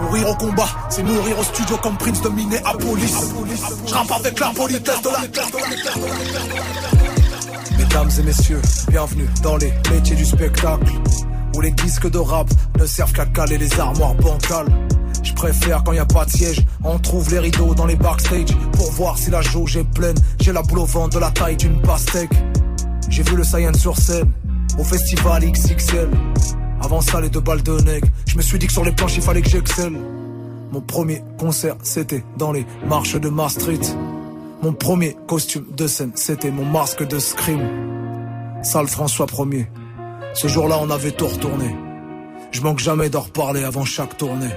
Mourir 0.00 0.30
au 0.30 0.34
combat, 0.34 0.68
c'est 0.90 1.02
mourir 1.02 1.38
au 1.38 1.42
studio 1.42 1.76
comme 1.82 1.96
Prince 1.96 2.22
de 2.22 2.28
Minneapolis. 2.28 3.14
Je 3.86 3.94
rappe 3.94 4.12
avec 4.12 4.38
la 4.38 4.50
politesse 4.50 5.02
de 5.02 5.08
la 5.08 6.77
Mesdames 7.98 8.20
et 8.20 8.22
messieurs, 8.22 8.62
bienvenue 8.90 9.28
dans 9.42 9.56
les 9.56 9.72
métiers 9.90 10.14
du 10.14 10.24
spectacle. 10.24 10.86
Où 11.56 11.60
les 11.60 11.72
disques 11.72 12.08
de 12.08 12.18
rap 12.18 12.46
ne 12.78 12.86
servent 12.86 13.12
qu'à 13.12 13.26
caler 13.26 13.58
les 13.58 13.80
armoires 13.80 14.14
bancales. 14.14 14.68
Je 15.24 15.32
préfère 15.32 15.82
quand 15.82 15.92
y 15.92 15.98
a 15.98 16.06
pas 16.06 16.24
de 16.24 16.30
siège, 16.30 16.64
on 16.84 16.96
trouve 17.00 17.28
les 17.32 17.40
rideaux 17.40 17.74
dans 17.74 17.86
les 17.86 17.96
backstage 17.96 18.56
pour 18.74 18.92
voir 18.92 19.18
si 19.18 19.32
la 19.32 19.42
jauge 19.42 19.78
est 19.78 19.90
pleine. 19.94 20.14
J'ai 20.40 20.52
la 20.52 20.62
boule 20.62 20.78
au 20.78 20.84
ventre 20.84 21.16
de 21.16 21.18
la 21.18 21.32
taille 21.32 21.56
d'une 21.56 21.82
pastèque. 21.82 22.30
J'ai 23.08 23.24
vu 23.24 23.34
le 23.34 23.42
Saiyan 23.42 23.74
sur 23.74 23.96
scène, 23.96 24.30
au 24.78 24.84
festival 24.84 25.50
XXL. 25.50 26.08
Avant 26.80 27.00
ça, 27.00 27.20
les 27.20 27.30
deux 27.30 27.40
balles 27.40 27.64
de 27.64 27.80
nègre. 27.80 28.06
Je 28.28 28.36
me 28.36 28.42
suis 28.42 28.60
dit 28.60 28.68
que 28.68 28.72
sur 28.72 28.84
les 28.84 28.92
planches, 28.92 29.16
il 29.16 29.22
fallait 29.22 29.42
que 29.42 29.50
j'excelle. 29.50 29.98
Mon 30.70 30.82
premier 30.82 31.20
concert, 31.36 31.74
c'était 31.82 32.22
dans 32.36 32.52
les 32.52 32.64
marches 32.86 33.16
de 33.20 33.28
Mars 33.28 33.54
Street. 33.54 33.80
Mon 34.60 34.72
premier 34.72 35.16
costume 35.28 35.66
de 35.76 35.86
scène, 35.86 36.10
c'était 36.16 36.50
mon 36.50 36.64
masque 36.64 37.06
de 37.06 37.20
scream. 37.20 37.60
Salle 38.64 38.88
François 38.88 39.26
1er. 39.26 39.66
Ce 40.34 40.48
jour-là, 40.48 40.78
on 40.82 40.90
avait 40.90 41.12
tout 41.12 41.28
retourné. 41.28 41.76
Je 42.50 42.60
manque 42.62 42.80
jamais 42.80 43.08
d'en 43.08 43.20
reparler 43.20 43.62
avant 43.62 43.84
chaque 43.84 44.16
tournée. 44.16 44.50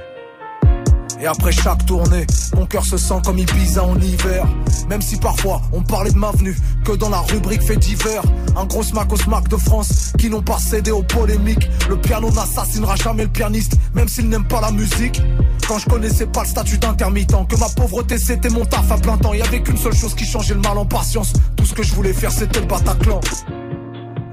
Et 1.21 1.27
après 1.27 1.51
chaque 1.51 1.85
tournée, 1.85 2.25
mon 2.55 2.65
cœur 2.65 2.83
se 2.83 2.97
sent 2.97 3.21
comme 3.23 3.37
Ibiza 3.37 3.83
en 3.83 3.99
hiver. 3.99 4.43
Même 4.89 5.03
si 5.03 5.17
parfois 5.17 5.61
on 5.71 5.83
parlait 5.83 6.09
de 6.09 6.17
ma 6.17 6.31
venue 6.31 6.57
que 6.83 6.93
dans 6.93 7.09
la 7.09 7.19
rubrique 7.19 7.61
fait 7.61 7.77
divers. 7.77 8.23
Un 8.55 8.65
gros 8.65 8.81
smack 8.81 9.13
au 9.13 9.17
smack 9.17 9.47
de 9.47 9.55
France 9.55 10.13
qui 10.17 10.31
n'ont 10.31 10.41
pas 10.41 10.57
cédé 10.57 10.89
aux 10.89 11.03
polémiques. 11.03 11.69
Le 11.89 11.97
piano 11.97 12.31
n'assassinera 12.31 12.95
jamais 12.95 13.23
le 13.23 13.29
pianiste, 13.29 13.77
même 13.93 14.07
s'il 14.07 14.29
n'aime 14.29 14.45
pas 14.45 14.61
la 14.61 14.71
musique. 14.71 15.21
Quand 15.67 15.77
je 15.77 15.87
connaissais 15.87 16.25
pas 16.25 16.41
le 16.41 16.47
statut 16.47 16.79
d'intermittent, 16.79 17.35
que 17.47 17.55
ma 17.55 17.69
pauvreté 17.69 18.17
c'était 18.17 18.49
mon 18.49 18.65
taf 18.65 18.91
à 18.91 18.97
plein 18.97 19.17
temps. 19.17 19.33
Y 19.33 19.43
avait 19.43 19.61
qu'une 19.61 19.77
seule 19.77 19.95
chose 19.95 20.15
qui 20.15 20.25
changeait 20.25 20.55
le 20.55 20.61
mal 20.61 20.77
en 20.77 20.85
patience. 20.85 21.33
Tout 21.55 21.65
ce 21.65 21.75
que 21.75 21.83
je 21.83 21.93
voulais 21.93 22.13
faire 22.13 22.31
c'était 22.31 22.61
le 22.61 22.65
Bataclan. 22.65 23.21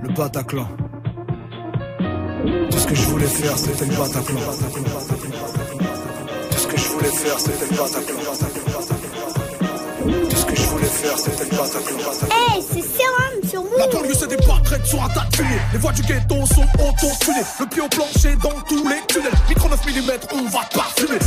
Le 0.02 0.14
Bataclan. 0.14 0.68
Tout 2.70 2.78
ce 2.78 2.86
que 2.86 2.94
je 2.94 3.02
voulais 3.02 3.26
faire 3.26 3.58
c'était 3.58 3.84
le 3.84 3.94
Bataclan. 3.94 4.40
Je 6.78 6.88
voulais 6.90 7.10
faire 7.10 7.40
c'était 7.40 7.66
le 7.66 7.76
Bataclan. 7.76 8.97
Tout 10.98 11.16
ce 11.16 11.24
que 11.24 11.30
je 11.30 11.50
voulais 11.50 11.56
faire 11.56 11.66
c'était 11.66 11.90
le 11.92 11.96
Bataclan. 11.96 12.28
Hey, 12.30 12.62
c'est 12.62 12.82
Serum 12.82 13.48
sur 13.48 13.62
La 13.78 13.86
Move. 13.86 13.94
banlieue 13.94 14.14
se 14.14 14.24
débarquerait 14.26 14.80
sur 14.84 15.02
un 15.02 15.08
tas 15.08 15.26
de 15.30 15.36
fumée. 15.36 15.60
Les 15.72 15.78
voies 15.78 15.92
du 15.92 16.02
ghetto 16.02 16.46
sont 16.46 16.66
auto-tunées. 16.74 17.46
Le 17.60 17.66
pied 17.66 17.82
au 17.82 17.88
plancher 17.88 18.36
dans 18.42 18.60
tous 18.68 18.88
les 18.88 19.00
tunnels. 19.06 19.32
Micro 19.48 19.68
9 19.68 19.86
mm, 19.86 20.10
on 20.32 20.48
va 20.48 20.60
parfumer. 20.74 21.18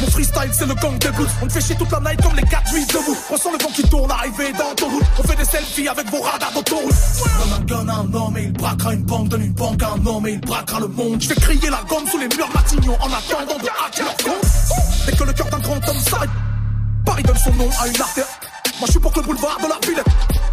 Mon 0.00 0.06
freestyle, 0.08 0.50
c'est 0.52 0.66
le 0.66 0.74
gang 0.74 0.98
des 0.98 1.10
blues. 1.10 1.28
On 1.42 1.46
te 1.46 1.52
fait 1.52 1.60
chier 1.60 1.76
toute 1.76 1.92
la 1.92 2.00
night 2.00 2.20
comme 2.22 2.34
les 2.34 2.42
4 2.42 2.68
juifs 2.68 2.88
debout. 2.88 3.16
On 3.30 3.36
sent 3.36 3.48
le 3.52 3.64
vent 3.64 3.70
qui 3.70 3.82
tourne 3.84 4.10
arrivé 4.10 4.52
dans 4.52 4.74
ton 4.74 4.88
route. 4.88 5.04
On 5.18 5.22
fait 5.22 5.36
des 5.36 5.44
selfies 5.44 5.88
avec 5.88 6.10
vos 6.10 6.20
radars 6.20 6.52
d'autoroute. 6.52 6.94
Donne 7.38 7.52
un 7.52 7.64
gun 7.64 7.88
à 7.88 7.96
un 7.98 8.14
homme 8.14 8.36
et 8.36 8.42
il 8.42 8.52
braquera 8.52 8.94
une 8.94 9.04
banque. 9.04 9.28
Donne 9.28 9.42
une 9.42 9.52
banque 9.52 9.82
à 9.82 9.90
un 9.90 10.06
homme 10.06 10.26
et 10.26 10.32
il 10.32 10.40
braquera 10.40 10.80
le 10.80 10.88
monde. 10.88 11.22
Je 11.22 11.28
vais 11.28 11.36
crier 11.36 11.70
la 11.70 11.82
gomme 11.88 12.06
sous 12.08 12.18
les 12.18 12.28
murs 12.28 12.50
Matignon 12.52 12.96
en 13.00 13.06
attendant 13.06 13.58
de 13.58 13.68
hacker 13.86 14.04
leur 14.04 14.16
compte. 14.16 14.50
Dès 15.06 15.12
que 15.12 15.24
le 15.24 15.32
cœur 15.32 15.46
d'un 15.50 15.60
grand 15.60 15.88
homme 15.88 16.00
s'arrête, 16.00 16.30
Paris 17.06 17.22
donne 17.22 17.38
son 17.38 17.52
nom 17.52 17.68
à 17.80 17.86
une 17.86 18.00
artère. 18.00 18.26
Moi 18.78 18.86
je 18.86 18.90
suis 18.90 19.00
pour 19.00 19.12
que 19.12 19.20
le 19.20 19.26
boulevard 19.26 19.58
de 19.62 19.68
la 19.68 19.78
Villette 19.86 20.06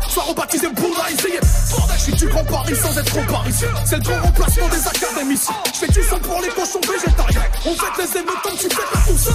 soit 0.10 0.24
rebaptisé 0.24 0.68
Bouddha 0.68 1.10
essayer. 1.12 1.40
Bordel, 1.72 1.96
je 1.98 2.02
suis 2.02 2.14
du 2.14 2.28
grand 2.28 2.44
Paris 2.44 2.76
sans 2.76 2.98
être 2.98 3.06
trop 3.06 3.24
parisien. 3.34 3.70
C'est 3.86 3.96
le 3.98 4.04
grand 4.04 4.22
remplacement 4.22 4.68
des 4.68 4.88
académiciens. 4.88 5.56
Je 5.74 5.80
fais 5.80 5.88
du 5.88 6.04
sang 6.04 6.20
pour 6.20 6.42
les 6.42 6.50
cochons 6.50 6.82
végétariens. 6.82 7.42
On 7.66 7.74
fait 7.74 8.02
les 8.02 8.20
émeutes 8.20 8.42
comme 8.44 8.54
tu 8.54 8.70
fais 8.70 8.76
pas 8.94 9.00
tout 9.08 9.18
ça. 9.18 9.32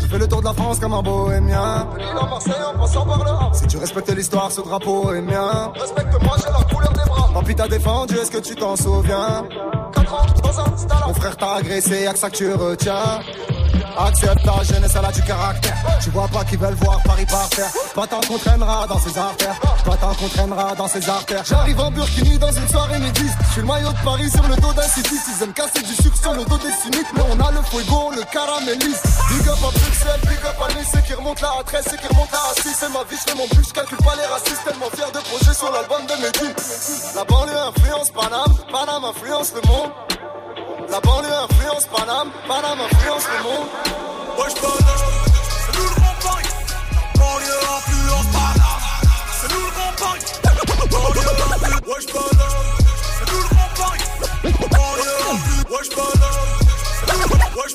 Je 0.00 0.06
fais 0.06 0.18
le 0.18 0.28
tour 0.28 0.40
de 0.40 0.46
la 0.46 0.54
France 0.54 0.78
comme 0.80 0.92
un 0.94 1.02
bohémien. 1.02 1.88
Marseille 2.28 2.54
en 2.74 2.78
passant 2.78 3.06
par 3.06 3.24
là. 3.24 3.50
Si 3.52 3.66
tu 3.66 3.76
respectes 3.78 4.10
l'histoire, 4.10 4.50
ce 4.50 4.60
drapeau 4.60 5.12
est 5.12 5.20
mien. 5.22 5.72
Respecte-moi, 5.78 6.36
j'ai 6.38 6.52
la 6.52 6.74
couleur 6.74 6.92
des 6.92 7.08
bras. 7.08 7.30
Papy 7.32 7.54
t'a 7.54 7.68
défendu, 7.68 8.16
est-ce 8.16 8.30
que 8.30 8.38
tu 8.38 8.54
t'en 8.56 8.76
souviens? 8.76 9.44
4 9.94 10.14
ans 10.14 10.26
dans 10.42 10.60
un 10.60 10.76
stade. 10.76 10.98
Mon 11.06 11.14
frère 11.14 11.36
t'a 11.36 11.54
agressé, 11.54 12.02
y'a 12.02 12.12
que 12.12 12.18
ça 12.18 12.28
que 12.28 12.36
tu 12.36 12.52
retiens. 12.52 13.20
Accepte 13.98 14.44
ta 14.44 14.62
jeunesse, 14.62 14.92
elle 14.96 15.04
a 15.04 15.12
du 15.12 15.22
caractère. 15.22 15.76
Tu 16.02 16.10
vois 16.10 16.28
pas 16.28 16.44
qu'ils 16.44 16.58
veulent 16.58 16.74
voir 16.74 17.00
Paris 17.02 17.26
par 17.26 17.48
terre. 17.50 17.70
Pas 17.94 18.06
tant 18.06 18.20
qu'on 18.20 18.38
traînera 18.38 18.86
dans 18.86 18.98
ses 18.98 19.18
artères. 19.18 19.58
Pas 19.84 19.96
tant 19.96 20.14
qu'on 20.14 20.28
traînera 20.28 20.74
dans 20.74 20.88
ses 20.88 21.08
artères. 21.08 21.44
J'arrive 21.44 21.80
en 21.80 21.90
Burkini 21.90 22.38
dans 22.38 22.52
une 22.52 22.68
soirée 22.68 22.98
midiste. 22.98 23.36
Je 23.48 23.52
suis 23.52 23.60
le 23.60 23.66
maillot 23.66 23.92
de 23.92 24.04
Paris 24.04 24.30
sur 24.30 24.46
le 24.46 24.56
dos 24.56 24.72
d'un 24.72 24.88
cycliste. 24.88 25.28
Ils 25.36 25.44
aiment 25.44 25.52
casser 25.52 25.82
du 25.82 25.94
sucre 25.94 26.16
sur 26.16 26.32
le 26.34 26.44
dos 26.44 26.58
des 26.58 26.72
cyniques. 26.72 27.10
Mais 27.14 27.22
on 27.30 27.40
a 27.40 27.50
le 27.50 27.62
fuego, 27.62 28.12
le 28.14 28.22
caramélise. 28.32 29.02
Big 29.30 29.48
up 29.48 29.58
à 29.58 29.70
Bruxelles, 29.70 30.20
big 30.22 30.44
up 30.46 30.56
à 30.64 30.74
Nice. 30.74 30.88
Ceux 30.92 31.00
qui 31.00 31.14
remontent 31.14 31.42
la 31.42 31.62
A13, 31.62 31.90
ceux 31.90 31.96
qui 31.96 32.06
remontent 32.08 32.32
la 32.32 32.62
A6. 32.62 32.74
C'est 32.78 32.92
ma 32.92 33.04
vie, 33.04 33.16
je 33.16 33.30
fais 33.30 33.36
mon 33.36 33.46
je 33.50 33.72
calcule 33.72 33.98
pas 33.98 34.16
les 34.16 34.26
racistes. 34.26 34.64
Tellement 34.64 34.90
fier 34.94 35.10
de 35.12 35.18
projet 35.18 35.54
sur 35.54 35.70
l'album 35.70 36.06
de 36.06 36.14
Medine. 36.22 36.54
La 37.14 37.24
banlieue 37.24 37.58
influence 37.58 38.10
Paname, 38.10 38.54
Paname 38.72 39.04
influence 39.04 39.52
le 39.54 39.68
monde. 39.68 39.90
La 40.90 40.98
banlieue 41.00 41.32
influence 41.32 41.86
Paname, 41.86 42.30
Paname 42.48 42.80
influence 42.80 43.24
le 43.28 43.42
monde. 43.44 43.68
Wesh 44.38 44.54
Paname, 44.54 45.06
c'est 45.64 45.74
nous 45.76 45.84
le 45.84 45.90
grand 45.94 46.16
Paris. 46.20 46.48
Banlieue 47.14 47.60
influence 47.76 48.28
Paname, 48.32 48.84
c'est 49.40 49.50
nous 49.52 49.60
le 49.60 49.70
grand 49.70 49.94
Paris. 50.02 50.24
Banlieue 50.90 51.30
influence, 51.86 52.06
c'est 53.18 53.28
nous 53.30 53.38
le 53.38 53.48
grand 53.54 53.70
Paris. 53.78 54.04
Banlieue 54.42 55.18
influence, 55.30 55.70
wesh 55.70 55.88
c'est 56.98 57.06
nous 57.06 57.18
le 57.20 57.26
le 57.30 57.48
wesh 57.60 57.74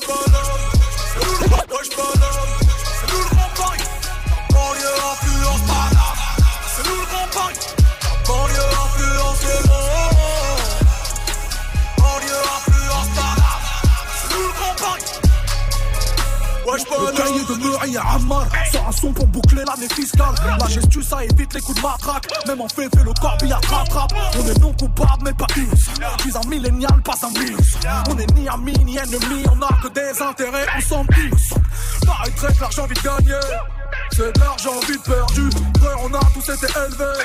c'est 3.00 3.08
nous 3.12 3.22
le 3.22 3.28
grand 3.32 3.50
Paris. 3.56 3.84
Banlieue 4.50 4.96
influence 5.10 5.35
de 17.48 17.54
Murray 17.54 17.96
à 17.96 18.14
Ammar 18.14 18.46
Sort 18.72 18.86
un 18.88 18.92
son 18.92 19.12
pour 19.12 19.26
boucler 19.26 19.62
l'année 19.66 19.88
fiscale. 19.88 20.34
La 20.44 20.66
ça 21.02 21.24
évite 21.24 21.54
les 21.54 21.60
coups 21.60 21.80
de 21.80 21.86
matraque. 21.86 22.26
Même 22.46 22.60
en 22.60 22.68
fait 22.68 22.88
fait 22.94 23.04
le 23.04 23.12
corbillard 23.20 23.60
rattrape 23.68 24.12
On 24.38 24.48
est 24.48 24.58
non 24.58 24.72
coupable 24.72 25.22
mais 25.24 25.32
pas 25.32 25.46
Je 25.54 26.22
suis 26.22 26.36
un 26.36 26.48
millénial 26.48 27.02
pas 27.02 27.14
un 27.22 27.30
minus 27.30 27.76
On 28.10 28.18
est 28.18 28.32
ni 28.34 28.48
amis 28.48 28.84
ni 28.84 28.98
ennemis. 28.98 29.44
On 29.52 29.62
a 29.62 29.72
que 29.82 29.88
des 29.88 30.22
intérêts 30.22 30.66
on 30.76 30.80
s'en 30.80 31.04
innocent 31.04 31.60
Paraîtrait 32.06 32.54
que 32.54 32.60
l'argent 32.60 32.86
vite 32.86 33.02
gagné 33.02 33.40
c'est 34.12 34.32
de 34.34 34.40
l'argent 34.40 34.78
vite 34.88 35.02
perdu. 35.02 35.50
Frère 35.78 35.96
on 36.02 36.14
a 36.14 36.20
tous 36.32 36.52
été 36.52 36.66
élevés. 36.66 37.24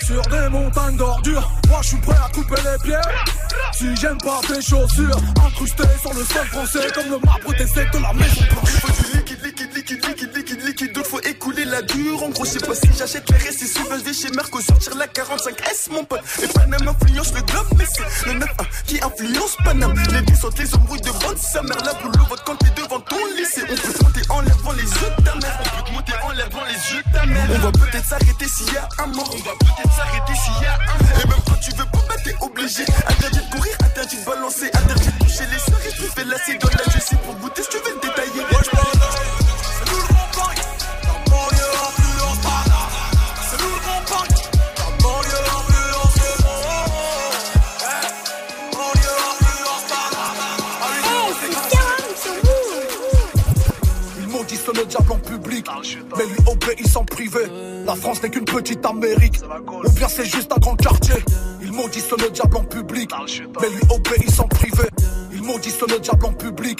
Sur 0.00 0.22
des 0.22 0.48
montagnes 0.48 0.96
d'ordures. 0.96 1.50
Moi 1.68 1.78
je 1.82 1.88
suis 1.88 1.96
prêt 1.98 2.16
à 2.16 2.28
couper 2.28 2.60
les 2.62 2.82
pierres 2.82 3.24
Si 3.72 3.96
j'aime 3.96 4.18
pas 4.18 4.40
tes 4.46 4.62
chaussures 4.62 5.18
Incrustées 5.44 5.82
sur 6.00 6.14
le 6.14 6.24
sol 6.24 6.46
français 6.46 6.88
Comme 6.94 7.10
le 7.10 7.18
marbre 7.24 7.52
des 7.52 7.64
de 7.64 8.02
la 8.02 8.12
maison 8.12 8.44
blanche 8.50 8.70
Il 8.74 8.80
faut 8.80 9.02
du 9.02 9.16
liquide, 9.16 9.44
liquide, 9.44 9.74
liquide, 9.74 10.06
liquide, 10.06 10.36
liquide, 10.36 10.66
liquide. 10.66 10.92
D'autres 10.92 11.08
faut 11.08 11.20
écouler 11.20 11.64
la 11.64 11.82
dure. 11.82 12.22
En 12.22 12.30
gros, 12.30 12.44
je 12.44 12.50
sais 12.50 12.60
pas 12.60 12.74
si 12.74 12.88
j'achète 12.96 13.28
les 13.30 13.36
restes. 13.36 13.60
Je 13.62 14.04
vais 14.04 14.12
chez 14.12 14.30
Merco 14.30 14.60
sortir 14.60 14.94
la 14.96 15.06
45S, 15.06 15.90
mon 15.90 16.04
pote. 16.04 16.22
Et 16.42 16.48
Paname 16.48 16.88
influence 16.88 17.32
le 17.34 17.42
globe, 17.42 17.66
mais 17.76 17.84
c'est 17.84 18.26
le 18.26 18.38
9 18.38 18.48
qui 18.86 19.00
influence 19.02 19.56
Paname. 19.64 19.94
Les 20.12 20.22
billes 20.22 20.36
sautent 20.36 20.58
les 20.58 20.74
embrouilles 20.74 21.00
de 21.00 21.10
bande. 21.10 21.36
Sa 21.38 21.62
mère, 21.62 21.78
la 21.84 21.94
boule, 21.94 22.12
vote 22.28 22.42
quand 22.46 22.56
t'es 22.56 22.70
devant 22.80 23.00
ton 23.00 23.16
lycée. 23.36 23.62
On 23.70 23.74
peut 23.74 23.92
te 23.92 24.04
monter 24.04 24.22
en 24.28 24.40
l'air 24.40 24.56
devant 24.56 24.72
les 24.72 24.82
yeux 24.82 25.10
de 25.18 25.24
ta 25.24 25.34
mère. 25.36 25.60
On 25.60 25.76
peut 25.76 25.88
te 25.88 25.92
monter 25.92 26.12
en 26.22 26.30
l'air 26.32 26.48
devant 26.48 26.64
les 26.64 26.94
yeux 26.94 27.02
de 27.06 27.12
ta 27.12 27.26
mère. 27.26 27.46
On 27.50 27.58
va 27.58 27.72
peut-être 27.72 28.06
s'arrêter 28.06 28.46
s'il 28.48 28.72
y 28.72 28.76
a 28.76 28.88
un 28.98 29.06
mort. 29.08 29.30
On 29.32 29.38
va 29.38 29.52
peut-être 29.58 29.94
s'arrêter 29.96 30.34
s'il 30.34 30.62
y 30.62 30.66
a 30.66 30.74
un 30.74 31.02
mort. 31.02 31.20
Et 31.22 31.28
même 31.28 31.42
quand 31.46 31.60
tu 31.60 31.70
veux 31.70 31.84
pas, 31.84 32.04
bah, 32.08 32.14
t'es 32.24 32.34
obligé. 32.40 32.84
Interdit 33.42 33.50
de 33.50 33.56
courir, 33.56 33.76
interdit 33.84 34.16
de 34.16 34.24
balancer, 34.24 34.70
interdit 34.72 35.06
de 35.06 35.18
toucher 35.24 35.44
les 35.50 35.58
soirées. 35.58 35.90
Tu 35.94 36.02
fais 36.02 36.24
lasser 36.24 36.58
dans 36.58 36.68
la 36.68 36.84
justice 36.92 37.18
pour 37.24 37.34
goûter 37.36 37.62
si 37.62 37.68
tu 37.70 37.76
veux 37.78 37.94
le 37.94 38.00
détailler. 38.00 38.42
Wesh, 38.52 38.70
Paname, 38.70 38.94
c'est 39.78 39.90
nous 39.90 39.98
le 39.98 40.04
grand 40.06 40.28
Paris. 40.32 40.62
La 41.02 41.14
banlieue 41.30 41.72
influence 41.82 42.38
Paname, 42.42 42.94
c'est 43.50 43.58
nous 43.60 43.70
le 43.72 43.80
grand 43.82 44.02
Paris. 44.06 44.42
La 44.78 44.88
banlieue 45.02 45.42
influence 45.58 46.16
le 46.16 46.30
monde. 46.44 47.34
Eh, 47.82 48.74
banlieue 48.76 49.18
influence 49.32 49.86
c'est 51.40 51.52
Serum 51.72 52.12
sur 52.22 52.36
Move. 52.44 52.86
Ils 54.20 54.28
maudissent 54.28 54.70
le 54.74 54.84
diable 54.86 55.12
en 55.12 55.18
public, 55.18 55.66
mais 56.16 56.26
lui 56.26 56.38
obéissent 56.46 56.96
en 56.96 57.04
privé. 57.04 57.42
La 57.84 57.96
France 57.96 58.22
n'est 58.22 58.30
qu'une 58.30 58.44
petite 58.44 58.84
Amérique, 58.86 59.40
ou 59.84 59.90
bien 59.90 60.08
c'est 60.08 60.26
juste 60.26 60.52
un 60.52 60.58
grand 60.60 60.76
quartier. 60.76 61.16
Ils 61.72 61.76
maudissent 61.76 62.10
le 62.10 62.30
diable 62.30 62.56
en 62.58 62.64
public, 62.64 63.10
mais 63.62 63.68
lui 63.70 63.80
obéissent 63.88 64.40
en 64.40 64.48
privé. 64.48 64.82
Ils 65.42 65.48
maudissent 65.48 65.80
le 65.80 65.98
diable 65.98 66.26
en 66.26 66.32
public, 66.32 66.78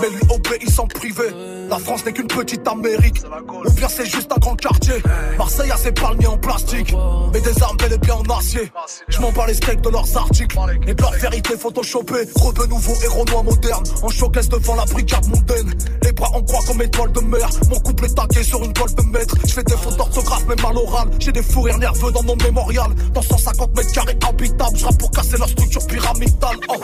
mais 0.00 0.08
lui 0.08 0.20
obéissent 0.30 0.78
en 0.78 0.86
privé. 0.86 1.24
La 1.68 1.78
France 1.78 2.04
n'est 2.04 2.12
qu'une 2.12 2.28
petite 2.28 2.66
Amérique, 2.68 3.20
ou 3.64 3.70
bien 3.72 3.88
c'est 3.88 4.04
juste 4.04 4.30
un 4.30 4.38
grand 4.38 4.54
quartier. 4.54 4.94
Marseille 5.36 5.70
a 5.72 5.76
ses 5.76 5.90
palmiers 5.90 6.28
en 6.28 6.38
plastique, 6.38 6.94
mais 7.32 7.40
des 7.40 7.62
armes 7.62 7.76
bel 7.76 7.92
et 7.92 7.98
bien 7.98 8.14
en 8.14 8.38
acier. 8.38 8.70
Je 9.08 9.20
m'en 9.20 9.32
bats 9.32 9.46
les 9.48 9.54
steaks 9.54 9.80
de 9.80 9.88
leurs 9.88 10.16
articles 10.16 10.56
et 10.86 10.94
de 10.94 11.02
leur 11.02 11.12
vérité 11.12 11.56
photoshopée. 11.56 12.28
Rebeu 12.36 12.66
nouveau 12.66 12.92
héros 13.02 13.24
noir 13.24 13.42
moderne, 13.42 13.82
en 14.02 14.08
showcase 14.08 14.48
devant 14.48 14.76
la 14.76 14.84
brigade 14.84 15.26
mondaine. 15.26 15.74
Les 16.02 16.12
bras 16.12 16.30
en 16.34 16.42
croix 16.42 16.60
comme 16.68 16.82
étoile 16.82 17.10
de 17.10 17.20
mer, 17.20 17.48
mon 17.68 17.80
couple 17.80 18.04
est 18.04 18.14
tagué 18.14 18.44
sur 18.44 18.62
une 18.62 18.72
toile 18.72 18.94
de 18.94 19.02
maître. 19.02 19.36
Je 19.44 19.52
fais 19.52 19.64
des 19.64 19.76
fautes 19.76 19.96
d'orthographe, 19.96 20.46
même 20.46 20.64
à 20.64 20.72
l'oral. 20.72 21.08
J'ai 21.18 21.32
des 21.32 21.42
fous 21.42 21.62
rires 21.62 21.78
nerveux 21.78 22.12
dans 22.12 22.22
mon 22.22 22.36
mémorial. 22.36 22.94
Dans 23.12 23.22
150 23.22 23.76
mètres 23.76 23.92
carrés 23.92 24.18
habitables, 24.28 24.76
je 24.76 24.86
pour 24.98 25.10
casser 25.10 25.36
la 25.36 25.48
structure 25.48 25.84
pyramidale. 25.88 26.56
Oh. 26.68 26.76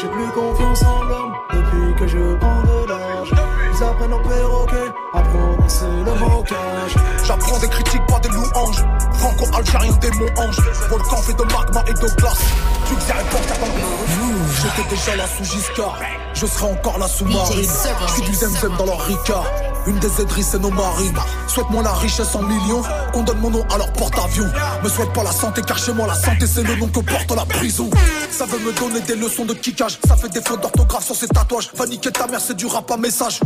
J'ai 0.00 0.06
plus 0.06 0.28
confiance 0.32 0.77
en 0.84 1.02
l'homme 1.04 1.32
depuis 1.50 1.94
que 1.96 2.06
je 2.06 2.36
prends 2.36 2.62
de 2.62 2.88
l'âge. 2.88 3.34
Ils 3.72 3.84
apprennent 3.84 4.12
au 4.12 4.18
perroquet 4.20 4.92
à 5.14 5.20
prononcer 5.20 5.86
le 6.04 6.14
mocage. 6.14 6.94
J'apprends 7.24 7.58
des 7.58 7.68
critiques, 7.68 8.06
pas 8.06 8.20
des 8.20 8.28
louanges. 8.28 8.84
Franco 9.12 9.44
algérien 9.54 9.92
démon 10.00 10.26
ange. 10.36 10.60
Volcan 10.88 11.16
fait 11.16 11.34
de 11.34 11.44
magma 11.44 11.84
et 11.88 11.94
de 11.94 12.16
glace. 12.16 12.44
Tu 12.88 12.94
que 12.94 13.00
c'est 13.02 13.30
porte 13.30 13.52
J'étais 14.60 14.88
déjà 14.88 15.16
là 15.16 15.24
sous 15.26 15.44
Giscard. 15.44 15.98
Je 16.34 16.46
serai 16.46 16.66
encore 16.66 16.98
là 16.98 17.06
sous 17.06 17.24
Marine. 17.24 17.68
Je 18.06 18.12
suis 18.12 18.22
du 18.22 18.34
zemzem 18.34 18.76
dans 18.76 18.86
leur 18.86 19.00
Rica. 19.00 19.42
Une 19.86 19.98
des 20.00 20.20
aideries, 20.20 20.42
c'est 20.42 20.58
nos 20.58 20.70
marines. 20.70 21.16
Souhaite-moi 21.46 21.82
la 21.82 21.92
richesse 21.92 22.34
en 22.34 22.42
millions. 22.42 22.82
Qu'on 23.12 23.22
donne 23.22 23.38
mon 23.38 23.50
nom 23.50 23.64
à 23.70 23.78
leur 23.78 23.92
porte-avions. 23.92 24.50
Me 24.82 24.88
souhaite 24.88 25.12
pas 25.12 25.22
la 25.22 25.30
santé, 25.30 25.62
car 25.62 25.78
chez 25.78 25.92
moi, 25.92 26.08
la 26.08 26.14
santé, 26.14 26.46
c'est 26.46 26.64
le 26.64 26.74
nom 26.74 26.88
que 26.88 27.00
porte 27.00 27.30
la 27.30 27.46
prison. 27.46 27.88
Ça 28.30 28.46
veut 28.46 28.58
me 28.58 28.72
donner 28.72 29.00
des 29.00 29.14
leçons 29.14 29.44
de 29.44 29.54
kickage. 29.54 29.98
Ça 30.06 30.16
fait 30.16 30.28
des 30.28 30.42
fautes 30.42 30.60
d'orthographe 30.60 31.04
sur 31.04 31.14
ces 31.14 31.28
tatouages. 31.28 31.70
Va 31.74 31.86
niquer 31.86 32.10
ta 32.10 32.26
mère, 32.26 32.40
c'est 32.40 32.56
du 32.56 32.66
rap 32.66 32.90
à 32.90 32.96
message. 32.96 33.40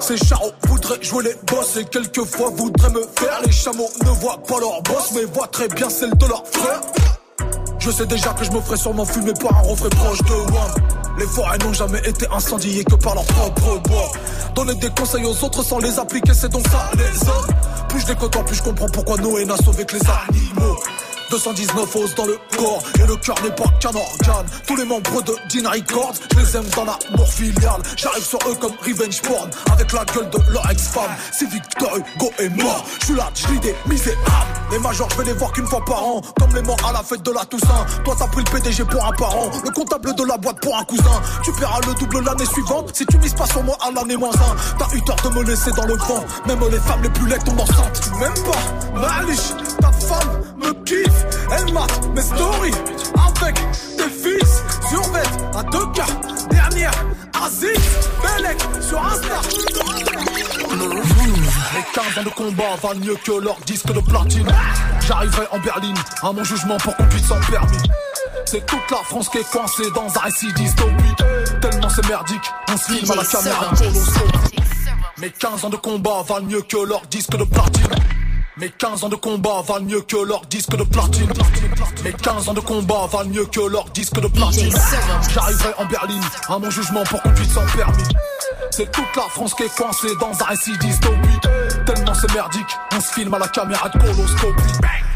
Ces 0.00 0.18
charros 0.18 0.52
voudraient 0.68 1.02
jouer 1.02 1.24
les 1.24 1.36
boss 1.46 1.76
et 1.78 1.84
quelquefois 1.84 2.50
voudraient 2.54 2.90
me 2.90 3.02
faire. 3.18 3.40
Les 3.44 3.52
chameaux 3.52 3.90
ne 4.04 4.10
voient 4.10 4.42
pas 4.46 4.60
leur 4.60 4.82
boss, 4.82 5.12
mais 5.14 5.24
voient 5.24 5.48
très 5.48 5.68
bien 5.68 5.88
celle 5.88 6.14
de 6.14 6.26
leur 6.26 6.44
frère. 6.46 6.80
Je 7.84 7.90
sais 7.90 8.06
déjà 8.06 8.32
que 8.32 8.44
je 8.44 8.52
me 8.52 8.60
ferai 8.60 8.76
sûrement 8.76 9.04
fumer 9.04 9.32
par 9.32 9.58
un 9.58 9.62
refrain 9.62 9.88
proche 9.88 10.22
de 10.22 10.52
Wam. 10.52 10.70
Les 11.18 11.26
forêts 11.26 11.58
n'ont 11.58 11.72
jamais 11.72 11.98
été 12.08 12.28
incendiées 12.32 12.84
que 12.84 12.94
par 12.94 13.16
leur 13.16 13.24
propre 13.24 13.80
bois. 13.88 14.12
Donner 14.54 14.76
des 14.76 14.88
conseils 14.90 15.24
aux 15.24 15.44
autres 15.44 15.64
sans 15.64 15.80
les 15.80 15.98
appliquer, 15.98 16.32
c'est 16.32 16.48
donc 16.48 16.64
ça 16.68 16.92
les 16.94 17.28
hommes. 17.28 17.88
Plus 17.88 18.02
je 18.02 18.06
les 18.06 18.14
plus 18.14 18.54
je 18.54 18.62
comprends 18.62 18.86
pourquoi 18.86 19.16
Noé 19.16 19.44
n'a 19.44 19.56
sauvé 19.56 19.84
que 19.84 19.96
les 19.96 20.02
animaux. 20.06 20.76
219 21.30 21.96
os 21.96 22.14
dans 22.14 22.26
le 22.26 22.38
corps 22.56 22.82
et 23.00 23.06
le 23.06 23.16
cœur 23.16 23.42
n'est 23.42 23.50
pas 23.50 23.68
qu'un 23.80 23.88
organe. 23.88 24.46
Tous 24.64 24.76
les 24.76 24.84
membres 24.84 25.22
de 25.22 25.34
Dean 25.50 25.68
Records, 25.68 26.14
je 26.34 26.38
les 26.38 26.56
aime 26.56 26.68
dans 26.76 26.84
l'amour 26.84 27.28
filial. 27.28 27.82
J'arrive 27.96 28.24
sur 28.24 28.38
eux 28.48 28.54
comme 28.60 28.74
revenge 28.86 29.20
porn 29.22 29.50
avec 29.72 29.90
la 29.92 30.04
gueule 30.04 30.30
de 30.30 30.52
leur 30.52 30.70
ex-femme. 30.70 31.10
Si 31.32 31.46
Victor 31.46 31.96
Hugo 31.96 32.30
est 32.38 32.48
mort, 32.50 32.84
je 33.00 33.06
suis 33.06 33.14
là, 33.16 33.28
je 33.34 33.58
des 33.58 33.74
misérables. 33.88 34.61
Les 34.72 34.78
majors, 34.78 35.08
je 35.10 35.18
vais 35.18 35.24
les 35.24 35.32
voir 35.34 35.52
qu'une 35.52 35.66
fois 35.66 35.84
par 35.84 36.02
an, 36.02 36.22
comme 36.40 36.54
les 36.54 36.62
morts 36.62 36.78
à 36.88 36.92
la 36.94 37.02
fête 37.02 37.22
de 37.22 37.30
la 37.30 37.44
Toussaint. 37.44 37.84
Toi, 38.04 38.16
t'as 38.18 38.26
pris 38.28 38.42
le 38.42 38.50
PDG 38.50 38.84
pour 38.84 39.04
un 39.04 39.12
parent, 39.12 39.50
le 39.62 39.70
comptable 39.70 40.14
de 40.14 40.24
la 40.24 40.38
boîte 40.38 40.60
pour 40.62 40.74
un 40.74 40.84
cousin. 40.84 41.20
Tu 41.44 41.52
paieras 41.52 41.80
le 41.86 41.92
double 41.92 42.24
l'année 42.24 42.46
suivante 42.46 42.90
si 42.94 43.04
tu 43.04 43.18
mises 43.18 43.34
pas 43.34 43.44
sur 43.44 43.62
moi 43.62 43.76
à 43.86 43.90
l'année 43.90 44.16
moins 44.16 44.30
1. 44.30 44.78
T'as 44.78 44.96
eu 44.96 45.02
tort 45.02 45.16
de 45.24 45.28
me 45.38 45.44
laisser 45.44 45.72
dans 45.72 45.84
le 45.84 45.94
vent, 45.96 46.24
même 46.46 46.60
les 46.70 46.78
femmes 46.78 47.02
les 47.02 47.10
plus 47.10 47.28
laides 47.28 47.44
tombent 47.44 47.60
enceintes. 47.60 48.00
Tu 48.02 48.10
m'aimes 48.18 48.32
pas, 48.32 48.98
Malish, 48.98 49.50
ta 49.78 49.92
femme 49.92 50.40
me 50.56 50.72
kiffe. 50.84 51.26
Elle 51.50 51.70
mate 51.74 52.08
mes 52.14 52.22
stories 52.22 52.74
avec 53.26 53.54
des 53.98 54.08
fils 54.08 54.62
sur 54.88 55.06
bête 55.10 55.28
à 55.54 55.62
deux 55.64 55.86
cas. 55.92 56.06
Dernière, 56.50 56.94
Aziz, 57.44 57.78
Belek 58.22 58.58
sur 58.80 59.04
Insta. 59.04 60.51
Les 60.72 61.82
15 61.92 62.18
ans 62.18 62.22
de 62.22 62.30
combat 62.30 62.76
valent 62.82 63.00
mieux 63.00 63.16
que 63.16 63.32
leur 63.32 63.56
disque 63.66 63.92
de 63.92 64.00
platine. 64.00 64.46
J'arriverai 65.06 65.46
en 65.50 65.58
berline 65.58 65.96
à 66.22 66.32
mon 66.32 66.42
jugement 66.44 66.78
pour 66.78 66.96
qu'on 66.96 67.04
puisse 67.08 67.26
s'en 67.26 67.40
permis. 67.40 67.76
C'est 68.46 68.64
toute 68.64 68.90
la 68.90 68.98
France 68.98 69.28
qui 69.28 69.38
est 69.38 69.50
coincée 69.50 69.90
dans 69.94 70.06
un 70.16 70.20
récit 70.20 70.52
dystopique. 70.54 71.22
Tellement 71.60 71.88
c'est 71.90 72.08
merdique, 72.08 72.50
on 72.70 72.76
se 72.76 72.92
filme 72.92 73.10
à 73.10 73.16
la 73.16 73.24
caméra. 73.24 73.70
Mes 75.18 75.30
15 75.30 75.64
ans 75.66 75.70
de 75.70 75.76
combat 75.76 76.22
valent 76.26 76.46
mieux 76.46 76.62
que 76.62 76.78
leur 76.78 77.02
disque 77.02 77.36
de 77.36 77.44
platine. 77.44 77.88
Mes 78.56 78.70
15 78.70 79.04
ans 79.04 79.08
de 79.08 79.16
combat 79.16 79.62
valent 79.66 79.84
mieux 79.84 80.00
que 80.00 80.16
leur 80.16 80.40
disque 80.46 80.76
de 80.76 80.84
platine. 80.84 81.32
Mes 82.04 82.12
15 82.12 82.48
ans 82.48 82.54
de 82.54 82.60
combat 82.60 83.06
valent 83.12 83.30
mieux 83.30 83.44
que 83.44 83.60
leur 83.60 83.84
disque 83.90 84.20
de 84.20 84.28
platine. 84.28 84.74
J'arriverai 85.34 85.74
en 85.78 85.84
berline 85.84 86.24
à 86.48 86.58
mon 86.58 86.70
jugement 86.70 87.04
pour 87.04 87.20
qu'on 87.22 87.30
puisse 87.34 87.52
s'en 87.52 87.66
permis. 87.76 88.04
C'est 88.74 88.90
toute 88.90 89.14
la 89.16 89.28
France 89.28 89.52
qui 89.52 89.64
est 89.64 89.76
coincée 89.76 90.16
dans 90.18 90.32
un 90.32 90.46
récit 90.46 90.78
dystopique. 90.78 91.51
Tellement 91.94 92.14
c'est 92.14 92.32
merdique, 92.34 92.66
on 92.96 93.00
se 93.00 93.12
filme 93.12 93.34
à 93.34 93.38
la 93.38 93.48
caméra 93.48 93.88
de 93.88 93.98
coloscopie. 93.98 94.62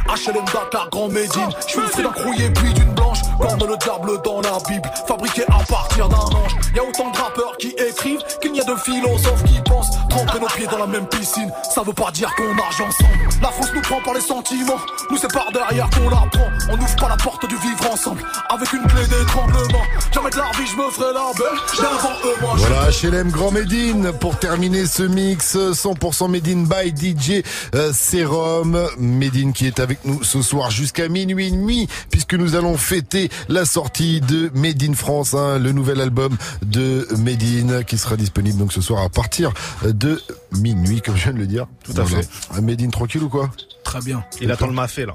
HLM 0.08 0.44
Dakar, 0.44 0.88
Grand 0.90 1.08
Médine. 1.08 1.48
Je 1.66 1.72
suis 1.72 1.80
le 1.80 1.86
fruit 1.88 2.04
d'un 2.04 2.10
crouillé 2.12 2.50
puis 2.50 2.72
d'une 2.74 2.92
blanche. 2.94 3.18
Comme 3.40 3.68
le 3.68 3.76
diable 3.76 4.22
dans 4.24 4.40
la 4.40 4.56
Bible, 4.68 4.88
fabriqué 5.06 5.42
à 5.48 5.62
partir 5.64 6.08
d'un 6.08 6.16
ange. 6.16 6.54
Y 6.74 6.78
a 6.78 6.82
autant 6.84 7.10
de 7.10 7.16
rappeurs 7.16 7.56
qui 7.58 7.68
écrivent 7.70 8.20
qu'il 8.40 8.52
n'y 8.52 8.60
a 8.60 8.64
de 8.64 8.74
philosophes 8.76 9.44
qui 9.44 9.60
pensent. 9.62 9.90
Tremper 10.08 10.38
nos 10.40 10.46
pieds 10.46 10.66
dans 10.68 10.78
la 10.78 10.86
même 10.86 11.06
piscine, 11.06 11.50
ça 11.74 11.82
veut 11.82 11.92
pas 11.92 12.10
dire 12.12 12.32
qu'on 12.36 12.54
nage 12.54 12.80
ensemble. 12.80 13.28
La 13.42 13.48
France 13.48 13.68
nous 13.74 13.82
prend 13.82 14.00
par 14.02 14.14
les 14.14 14.20
sentiments, 14.20 14.78
nous 15.10 15.16
c'est 15.18 15.32
par 15.32 15.50
derrière 15.52 15.88
qu'on 15.90 16.08
la 16.08 16.16
prend. 16.30 16.48
On 16.70 16.76
n'ouvre 16.76 16.96
pas 16.96 17.08
la 17.08 17.16
porte 17.16 17.46
du 17.46 17.56
vivre 17.56 17.92
ensemble, 17.92 18.22
avec 18.48 18.72
une 18.72 18.86
clé 18.86 19.06
d'étranglement. 19.08 19.82
Jamais 20.14 20.30
de 20.30 20.36
la 20.38 20.50
vie, 20.56 20.66
je 20.66 20.76
me 20.76 20.90
ferai 20.90 21.12
la 21.12 21.32
belle. 21.36 21.58
J'ai 21.74 21.82
devant 21.82 22.16
eux, 22.24 22.36
moi. 22.40 22.52
je- 22.56 22.60
Voilà, 22.60 22.90
HLM 22.90 23.30
Grand 23.30 23.50
Médine 23.50 24.12
pour 24.20 24.38
terminer 24.38 24.86
ce 24.86 25.02
mix 25.02 25.56
100% 25.74 26.28
Médine 26.28 26.64
by 26.66 26.90
DJ 26.90 27.42
euh, 27.74 27.92
Serum. 27.92 28.88
Médine 28.98 29.52
qui 29.52 29.66
est 29.66 29.80
avec 29.80 30.04
nous 30.04 30.22
ce 30.22 30.42
soir 30.42 30.70
jusqu'à 30.70 31.08
minuit 31.08 31.48
et 31.48 31.50
demi 31.50 31.88
puisque 32.10 32.34
nous 32.34 32.54
allons 32.54 32.76
fêter 32.76 33.30
la 33.48 33.64
sortie 33.64 34.20
de 34.20 34.50
Made 34.54 34.82
in 34.82 34.94
France, 34.94 35.34
hein, 35.34 35.58
le 35.58 35.72
nouvel 35.72 36.00
album 36.00 36.36
de 36.62 37.06
Médine 37.18 37.84
qui 37.84 37.98
sera 37.98 38.16
disponible 38.16 38.58
donc 38.58 38.72
ce 38.72 38.80
soir 38.80 39.02
à 39.02 39.08
partir 39.08 39.52
de 39.84 40.20
minuit 40.52 41.00
comme 41.00 41.16
je 41.16 41.24
viens 41.24 41.32
de 41.32 41.38
le 41.38 41.46
dire. 41.46 41.66
Tout 41.84 42.00
à 42.00 42.04
fait. 42.04 42.28
Médine 42.60 42.90
tranquille 42.90 43.22
ou 43.22 43.28
quoi? 43.28 43.50
Très 43.84 44.00
bien. 44.00 44.24
Il 44.40 44.50
attend 44.50 44.66
le 44.66 44.72
mafé 44.72 45.06
là. 45.06 45.14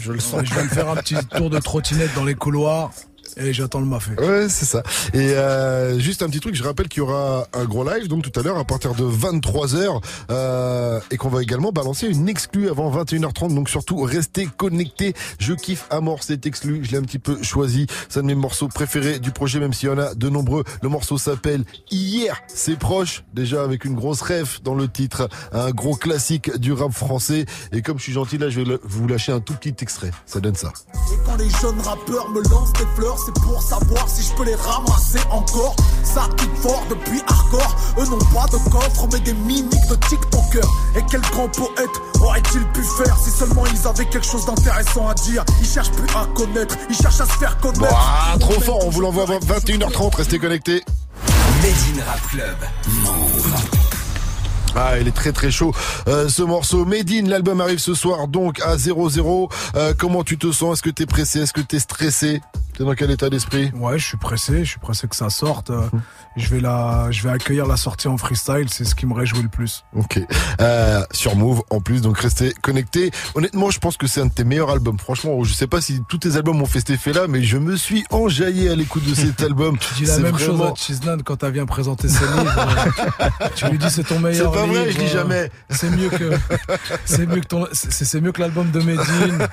Je 0.00 0.12
le 0.12 0.20
sens. 0.20 0.42
Je 0.44 0.54
vais 0.54 0.64
me 0.64 0.68
faire 0.68 0.88
un 0.88 0.96
petit 0.96 1.16
tour 1.36 1.50
de 1.50 1.58
trottinette 1.58 2.14
dans 2.14 2.24
les 2.24 2.34
couloirs 2.34 2.90
et 3.36 3.52
j'attends 3.52 3.80
le 3.80 3.86
mafé. 3.86 4.12
Ouais, 4.18 4.48
c'est 4.48 4.64
ça. 4.64 4.82
Et 5.12 5.32
euh, 5.34 5.98
juste 5.98 6.22
un 6.22 6.28
petit 6.28 6.40
truc, 6.40 6.54
je 6.54 6.62
rappelle 6.62 6.88
qu'il 6.88 6.98
y 6.98 7.02
aura 7.02 7.46
un 7.52 7.64
gros 7.64 7.84
live 7.84 8.08
donc 8.08 8.30
tout 8.30 8.38
à 8.38 8.42
l'heure 8.42 8.58
à 8.58 8.64
partir 8.64 8.94
de 8.94 9.04
23h 9.04 10.00
euh, 10.30 11.00
et 11.10 11.16
qu'on 11.16 11.28
va 11.28 11.42
également 11.42 11.72
balancer 11.72 12.06
une 12.06 12.28
exclue 12.28 12.68
avant 12.68 12.90
21h30. 12.90 13.54
Donc 13.54 13.68
surtout 13.68 14.00
restez 14.02 14.46
connectés. 14.46 15.14
Je 15.38 15.54
kiffe 15.54 15.86
à 15.90 16.00
mort 16.00 16.22
cet 16.22 16.46
exclu. 16.46 16.84
Je 16.84 16.92
l'ai 16.92 16.98
un 16.98 17.02
petit 17.02 17.18
peu 17.18 17.42
choisi. 17.42 17.86
C'est 18.08 18.20
un 18.20 18.22
de 18.22 18.28
mes 18.28 18.34
morceaux 18.34 18.68
préférés 18.68 19.18
du 19.18 19.30
projet, 19.30 19.58
même 19.58 19.72
s'il 19.72 19.88
y 19.88 19.92
en 19.92 19.98
a 19.98 20.14
de 20.14 20.28
nombreux. 20.28 20.64
Le 20.82 20.88
morceau 20.88 21.18
s'appelle 21.18 21.64
Hier, 21.90 22.40
c'est 22.48 22.78
proche. 22.78 23.24
Déjà 23.34 23.62
avec 23.62 23.84
une 23.84 23.94
grosse 23.94 24.22
ref 24.22 24.62
dans 24.62 24.74
le 24.74 24.88
titre, 24.88 25.28
un 25.52 25.70
gros 25.70 25.96
classique 25.96 26.56
du 26.58 26.72
rap 26.72 26.92
français. 26.92 27.46
Et 27.72 27.82
comme 27.82 27.98
je 27.98 28.04
suis 28.04 28.12
gentil 28.12 28.38
là, 28.38 28.48
je 28.48 28.60
vais 28.60 28.78
vous 28.82 29.06
lâcher 29.08 29.32
un 29.32 29.40
tout 29.40 29.54
petit 29.54 29.74
extrait. 29.80 30.10
Ça 30.26 30.40
donne 30.40 30.54
ça. 30.54 30.72
Et 30.94 31.18
quand 31.26 31.36
les 31.36 31.50
jeunes 31.50 31.80
rappeurs 31.80 32.30
me 32.30 32.42
lancent 32.42 32.72
des 32.74 32.86
fleurs, 32.96 33.18
c'est 33.24 33.34
pour 33.42 33.62
savoir 33.62 34.08
si 34.08 34.22
je 34.22 34.32
peux 34.34 34.44
les 34.44 34.54
ramasser 34.54 35.20
encore. 35.30 35.74
Ça 36.02 36.28
kick 36.36 36.50
fort 36.56 36.84
depuis 36.90 37.22
hardcore. 37.26 37.76
Eux 37.98 38.06
n'ont 38.06 38.18
pas 38.18 38.46
de 38.46 38.70
coffre, 38.70 39.08
mais 39.12 39.20
des 39.20 39.34
mimiques 39.34 39.88
de 39.88 39.94
TikTokers. 40.08 40.68
Et 40.96 41.02
quel 41.10 41.20
grand 41.22 41.48
poète 41.48 41.90
aurait-il 42.20 42.64
pu 42.72 42.82
faire 42.82 43.16
si 43.18 43.30
seulement 43.30 43.64
ils 43.66 43.86
avaient 43.86 44.06
quelque 44.06 44.26
chose 44.26 44.46
d'intéressant 44.46 45.08
à 45.08 45.14
dire? 45.14 45.44
Ils 45.60 45.66
cherchent 45.66 45.92
plus 45.92 46.08
à 46.16 46.26
connaître, 46.34 46.76
ils 46.88 46.96
cherchent 46.96 47.20
à 47.20 47.26
se 47.26 47.38
faire 47.38 47.58
connaître. 47.58 47.80
Bon, 47.80 47.96
ah, 47.96 48.36
trop 48.38 48.60
fort, 48.60 48.84
on 48.84 48.90
vous 48.90 49.00
l'envoie 49.00 49.24
à 49.24 49.26
21h30. 49.26 50.16
Restez 50.16 50.38
connectés. 50.38 50.84
Made 51.62 51.72
in 51.96 52.04
Rap 52.04 52.20
Club. 52.28 52.56
Move. 53.02 53.73
Ah, 54.76 54.98
il 55.00 55.06
est 55.06 55.14
très 55.14 55.32
très 55.32 55.50
chaud. 55.50 55.72
Euh, 56.08 56.28
ce 56.28 56.42
morceau 56.42 56.84
Made 56.84 57.10
in, 57.10 57.28
l'album 57.28 57.60
arrive 57.60 57.78
ce 57.78 57.94
soir 57.94 58.26
donc 58.26 58.60
à 58.60 58.76
0-0. 58.76 59.50
Euh, 59.76 59.94
comment 59.96 60.24
tu 60.24 60.36
te 60.36 60.50
sens? 60.50 60.78
Est-ce 60.78 60.82
que 60.82 60.90
t'es 60.90 61.06
pressé? 61.06 61.40
Est-ce 61.40 61.52
que 61.52 61.60
t'es 61.60 61.78
stressé? 61.78 62.40
T'es 62.76 62.82
dans 62.82 62.94
quel 62.94 63.12
état 63.12 63.30
d'esprit? 63.30 63.70
Ouais, 63.76 63.98
je 63.98 64.04
suis 64.04 64.16
pressé, 64.16 64.64
je 64.64 64.70
suis 64.70 64.80
pressé 64.80 65.06
que 65.06 65.14
ça 65.14 65.30
sorte. 65.30 65.70
Je 66.36 66.48
vais 66.48 66.60
la, 66.60 67.08
je 67.12 67.22
vais 67.22 67.30
accueillir 67.30 67.66
la 67.66 67.76
sortie 67.76 68.08
en 68.08 68.16
freestyle, 68.16 68.66
c'est 68.68 68.84
ce 68.84 68.96
qui 68.96 69.06
me 69.06 69.14
réjouit 69.14 69.42
le 69.42 69.48
plus. 69.48 69.84
Ok. 69.94 70.18
Euh, 70.60 71.02
sur 71.12 71.36
Move 71.36 71.62
en 71.70 71.80
plus, 71.80 72.00
donc 72.00 72.18
restez 72.18 72.52
connectés. 72.60 73.12
Honnêtement, 73.36 73.70
je 73.70 73.78
pense 73.78 73.96
que 73.96 74.08
c'est 74.08 74.20
un 74.20 74.26
de 74.26 74.32
tes 74.32 74.42
meilleurs 74.42 74.70
albums. 74.70 74.98
Franchement, 74.98 75.44
je 75.44 75.54
sais 75.54 75.68
pas 75.68 75.80
si 75.80 76.02
tous 76.08 76.18
tes 76.18 76.36
albums 76.36 76.60
ont 76.60 76.66
fait 76.66 76.80
cet 76.80 76.90
effet-là, 76.90 77.26
mais 77.28 77.44
je 77.44 77.56
me 77.56 77.76
suis 77.76 78.04
enjaillé 78.10 78.68
à 78.68 78.74
l'écoute 78.74 79.04
de 79.04 79.14
cet 79.14 79.42
album. 79.44 79.78
Tu 79.78 80.02
dis 80.02 80.06
la 80.06 80.18
même 80.18 80.38
chose 80.38 80.60
à 80.60 80.74
Chiznan 80.74 81.18
quand 81.24 81.44
elle 81.44 81.52
vient 81.52 81.66
présenter 81.66 82.08
ses 82.08 82.24
livres. 82.26 82.78
tu 83.54 83.66
lui 83.66 83.78
dis 83.78 83.90
c'est 83.90 84.04
ton 84.04 84.18
meilleur 84.18 84.52
C'est 84.52 84.60
pas 84.60 84.66
vrai, 84.66 84.86
livre, 84.86 84.98
je 84.98 85.04
dis 85.04 85.08
jamais. 85.08 85.50
C'est 85.70 85.90
mieux 85.90 86.08
que, 86.08 86.32
c'est 87.04 87.26
mieux 87.26 87.40
que 87.40 87.46
ton, 87.46 87.68
c'est 87.72 88.20
mieux 88.20 88.32
que 88.32 88.40
l'album 88.40 88.70
de 88.72 88.80
Medine. 88.80 89.46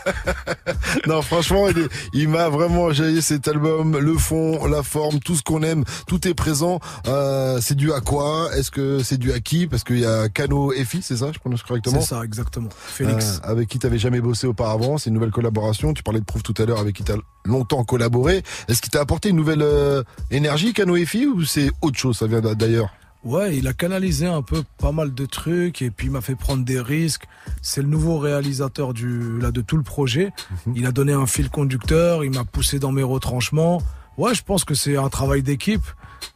non, 1.08 1.22
franchement, 1.22 1.68
il, 1.70 1.88
il 2.14 2.30
m'a 2.30 2.50
vraiment 2.50 2.86
enjaillé 2.86 3.22
cet 3.22 3.48
album. 3.48 4.00
Le 4.00 4.18
fond, 4.18 4.66
la 4.66 4.82
forme, 4.82 5.20
tout 5.20 5.36
ce 5.36 5.44
qu'on 5.44 5.62
aime, 5.62 5.84
tout 6.08 6.28
est 6.28 6.34
présent. 6.34 6.71
Euh, 7.08 7.60
c'est 7.62 7.76
dû 7.76 7.92
à 7.94 8.00
quoi? 8.02 8.50
Est-ce 8.56 8.72
que 8.72 9.04
c'est 9.04 9.18
dû 9.18 9.32
à 9.34 9.40
qui? 9.40 9.68
Parce 9.68 9.84
qu'il 9.84 10.00
y 10.00 10.06
a 10.06 10.30
Kano 10.30 10.72
et 10.74 10.86
Fi, 10.86 11.02
c'est 11.02 11.18
ça 11.18 11.32
Je 11.34 11.40
prononce 11.40 11.64
correctement? 11.64 12.00
C'est 12.02 12.08
ça, 12.16 12.24
exactement. 12.24 12.70
Félix. 12.72 13.42
Euh, 13.44 13.52
avec 13.52 13.68
qui 13.70 13.80
t'avais 13.80 13.98
jamais 14.00 14.22
bossé 14.22 14.48
auparavant, 14.48 14.98
c'est 14.98 15.10
une 15.10 15.16
nouvelle 15.16 15.32
collaboration. 15.32 15.94
Tu 15.94 16.04
parlais 16.04 16.20
de 16.20 16.26
Proof 16.26 16.44
tout 16.44 16.54
à 16.58 16.66
l'heure, 16.66 16.80
avec 16.80 16.96
qui 16.96 17.04
t'as 17.04 17.16
longtemps 17.46 17.84
collaboré. 17.84 18.44
Est-ce 18.68 18.82
qu'il 18.82 18.92
t'a 18.92 19.02
apporté 19.02 19.30
une 19.30 19.36
nouvelle 19.38 19.62
euh, 19.64 20.04
énergie, 20.30 20.74
Kano 20.74 20.96
et 20.96 21.06
Fi, 21.06 21.26
ou 21.26 21.44
c'est 21.44 21.72
autre 21.82 21.98
chose? 21.98 22.18
Ça 22.18 22.28
vient 22.28 22.42
d'a- 22.42 22.56
d'ailleurs 22.56 22.90
Ouais, 23.24 23.56
il 23.56 23.68
a 23.68 23.74
canalisé 23.74 24.26
un 24.26 24.42
peu 24.42 24.64
pas 24.80 24.92
mal 24.92 25.14
de 25.14 25.26
trucs 25.28 25.84
et 25.84 25.92
puis 25.92 26.08
il 26.08 26.10
m'a 26.12 26.22
fait 26.22 26.34
prendre 26.34 26.66
des 26.66 26.82
risques. 26.82 27.26
C'est 27.62 27.84
le 27.84 27.88
nouveau 27.88 28.18
réalisateur 28.18 28.96
du 28.96 29.40
là 29.40 29.52
de 29.52 29.62
tout 29.62 29.78
le 29.78 29.84
projet. 29.84 30.32
Il 30.74 30.88
a 30.88 30.92
donné 30.92 31.14
un 31.14 31.28
fil 31.28 31.52
conducteur, 31.52 32.24
il 32.26 32.32
m'a 32.32 32.46
poussé 32.46 32.80
dans 32.80 32.92
mes 32.92 33.04
retranchements. 33.04 33.80
Ouais, 34.18 34.34
je 34.34 34.42
pense 34.42 34.66
que 34.66 34.74
c'est 34.74 34.98
un 34.98 35.10
travail 35.10 35.44
d'équipe 35.44 35.84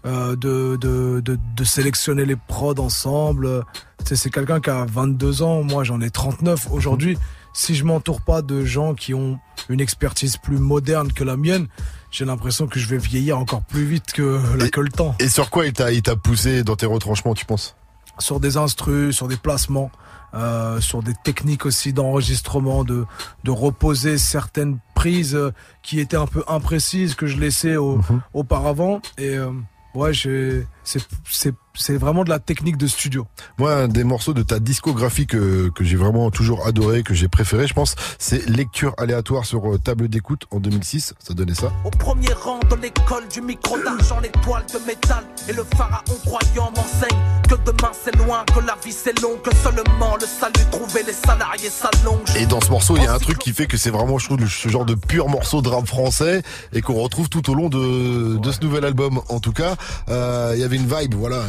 euh, 0.06 0.36
de, 0.36 0.78
de, 0.80 1.20
de 1.22 1.38
de 1.56 1.64
sélectionner 1.64 2.26
les 2.26 2.36
prods 2.36 2.80
ensemble. 2.80 3.64
C'est 4.04 4.30
quelqu'un 4.30 4.60
qui 4.60 4.70
a 4.70 4.86
22 4.86 5.42
ans, 5.42 5.64
moi 5.64 5.84
j'en 5.84 6.00
ai 6.02 6.10
39 6.10 6.68
aujourd'hui. 6.72 7.18
si 7.54 7.74
je 7.76 7.86
m'entoure 7.86 8.22
pas 8.22 8.42
de 8.42 8.66
gens 8.66 8.94
qui 8.96 9.14
ont 9.14 9.40
une 9.70 9.80
expertise 9.80 10.36
plus 10.38 10.58
moderne 10.58 11.12
que 11.14 11.24
la 11.24 11.38
mienne, 11.38 11.68
j'ai 12.12 12.26
l'impression 12.26 12.68
que 12.68 12.80
je 12.80 12.88
vais 12.88 12.98
vieillir 12.98 13.40
encore 13.40 13.62
plus 13.64 13.86
vite 13.86 14.12
que, 14.14 14.40
Et- 14.64 14.70
que 14.70 14.82
le 14.82 14.90
temps. 14.90 15.16
Et 15.20 15.30
sur 15.30 15.50
quoi 15.50 15.66
il 15.66 15.72
t'a 15.74 15.92
il 15.94 16.02
t'a 16.02 16.16
poussé 16.18 16.64
dans 16.64 16.76
tes 16.76 16.86
retranchements, 16.86 17.34
tu 17.34 17.46
penses? 17.46 17.76
Sur 18.20 18.40
des 18.42 18.58
instrus, 18.58 19.16
sur 19.16 19.28
des 19.30 19.38
placements, 19.38 19.90
euh, 20.34 20.82
sur 20.82 21.02
des 21.02 21.14
techniques 21.24 21.66
aussi 21.66 21.94
d'enregistrement, 21.94 22.84
de, 22.84 23.06
de 23.46 23.52
reposer 23.52 24.18
certaines 24.18 24.80
prises 24.94 25.36
euh, 25.36 25.52
qui 25.82 26.00
étaient 26.02 26.18
un 26.18 26.28
peu 26.28 26.44
imprécises 26.50 27.16
que 27.16 27.26
je 27.26 27.38
laissais 27.38 27.78
au- 27.78 27.98
Mhm. 27.98 28.22
auparavant. 28.34 29.02
Et 29.18 29.36
euh, 29.38 29.50
ouais, 29.96 30.14
j'ai- 30.14 30.66
c'est 30.86 31.02
c'est- 31.30 31.54
c'est 31.78 31.98
vraiment 31.98 32.24
de 32.24 32.30
la 32.30 32.40
technique 32.40 32.78
de 32.78 32.88
studio. 32.88 33.28
Moi, 33.60 33.74
un 33.76 33.88
des 33.90 34.06
morceaux 34.06 34.34
de 34.34 34.44
ta 34.44 34.60
discographie 34.60 35.28
que, 35.28 35.70
que 35.76 35.84
j'ai 35.84 35.98
vraiment 35.98 36.32
toujours 36.32 36.66
adoré, 36.66 37.04
que 37.04 37.14
j'ai 37.14 37.28
préféré, 37.28 37.68
je 37.68 37.74
pense, 37.74 37.96
c'est 38.18 38.48
Lecture 38.48 38.94
aléatoire 38.98 39.44
sur 39.46 39.74
euh, 39.74 39.78
table 39.78 40.08
d'écoute 40.08 40.46
en 40.52 40.62
2006. 40.62 41.14
Ça 41.20 41.34
donnait 41.34 41.54
ça. 41.54 41.74
Au 41.84 41.90
premier 41.90 42.32
rang 42.32 42.60
de 42.72 42.76
l'école 42.82 43.28
du 43.28 43.42
micro 43.42 43.78
d'argent, 43.84 44.22
l'étoile 44.22 44.64
de 44.74 44.80
métal 44.88 45.26
et 45.50 45.54
le 45.54 45.66
pharaon 45.76 46.04
croyant 46.26 46.72
m'enseigne 46.78 47.20
que 47.50 47.56
demain 47.66 47.92
c'est 48.04 48.16
loin, 48.16 48.46
que 48.56 48.66
la 48.66 48.76
vie 48.84 48.94
c'est 48.94 49.20
long, 49.22 49.36
que 49.44 49.54
seulement 49.58 50.16
le 50.16 50.26
salut 50.26 50.66
trouver 50.72 51.04
les 51.04 51.12
salariés 51.14 51.70
s'allonge. 51.70 52.36
Et 52.38 52.46
dans 52.46 52.62
ce 52.62 52.72
morceau, 52.72 52.96
il 52.96 53.04
y 53.04 53.08
a 53.08 53.14
un 53.14 53.20
truc 53.20 53.38
qui 53.38 53.52
fait 53.52 53.68
que 53.68 53.76
c'est 53.76 53.90
vraiment, 53.92 54.18
je 54.18 54.28
trouve, 54.28 54.48
ce 54.48 54.70
genre 54.70 54.86
de 54.86 54.96
pur 54.96 55.28
morceau 55.28 55.62
de 55.62 55.68
rap 55.68 55.86
français 55.86 56.42
et 56.72 56.82
qu'on 56.82 56.96
retrouve 57.02 57.28
tout 57.28 57.50
au 57.52 57.54
long 57.54 57.68
de, 57.68 58.38
de 58.38 58.52
ce 58.54 58.62
nouvel 58.62 58.86
album. 58.86 59.20
En 59.28 59.42
tout 59.42 59.52
cas, 59.52 59.76
euh, 60.08 60.54
il 60.56 60.62
y 60.62 60.64
avait 60.64 60.75
une 60.76 60.88
vibe, 60.88 61.16
voilà, 61.16 61.44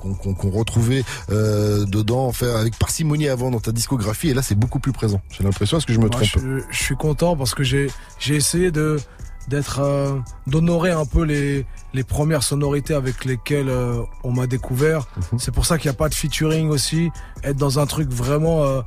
qu'on 0.00 0.50
retrouvait 0.50 1.04
euh, 1.30 1.84
dedans, 1.84 2.26
enfin, 2.26 2.54
avec 2.56 2.78
parcimonie 2.78 3.28
avant 3.28 3.50
dans 3.50 3.60
ta 3.60 3.72
discographie. 3.72 4.30
Et 4.30 4.34
là, 4.34 4.42
c'est 4.42 4.54
beaucoup 4.54 4.78
plus 4.78 4.92
présent. 4.92 5.20
J'ai 5.30 5.44
l'impression. 5.44 5.78
Est-ce 5.78 5.86
que 5.86 5.92
je 5.92 6.00
me 6.00 6.08
trompe? 6.08 6.24
je, 6.24 6.62
je 6.70 6.82
suis 6.82 6.96
content 6.96 7.36
parce 7.36 7.54
que 7.54 7.62
j'ai 7.62 7.90
j'ai 8.18 8.36
essayé 8.36 8.70
de 8.70 8.98
d'être 9.48 9.80
euh, 9.80 10.18
d'honorer 10.46 10.90
un 10.90 11.04
peu 11.04 11.24
les 11.24 11.66
les 11.94 12.04
premières 12.04 12.42
sonorités 12.42 12.94
avec 12.94 13.24
lesquelles 13.24 13.68
euh, 13.68 14.02
on 14.24 14.32
m'a 14.32 14.46
découvert. 14.46 15.06
Mhm. 15.16 15.38
C'est 15.38 15.52
pour 15.52 15.66
ça 15.66 15.78
qu'il 15.78 15.90
n'y 15.90 15.94
a 15.94 15.98
pas 15.98 16.08
de 16.08 16.14
featuring 16.14 16.68
aussi. 16.68 17.10
Être 17.42 17.56
dans 17.56 17.78
un 17.78 17.86
truc 17.86 18.10
vraiment 18.10 18.64
euh, 18.64 18.80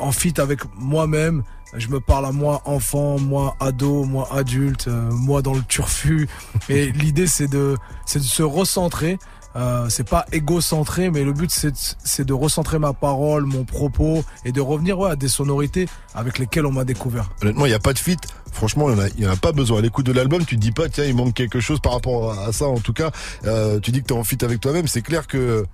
en 0.00 0.12
fit 0.12 0.34
avec 0.38 0.60
moi-même. 0.76 1.42
Je 1.76 1.88
me 1.88 2.00
parle 2.00 2.26
à 2.26 2.32
moi 2.32 2.62
enfant, 2.66 3.18
moi 3.18 3.56
ado, 3.60 4.04
moi 4.04 4.28
adulte, 4.32 4.86
euh, 4.88 5.10
moi 5.10 5.42
dans 5.42 5.54
le 5.54 5.62
turfu. 5.62 6.28
Et 6.68 6.92
l'idée 6.92 7.26
c'est 7.26 7.48
de 7.48 7.76
c'est 8.06 8.20
de 8.20 8.24
se 8.24 8.42
recentrer. 8.42 9.18
Euh, 9.56 9.88
c'est 9.88 10.08
pas 10.08 10.26
égocentré, 10.32 11.10
mais 11.10 11.22
le 11.22 11.32
but 11.32 11.48
c'est 11.48 11.70
de, 11.70 11.76
c'est 12.02 12.24
de 12.24 12.32
recentrer 12.32 12.80
ma 12.80 12.92
parole, 12.92 13.44
mon 13.44 13.64
propos 13.64 14.24
et 14.44 14.50
de 14.50 14.60
revenir 14.60 14.98
ouais, 14.98 15.12
à 15.12 15.16
des 15.16 15.28
sonorités 15.28 15.88
avec 16.12 16.40
lesquelles 16.40 16.66
on 16.66 16.72
m'a 16.72 16.84
découvert. 16.84 17.30
Honnêtement, 17.40 17.64
il 17.66 17.68
n'y 17.68 17.74
a 17.74 17.78
pas 17.78 17.92
de 17.92 18.00
fit. 18.00 18.16
Franchement, 18.50 18.88
il 18.90 19.20
n'y 19.20 19.26
en, 19.26 19.30
en 19.30 19.34
a 19.34 19.36
pas 19.36 19.52
besoin. 19.52 19.78
À 19.78 19.82
l'écoute 19.82 20.06
de 20.06 20.12
l'album, 20.12 20.44
tu 20.44 20.56
te 20.56 20.60
dis 20.60 20.72
pas, 20.72 20.88
tiens, 20.88 21.04
il 21.04 21.14
manque 21.14 21.34
quelque 21.34 21.60
chose 21.60 21.78
par 21.78 21.92
rapport 21.92 22.32
à, 22.32 22.46
à 22.46 22.52
ça. 22.52 22.66
En 22.66 22.78
tout 22.80 22.92
cas, 22.92 23.12
euh, 23.44 23.78
tu 23.78 23.92
dis 23.92 24.02
que 24.02 24.08
tu 24.08 24.14
es 24.14 24.16
en 24.16 24.24
fit 24.24 24.38
avec 24.42 24.60
toi-même. 24.60 24.88
C'est 24.88 25.02
clair 25.02 25.28
que 25.28 25.64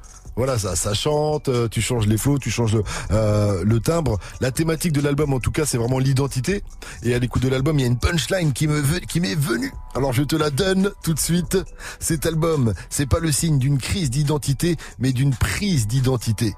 voilà, 0.41 0.59
ça, 0.59 0.75
ça 0.75 0.95
chante, 0.95 1.51
euh, 1.51 1.69
tu 1.69 1.83
changes 1.83 2.07
les 2.07 2.17
flots, 2.17 2.39
tu 2.39 2.51
changes 2.51 2.75
le, 2.75 2.83
euh, 3.11 3.63
le 3.63 3.79
timbre. 3.79 4.19
La 4.41 4.51
thématique 4.51 4.93
de 4.93 5.03
l'album, 5.03 5.35
en 5.35 5.39
tout 5.39 5.51
cas, 5.51 5.67
c'est 5.67 5.77
vraiment 5.77 5.99
l'identité. 5.99 6.63
Et 7.03 7.15
à 7.15 7.19
l'écoute 7.19 7.43
de 7.43 7.49
l'album, 7.51 7.79
il 7.79 7.83
y 7.83 7.85
a 7.85 7.89
une 7.89 7.99
punchline 7.99 8.55
qui 8.55 8.67
me 8.67 8.81
ve- 8.81 9.01
qui 9.07 9.21
m'est 9.21 9.35
venue. 9.35 9.71
Alors 9.95 10.15
je 10.15 10.23
te 10.23 10.37
la 10.37 10.49
donne 10.49 10.93
tout 11.03 11.13
de 11.13 11.19
suite. 11.21 11.59
Cet 11.99 12.25
album, 12.25 12.73
c'est 12.89 13.05
pas 13.05 13.19
le 13.19 13.31
signe 13.33 13.59
d'une 13.59 13.77
crise 13.77 14.09
d'identité, 14.09 14.77
mais 14.99 15.13
d'une 15.13 15.35
prise 15.35 15.87
d'identité. 15.87 16.55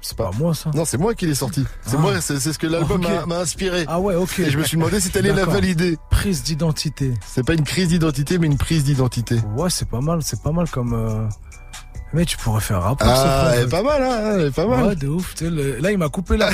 C'est 0.00 0.16
pas 0.16 0.30
moi 0.38 0.54
ça. 0.54 0.70
Non, 0.74 0.84
c'est 0.86 0.98
moi 0.98 1.14
qui 1.14 1.26
l'ai 1.26 1.34
sorti. 1.34 1.64
C'est 1.86 1.96
Ah. 1.96 2.00
moi, 2.00 2.20
c'est 2.22 2.38
ce 2.40 2.58
que 2.58 2.66
l'album 2.66 3.02
m'a- 3.26 3.36
inspiré. 3.36 3.84
Ah 3.88 4.00
ouais, 4.00 4.14
ok. 4.14 4.38
Et 4.40 4.50
je 4.50 4.56
me 4.58 4.62
suis 4.64 4.76
demandé 4.78 4.98
si 5.00 5.10
t'allais 5.10 5.32
la 5.32 5.44
valider. 5.46 5.96
Prise 6.10 6.42
d'identité. 6.42 7.12
C'est 7.26 7.44
pas 7.44 7.54
une 7.54 7.64
crise 7.64 7.88
d'identité, 7.88 8.38
mais 8.38 8.46
une 8.46 8.56
prise 8.58 8.84
d'identité. 8.84 9.36
Ouais, 9.56 9.68
c'est 9.70 9.88
pas 9.88 10.00
mal, 10.00 10.20
c'est 10.22 10.42
pas 10.42 10.52
mal 10.52 10.68
comme. 10.70 10.92
euh, 10.94 11.26
Mais 12.14 12.24
tu 12.24 12.36
pourrais 12.36 12.60
faire 12.60 12.76
un 12.76 12.80
rapport. 12.80 13.08
Ah, 13.10 13.50
elle 13.56 13.64
est 13.64 13.68
pas 13.68 13.82
mal, 13.82 14.02
hein, 14.02 14.34
elle 14.36 14.46
est 14.46 14.50
pas 14.54 14.66
mal. 14.66 14.84
Ouais, 14.86 14.94
de 14.96 15.08
ouf. 15.08 15.34
le- 15.40 15.78
Là, 15.80 15.90
il 15.90 15.98
m'a 15.98 16.08
coupé 16.08 16.36
la 16.36 16.50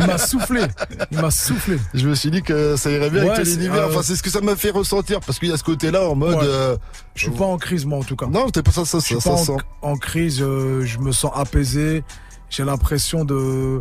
Il 0.00 0.06
m'a 0.06 0.16
soufflé. 0.18 0.62
Il 1.10 1.20
m'a 1.20 1.30
soufflé. 1.30 1.78
Je 1.92 2.08
me 2.08 2.14
suis 2.14 2.30
dit 2.30 2.42
que 2.42 2.74
ça 2.76 2.90
irait 2.90 3.10
bien 3.10 3.24
Ouais, 3.24 3.30
avec 3.30 3.44
ton 3.44 3.50
c'est, 3.50 3.56
univers. 3.56 3.82
euh, 3.84 3.88
Enfin, 3.90 4.00
c'est 4.02 4.16
ce 4.16 4.22
que 4.22 4.30
ça 4.30 4.40
m'a 4.40 4.56
fait 4.56 4.70
ressentir 4.70 5.20
parce 5.20 5.38
qu'il 5.38 5.50
y 5.50 5.52
a 5.52 5.56
ce 5.58 5.64
côté-là 5.64 6.08
en 6.08 6.14
mode. 6.14 6.36
Ouais. 6.36 6.40
euh, 6.44 6.76
Je 7.14 7.24
suis 7.28 7.30
pas 7.30 7.44
en 7.44 7.58
crise, 7.58 7.84
moi, 7.84 7.98
en 7.98 8.02
tout 8.04 8.16
cas. 8.16 8.26
Non, 8.26 8.48
t'es 8.50 8.62
pas 8.62 8.70
ça, 8.72 8.84
ça, 8.86 8.98
Je 9.00 9.04
suis 9.04 9.20
ça, 9.20 9.30
pas 9.30 9.36
ça 9.36 9.52
en, 9.52 9.58
sent. 9.58 9.64
en 9.82 9.96
crise. 9.96 10.40
euh, 10.42 10.84
je 10.84 10.98
me 10.98 11.12
sens 11.12 11.30
apaisé. 11.34 12.02
J'ai 12.50 12.64
l'impression 12.64 13.24
de 13.24 13.80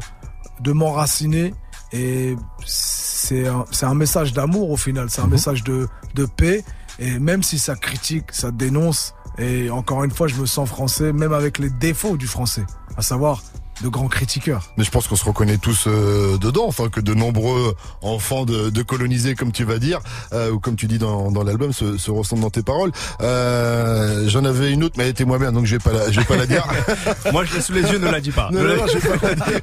de 0.62 0.72
m'enraciner. 0.74 1.54
Et 1.94 2.36
c'est 2.66 3.48
un, 3.48 3.66
un 3.84 3.94
message 3.96 4.34
d'amour 4.34 4.70
au 4.72 4.78
final. 4.78 5.10
C'est 5.10 5.22
un 5.22 5.26
Mhm. 5.26 5.32
message 5.32 5.64
de, 5.64 5.88
de 6.16 6.26
paix. 6.26 6.64
Et 7.00 7.20
même 7.20 7.42
si 7.44 7.58
ça 7.58 7.76
critique, 7.76 8.26
ça 8.32 8.52
dénonce. 8.52 9.14
Et 9.38 9.70
encore 9.70 10.04
une 10.04 10.12
fois, 10.12 10.28
je 10.28 10.36
me 10.36 10.46
sens 10.46 10.70
français, 10.70 11.12
même 11.14 11.34
avec 11.34 11.58
les 11.60 11.70
défauts 11.70 12.18
du 12.18 12.28
français. 12.28 12.66
À 12.98 13.02
savoir, 13.02 13.42
de 13.82 13.88
grands 13.90 14.08
critiqueurs. 14.08 14.72
Mais 14.78 14.84
je 14.84 14.92
pense 14.92 15.08
qu'on 15.08 15.16
se 15.16 15.26
reconnaît 15.26 15.58
tous 15.58 15.86
euh, 15.88 16.38
dedans, 16.38 16.66
enfin 16.68 16.90
que 16.90 17.00
de 17.00 17.14
nombreux 17.14 17.76
enfants 18.02 18.46
de, 18.46 18.70
de 18.70 18.82
colonisés, 18.84 19.36
comme 19.36 19.52
tu 19.52 19.64
vas 19.64 19.80
dire, 19.80 20.00
euh, 20.34 20.52
ou 20.52 20.60
comme 20.60 20.76
tu 20.76 20.88
dis 20.88 20.98
dans, 21.00 21.32
dans 21.32 21.44
l'album, 21.44 21.74
se, 21.74 21.98
se 21.98 22.12
ressentent 22.12 22.42
dans 22.42 22.50
tes 22.50 22.62
paroles. 22.64 22.92
Euh, 23.22 24.28
J'en 24.30 24.46
avais 24.46 24.72
une 24.72 24.84
autre, 24.84 24.96
mais 24.98 25.06
elle 25.06 25.10
était 25.12 25.26
moi 25.26 25.40
bien, 25.40 25.52
donc 25.52 25.66
je 25.66 25.76
vais 25.76 25.80
pas 25.80 25.92
la, 25.92 26.12
je 26.12 26.20
vais 26.20 26.26
pas 26.26 26.36
la 26.38 26.46
dire. 26.46 26.66
Moi, 27.32 27.46
je 27.46 27.56
l'ai 27.56 27.62
sous 27.62 27.74
les 27.74 27.82
yeux, 27.82 27.98
ne 28.00 28.10
la 28.10 28.22
dis 28.22 28.32
pas. 28.32 28.50
Non, 28.52 28.60
Ne 28.62 28.68
la- 28.68 28.76
non, 28.76 28.82
non, 28.84 28.88
je 28.88 28.98
vais 29.00 29.18
pas 29.18 29.28
la 29.30 29.36
dire. 29.36 29.60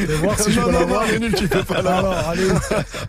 Et 0.00 0.14
voir 0.14 0.38
si 0.40 0.52
je 0.52 0.60
Non, 0.60 0.66
peux 1.28 1.36
tu 1.36 1.48
peux 1.48 1.62
pas 1.64 1.82
l'avoir. 1.82 2.12
Alors, 2.12 2.28
allez. 2.30 2.48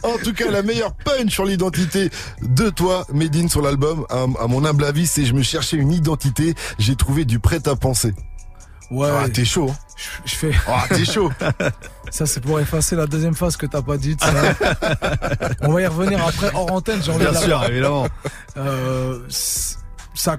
En 0.04 0.18
tout 0.24 0.34
cas, 0.34 0.50
la 0.52 0.62
meilleure 0.64 0.94
punch 0.94 1.32
sur 1.32 1.46
l'identité 1.46 2.10
de 2.42 2.70
toi, 2.70 3.06
Medine, 3.14 3.50
sur 3.50 3.62
l'album, 3.62 4.06
à, 4.10 4.24
à 4.44 4.48
mon 4.48 4.66
humble 4.66 4.84
avis, 4.86 5.08
c'est 5.08 5.26
je 5.26 5.34
me 5.34 5.42
cherchais 5.44 5.78
une 5.78 5.92
identité, 5.92 6.56
j'ai 6.80 6.96
trouvé 6.96 7.26
du 7.26 7.40
prêt 7.40 7.68
à 7.68 7.76
penser. 7.76 8.14
Ouais. 8.92 9.10
Ah, 9.12 9.30
t'es 9.30 9.46
chaud. 9.46 9.70
hein. 9.72 9.76
Je, 10.26 10.32
je 10.32 10.36
fais. 10.36 10.52
Ah, 10.68 10.84
t'es 10.90 11.06
chaud. 11.06 11.32
Ça, 12.12 12.26
c'est 12.26 12.42
pour 12.42 12.60
effacer 12.60 12.96
la 12.98 13.06
deuxième 13.08 13.36
phase 13.36 13.56
que 13.56 13.66
t'as 13.66 13.82
pas 13.82 13.96
dite. 13.98 14.22
ça. 14.22 14.32
On 15.62 15.72
va 15.72 15.82
y 15.82 15.88
revenir 15.88 16.26
après 16.28 16.52
hors 16.54 16.72
antenne. 16.72 17.02
J'ai 17.02 17.12
envie 17.12 17.20
Bien 17.24 17.32
de 17.32 17.38
sûr, 17.38 17.64
évidemment. 17.64 18.08
Euh, 18.58 19.20
c'est- 19.30 19.78
ça, 20.14 20.36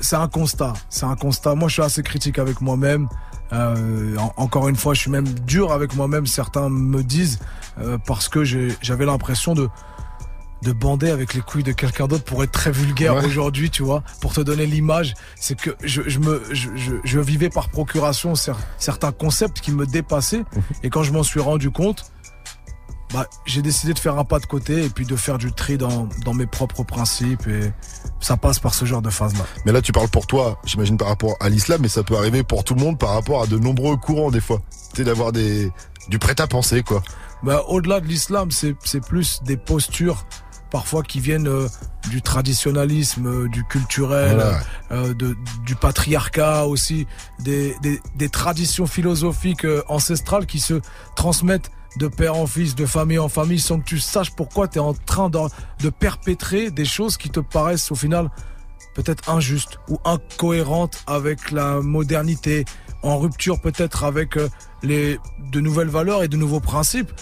c'est 0.00 0.16
un 0.16 0.26
constat. 0.28 0.72
C'est 0.90 1.06
un 1.06 1.14
constat. 1.14 1.54
Moi, 1.54 1.68
je 1.68 1.74
suis 1.74 1.82
assez 1.82 2.02
critique 2.02 2.38
avec 2.40 2.60
moi-même. 2.60 3.08
Euh, 3.52 4.16
en- 4.16 4.32
encore 4.42 4.68
une 4.68 4.74
fois, 4.76 4.94
je 4.94 5.00
suis 5.00 5.10
même 5.10 5.28
dur 5.28 5.70
avec 5.72 5.94
moi-même. 5.94 6.26
Certains 6.26 6.68
me 6.68 7.02
disent 7.04 7.38
euh, 7.80 7.96
parce 8.06 8.28
que 8.28 8.42
j'avais 8.44 9.04
l'impression 9.06 9.54
de 9.54 9.68
de 10.64 10.72
bander 10.72 11.10
avec 11.10 11.34
les 11.34 11.40
couilles 11.40 11.62
de 11.62 11.72
quelqu'un 11.72 12.06
d'autre 12.08 12.24
pour 12.24 12.42
être 12.42 12.50
très 12.52 12.72
vulgaire 12.72 13.14
Ouais. 13.14 13.24
aujourd'hui, 13.26 13.70
tu 13.70 13.82
vois, 13.82 14.02
pour 14.20 14.32
te 14.32 14.40
donner 14.40 14.66
l'image, 14.66 15.14
c'est 15.38 15.56
que 15.58 15.70
je, 15.84 16.02
je 16.06 16.18
me 16.18 16.42
je, 16.52 16.70
je, 16.74 16.94
je 17.04 17.20
vivais 17.20 17.50
par 17.50 17.68
procuration 17.68 18.32
cer- 18.32 18.56
certains 18.78 19.12
concepts 19.12 19.60
qui 19.60 19.70
me 19.72 19.86
dépassaient 19.86 20.42
et 20.82 20.90
quand 20.90 21.02
je 21.02 21.12
m'en 21.12 21.22
suis 21.22 21.40
rendu 21.40 21.70
compte, 21.70 22.06
bah, 23.12 23.26
j'ai 23.46 23.62
décidé 23.62 23.92
de 23.94 23.98
faire 24.00 24.18
un 24.18 24.24
pas 24.24 24.40
de 24.40 24.46
côté 24.46 24.84
et 24.84 24.88
puis 24.88 25.04
de 25.06 25.14
faire 25.14 25.38
du 25.38 25.52
tri 25.52 25.78
dans, 25.78 26.08
dans 26.24 26.34
mes 26.34 26.46
propres 26.46 26.82
principes 26.82 27.46
et 27.46 27.70
ça 28.20 28.36
passe 28.36 28.58
par 28.58 28.74
ce 28.74 28.84
genre 28.86 29.02
de 29.02 29.10
phase-là. 29.10 29.44
Mais 29.64 29.70
là, 29.72 29.80
tu 29.82 29.92
parles 29.92 30.08
pour 30.08 30.26
toi, 30.26 30.60
j'imagine 30.64 30.96
par 30.96 31.08
rapport 31.08 31.36
à 31.38 31.48
l'islam, 31.48 31.80
mais 31.82 31.88
ça 31.88 32.02
peut 32.02 32.16
arriver 32.16 32.42
pour 32.42 32.64
tout 32.64 32.74
le 32.74 32.80
monde 32.80 32.98
par 32.98 33.10
rapport 33.10 33.42
à 33.42 33.46
de 33.46 33.56
nombreux 33.56 33.96
courants 33.98 34.32
des 34.32 34.40
fois. 34.40 34.60
Tu 34.90 34.96
sais, 34.96 35.04
d'avoir 35.04 35.30
des 35.30 35.70
du 36.08 36.18
prêt 36.18 36.38
à 36.40 36.46
penser, 36.48 36.82
quoi. 36.82 37.02
Bah, 37.44 37.62
au-delà 37.68 38.00
de 38.00 38.06
l'islam, 38.06 38.50
c'est 38.50 38.74
c'est 38.84 39.04
plus 39.04 39.40
des 39.44 39.56
postures 39.56 40.26
parfois 40.74 41.04
qui 41.04 41.20
viennent 41.20 41.46
euh, 41.46 41.68
du 42.10 42.20
traditionnalisme, 42.20 43.26
euh, 43.28 43.48
du 43.48 43.62
culturel, 43.62 44.34
Voilà. 44.34 44.60
euh, 44.90 45.14
de, 45.14 45.36
du 45.64 45.76
patriarcat 45.76 46.66
aussi, 46.66 47.06
des, 47.38 47.76
des, 47.80 48.00
des 48.16 48.28
traditions 48.28 48.88
philosophiques 48.88 49.64
ancestrales 49.86 50.46
qui 50.46 50.58
se 50.58 50.80
transmettent 51.14 51.70
de 52.00 52.08
père 52.08 52.34
en 52.34 52.48
fils, 52.48 52.74
de 52.74 52.86
famille 52.86 53.20
en 53.20 53.28
famille, 53.28 53.60
sans 53.60 53.78
que 53.78 53.84
tu 53.84 54.00
saches 54.00 54.32
pourquoi 54.34 54.66
tu 54.66 54.78
es 54.78 54.80
en 54.80 54.94
train 54.94 55.30
de, 55.30 55.38
de 55.80 55.90
perpétrer 55.90 56.72
des 56.72 56.84
choses 56.84 57.16
qui 57.18 57.30
te 57.30 57.38
paraissent 57.38 57.92
au 57.92 57.94
final 57.94 58.28
peut-être 58.96 59.30
injustes 59.30 59.78
ou 59.88 59.98
incohérentes 60.04 61.04
avec 61.06 61.52
la 61.52 61.80
modernité, 61.80 62.64
en 63.04 63.18
rupture 63.20 63.60
peut-être 63.60 64.02
avec 64.02 64.30
les 64.82 65.20
de 65.52 65.60
nouvelles 65.60 65.88
valeurs 65.88 66.24
et 66.24 66.28
de 66.28 66.36
nouveaux 66.36 66.58
principes. 66.60 67.12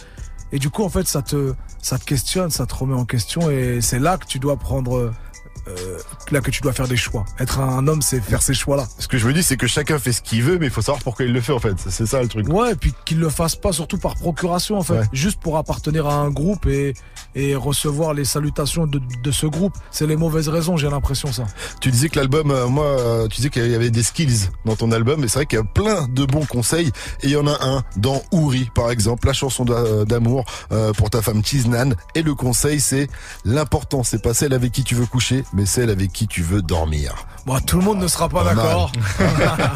Et 0.52 0.58
du 0.58 0.70
coup, 0.70 0.84
en 0.84 0.88
fait, 0.90 1.06
ça 1.08 1.22
te, 1.22 1.54
ça 1.80 1.98
te 1.98 2.04
questionne, 2.04 2.50
ça 2.50 2.66
te 2.66 2.74
remet 2.74 2.94
en 2.94 3.04
question, 3.04 3.50
et 3.50 3.80
c'est 3.80 3.98
là 3.98 4.18
que 4.18 4.26
tu 4.26 4.38
dois 4.38 4.56
prendre, 4.56 4.96
euh, 4.98 5.98
là 6.30 6.40
que 6.40 6.50
tu 6.50 6.60
dois 6.60 6.72
faire 6.72 6.88
des 6.88 6.96
choix. 6.96 7.24
Être 7.38 7.60
un 7.60 7.86
homme, 7.88 8.02
c'est 8.02 8.20
faire 8.20 8.42
ces 8.42 8.52
choix-là. 8.54 8.86
Ce 8.98 9.08
que 9.08 9.16
je 9.18 9.26
me 9.26 9.32
dis, 9.32 9.42
c'est 9.42 9.56
que 9.56 9.66
chacun 9.66 9.98
fait 9.98 10.12
ce 10.12 10.20
qu'il 10.20 10.42
veut, 10.42 10.58
mais 10.58 10.66
il 10.66 10.72
faut 10.72 10.82
savoir 10.82 11.02
pourquoi 11.02 11.24
il 11.24 11.32
le 11.32 11.40
fait, 11.40 11.52
en 11.52 11.58
fait. 11.58 11.74
C'est 11.88 12.06
ça 12.06 12.20
le 12.22 12.28
truc. 12.28 12.48
Ouais, 12.48 12.72
et 12.72 12.74
puis 12.74 12.92
qu'il 13.04 13.18
le 13.18 13.28
fasse 13.30 13.56
pas 13.56 13.72
surtout 13.72 13.98
par 13.98 14.14
procuration, 14.16 14.76
en 14.78 14.82
fait, 14.82 14.92
Ouais. 14.98 15.06
juste 15.12 15.40
pour 15.40 15.56
appartenir 15.56 16.06
à 16.06 16.14
un 16.14 16.30
groupe 16.30 16.66
et 16.66 16.94
et 17.34 17.54
recevoir 17.54 18.14
les 18.14 18.24
salutations 18.24 18.86
de, 18.86 19.00
de 19.22 19.30
ce 19.30 19.46
groupe. 19.46 19.74
C'est 19.90 20.06
les 20.06 20.16
mauvaises 20.16 20.48
raisons, 20.48 20.76
j'ai 20.76 20.90
l'impression 20.90 21.32
ça. 21.32 21.44
Tu 21.80 21.90
disais 21.90 22.08
que 22.08 22.18
l'album, 22.18 22.50
euh, 22.50 22.66
moi, 22.68 22.84
euh, 22.86 23.28
tu 23.28 23.36
disais 23.36 23.50
qu'il 23.50 23.70
y 23.70 23.74
avait 23.74 23.90
des 23.90 24.02
skills 24.02 24.48
dans 24.64 24.76
ton 24.76 24.92
album, 24.92 25.20
mais 25.20 25.28
c'est 25.28 25.38
vrai 25.40 25.46
qu'il 25.46 25.58
y 25.58 25.62
a 25.62 25.64
plein 25.64 26.06
de 26.08 26.24
bons 26.24 26.44
conseils. 26.46 26.88
Et 27.22 27.26
il 27.28 27.30
y 27.30 27.36
en 27.36 27.46
a 27.46 27.56
un 27.64 27.82
dans 27.96 28.22
Ouri, 28.32 28.70
par 28.74 28.90
exemple, 28.90 29.26
la 29.26 29.32
chanson 29.32 29.64
d'a- 29.64 30.04
d'amour 30.04 30.44
euh, 30.72 30.92
pour 30.92 31.10
ta 31.10 31.22
femme 31.22 31.42
Chiznan. 31.44 31.94
Et 32.14 32.22
le 32.22 32.34
conseil, 32.34 32.80
c'est 32.80 33.08
l'important, 33.44 34.02
c'est 34.02 34.22
pas 34.22 34.34
celle 34.34 34.52
avec 34.52 34.72
qui 34.72 34.84
tu 34.84 34.94
veux 34.94 35.06
coucher, 35.06 35.44
mais 35.54 35.66
celle 35.66 35.90
avec 35.90 36.12
qui 36.12 36.26
tu 36.26 36.42
veux 36.42 36.62
dormir. 36.62 37.14
Bon, 37.46 37.58
tout 37.60 37.78
le 37.78 37.84
monde 37.84 37.98
ne 37.98 38.08
sera 38.08 38.28
pas 38.28 38.44
d'accord. 38.44 38.92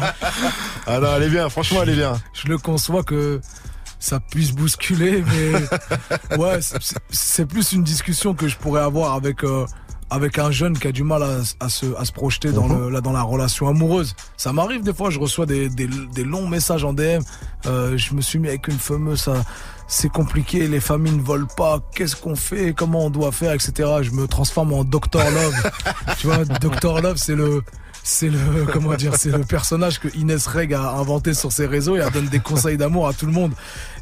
Ah 0.85 0.99
non, 0.99 1.07
elle 1.17 1.23
est 1.23 1.29
bien, 1.29 1.49
franchement, 1.49 1.79
elle 1.83 1.89
est 1.89 1.95
bien. 1.95 2.19
Je 2.33 2.47
le 2.47 2.57
conçois 2.57 3.03
que 3.03 3.41
ça 3.99 4.19
puisse 4.19 4.51
bousculer, 4.51 5.23
mais 5.27 6.37
ouais, 6.37 6.59
c'est- 7.09 7.45
plus 7.45 7.71
une 7.73 7.83
discussion 7.83 8.33
que 8.33 8.47
je 8.47 8.57
pourrais 8.57 8.81
avoir 8.81 9.13
avec 9.13 9.43
euh, 9.43 9.65
avec 10.09 10.39
un 10.39 10.51
jeune 10.51 10.77
qui 10.77 10.87
a 10.87 10.91
du 10.91 11.03
mal 11.03 11.21
à, 11.23 11.39
à 11.59 11.69
se 11.69 11.85
à 11.97 12.05
se 12.05 12.11
projeter 12.11 12.51
dans 12.51 12.67
le 12.67 12.89
là 12.89 13.01
dans 13.01 13.11
la 13.11 13.23
relation 13.23 13.67
amoureuse. 13.67 14.15
Ça 14.37 14.53
m'arrive 14.53 14.81
des 14.83 14.93
fois, 14.93 15.09
je 15.09 15.19
reçois 15.19 15.45
des, 15.45 15.67
des, 15.69 15.87
des 15.87 16.23
longs 16.23 16.47
messages 16.47 16.83
en 16.85 16.93
DM. 16.93 17.21
Euh, 17.65 17.97
je 17.97 18.13
me 18.13 18.21
suis 18.21 18.39
mis 18.39 18.47
avec 18.47 18.67
une 18.67 18.79
fameuse, 18.79 19.21
ça 19.21 19.43
c'est 19.89 20.09
compliqué, 20.09 20.67
les 20.67 20.79
familles 20.81 21.13
ne 21.13 21.21
volent 21.21 21.47
pas. 21.57 21.79
Qu'est-ce 21.95 22.15
qu'on 22.17 22.35
fait 22.35 22.73
Comment 22.73 23.05
on 23.05 23.09
doit 23.09 23.31
faire, 23.31 23.53
etc. 23.53 23.71
Je 24.01 24.11
me 24.11 24.27
transforme 24.27 24.73
en 24.73 24.83
Dr 24.83 24.99
Love. 25.31 25.71
tu 26.19 26.27
vois, 26.27 26.43
Dr 26.45 27.01
Love, 27.01 27.15
c'est 27.17 27.35
le 27.35 27.63
c'est 28.07 28.29
le 28.29 28.39
comment 28.71 28.93
dire 28.95 29.15
c'est 29.17 29.31
le 29.31 29.43
personnage 29.43 29.99
que 29.99 30.07
Inès 30.15 30.47
Reg 30.47 30.73
a 30.73 30.91
inventé 30.93 31.33
sur 31.33 31.51
ses 31.51 31.65
réseaux 31.67 31.97
et 31.97 31.99
elle 31.99 32.11
donne 32.11 32.27
des 32.29 32.39
conseils 32.39 32.77
d'amour 32.77 33.07
à 33.07 33.13
tout 33.13 33.25
le 33.25 33.33
monde 33.33 33.51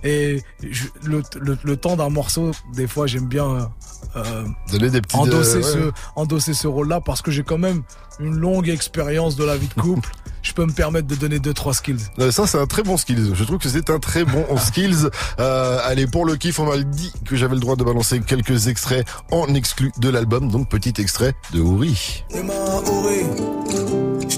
et 0.03 0.43
je- 0.61 0.85
le, 1.03 1.23
le, 1.41 1.57
le 1.63 1.77
temps 1.77 1.95
d'un 1.95 2.09
morceau 2.09 2.51
des 2.73 2.87
fois 2.87 3.07
j'aime 3.07 3.25
bien 3.25 3.69
euh, 4.15 4.43
Donner 4.71 4.89
des 4.91 5.01
petits 5.01 5.15
endosser 5.17 5.55
euh, 5.57 5.85
ouais. 5.87 5.91
ce 5.91 5.91
endosser 6.15 6.53
ce 6.53 6.67
rôle 6.67 6.87
là 6.89 7.01
parce 7.01 7.21
que 7.23 7.31
j'ai 7.31 7.43
quand 7.43 7.57
même 7.57 7.81
une 8.19 8.35
longue 8.37 8.69
expérience 8.69 9.35
de 9.35 9.43
la 9.43 9.57
vie 9.57 9.67
de 9.75 9.81
couple 9.81 10.11
je 10.43 10.53
peux 10.53 10.65
me 10.65 10.71
permettre 10.71 11.07
de 11.07 11.15
donner 11.15 11.39
deux 11.39 11.55
trois 11.55 11.73
skills 11.73 11.97
Ça, 12.29 12.45
c'est 12.45 12.59
un 12.59 12.67
très 12.67 12.83
bon 12.83 12.97
skills. 12.97 13.31
Je 13.33 13.43
trouve 13.43 13.57
que 13.57 13.67
c'est 13.67 13.89
un 13.89 13.97
très 13.97 14.23
bon 14.25 14.45
skills. 14.57 15.09
Euh, 15.39 15.79
allez, 15.83 16.05
pour 16.05 16.23
le 16.23 16.35
kiff, 16.35 16.59
on 16.59 16.67
m'a 16.67 16.77
dit 16.77 17.11
que 17.27 17.35
j'avais 17.35 17.55
le 17.55 17.59
droit 17.61 17.75
de 17.75 17.83
balancer 17.83 18.19
quelques 18.19 18.67
extraits 18.67 19.07
en 19.31 19.51
exclu 19.55 19.91
de 19.97 20.07
l'album. 20.07 20.51
Donc, 20.51 20.69
petit 20.69 20.93
extrait 21.01 21.33
de 21.51 21.61
Ouri. 21.61 22.23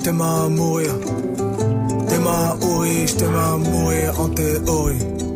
T'aime 0.07 0.21
à 0.21 0.47
mourir. 0.47 0.93
T'es 2.07 2.19
ma 2.19 2.55
Ori, 2.61 3.07
je 3.07 3.15
t'aime 3.15 3.35
à 3.35 3.57
mourir 3.57 4.21
en 4.21 4.29
théorie. 4.29 5.26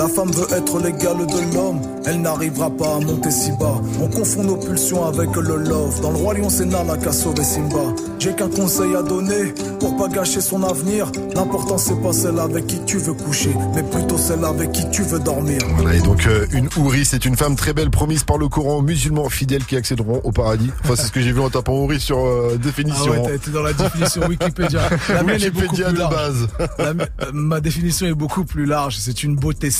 La 0.00 0.08
femme 0.08 0.30
veut 0.30 0.46
être 0.56 0.78
l'égale 0.78 1.26
de 1.26 1.54
l'homme, 1.54 1.78
elle 2.06 2.22
n'arrivera 2.22 2.70
pas 2.70 2.96
à 2.96 3.00
monter 3.00 3.30
si 3.30 3.50
bas. 3.52 3.82
On 4.00 4.08
confond 4.08 4.42
nos 4.44 4.56
pulsions 4.56 5.04
avec 5.04 5.36
le 5.36 5.56
love. 5.56 6.00
Dans 6.00 6.10
le 6.12 6.16
roi 6.16 6.32
lion, 6.32 6.48
c'est 6.48 6.64
Nala 6.64 6.96
qui 6.96 7.06
a 7.06 7.12
sauvé 7.12 7.44
Simba. 7.44 7.92
J'ai 8.18 8.34
qu'un 8.34 8.48
conseil 8.48 8.94
à 8.96 9.02
donner 9.02 9.52
pour 9.78 9.98
pas 9.98 10.08
gâcher 10.08 10.40
son 10.40 10.62
avenir. 10.62 11.12
L'important 11.34 11.76
c'est 11.76 12.00
pas 12.00 12.14
celle 12.14 12.38
avec 12.38 12.66
qui 12.66 12.82
tu 12.86 12.96
veux 12.96 13.12
coucher, 13.12 13.54
mais 13.74 13.82
plutôt 13.82 14.16
celle 14.16 14.42
avec 14.42 14.72
qui 14.72 14.88
tu 14.90 15.02
veux 15.02 15.18
dormir. 15.18 15.58
Voilà, 15.76 15.94
et 15.94 16.00
donc 16.00 16.26
euh, 16.26 16.46
une 16.52 16.70
Ouri, 16.78 17.04
c'est 17.04 17.26
une 17.26 17.36
femme 17.36 17.54
très 17.54 17.74
belle 17.74 17.90
promise 17.90 18.24
par 18.24 18.38
le 18.38 18.48
Coran 18.48 18.78
aux 18.78 18.82
musulmans 18.82 19.28
fidèles 19.28 19.66
qui 19.66 19.76
accéderont 19.76 20.22
au 20.24 20.32
paradis. 20.32 20.70
Enfin, 20.82 20.96
c'est 20.96 21.08
ce 21.08 21.12
que 21.12 21.20
j'ai 21.20 21.32
vu 21.32 21.40
en 21.40 21.50
tapant 21.50 21.74
Ouri 21.74 22.00
sur 22.00 22.20
euh, 22.20 22.52
ah 22.54 22.56
définition. 22.56 23.10
ouais 23.10 23.22
t'as 23.22 23.34
été 23.34 23.50
dans 23.50 23.62
la 23.62 23.74
définition 23.74 24.22
Wikipédia 24.26 24.80
la 25.10 25.22
mienne 25.22 25.42
est 25.42 25.50
beaucoup 25.50 25.76
Wikipédia 25.76 25.86
plus 25.88 25.94
de 25.94 25.98
large 25.98 26.14
base. 26.14 26.48
La 26.78 26.84
euh, 26.86 27.30
ma 27.34 27.60
définition 27.60 28.06
est 28.06 28.14
beaucoup 28.14 28.44
plus 28.44 28.64
large 28.64 28.96
c'est 28.98 29.22
une 29.22 29.36
beauté 29.36 29.70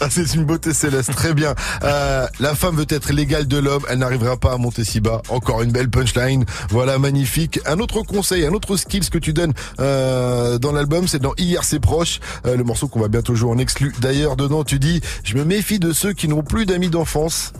Ah, 0.00 0.08
c'est 0.10 0.34
une 0.34 0.44
beauté 0.44 0.72
céleste, 0.72 1.12
très 1.12 1.34
bien. 1.34 1.54
Euh, 1.82 2.26
la 2.40 2.54
femme 2.54 2.76
veut 2.76 2.86
être 2.88 3.12
l'égale 3.12 3.46
de 3.46 3.58
l'homme, 3.58 3.82
elle 3.88 3.98
n'arrivera 3.98 4.36
pas 4.36 4.52
à 4.52 4.56
monter 4.56 4.84
si 4.84 5.00
bas. 5.00 5.22
Encore 5.28 5.62
une 5.62 5.72
belle 5.72 5.90
punchline, 5.90 6.44
voilà, 6.70 6.98
magnifique. 6.98 7.60
Un 7.66 7.78
autre 7.78 8.02
conseil, 8.02 8.44
un 8.46 8.52
autre 8.52 8.76
skills 8.76 9.10
que 9.10 9.18
tu 9.18 9.32
donnes 9.32 9.52
euh, 9.80 10.58
dans 10.58 10.72
l'album, 10.72 11.08
c'est 11.08 11.20
dans 11.20 11.34
Hier 11.38 11.64
c'est 11.64 11.80
proche, 11.80 12.20
euh, 12.46 12.56
le 12.56 12.64
morceau 12.64 12.88
qu'on 12.88 13.00
va 13.00 13.08
bientôt 13.08 13.34
jouer 13.34 13.50
en 13.50 13.58
exclu. 13.58 13.94
D'ailleurs, 14.00 14.36
dedans, 14.36 14.64
tu 14.64 14.78
dis, 14.78 15.00
je 15.24 15.34
me 15.36 15.44
méfie 15.44 15.78
de 15.78 15.92
ceux 15.92 16.12
qui 16.12 16.28
n'ont 16.28 16.42
plus 16.42 16.66
d'amis 16.66 16.90
d'enfance. 16.90 17.52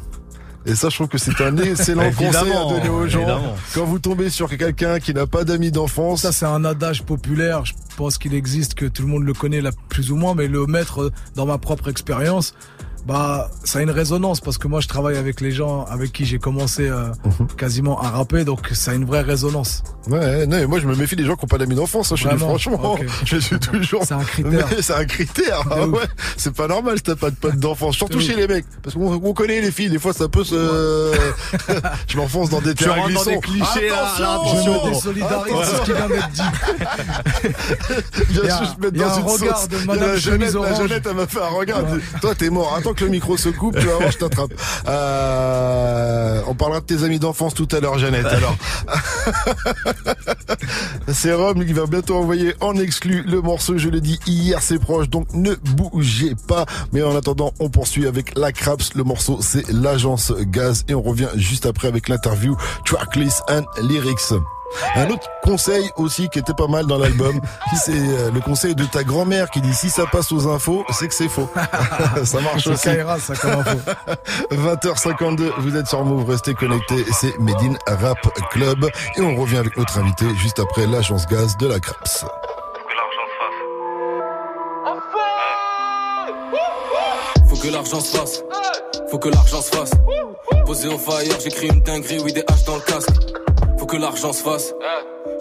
Et 0.65 0.75
ça, 0.75 0.89
je 0.89 0.95
trouve 0.97 1.09
que 1.09 1.19
c'est 1.19 1.41
un 1.41 1.57
excellent 1.59 2.11
conseil 2.17 2.53
à 2.53 2.65
donner 2.69 2.89
aux 2.89 3.07
gens. 3.09 3.19
évidemment. 3.21 3.57
Quand 3.75 3.85
vous 3.85 3.99
tombez 3.99 4.31
sur 4.31 4.49
quelqu'un 4.57 5.01
qui 5.01 5.13
n'a 5.13 5.27
pas 5.27 5.45
d'amis 5.45 5.71
d'enfance, 5.71 6.23
Ça, 6.23 6.33
c'est 6.33 6.47
un 6.47 6.65
adage 6.65 7.03
populaire. 7.03 7.65
Je 7.65 7.73
pense 7.97 8.19
qu'il 8.19 8.35
existe, 8.35 8.75
que 8.75 8.87
tout 8.87 9.03
le 9.03 9.09
monde 9.09 9.25
le 9.25 9.35
connaît 9.35 9.61
là, 9.61 9.71
plus 9.89 10.13
ou 10.13 10.17
moins, 10.17 10.35
mais 10.35 10.47
le 10.47 10.67
mettre 10.67 11.11
dans 11.35 11.47
ma 11.47 11.59
propre 11.59 11.89
expérience, 11.89 12.55
bah, 13.07 13.51
ça 13.65 13.81
a 13.81 13.83
une 13.83 13.91
résonance 13.91 14.41
parce 14.41 14.59
que 14.59 14.69
moi, 14.69 14.81
je 14.81 14.89
travaille 14.89 15.17
avec 15.17 15.41
les 15.41 15.51
gens 15.51 15.85
avec 15.91 16.13
qui 16.13 16.25
j'ai 16.25 16.39
commencé 16.39 16.89
euh, 16.89 17.09
Mhm. 17.25 17.47
quasiment 17.57 18.01
à 18.01 18.11
rapper, 18.11 18.45
donc 18.45 18.69
ça 18.73 18.93
a 18.93 18.95
une 18.95 19.05
vraie 19.05 19.23
résonance. 19.23 19.83
Ouais, 20.09 20.47
non, 20.47 20.67
moi 20.69 20.81
je 20.81 20.87
me 20.89 20.95
méfie 20.97 21.15
des 21.17 21.25
gens 21.25 21.37
qui 21.37 21.45
n'ont 21.45 21.49
pas 21.49 21.59
d'amis 21.59 21.75
d'enfance. 21.77 22.11
hein, 22.13 22.17
je 22.17 22.25
Vraiment 22.25 22.49
franchement, 22.49 22.93
Ok. 22.95 23.07
je 23.25 23.37
suis 23.39 23.59
toujours. 23.59 24.03
C'est 24.05 24.15
un 24.15 24.25
critère. 24.25 24.67
C'est 24.81 24.95
un 24.95 25.05
critère. 25.05 25.61
Ah 25.71 25.87
ouf. 25.87 25.95
ouais, 25.95 26.07
c'est 26.37 26.55
pas 26.55 26.67
normal 26.69 26.97
si 26.97 27.03
t'as 27.05 27.15
pas 27.17 27.31
de 27.31 27.37
potes 27.37 27.57
d'enfance. 27.57 27.97
Surtout 27.97 28.21
chez 28.21 28.35
les 28.35 28.47
mecs, 28.49 28.65
parce 28.83 28.95
qu'on 28.95 29.13
on 29.23 29.33
connaît 29.33 29.61
les 29.61 29.71
filles. 29.71 29.91
Des 29.91 29.99
fois, 29.99 30.13
ça 30.13 30.29
peut 30.29 30.45
se. 30.45 31.13
je 32.09 32.17
m'enfonce 32.17 32.51
dans 32.51 32.61
des 32.61 32.75
terrains 32.75 33.07
glissants. 33.07 33.31
des 33.31 33.39
clichés, 33.41 33.89
là, 33.89 34.13
là, 34.19 34.33
Attention, 34.35 34.75
Je 34.85 34.89
me 34.89 34.95
désolidarise 34.95 35.55
de 35.55 35.65
ce 35.65 35.83
qui 35.83 35.93
vient 35.93 36.09
d'être 36.09 36.31
dit. 36.31 36.43
Bien 38.33 38.43
Il 38.43 38.49
y 38.49 38.51
a- 38.51 38.57
sûr, 38.57 38.67
je 38.81 38.87
me 38.87 38.91
mets 38.91 38.97
il 38.97 39.01
y 39.01 39.05
a 39.05 39.09
dans 39.09 39.15
un 39.15 39.19
une 39.21 39.25
regard 39.27 39.59
sauce. 39.59 39.69
de 39.69 39.77
Madame 39.87 40.09
la 40.11 40.17
Jeannette, 40.17 40.55
la. 40.55 40.75
Jeannette, 40.75 41.07
elle 41.09 41.17
m'a 41.17 41.27
fait 41.27 41.41
un 41.43 41.49
regard. 41.49 41.81
Toi, 42.21 42.35
t'es 42.35 42.51
mort. 42.51 42.75
Attends 42.77 42.92
que 42.95 43.05
le 43.05 43.11
micro 43.11 43.37
se 43.37 43.49
coupe, 43.49 43.79
je 43.79 44.19
t'attrape. 44.19 44.53
Euh, 44.89 46.41
on 46.47 46.55
parlera 46.55 46.81
de 46.81 46.87
tes 46.87 47.05
amis 47.05 47.19
d'enfance 47.19 47.55
tout 47.55 47.69
à 47.73 47.81
l'heure, 47.81 47.99
Jeannette. 47.99 48.27
Alors, 48.27 48.57
c'est 51.13 51.33
Rome 51.33 51.65
qui 51.65 51.73
va 51.73 51.87
bientôt 51.87 52.17
envoyer 52.17 52.55
en 52.61 52.77
exclu 52.77 53.23
le 53.23 53.41
morceau. 53.41 53.79
Je 53.79 53.89
l'ai 53.89 54.01
dit 54.01 54.19
hier, 54.27 54.61
c'est 54.63 54.79
proche, 54.79 55.09
donc 55.09 55.33
ne 55.35 55.55
bougez 55.55 56.35
pas. 56.49 56.67
Mais 56.93 57.03
en 57.03 57.17
attendant, 57.17 57.53
on 57.61 57.69
poursuit 57.69 58.07
avec 58.07 58.37
la 58.37 58.53
Craps. 58.53 58.95
Le 58.95 59.05
morceau, 59.05 59.39
c'est 59.41 59.71
l'agence 59.71 60.33
Gaz, 60.47 60.85
et 60.89 60.95
on 60.95 61.03
revient 61.03 61.29
juste 61.37 61.67
après 61.67 61.89
avec 61.89 62.09
l'interview 62.09 62.57
Tracklist 62.85 63.43
and 63.49 63.65
Lyrics. 63.83 64.33
Un 64.95 65.11
autre 65.11 65.27
conseil 65.43 65.91
aussi 65.97 66.29
qui 66.29 66.39
était 66.39 66.55
pas 66.55 66.67
mal 66.67 66.87
dans 66.87 66.99
l'album, 66.99 67.41
c'est 67.85 67.93
euh, 67.93 68.31
le 68.31 68.41
conseil 68.41 68.75
de 68.75 68.85
ta 68.85 69.05
grand-mère 69.05 69.51
qui 69.51 69.61
dit 69.61 69.75
si 69.75 69.91
ça 69.91 70.07
passe 70.07 70.33
aux 70.33 70.49
infos, 70.49 70.85
c'est 70.91 71.09
que 71.09 71.15
c'est 71.15 71.29
faux. 71.29 71.49
ça 72.25 72.41
marche 72.41 72.67
aussi. 72.67 72.89
Ça, 73.21 73.35
comme 73.37 73.61
info. 73.61 73.79
20h52, 74.51 75.53
vous 75.59 75.77
êtes 75.77 75.87
sur 75.87 76.05
Move, 76.05 76.29
restez 76.29 76.55
connectés, 76.55 77.05
c'est 77.13 77.39
Medine 77.39 77.79
Rap 77.87 78.19
Club 78.51 78.89
et 79.17 79.21
on 79.21 79.37
revient 79.37 79.59
avec 79.59 79.77
notre 79.77 79.99
invité 79.99 80.27
juste 80.37 80.59
après 80.59 80.87
l'agence 80.87 81.27
gaz 81.27 81.57
de 81.57 81.67
la 81.67 81.81
Craps. 81.81 82.25
Faut 87.49 87.57
que 87.57 87.69
l'argent 87.69 88.01
se 88.01 88.17
fasse. 88.17 88.43
Faut 88.43 88.49
que 88.49 88.49
l'argent 88.49 88.73
se 88.73 88.73
fasse. 88.73 88.82
Posé 90.65 90.89
au 90.89 90.97
fire, 90.97 91.39
j'écris 91.43 91.69
une 91.69 91.83
dinguerie, 91.83 92.19
oui, 92.25 92.33
des 92.33 92.43
haches 92.49 92.65
dans 92.65 92.77
le 92.77 92.81
casque. 92.81 93.11
Faut 93.79 93.85
que 93.85 93.99
l'argent 93.99 94.33
se 94.33 94.43
fasse. 94.43 94.73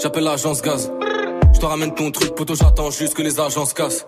J'appelle 0.01 0.25
l'agence 0.25 0.61
gaz. 0.61 0.91
Je 1.53 1.59
te 1.59 1.65
ramène 1.65 1.93
ton 1.95 2.11
truc, 2.11 2.35
poteau, 2.35 2.53
j'attends 2.53 2.91
juste 2.91 3.13
que 3.13 3.21
les 3.21 3.39
agences 3.39 3.73
cassent. 3.73 4.05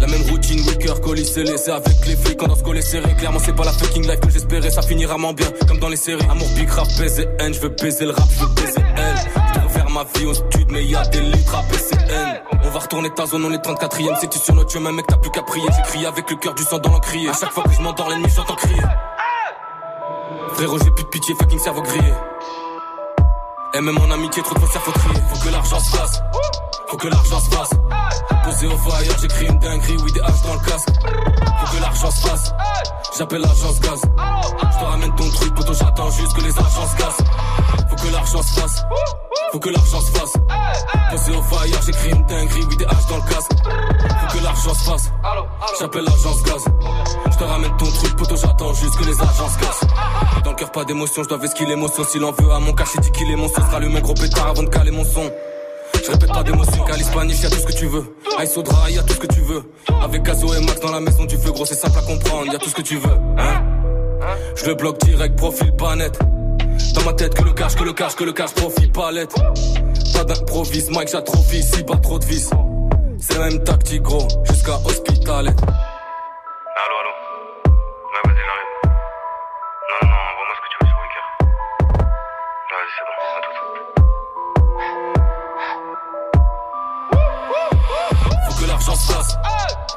La 0.00 0.06
même 0.06 0.22
routine, 0.30 0.60
wicker, 0.60 1.00
colis 1.00 1.26
c'est 1.26 1.70
avec 1.70 2.06
les 2.06 2.16
flics 2.16 2.36
quand 2.38 2.50
on 2.50 2.54
se 2.54 2.62
coller 2.62 2.82
serré. 2.82 3.12
Clairement, 3.16 3.40
c'est 3.44 3.56
pas 3.56 3.64
la 3.64 3.72
fucking 3.72 4.06
life 4.06 4.20
que 4.20 4.30
j'espérais, 4.30 4.70
ça 4.70 4.82
finira 4.82 5.18
moins 5.18 5.32
bien, 5.32 5.48
comme 5.66 5.78
dans 5.78 5.88
les 5.88 5.96
séries. 5.96 6.24
Amour, 6.30 6.48
big 6.54 6.68
rap, 6.70 6.86
baiser 6.96 7.26
haine, 7.40 7.54
je 7.54 7.60
veux 7.60 7.70
baiser 7.70 8.04
le 8.04 8.12
rap, 8.12 8.28
je 8.30 8.44
veux 8.44 8.54
baiser 8.54 8.82
elle. 8.96 9.41
Ma 9.92 10.04
vie 10.04 10.24
au 10.24 10.32
stud, 10.32 10.70
mais 10.70 10.84
y 10.86 10.96
a 10.96 11.04
des 11.04 11.20
litres 11.20 11.54
à 11.54 11.62
PCN. 11.64 12.42
On 12.64 12.70
va 12.70 12.78
retourner 12.78 13.10
ta 13.10 13.26
zone, 13.26 13.44
on 13.44 13.52
est 13.52 13.62
34ème, 13.62 14.16
c'est 14.18 14.30
tu 14.30 14.38
sur 14.38 14.54
notre 14.54 14.70
chemin, 14.72 14.90
mec, 14.90 15.06
t'as 15.06 15.18
plus 15.18 15.30
qu'à 15.30 15.42
prier. 15.42 15.68
J'écris 15.76 16.06
avec 16.06 16.30
le 16.30 16.36
cœur 16.36 16.54
du 16.54 16.62
sang 16.62 16.78
dans 16.78 16.92
l'encrier. 16.92 17.30
Chaque 17.38 17.52
fois 17.52 17.64
que 17.64 17.72
je 17.72 17.82
m'endors, 17.82 18.08
l'ennemi, 18.08 18.28
j'entends 18.34 18.54
crier. 18.54 18.80
Frérot, 20.54 20.78
j'ai 20.78 20.90
plus 20.92 21.04
de 21.04 21.08
pitié, 21.10 21.34
fucking 21.34 21.58
cerveau 21.58 21.82
grillé. 21.82 22.14
Et 23.74 23.80
même 23.82 23.94
mon 23.94 24.10
amitié, 24.10 24.42
trop 24.42 24.54
de 24.54 24.60
faussaires, 24.60 24.80
faut. 24.80 24.92
Faut 24.92 25.44
que 25.44 25.52
l'argent 25.52 25.78
se 25.78 25.94
fasse. 25.94 26.22
Faut 26.92 26.98
que 26.98 27.08
l'argent 27.08 27.40
se 27.40 27.48
fasse. 27.48 27.70
Posé 28.44 28.66
au 28.66 28.76
fire, 28.76 29.16
j'écris 29.18 29.46
une 29.46 29.58
dinguerie, 29.60 29.96
oui, 30.04 30.12
des 30.12 30.20
haches 30.20 30.42
dans 30.42 30.52
le 30.52 30.60
casque. 30.60 30.88
Faut 31.00 31.74
que 31.74 31.80
l'argent 31.80 32.10
se 32.10 32.20
fasse. 32.28 32.52
J'appelle 33.16 33.40
l'agence 33.40 33.80
gaz. 33.80 34.00
Je 34.02 34.78
te 34.78 34.84
ramène 34.84 35.14
ton 35.14 35.30
truc, 35.30 35.54
poto, 35.54 35.72
j'attends 35.72 36.10
juste 36.10 36.36
que 36.36 36.42
les 36.42 36.50
agences 36.50 36.94
cassent. 36.98 37.24
Faut 37.88 37.96
que 37.96 38.12
l'argent 38.12 38.42
se 38.42 38.60
fasse. 38.60 38.84
Faut 39.52 39.58
que 39.58 39.70
l'argent 39.70 40.00
se 40.02 40.10
fasse. 40.10 40.32
Posé 41.10 41.32
au 41.34 41.42
fire, 41.42 41.82
j'écris 41.86 42.10
une 42.10 42.26
dinguerie, 42.26 42.64
oui, 42.68 42.76
des 42.76 42.84
haches 42.84 43.06
dans 43.08 43.16
le 43.16 43.22
casque. 43.22 43.52
Faut 43.54 44.38
que 44.38 44.44
l'argent 44.44 44.74
se 44.74 44.84
fasse. 44.90 45.12
J'appelle 45.80 46.04
l'agence 46.04 46.42
gaz. 46.42 46.64
Je 47.30 47.38
te 47.38 47.44
ramène 47.44 47.76
ton 47.78 47.86
truc, 47.86 48.16
poto, 48.16 48.36
j'attends 48.36 48.74
juste 48.74 48.96
que 48.98 49.04
les 49.04 49.18
agences 49.18 49.56
cassent. 49.56 50.44
Dans 50.44 50.50
le 50.50 50.56
cœur, 50.56 50.70
pas 50.70 50.84
d'émotion, 50.84 51.22
je 51.22 51.28
dois 51.30 51.38
vesquiller 51.38 51.70
l'émotion. 51.70 52.04
S'il 52.04 52.22
en 52.22 52.32
veut 52.32 52.52
à 52.52 52.58
mon 52.58 52.74
cachet, 52.74 52.98
dis 52.98 53.10
qu'il 53.12 53.30
est 53.30 53.36
mon 53.36 53.48
son. 53.48 53.62
Sera 53.62 53.80
le 53.80 53.88
même 53.88 54.02
gros 54.02 54.12
pétard 54.12 54.48
avant 54.48 54.62
de 54.62 54.68
caler 54.68 54.90
mon 54.90 55.04
son. 55.04 55.32
Je 56.04 56.10
répète 56.10 56.32
pas 56.32 56.42
d'émotion, 56.42 56.84
Calice 56.84 57.06
Spanish, 57.06 57.42
y'a 57.42 57.50
tout 57.50 57.60
ce 57.60 57.66
que 57.66 57.72
tu 57.72 57.86
veux. 57.86 58.16
Ice 58.42 58.56
au 58.56 58.62
drap, 58.62 58.90
y'a 58.90 59.02
tout 59.02 59.14
ce 59.14 59.18
que 59.20 59.26
tu 59.26 59.40
veux. 59.40 59.62
Avec 60.02 60.22
Gazo 60.22 60.52
et 60.54 60.60
Max 60.60 60.80
dans 60.80 60.90
la 60.90 61.00
maison 61.00 61.24
du 61.24 61.36
feu, 61.36 61.52
gros, 61.52 61.64
c'est 61.64 61.76
simple 61.76 61.98
à 61.98 62.02
comprendre, 62.02 62.52
y'a 62.52 62.58
tout 62.58 62.70
ce 62.70 62.74
que 62.74 62.82
tu 62.82 62.96
veux. 62.96 63.12
Hein 63.38 63.62
Je 64.56 64.66
le 64.66 64.74
bloque 64.74 64.98
direct, 65.04 65.36
profil 65.36 65.72
pas 65.72 65.94
net. 65.94 66.18
Dans 66.94 67.04
ma 67.04 67.12
tête 67.12 67.34
que 67.34 67.44
le 67.44 67.52
cash, 67.52 67.76
que 67.76 67.84
le 67.84 67.92
cash, 67.92 68.16
que 68.16 68.24
le 68.24 68.32
cash, 68.32 68.52
profil 68.52 68.90
palette. 68.90 69.34
Pas 70.12 70.24
d'improvise, 70.24 70.90
Mike, 70.90 71.10
j'atrophie 71.10 71.58
ici, 71.58 71.82
pas 71.84 71.96
trop 71.96 72.18
de 72.18 72.24
vis. 72.24 72.50
C'est 73.20 73.38
la 73.38 73.48
même 73.48 73.62
tactique, 73.62 74.02
gros, 74.02 74.26
jusqu'à 74.44 74.78
hospitalet. 74.84 75.54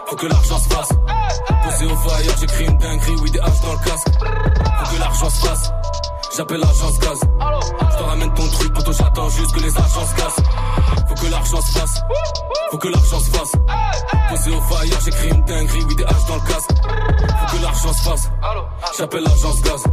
Faut 0.08 0.16
que 0.16 0.28
l'argent 0.28 0.60
se 0.60 0.70
fasse. 0.70 0.90
Posé 1.64 1.86
au 1.86 1.96
fire, 1.96 2.36
j'écris 2.40 2.66
une 2.66 2.78
dinguerie, 2.78 3.16
oui, 3.22 3.32
des 3.32 3.40
haches 3.40 3.62
dans 3.62 3.74
le 3.74 3.80
casque. 3.80 4.08
Faut 4.20 4.96
que 4.96 5.00
l'argent 5.00 5.30
se 5.30 5.48
fasse. 5.48 5.72
J'appelle 6.36 6.60
l'agence 6.60 7.00
gaz. 7.00 7.20
Je 7.22 7.98
te 7.98 8.04
ramène 8.04 8.34
ton 8.34 8.48
truc, 8.50 8.74
poto, 8.74 8.92
j'attends 8.92 9.30
juste 9.30 9.56
que 9.56 9.60
les 9.62 9.78
agents 9.78 10.06
se 10.06 10.16
cassent. 10.16 11.08
Faut 11.08 11.16
que 11.16 11.32
l'argent 11.32 11.62
se 11.62 11.72
fasse. 11.80 12.02
Faut 12.72 12.78
que 12.78 12.88
l'argent 12.90 13.20
se 13.20 13.30
fasse. 13.30 13.52
Posé 14.30 14.52
au 14.52 14.62
fire, 14.62 15.00
j'écris 15.06 15.30
une 15.30 15.44
dinguerie, 15.44 15.84
oui, 15.88 15.96
des 15.96 16.04
haches 16.04 16.26
dans 16.28 16.36
le 16.36 16.42
casque. 16.42 16.70
Faut 16.70 17.58
que 17.58 17.62
l'argent 17.62 17.94
se 17.94 18.10
fasse. 18.10 18.32
J'appelle 18.98 19.24
l'agence 19.24 19.62
gaz. 19.62 19.84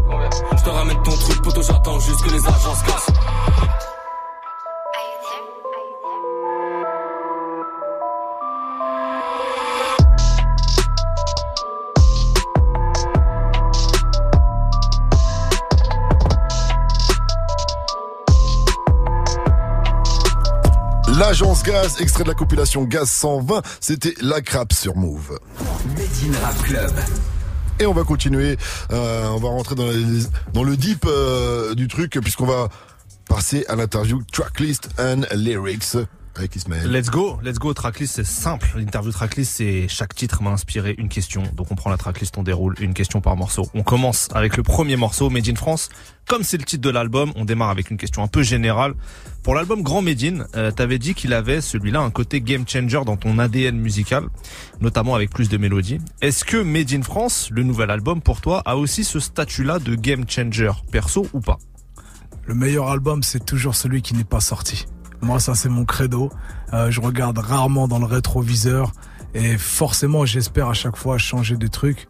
Je 0.57 0.63
te 0.63 0.71
ramène 0.71 1.03
ton 1.03 1.17
truc, 1.17 1.43
poto, 1.43 1.63
j'attends 1.63 2.01
juste 2.01 2.23
que 2.23 2.31
les 2.31 2.47
agents 2.47 2.75
se 2.75 2.85
cassent. 2.85 3.82
L'agence 21.23 21.63
Gaz, 21.63 22.01
extrait 22.01 22.25
de 22.25 22.29
la 22.31 22.35
compilation 22.35 22.83
Gaz 22.83 23.09
120, 23.09 23.63
c'était 23.79 24.13
la 24.23 24.41
crape 24.41 24.73
sur 24.73 24.97
Move. 24.97 25.39
Rap 26.43 26.63
Club. 26.65 26.91
Et 27.79 27.87
on 27.87 27.93
va 27.93 28.03
continuer, 28.03 28.57
euh, 28.91 29.29
on 29.29 29.37
va 29.39 29.51
rentrer 29.51 29.77
dans 29.77 30.65
le 30.65 30.77
deep 30.77 31.05
euh, 31.07 31.77
du 31.77 31.87
truc, 31.87 32.19
puisqu'on 32.21 32.47
va 32.47 32.71
passer 33.29 33.65
à 33.69 33.77
l'interview 33.77 34.21
Tracklist 34.33 34.89
and 34.99 35.21
Lyrics 35.33 35.97
avec 36.37 36.57
Ismaël. 36.57 36.91
Let's 36.91 37.11
go, 37.11 37.39
let's 37.43 37.59
go. 37.59 37.75
Tracklist, 37.75 38.15
c'est 38.15 38.27
simple. 38.27 38.69
L'interview 38.77 39.13
tracklist, 39.13 39.53
c'est 39.57 39.87
chaque 39.89 40.15
titre 40.15 40.43
m'a 40.43 40.51
inspiré 40.51 40.95
une 40.99 41.09
question. 41.09 41.43
Donc 41.55 41.71
on 41.71 41.75
prend 41.75 41.91
la 41.91 41.97
tracklist, 41.97 42.37
on 42.39 42.43
déroule 42.43 42.75
une 42.81 42.95
question 42.95 43.21
par 43.21 43.37
morceau. 43.37 43.69
On 43.75 43.83
commence 43.83 44.29
avec 44.35 44.57
le 44.57 44.63
premier 44.63 44.97
morceau, 44.97 45.31
Made 45.31 45.49
in 45.49 45.55
France. 45.55 45.89
Comme 46.27 46.43
c'est 46.43 46.57
le 46.57 46.65
titre 46.65 46.83
de 46.83 46.91
l'album, 46.91 47.33
on 47.37 47.45
démarre 47.45 47.71
avec 47.71 47.91
une 47.91 47.97
question 47.97 48.23
un 48.23 48.29
peu 48.29 48.43
générale. 48.43 48.95
Pour 49.43 49.55
l'album 49.55 49.83
Grand 49.83 50.03
Made 50.03 50.23
in, 50.23 50.45
euh, 50.57 50.71
t'avais 50.71 50.99
dit 50.99 51.15
qu'il 51.15 51.33
avait 51.35 51.61
celui-là 51.61 52.01
un 52.01 52.11
côté 52.11 52.41
game 52.41 52.67
changer 52.67 53.01
dans 53.05 53.17
ton 53.17 53.39
ADN 53.39 53.77
musical, 53.77 54.25
notamment 54.81 55.15
avec 55.15 55.31
plus 55.31 55.49
de 55.49 55.57
mélodies. 55.57 55.99
Est-ce 56.21 56.45
que 56.45 56.57
Made 56.57 56.93
in 56.93 57.03
France, 57.03 57.49
le 57.51 57.65
nouvel 57.65 57.91
album 57.91 58.21
pour 58.21 58.41
toi, 58.41 58.63
a 58.65 58.77
aussi 58.77 59.05
ce 59.05 59.19
statut-là 59.19 59.81
de 59.81 59.95
game 59.97 60.25
changer, 60.29 60.71
perso 60.91 61.27
ou 61.33 61.41
pas? 61.41 61.59
Le 62.45 62.55
meilleur 62.55 62.89
album, 62.89 63.23
c'est 63.23 63.45
toujours 63.45 63.75
celui 63.75 64.03
qui 64.03 64.15
n'est 64.15 64.25
pas 64.25 64.41
sorti. 64.41 64.87
Moi, 65.23 65.39
ça, 65.39 65.55
c'est 65.55 65.69
mon 65.69 65.85
credo. 65.85 66.31
Euh, 66.73 66.91
je 66.91 67.01
regarde 67.01 67.39
rarement 67.39 67.87
dans 67.89 67.99
le 67.99 68.07
rétroviseur 68.07 68.93
et 69.35 69.57
forcément, 69.57 70.27
j'espère 70.27 70.69
à 70.69 70.75
chaque 70.75 70.97
fois 70.97 71.17
changer 71.17 71.57
des 71.57 71.69
trucs. 71.69 72.09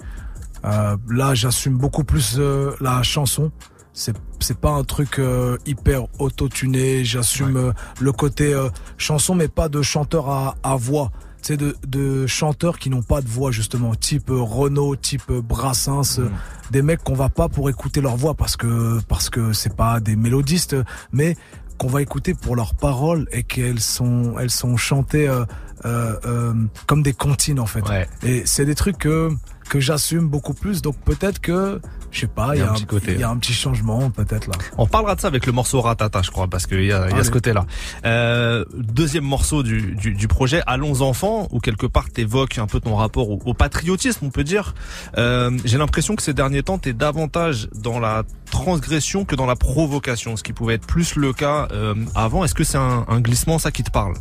Euh, 0.65 0.97
là, 1.09 1.35
j'assume 1.35 1.77
beaucoup 1.77 2.05
plus 2.05 2.37
euh, 2.39 2.73
la 2.81 3.03
chanson. 3.03 3.53
C'est 3.93 4.17
c'est 4.41 4.59
pas 4.59 4.71
un 4.71 4.85
truc 4.85 5.19
euh, 5.19 5.59
hyper 5.67 6.05
auto-tuné. 6.19 7.05
J'assume 7.05 7.57
euh, 7.57 7.73
le 8.01 8.13
côté 8.13 8.55
euh, 8.55 8.71
chanson, 8.97 9.35
mais 9.35 9.49
pas 9.49 9.69
de 9.69 9.83
chanteur 9.83 10.31
à, 10.31 10.57
à 10.63 10.77
voix. 10.77 11.13
C'est 11.43 11.57
de, 11.57 11.77
de 11.87 12.27
chanteurs 12.29 12.79
qui 12.79 12.89
n'ont 12.89 13.03
pas 13.03 13.21
de 13.21 13.29
voix 13.29 13.51
justement, 13.51 13.95
type 13.97 14.31
Renault, 14.31 14.95
type 14.95 15.31
Brassens, 15.31 16.21
euh, 16.21 16.31
des 16.71 16.83
mecs 16.83 17.03
qu'on 17.03 17.15
va 17.15 17.29
pas 17.29 17.49
pour 17.49 17.69
écouter 17.69 18.01
leur 18.01 18.17
voix 18.17 18.35
parce 18.35 18.57
que 18.57 19.01
parce 19.09 19.29
que 19.29 19.53
c'est 19.53 19.75
pas 19.77 19.99
des 19.99 20.15
mélodistes, 20.15 20.77
mais 21.13 21.37
qu'on 21.83 21.89
va 21.89 22.01
écouter 22.01 22.33
pour 22.33 22.55
leurs 22.55 22.75
paroles 22.75 23.27
et 23.33 23.43
qu'elles 23.43 23.81
sont 23.81 24.39
elles 24.39 24.53
sont 24.53 24.77
chantées 24.77 25.29
euh, 25.29 25.45
euh, 25.85 26.15
euh, 26.25 26.55
comme 26.87 27.03
des 27.03 27.13
comptines 27.13 27.59
en 27.59 27.67
fait. 27.67 27.83
Et 28.23 28.45
c'est 28.47 28.65
des 28.65 28.77
trucs 28.77 28.99
que 28.99 29.31
que 29.69 29.81
j'assume 29.81 30.29
beaucoup 30.29 30.55
plus. 30.55 30.81
Donc 30.81 30.95
peut-être 31.05 31.41
que 31.41 31.81
je 32.13 32.21
sais 32.21 32.27
pas, 32.27 32.55
il 32.55 32.59
y, 32.59 32.63
a 32.63 32.71
un 32.71 32.75
petit 32.75 32.85
côté. 32.85 33.13
il 33.15 33.21
y 33.21 33.23
a 33.23 33.31
un 33.31 33.39
petit 33.39 33.55
changement 33.55 34.11
peut-être 34.11 34.47
là. 34.47 34.53
On 34.77 34.87
parlera 34.87 35.15
de 35.15 35.21
ça 35.21 35.29
avec 35.29 35.47
le 35.47 35.53
morceau 35.53 35.81
Ratata, 35.81 36.21
je 36.23 36.31
crois, 36.31 36.47
parce 36.47 36.67
qu'il 36.67 36.85
y 36.85 36.93
a, 36.93 37.09
y 37.11 37.15
a 37.15 37.25
ce 37.25 37.31
côté-là. 37.31 37.65
Euh, 38.05 38.65
deuxième 38.75 39.25
morceau 39.25 39.63
du, 39.63 39.95
du, 39.97 40.13
du 40.13 40.29
projet, 40.29 40.63
Allons 40.67 41.01
enfants, 41.01 41.49
où 41.51 41.59
quelque 41.59 41.87
part 41.87 42.11
t'évoques 42.11 42.59
un 42.59 42.67
peu 42.67 42.81
ton 42.81 42.97
rapport 42.97 43.31
au, 43.31 43.41
au 43.45 43.55
patriotisme, 43.55 44.27
on 44.27 44.31
peut 44.31 44.45
dire. 44.45 44.75
Euh, 45.17 45.51
J'ai 45.65 45.79
l'impression 45.79 46.15
que 46.15 46.23
ces 46.23 46.35
derniers 46.35 46.63
temps, 46.63 46.79
t'es 46.79 46.93
davantage 46.93 47.69
dans 47.75 47.99
la 47.99 48.25
transgression 48.51 49.25
que 49.25 49.35
dans 49.35 49.47
la 49.47 49.57
provocation, 49.57 50.37
ce 50.37 50.43
qui 50.43 50.53
pouvait 50.53 50.75
être 50.75 50.87
plus 50.87 51.17
le 51.17 51.33
cas 51.33 51.69
euh, 51.73 51.95
avant. 52.15 52.45
Est-ce 52.45 52.55
que 52.55 52.65
c'est 52.65 52.79
un, 52.79 53.07
un 53.09 53.21
glissement, 53.21 53.59
ça 53.59 53.71
qui 53.71 53.83
te 53.83 53.91
parle? 53.91 54.15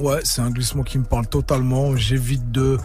Ouais, 0.00 0.20
c'est 0.24 0.40
un 0.40 0.50
glissement 0.50 0.82
qui 0.82 0.98
me 0.98 1.04
parle 1.04 1.26
totalement. 1.26 1.94
J'évite 1.94 2.50
de 2.50 2.78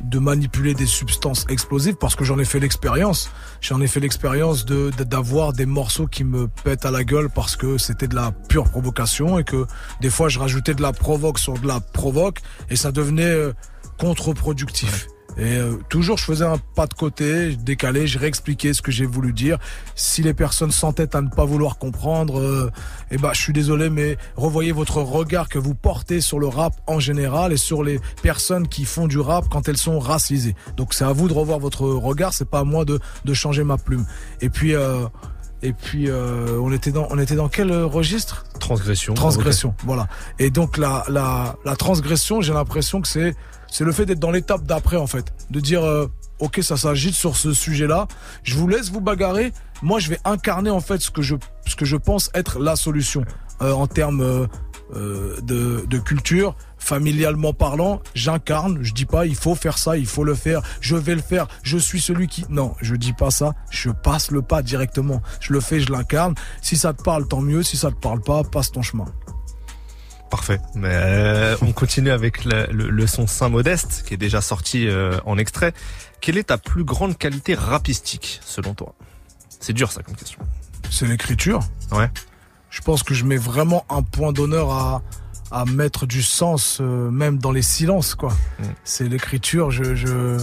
de 0.00 0.18
manipuler 0.18 0.74
des 0.74 0.86
substances 0.86 1.46
explosives 1.48 1.96
parce 1.96 2.14
que 2.14 2.24
j'en 2.24 2.38
ai 2.38 2.44
fait 2.44 2.60
l'expérience. 2.60 3.30
J'en 3.60 3.80
ai 3.80 3.86
fait 3.86 4.00
l'expérience 4.00 4.64
de 4.64 4.90
d'avoir 5.04 5.52
des 5.52 5.66
morceaux 5.66 6.06
qui 6.06 6.24
me 6.24 6.48
pètent 6.48 6.84
à 6.84 6.90
la 6.90 7.04
gueule 7.04 7.30
parce 7.30 7.56
que 7.56 7.78
c'était 7.78 8.08
de 8.08 8.14
la 8.14 8.32
pure 8.32 8.64
provocation 8.64 9.38
et 9.38 9.44
que 9.44 9.66
des 10.00 10.10
fois 10.10 10.28
je 10.28 10.38
rajoutais 10.38 10.74
de 10.74 10.82
la 10.82 10.92
provoque 10.92 11.38
sur 11.38 11.58
de 11.58 11.66
la 11.66 11.80
provoque 11.80 12.40
et 12.70 12.76
ça 12.76 12.92
devenait 12.92 13.24
euh, 13.24 13.52
contre-productif. 13.98 15.08
Et 15.38 15.56
euh, 15.56 15.76
toujours, 15.90 16.16
je 16.16 16.24
faisais 16.24 16.44
un 16.44 16.56
pas 16.74 16.86
de 16.86 16.94
côté, 16.94 17.50
je 17.52 17.56
décalais, 17.56 18.06
je 18.06 18.18
réexpliquais 18.18 18.72
ce 18.72 18.80
que 18.80 18.90
j'ai 18.90 19.04
voulu 19.04 19.32
dire. 19.34 19.58
Si 19.94 20.22
les 20.22 20.32
personnes 20.32 20.70
s'entêtent 20.70 21.14
à 21.14 21.20
ne 21.20 21.28
pas 21.28 21.44
vouloir 21.44 21.76
comprendre, 21.76 22.40
euh, 22.40 22.70
eh 23.10 23.18
ben, 23.18 23.32
je 23.34 23.40
suis 23.40 23.52
désolé, 23.52 23.90
mais 23.90 24.16
revoyez 24.36 24.72
votre 24.72 25.02
regard 25.02 25.48
que 25.48 25.58
vous 25.58 25.74
portez 25.74 26.22
sur 26.22 26.38
le 26.38 26.46
rap 26.46 26.74
en 26.86 27.00
général 27.00 27.52
et 27.52 27.58
sur 27.58 27.82
les 27.82 28.00
personnes 28.22 28.66
qui 28.66 28.86
font 28.86 29.06
du 29.06 29.18
rap 29.18 29.46
quand 29.50 29.68
elles 29.68 29.76
sont 29.76 29.98
racisées. 29.98 30.56
Donc 30.76 30.94
c'est 30.94 31.04
à 31.04 31.12
vous 31.12 31.28
de 31.28 31.34
revoir 31.34 31.58
votre 31.58 31.82
regard, 31.82 32.32
c'est 32.32 32.48
pas 32.48 32.60
à 32.60 32.64
moi 32.64 32.86
de, 32.86 32.98
de 33.24 33.34
changer 33.34 33.62
ma 33.62 33.76
plume. 33.76 34.06
Et 34.40 34.48
puis, 34.48 34.74
euh, 34.74 35.06
et 35.62 35.72
puis, 35.72 36.08
euh, 36.08 36.60
on 36.62 36.70
était 36.70 36.92
dans, 36.92 37.08
on 37.10 37.18
était 37.18 37.34
dans 37.34 37.48
quel 37.48 37.70
euh, 37.70 37.86
registre? 37.86 38.44
Transgression. 38.60 39.14
Transgression, 39.14 39.74
voilà. 39.84 40.06
Et 40.38 40.50
donc 40.50 40.76
la, 40.76 41.04
la, 41.08 41.56
la 41.64 41.76
transgression, 41.76 42.40
j'ai 42.42 42.52
l'impression 42.52 43.00
que 43.00 43.08
c'est 43.08 43.34
c'est 43.70 43.84
le 43.84 43.92
fait 43.92 44.06
d'être 44.06 44.18
dans 44.18 44.30
l'étape 44.30 44.64
d'après 44.64 44.96
en 44.96 45.06
fait, 45.06 45.32
de 45.50 45.60
dire 45.60 45.84
euh, 45.84 46.06
ok 46.38 46.60
ça 46.62 46.76
s'agite 46.76 47.14
sur 47.14 47.36
ce 47.36 47.52
sujet-là, 47.52 48.06
je 48.42 48.56
vous 48.56 48.68
laisse 48.68 48.90
vous 48.90 49.00
bagarrer, 49.00 49.52
moi 49.82 49.98
je 49.98 50.10
vais 50.10 50.18
incarner 50.24 50.70
en 50.70 50.80
fait 50.80 51.00
ce 51.00 51.10
que 51.10 51.22
je 51.22 51.96
pense 51.96 52.30
être 52.34 52.58
la 52.58 52.76
solution 52.76 53.24
euh, 53.62 53.72
en 53.72 53.86
termes 53.86 54.48
euh, 54.94 55.40
de, 55.40 55.98
culture, 55.98 56.54
familialement 56.78 57.52
parlant, 57.52 58.00
j'incarne, 58.14 58.78
je 58.82 58.92
dis 58.92 59.06
pas 59.06 59.26
il 59.26 59.34
faut 59.34 59.54
faire 59.54 59.78
ça, 59.78 59.96
il 59.96 60.06
faut 60.06 60.24
le 60.24 60.34
faire, 60.34 60.60
je 60.80 60.94
vais 60.94 61.14
le 61.14 61.22
faire, 61.22 61.48
je 61.62 61.78
suis 61.78 62.00
celui 62.00 62.28
qui 62.28 62.44
non, 62.50 62.74
je 62.82 62.94
dis 62.94 63.14
pas 63.14 63.30
ça, 63.30 63.54
je 63.70 63.90
passe 63.90 64.30
le 64.30 64.42
pas 64.42 64.62
directement, 64.62 65.22
je 65.40 65.54
le 65.54 65.60
fais, 65.60 65.80
je 65.80 65.90
l'incarne. 65.90 66.34
Si 66.60 66.76
ça 66.76 66.92
te 66.92 67.02
parle, 67.02 67.26
tant 67.26 67.40
mieux. 67.40 67.62
Si 67.62 67.76
ça 67.76 67.90
te 67.90 67.96
parle 67.96 68.20
pas, 68.20 68.44
passe 68.44 68.70
ton 68.70 68.82
chemin. 68.82 69.06
Parfait. 70.30 70.60
Mais 70.74 70.90
euh, 70.92 71.56
on 71.62 71.72
continue 71.72 72.10
avec 72.10 72.44
le, 72.44 72.66
le- 72.72 72.90
le 72.90 73.06
son 73.06 73.26
Saint 73.26 73.48
Modeste 73.48 74.04
qui 74.06 74.14
est 74.14 74.18
déjà 74.18 74.40
sorti 74.40 74.88
euh, 74.88 75.18
en 75.24 75.38
extrait. 75.38 75.72
Quelle 76.20 76.36
est 76.36 76.44
ta 76.48 76.58
plus 76.58 76.84
grande 76.84 77.16
qualité 77.16 77.54
rapistique 77.54 78.40
selon 78.44 78.74
toi? 78.74 78.94
C'est 79.60 79.72
dur 79.72 79.92
ça 79.92 80.02
comme 80.02 80.16
question. 80.16 80.40
C'est 80.90 81.06
l'écriture. 81.06 81.60
Ouais. 81.92 82.10
Je 82.70 82.80
pense 82.80 83.02
que 83.02 83.14
je 83.14 83.24
mets 83.24 83.36
vraiment 83.36 83.84
un 83.88 84.02
point 84.02 84.32
d'honneur 84.32 84.70
à, 84.70 85.02
à 85.50 85.64
mettre 85.64 86.06
du 86.06 86.22
sens, 86.22 86.78
euh, 86.80 87.10
même 87.10 87.38
dans 87.38 87.52
les 87.52 87.62
silences, 87.62 88.14
quoi. 88.14 88.32
C'est 88.84 89.08
l'écriture, 89.08 89.70
je, 89.70 89.94
je, 89.94 90.38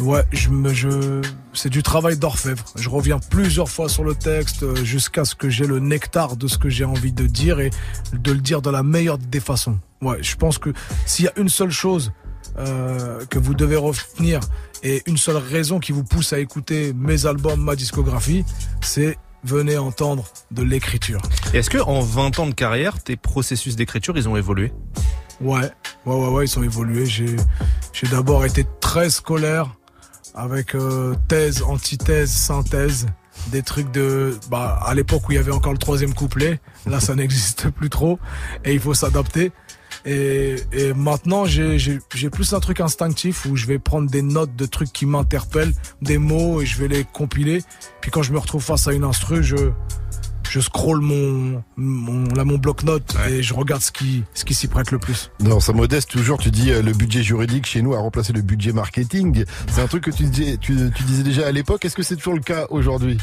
ouais, 0.00 0.24
je 0.32 0.48
me, 0.48 0.72
je, 0.72 1.22
c'est 1.52 1.68
du 1.68 1.82
travail 1.82 2.16
d'orfèvre. 2.16 2.64
Je 2.76 2.88
reviens 2.88 3.18
plusieurs 3.18 3.68
fois 3.68 3.88
sur 3.88 4.04
le 4.04 4.14
texte 4.14 4.62
euh, 4.62 4.74
jusqu'à 4.84 5.24
ce 5.24 5.34
que 5.34 5.48
j'ai 5.48 5.66
le 5.66 5.78
nectar 5.78 6.36
de 6.36 6.48
ce 6.48 6.58
que 6.58 6.68
j'ai 6.68 6.84
envie 6.84 7.12
de 7.12 7.26
dire 7.26 7.60
et 7.60 7.70
de 8.12 8.32
le 8.32 8.40
dire 8.40 8.62
de 8.62 8.70
la 8.70 8.82
meilleure 8.82 9.18
des 9.18 9.40
façons. 9.40 9.78
Ouais, 10.02 10.22
je 10.22 10.36
pense 10.36 10.58
que 10.58 10.70
s'il 11.06 11.26
y 11.26 11.28
a 11.28 11.32
une 11.36 11.48
seule 11.48 11.70
chose 11.70 12.12
euh, 12.58 13.24
que 13.26 13.38
vous 13.38 13.54
devez 13.54 13.76
retenir 13.76 14.40
et 14.82 15.02
une 15.06 15.16
seule 15.18 15.36
raison 15.36 15.78
qui 15.78 15.92
vous 15.92 16.04
pousse 16.04 16.32
à 16.32 16.38
écouter 16.38 16.92
mes 16.94 17.26
albums, 17.26 17.60
ma 17.62 17.76
discographie, 17.76 18.44
c'est 18.80 19.18
venez 19.44 19.78
entendre 19.78 20.24
de 20.50 20.62
l'écriture. 20.62 21.20
Est-ce 21.54 21.70
que 21.70 21.78
en 21.78 22.00
20 22.00 22.38
ans 22.38 22.46
de 22.46 22.54
carrière, 22.54 23.02
tes 23.02 23.16
processus 23.16 23.76
d'écriture, 23.76 24.16
ils 24.16 24.28
ont 24.28 24.36
évolué? 24.36 24.72
Ouais, 25.40 25.70
ouais, 26.04 26.14
ouais, 26.14 26.28
ouais, 26.28 26.44
ils 26.44 26.58
ont 26.58 26.62
évolué. 26.62 27.06
J'ai, 27.06 27.36
j'ai 27.92 28.06
d'abord 28.08 28.44
été 28.44 28.66
très 28.80 29.08
scolaire. 29.08 29.74
Avec 30.34 30.74
euh, 30.74 31.14
thèse, 31.28 31.62
antithèse, 31.62 32.30
synthèse, 32.30 33.06
des 33.48 33.62
trucs 33.62 33.90
de, 33.90 34.38
bah, 34.50 34.80
à 34.84 34.94
l'époque 34.94 35.28
où 35.28 35.32
il 35.32 35.36
y 35.36 35.38
avait 35.38 35.52
encore 35.52 35.72
le 35.72 35.78
troisième 35.78 36.14
couplet, 36.14 36.60
là 36.86 37.00
ça 37.00 37.14
n'existe 37.16 37.70
plus 37.70 37.90
trop 37.90 38.18
et 38.64 38.72
il 38.72 38.80
faut 38.80 38.94
s'adapter. 38.94 39.52
Et, 40.06 40.56
et 40.72 40.94
maintenant 40.94 41.44
j'ai 41.44 41.98
plus 42.32 42.54
un 42.54 42.60
truc 42.60 42.80
instinctif 42.80 43.44
où 43.44 43.56
je 43.56 43.66
vais 43.66 43.78
prendre 43.78 44.10
des 44.10 44.22
notes 44.22 44.56
de 44.56 44.64
trucs 44.66 44.92
qui 44.92 45.04
m'interpellent, 45.04 45.74
des 46.00 46.16
mots 46.16 46.62
et 46.62 46.66
je 46.66 46.78
vais 46.78 46.88
les 46.88 47.04
compiler. 47.04 47.62
Puis 48.00 48.10
quand 48.10 48.22
je 48.22 48.32
me 48.32 48.38
retrouve 48.38 48.62
face 48.62 48.88
à 48.88 48.92
une 48.92 49.04
instru, 49.04 49.42
je 49.42 49.72
je 50.48 50.60
scrolle 50.60 51.00
mon 51.00 51.62
mon 51.76 52.24
là 52.34 52.44
mon 52.44 52.58
bloc-notes 52.58 53.16
et 53.28 53.42
je 53.42 53.54
regarde 53.54 53.82
ce 53.82 53.92
qui 53.92 54.24
ce 54.34 54.44
qui 54.44 54.54
s'y 54.54 54.68
prête 54.68 54.90
le 54.90 54.98
plus. 54.98 55.30
Non, 55.40 55.60
ça 55.60 55.72
modeste 55.72 56.10
toujours, 56.10 56.38
tu 56.38 56.50
dis 56.50 56.70
euh, 56.70 56.82
le 56.82 56.92
budget 56.92 57.22
juridique 57.22 57.66
chez 57.66 57.82
nous 57.82 57.94
a 57.94 57.98
remplacé 57.98 58.32
le 58.32 58.42
budget 58.42 58.72
marketing. 58.72 59.44
C'est 59.70 59.80
un 59.80 59.86
truc 59.86 60.04
que 60.04 60.10
tu 60.10 60.24
disais, 60.24 60.56
tu, 60.56 60.76
tu 60.94 61.02
disais 61.04 61.22
déjà 61.22 61.46
à 61.46 61.52
l'époque. 61.52 61.84
Est-ce 61.84 61.96
que 61.96 62.02
c'est 62.02 62.16
toujours 62.16 62.34
le 62.34 62.40
cas 62.40 62.66
aujourd'hui 62.70 63.18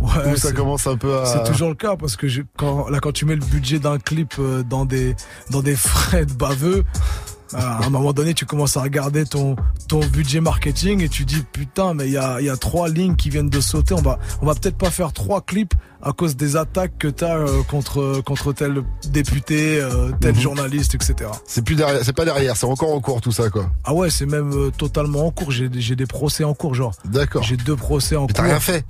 Ouais, 0.00 0.32
Ou 0.32 0.36
ça 0.36 0.52
commence 0.52 0.86
un 0.86 0.96
peu 0.96 1.18
à... 1.18 1.26
C'est 1.26 1.50
toujours 1.50 1.68
le 1.70 1.74
cas 1.74 1.96
parce 1.96 2.14
que 2.16 2.28
je- 2.28 2.42
quand, 2.56 2.88
là, 2.88 3.00
quand 3.00 3.10
tu 3.12 3.24
mets 3.24 3.34
le 3.34 3.44
budget 3.44 3.78
d'un 3.80 3.98
clip 3.98 4.34
euh, 4.38 4.62
dans 4.62 4.84
des, 4.84 5.16
dans 5.50 5.62
des 5.62 5.74
frais 5.74 6.24
de 6.26 6.32
baveux, 6.32 6.84
à 7.54 7.84
un 7.86 7.90
moment 7.90 8.12
donné, 8.12 8.34
tu 8.34 8.44
commences 8.46 8.76
à 8.76 8.82
regarder 8.82 9.24
ton, 9.24 9.56
ton 9.88 10.00
budget 10.00 10.40
marketing 10.40 11.02
et 11.02 11.08
tu 11.08 11.24
dis 11.24 11.42
putain, 11.52 11.94
mais 11.94 12.06
il 12.06 12.12
y 12.12 12.16
a, 12.16 12.40
il 12.40 12.46
y 12.46 12.50
a 12.50 12.56
trois 12.56 12.88
lignes 12.88 13.16
qui 13.16 13.30
viennent 13.30 13.48
de 13.50 13.60
sauter. 13.60 13.94
On 13.94 14.02
va, 14.02 14.18
on 14.42 14.46
va 14.46 14.54
peut-être 14.54 14.76
pas 14.76 14.90
faire 14.90 15.12
trois 15.12 15.40
clips 15.40 15.74
à 16.02 16.12
cause 16.12 16.36
des 16.36 16.56
attaques 16.56 16.98
que 16.98 17.08
t'as 17.08 17.36
euh, 17.38 17.62
contre, 17.64 18.20
contre 18.24 18.52
tel 18.52 18.82
député, 19.10 19.80
euh, 19.80 20.12
tel 20.20 20.34
Mhm. 20.34 20.40
journaliste, 20.40 20.94
etc. 20.94 21.30
C'est 21.46 21.62
plus 21.64 21.74
derrière, 21.74 22.04
c'est 22.04 22.12
pas 22.12 22.24
derrière, 22.24 22.56
c'est 22.56 22.66
encore 22.66 22.92
en 22.92 23.00
cours 23.00 23.20
tout 23.20 23.32
ça 23.32 23.50
quoi. 23.50 23.70
Ah 23.84 23.94
ouais, 23.94 24.10
c'est 24.10 24.26
même 24.26 24.52
euh, 24.52 24.70
totalement 24.70 25.26
en 25.26 25.30
cours. 25.30 25.50
J'ai, 25.50 25.68
j'ai 25.72 25.96
des 25.96 26.06
procès 26.06 26.44
en 26.44 26.54
cours, 26.54 26.74
genre. 26.74 26.94
D'accord. 27.04 27.42
J'ai 27.42 27.56
deux 27.56 27.76
procès 27.76 28.14
en 28.16 28.22
Mais 28.22 28.26
cours. 28.28 28.34
t'as 28.36 28.42
rien 28.44 28.60
fait 28.60 28.84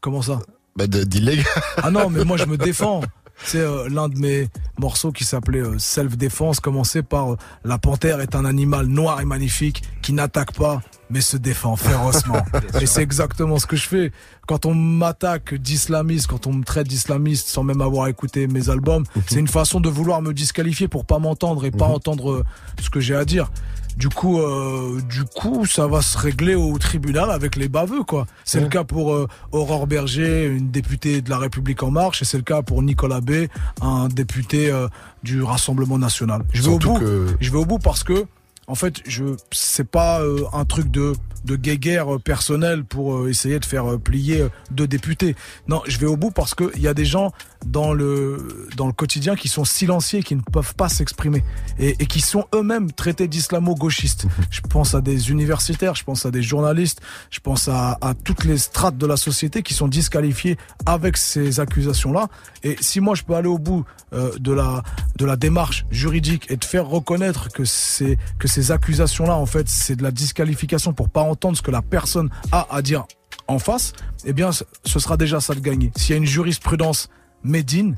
Comment 0.00 0.22
ça? 0.22 0.40
Bah 0.76 0.86
d'illégal. 0.86 1.44
Ah 1.82 1.90
non, 1.90 2.08
mais 2.08 2.24
moi 2.24 2.36
je 2.36 2.44
me 2.46 2.56
défends. 2.56 3.02
C'est 3.44 3.60
euh, 3.60 3.88
l'un 3.88 4.08
de 4.08 4.18
mes 4.18 4.48
morceaux 4.78 5.12
qui 5.12 5.24
s'appelait 5.24 5.60
euh, 5.60 5.78
Self 5.78 6.16
Défense 6.16 6.60
commençait 6.60 7.02
par 7.02 7.32
euh, 7.32 7.36
La 7.64 7.78
panthère 7.78 8.20
est 8.20 8.34
un 8.34 8.44
animal 8.44 8.86
noir 8.86 9.20
et 9.20 9.24
magnifique 9.24 9.82
qui 10.02 10.12
n'attaque 10.12 10.52
pas 10.52 10.80
mais 11.10 11.20
se 11.20 11.36
défend 11.36 11.76
férocement. 11.76 12.42
et 12.80 12.86
c'est 12.86 13.02
exactement 13.02 13.58
ce 13.58 13.66
que 13.66 13.76
je 13.76 13.88
fais. 13.88 14.12
Quand 14.46 14.66
on 14.66 14.74
m'attaque 14.74 15.54
d'islamiste, 15.54 16.26
quand 16.26 16.46
on 16.46 16.52
me 16.52 16.64
traite 16.64 16.88
d'islamiste 16.88 17.48
sans 17.48 17.62
même 17.62 17.80
avoir 17.80 18.08
écouté 18.08 18.46
mes 18.46 18.70
albums, 18.70 19.04
c'est 19.26 19.38
une 19.38 19.48
façon 19.48 19.80
de 19.80 19.88
vouloir 19.88 20.22
me 20.22 20.32
disqualifier 20.32 20.88
pour 20.88 21.04
pas 21.04 21.18
m'entendre 21.18 21.64
et 21.64 21.70
pas 21.70 21.86
entendre 21.86 22.32
euh, 22.32 22.44
ce 22.80 22.90
que 22.90 23.00
j'ai 23.00 23.14
à 23.14 23.24
dire. 23.24 23.50
Du 23.98 24.08
coup, 24.08 24.40
euh, 24.40 25.00
du 25.10 25.24
coup, 25.24 25.66
ça 25.66 25.88
va 25.88 26.02
se 26.02 26.16
régler 26.16 26.54
au 26.54 26.78
tribunal 26.78 27.30
avec 27.32 27.56
les 27.56 27.68
baveux, 27.68 28.04
quoi. 28.04 28.26
C'est 28.44 28.58
le 28.60 28.68
cas 28.68 28.84
pour 28.84 29.12
euh, 29.12 29.26
Aurore 29.50 29.88
Berger, 29.88 30.46
une 30.46 30.70
députée 30.70 31.20
de 31.20 31.28
la 31.30 31.38
République 31.38 31.82
en 31.82 31.90
marche, 31.90 32.22
et 32.22 32.24
c'est 32.24 32.36
le 32.36 32.44
cas 32.44 32.62
pour 32.62 32.80
Nicolas 32.82 33.20
B, 33.20 33.48
un 33.82 34.06
député 34.06 34.70
euh, 34.70 34.86
du 35.24 35.42
Rassemblement 35.42 35.98
national. 35.98 36.44
Je 36.52 36.62
vais 36.62 36.68
au 36.68 36.78
bout. 36.78 36.98
que- 37.00 37.26
Je 37.40 37.50
vais 37.50 37.58
au 37.58 37.64
bout 37.66 37.78
parce 37.80 38.04
que, 38.04 38.26
en 38.68 38.76
fait, 38.76 39.00
je 39.04 39.24
c'est 39.50 39.88
pas 39.88 40.20
euh, 40.20 40.44
un 40.52 40.64
truc 40.64 40.90
de 40.92 41.14
de 41.44 41.56
guéguerre 41.56 42.14
euh, 42.14 42.18
personnelle 42.18 42.84
pour 42.84 43.14
euh, 43.14 43.28
essayer 43.28 43.58
de 43.58 43.64
faire 43.64 43.92
euh, 43.92 43.98
plier 43.98 44.46
deux 44.70 44.86
députés. 44.86 45.36
Non, 45.68 45.82
je 45.86 45.98
vais 45.98 46.06
au 46.06 46.16
bout 46.16 46.30
parce 46.30 46.54
que 46.54 46.70
il 46.76 46.82
y 46.82 46.88
a 46.88 46.94
des 46.94 47.04
gens 47.04 47.32
dans 47.66 47.92
le 47.92 48.68
dans 48.76 48.86
le 48.86 48.92
quotidien 48.92 49.36
qui 49.36 49.48
sont 49.48 49.64
silencieux, 49.64 50.20
qui 50.20 50.36
ne 50.36 50.40
peuvent 50.40 50.74
pas 50.74 50.88
s'exprimer 50.88 51.44
et, 51.78 51.96
et 52.00 52.06
qui 52.06 52.20
sont 52.20 52.46
eux-mêmes 52.54 52.92
traités 52.92 53.28
d'islamo-gauchistes. 53.28 54.26
Je 54.50 54.60
pense 54.60 54.94
à 54.94 55.00
des 55.00 55.30
universitaires, 55.30 55.94
je 55.94 56.04
pense 56.04 56.26
à 56.26 56.30
des 56.30 56.42
journalistes, 56.42 57.00
je 57.30 57.40
pense 57.40 57.68
à, 57.68 57.98
à 58.00 58.14
toutes 58.14 58.44
les 58.44 58.58
strates 58.58 58.96
de 58.96 59.06
la 59.06 59.16
société 59.16 59.62
qui 59.62 59.74
sont 59.74 59.88
disqualifiées 59.88 60.56
avec 60.86 61.16
ces 61.16 61.60
accusations-là. 61.60 62.28
Et 62.62 62.76
si 62.80 63.00
moi 63.00 63.14
je 63.14 63.22
peux 63.22 63.34
aller 63.34 63.48
au 63.48 63.58
bout 63.58 63.84
euh, 64.12 64.32
de 64.38 64.52
la 64.52 64.82
de 65.16 65.24
la 65.24 65.36
démarche 65.36 65.84
juridique 65.90 66.46
et 66.50 66.56
de 66.56 66.64
faire 66.64 66.86
reconnaître 66.86 67.48
que 67.50 67.64
c'est 67.64 68.16
que 68.38 68.48
ces 68.48 68.72
accusations-là 68.72 69.34
en 69.34 69.46
fait 69.46 69.68
c'est 69.68 69.96
de 69.96 70.02
la 70.02 70.10
disqualification 70.10 70.92
pour 70.92 71.08
pas 71.08 71.22
entendre 71.28 71.56
ce 71.56 71.62
que 71.62 71.70
la 71.70 71.82
personne 71.82 72.30
a 72.52 72.66
à 72.70 72.82
dire 72.82 73.04
en 73.46 73.58
face, 73.58 73.92
eh 74.24 74.32
bien 74.32 74.50
ce 74.52 74.64
sera 74.98 75.16
déjà 75.16 75.40
ça 75.40 75.54
de 75.54 75.60
gagner. 75.60 75.90
S'il 75.96 76.10
y 76.10 76.14
a 76.14 76.16
une 76.18 76.26
jurisprudence 76.26 77.08
Médine, 77.44 77.94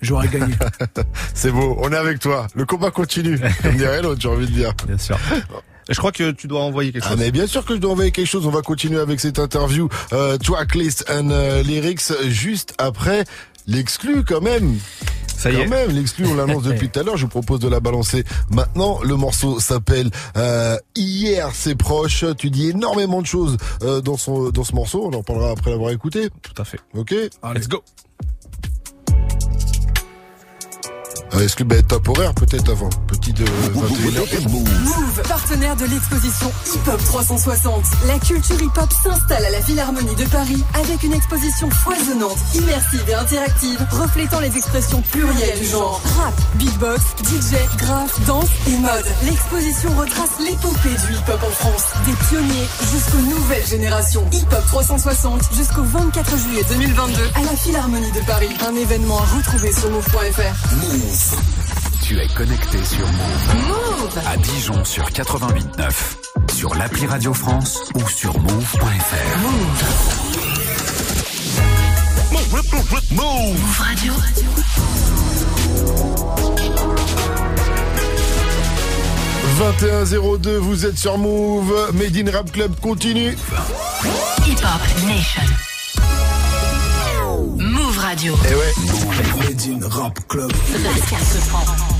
j'aurais 0.00 0.28
gagné. 0.28 0.54
C'est 1.34 1.50
beau, 1.50 1.76
on 1.80 1.90
est 1.92 1.96
avec 1.96 2.20
toi. 2.20 2.46
Le 2.54 2.64
combat 2.64 2.92
continue. 2.92 3.36
Comme 3.62 3.76
dirait 3.76 4.00
l'autre, 4.00 4.20
j'ai 4.20 4.28
envie 4.28 4.46
de 4.46 4.52
dire. 4.52 4.72
Bien 4.86 4.96
sûr. 4.96 5.18
Je 5.88 5.94
crois 5.98 6.12
que 6.12 6.30
tu 6.30 6.46
dois 6.46 6.62
envoyer 6.62 6.92
quelque 6.92 7.04
Ah 7.04 7.10
chose. 7.10 7.18
mais 7.18 7.32
bien 7.32 7.48
sûr 7.48 7.64
que 7.64 7.74
je 7.74 7.80
dois 7.80 7.90
envoyer 7.90 8.12
quelque 8.12 8.28
chose. 8.28 8.46
On 8.46 8.50
va 8.50 8.62
continuer 8.62 9.00
avec 9.00 9.18
cette 9.18 9.40
interview 9.40 9.88
euh, 10.12 10.38
tracklist 10.38 11.04
and 11.10 11.30
euh, 11.30 11.64
lyrics 11.64 12.12
juste 12.28 12.74
après 12.78 13.24
l'exclu 13.66 14.22
quand 14.24 14.40
même. 14.40 14.78
Ça 15.36 15.50
y 15.50 15.54
quand 15.56 15.62
est. 15.62 15.66
même, 15.68 15.90
l'exclu, 15.90 16.26
on 16.26 16.34
l'annonce 16.34 16.62
depuis 16.64 16.88
tout 16.88 17.00
à 17.00 17.02
l'heure. 17.02 17.16
Je 17.16 17.22
vous 17.22 17.28
propose 17.28 17.60
de 17.60 17.68
la 17.68 17.80
balancer 17.80 18.24
maintenant. 18.50 19.00
Le 19.02 19.16
morceau 19.16 19.60
s'appelle 19.60 20.10
euh, 20.36 20.76
Hier, 20.94 21.50
c'est 21.54 21.74
proche. 21.74 22.24
Tu 22.38 22.50
dis 22.50 22.70
énormément 22.70 23.20
de 23.22 23.26
choses 23.26 23.56
euh, 23.82 24.00
dans 24.00 24.16
son 24.16 24.50
dans 24.50 24.64
ce 24.64 24.74
morceau. 24.74 25.08
On 25.12 25.12
en 25.16 25.22
parlera 25.22 25.50
après 25.50 25.70
l'avoir 25.70 25.90
écouté. 25.90 26.28
Tout 26.42 26.60
à 26.60 26.64
fait. 26.64 26.80
Ok. 26.94 27.12
Let's 27.54 27.68
go. 27.68 27.82
Euh, 31.34 31.40
Exclu, 31.42 31.64
bah, 31.64 31.82
top 31.82 32.08
horaire 32.08 32.32
peut-être 32.34 32.70
avant? 32.70 32.88
Petit 33.08 33.32
de 33.32 33.44
21h. 33.44 34.48
Move, 34.48 35.22
partenaire 35.28 35.76
de 35.76 35.84
l'exposition 35.86 36.52
Hip 36.74 36.88
Hop 36.90 37.04
360. 37.04 37.84
La 38.06 38.18
culture 38.18 38.60
hip 38.62 38.70
hop 38.76 38.90
s'installe 39.02 39.44
à 39.44 39.50
la 39.50 39.60
Philharmonie 39.60 40.14
de 40.14 40.24
Paris 40.26 40.62
avec 40.74 41.02
une 41.02 41.12
exposition 41.12 41.68
foisonnante, 41.70 42.38
immersive 42.54 43.02
et 43.08 43.14
interactive, 43.14 43.86
reflétant 43.90 44.40
les 44.40 44.56
expressions 44.56 45.02
plurielles 45.12 45.58
du 45.58 45.66
genre 45.66 46.00
rap, 46.16 46.34
beatbox, 46.54 47.02
DJ, 47.24 47.56
graphe, 47.78 48.24
danse 48.26 48.48
et 48.68 48.76
mode. 48.78 49.06
L'exposition 49.24 49.90
retrace 49.96 50.38
l'épopée 50.40 50.90
du 51.06 51.14
hip 51.14 51.28
hop 51.32 51.40
en 51.42 51.50
France, 51.50 51.84
des 52.06 52.12
pionniers 52.28 52.66
jusqu'aux 52.92 53.36
nouvelles 53.36 53.66
générations. 53.66 54.24
Hip 54.32 54.46
Hop 54.52 54.64
360 54.68 55.42
jusqu'au 55.56 55.82
24 55.82 56.36
juillet 56.38 56.62
2022 56.70 57.22
à 57.34 57.42
la 57.42 57.56
Philharmonie 57.56 58.12
de 58.12 58.20
Paris. 58.26 58.50
Un 58.68 58.74
événement 58.76 59.18
à 59.18 59.24
retrouver 59.36 59.72
sur 59.72 59.90
move.fr. 59.90 60.74
Move. 60.76 61.15
Tu 62.02 62.18
es 62.18 62.26
connecté 62.28 62.84
sur 62.84 63.06
Move. 63.06 63.54
Move 63.68 64.18
À 64.26 64.36
Dijon 64.36 64.84
sur 64.84 65.04
88.9. 65.08 66.54
Sur 66.54 66.74
l'appli 66.74 67.06
Radio 67.06 67.32
France 67.32 67.80
ou 67.94 68.08
sur 68.08 68.38
move.fr. 68.38 69.38
Move 73.12 73.78
Radio. 73.78 74.12
2102, 79.58 80.58
vous 80.58 80.86
êtes 80.86 80.98
sur 80.98 81.16
Move. 81.16 81.92
Made 81.94 82.16
in 82.16 82.30
Rap 82.30 82.52
Club 82.52 82.78
continue. 82.80 83.36
Hip 84.44 84.58
Hop 84.62 85.06
Nation. 85.06 85.75
Move 87.58 87.98
Radio. 87.98 88.34
Eh 88.50 88.54
ouais. 88.54 89.86
Rap 89.88 90.18
Club. 90.28 90.52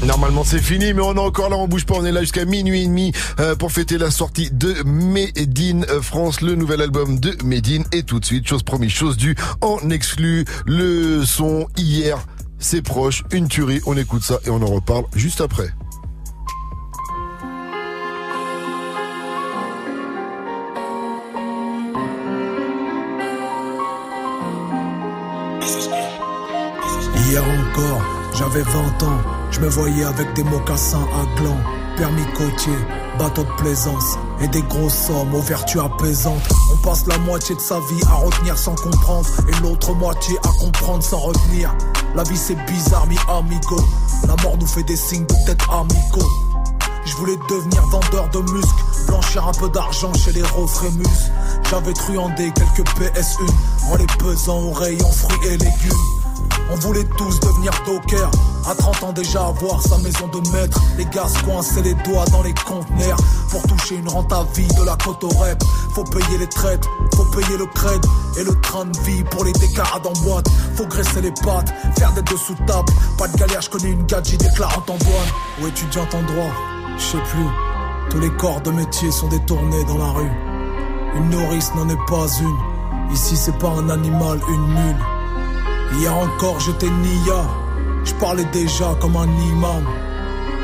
Normalement 0.04 0.44
c'est 0.44 0.60
fini, 0.60 0.92
mais 0.92 1.00
on 1.02 1.14
est 1.14 1.20
encore 1.20 1.48
là, 1.48 1.56
on 1.56 1.66
bouge 1.66 1.86
pas, 1.86 1.94
on 1.96 2.04
est 2.04 2.12
là 2.12 2.20
jusqu'à 2.20 2.44
minuit 2.44 2.82
et 2.82 2.86
demi 2.86 3.12
euh, 3.40 3.54
pour 3.54 3.72
fêter 3.72 3.96
la 3.98 4.10
sortie 4.10 4.50
de 4.50 4.82
Made 4.84 5.58
in 5.58 6.02
France, 6.02 6.40
le 6.40 6.54
nouvel 6.54 6.82
album 6.82 7.18
de 7.18 7.36
Made 7.44 7.68
in. 7.68 7.82
Et 7.92 8.02
tout 8.02 8.20
de 8.20 8.24
suite, 8.24 8.46
chose 8.46 8.62
promise, 8.62 8.90
chose 8.90 9.16
due, 9.16 9.34
en 9.62 9.90
exclu 9.90 10.44
le 10.66 11.24
son 11.24 11.68
hier. 11.76 12.18
C'est 12.58 12.82
proche, 12.82 13.22
une 13.32 13.48
tuerie, 13.48 13.80
on 13.86 13.96
écoute 13.96 14.22
ça 14.22 14.38
et 14.44 14.50
on 14.50 14.62
en 14.62 14.66
reparle 14.66 15.04
juste 15.14 15.40
après. 15.40 15.68
Encore, 27.38 28.00
j'avais 28.32 28.62
20 28.62 29.02
ans, 29.02 29.18
je 29.50 29.60
me 29.60 29.68
voyais 29.68 30.04
avec 30.04 30.32
des 30.34 30.44
mocassins 30.44 31.06
à 31.12 31.40
gland, 31.40 31.58
permis 31.96 32.24
côtier, 32.34 32.72
bateau 33.18 33.44
de 33.44 33.52
plaisance 33.58 34.16
et 34.40 34.48
des 34.48 34.62
grosses 34.62 35.06
sommes 35.06 35.34
aux 35.34 35.42
vertus 35.42 35.80
apaisantes. 35.80 36.48
On 36.72 36.76
passe 36.78 37.06
la 37.06 37.18
moitié 37.18 37.54
de 37.54 37.60
sa 37.60 37.78
vie 37.80 38.02
à 38.10 38.14
retenir 38.14 38.56
sans 38.56 38.74
comprendre 38.74 39.28
et 39.48 39.62
l'autre 39.62 39.92
moitié 39.94 40.38
à 40.38 40.48
comprendre 40.60 41.02
sans 41.02 41.18
retenir. 41.18 41.74
La 42.14 42.22
vie 42.22 42.38
c'est 42.38 42.56
bizarre, 42.66 43.06
mi 43.06 43.16
amigo. 43.28 43.80
La 44.26 44.36
mort 44.42 44.56
nous 44.58 44.66
fait 44.66 44.84
des 44.84 44.96
signes 44.96 45.26
de 45.26 45.34
tête 45.44 45.62
amicaux. 45.70 46.30
Je 47.04 47.14
voulais 47.16 47.36
devenir 47.50 47.82
vendeur 47.88 48.30
de 48.30 48.38
muscles, 48.50 48.84
blanchir 49.08 49.46
un 49.46 49.52
peu 49.52 49.68
d'argent 49.68 50.12
chez 50.14 50.32
les 50.32 50.42
Rose 50.42 50.78
Rémus. 50.78 51.30
J'avais 51.70 51.92
truandé 51.92 52.50
quelques 52.52 52.88
PS1 52.98 53.92
en 53.92 53.96
les 53.96 54.06
pesant 54.18 54.58
aux 54.58 54.72
rayons 54.72 55.12
fruits 55.12 55.48
et 55.48 55.58
légumes. 55.58 56.15
On 56.70 56.74
voulait 56.76 57.04
tous 57.16 57.40
devenir 57.40 57.72
docker. 57.86 58.30
À 58.68 58.74
30 58.74 59.02
ans 59.04 59.12
déjà 59.12 59.46
avoir 59.46 59.80
sa 59.80 59.98
maison 59.98 60.26
de 60.28 60.40
maître. 60.50 60.80
Les 60.98 61.04
gars 61.04 61.28
se 61.28 61.38
coinçaient 61.44 61.82
les 61.82 61.94
doigts 61.94 62.24
dans 62.32 62.42
les 62.42 62.54
conteneurs. 62.54 63.18
Pour 63.50 63.62
toucher 63.62 63.96
une 63.96 64.08
rente 64.08 64.32
à 64.32 64.44
vie 64.54 64.66
de 64.66 64.84
la 64.84 64.96
côte 64.96 65.22
au 65.22 65.28
rep. 65.28 65.62
Faut 65.94 66.04
payer 66.04 66.38
les 66.38 66.48
traites, 66.48 66.84
faut 67.14 67.24
payer 67.26 67.56
le 67.56 67.66
cred 67.66 68.04
et 68.38 68.44
le 68.44 68.60
train 68.60 68.84
de 68.84 68.98
vie 69.00 69.22
pour 69.24 69.44
les 69.44 69.52
décarades 69.52 70.06
en 70.06 70.12
boîte. 70.24 70.48
Faut 70.74 70.86
graisser 70.86 71.20
les 71.20 71.30
pattes, 71.30 71.72
faire 71.96 72.12
des 72.12 72.22
dessous 72.22 72.54
de 72.54 72.66
table. 72.66 72.92
Pas 73.16 73.28
de 73.28 73.36
galère, 73.36 73.62
je 73.62 73.70
connais 73.70 73.90
une 73.90 74.04
gadget 74.04 74.40
déclarante 74.40 74.90
en 74.90 74.96
douane. 74.96 75.30
Ou 75.62 75.68
étudiante 75.68 76.14
en 76.14 76.22
droit, 76.22 76.50
je 76.98 77.02
sais 77.02 77.22
plus. 77.30 77.46
Tous 78.10 78.18
les 78.18 78.30
corps 78.30 78.60
de 78.60 78.70
métier 78.72 79.10
sont 79.10 79.28
détournés 79.28 79.84
dans 79.84 79.98
la 79.98 80.10
rue. 80.10 80.32
Une 81.16 81.30
nourrice 81.30 81.72
n'en 81.74 81.88
est 81.88 82.06
pas 82.08 82.26
une. 82.40 83.14
Ici, 83.14 83.36
c'est 83.36 83.56
pas 83.58 83.70
un 83.70 83.88
animal, 83.88 84.40
une 84.48 84.66
mule. 84.66 85.15
Hier 85.94 86.14
encore, 86.14 86.60
j'étais 86.60 86.90
Nia. 86.90 87.44
Je 88.04 88.14
parlais 88.14 88.44
déjà 88.46 88.94
comme 89.00 89.16
un 89.16 89.26
imam. 89.26 89.84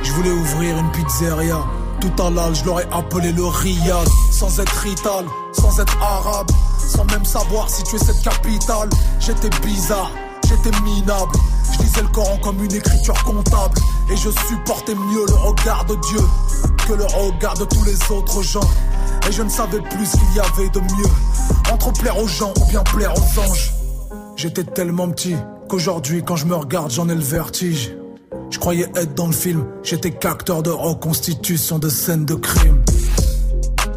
Je 0.02 0.12
voulais 0.12 0.30
ouvrir 0.30 0.76
une 0.78 0.90
pizzeria. 0.92 1.58
Tout 2.00 2.22
à 2.22 2.30
l'âge, 2.30 2.60
je 2.60 2.64
l'aurais 2.64 2.88
appelé 2.92 3.32
le 3.32 3.44
Riyad. 3.44 4.08
Sans 4.30 4.60
être 4.60 4.74
rital, 4.78 5.24
sans 5.52 5.80
être 5.80 5.96
arabe. 6.02 6.50
Sans 6.78 7.04
même 7.04 7.24
savoir 7.24 7.70
si 7.70 7.82
tu 7.84 7.96
es 7.96 7.98
cette 7.98 8.22
capitale. 8.22 8.90
J'étais 9.20 9.50
bizarre, 9.60 10.10
j'étais 10.44 10.76
minable. 10.82 11.36
Je 11.72 11.78
lisais 11.82 12.02
le 12.02 12.08
Coran 12.08 12.38
comme 12.42 12.62
une 12.62 12.74
écriture 12.74 13.22
comptable. 13.24 13.78
Et 14.10 14.16
je 14.16 14.30
supportais 14.48 14.94
mieux 14.94 15.24
le 15.26 15.34
regard 15.34 15.84
de 15.84 15.94
Dieu 15.94 16.20
que 16.86 16.92
le 16.92 17.04
regard 17.04 17.54
de 17.54 17.64
tous 17.64 17.84
les 17.84 17.98
autres 18.10 18.42
gens. 18.42 18.68
Et 19.28 19.32
je 19.32 19.42
ne 19.42 19.48
savais 19.48 19.80
plus 19.80 20.06
ce 20.06 20.16
qu'il 20.16 20.34
y 20.34 20.40
avait 20.40 20.68
de 20.68 20.80
mieux. 20.80 21.10
Entre 21.72 21.92
plaire 21.92 22.18
aux 22.18 22.28
gens 22.28 22.52
ou 22.60 22.64
bien 22.66 22.82
plaire 22.82 23.14
aux 23.14 23.40
anges. 23.40 23.72
J'étais 24.36 24.64
tellement 24.64 25.08
petit 25.10 25.36
qu'aujourd'hui, 25.68 26.22
quand 26.24 26.36
je 26.36 26.46
me 26.46 26.54
regarde, 26.54 26.90
j'en 26.90 27.08
ai 27.08 27.14
le 27.14 27.20
vertige. 27.20 27.94
Je 28.50 28.58
croyais 28.58 28.90
être 28.96 29.14
dans 29.14 29.26
le 29.26 29.32
film, 29.32 29.64
j'étais 29.82 30.10
qu'acteur 30.10 30.62
de 30.62 30.70
reconstitution 30.70 31.78
de 31.78 31.88
scènes 31.88 32.24
de 32.24 32.34
crime. 32.34 32.82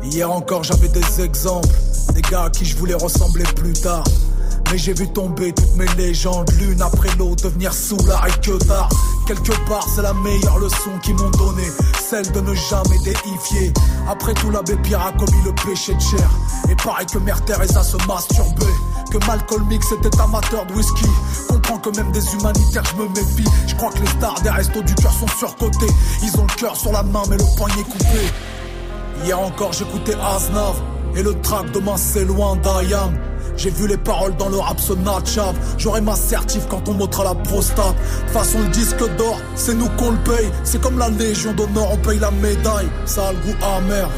Hier 0.04 0.32
encore, 0.32 0.64
j'avais 0.64 0.88
des 0.88 1.22
exemples, 1.22 1.76
des 2.14 2.22
gars 2.22 2.44
à 2.44 2.50
qui 2.50 2.66
je 2.66 2.78
voulais 2.78 2.94
ressembler 2.94 3.44
plus 3.56 3.74
tard. 3.74 4.04
Mais 4.72 4.78
j'ai 4.78 4.94
vu 4.94 5.08
tomber 5.08 5.54
toutes 5.54 5.76
mes 5.76 5.88
légendes, 5.96 6.50
l'une 6.60 6.82
après 6.82 7.10
l'autre, 7.18 7.44
devenir 7.44 7.74
sous 7.74 7.98
et 7.98 8.42
que 8.42 8.58
tard. 8.66 8.90
Quelque 9.28 9.54
part, 9.68 9.88
c'est 9.94 10.02
la 10.02 10.14
meilleure 10.14 10.60
leçon 10.60 10.92
qu'ils 11.04 11.16
m'ont 11.16 11.30
donnée, 11.32 11.70
celle 12.00 12.32
de 12.32 12.42
ne 12.42 12.54
jamais 12.54 12.98
déifier. 13.04 13.74
Après 14.10 14.34
tout, 14.34 14.50
l'abbé 14.50 14.76
Pierre 14.78 15.06
a 15.06 15.12
commis 15.14 15.44
le 15.44 15.54
péché 15.66 15.94
de 15.94 16.02
chair. 16.02 16.30
Et 16.70 16.76
pareil 16.76 17.06
que 17.06 17.20
Mère 17.20 17.44
Teresa 17.46 17.84
se 17.84 17.98
masturbait. 18.08 18.66
Que 19.12 19.26
Malcolm 19.28 19.72
X 19.72 19.92
était 19.92 20.20
amateur 20.20 20.66
de 20.66 20.74
whisky. 20.74 21.06
Comprends 21.48 21.78
que 21.78 21.90
même 21.96 22.12
des 22.12 22.34
humanitaires, 22.34 22.84
je 22.86 22.96
me 23.02 23.08
méfie. 23.10 23.50
Je 23.68 23.76
crois 23.76 23.92
que 23.92 24.00
les 24.00 24.08
stars 24.08 24.42
des 24.42 24.50
restos 24.50 24.82
du 24.82 24.96
cœur 24.96 25.14
sont 25.14 25.28
surcotés. 25.38 25.92
Ils 26.24 26.40
ont 26.40 26.44
le 26.44 26.60
cœur 26.60 26.76
sur 26.76 26.92
la 26.92 27.04
main, 27.04 27.24
mais 27.30 27.38
le 27.38 27.44
poignet 27.58 27.84
coupé. 27.84 28.32
Hier 29.24 29.40
encore, 29.40 29.74
j'écoutais 29.74 30.16
Aznav. 30.16 30.82
Et 31.16 31.24
le 31.24 31.40
track 31.42 31.72
demain, 31.72 31.96
c'est 31.98 32.26
loin 32.26 32.58
d'Ayam. 32.58 33.18
J'ai 33.58 33.70
vu 33.70 33.88
les 33.88 33.98
paroles 33.98 34.36
dans 34.36 34.50
le 34.50 34.58
rap 34.58 34.80
se 34.80 34.94
natchave. 34.94 35.56
J'aurai 35.78 36.02
ma 36.02 36.16
certif 36.16 36.68
quand 36.70 36.90
on 36.90 36.94
m'ôtera 36.94 37.24
la 37.24 37.36
prostate. 37.36 37.96
Façon, 38.34 38.60
le 38.60 38.68
disque 38.70 39.04
d'or, 39.18 39.40
c'est 39.56 39.76
nous 39.76 39.88
qu'on 39.98 40.12
le 40.12 40.18
paye. 40.18 40.52
C'est 40.64 40.82
comme 40.82 41.00
la 41.00 41.10
Légion 41.10 41.54
d'honneur, 41.54 41.88
on 41.92 41.98
paye 41.98 42.20
la 42.20 42.32
médaille. 42.32 42.90
Ça 43.06 43.30
a 43.30 43.32
le 43.32 43.38
goût 43.40 43.56
amer 43.64 44.10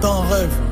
d'un 0.00 0.20
rêve 0.30 0.69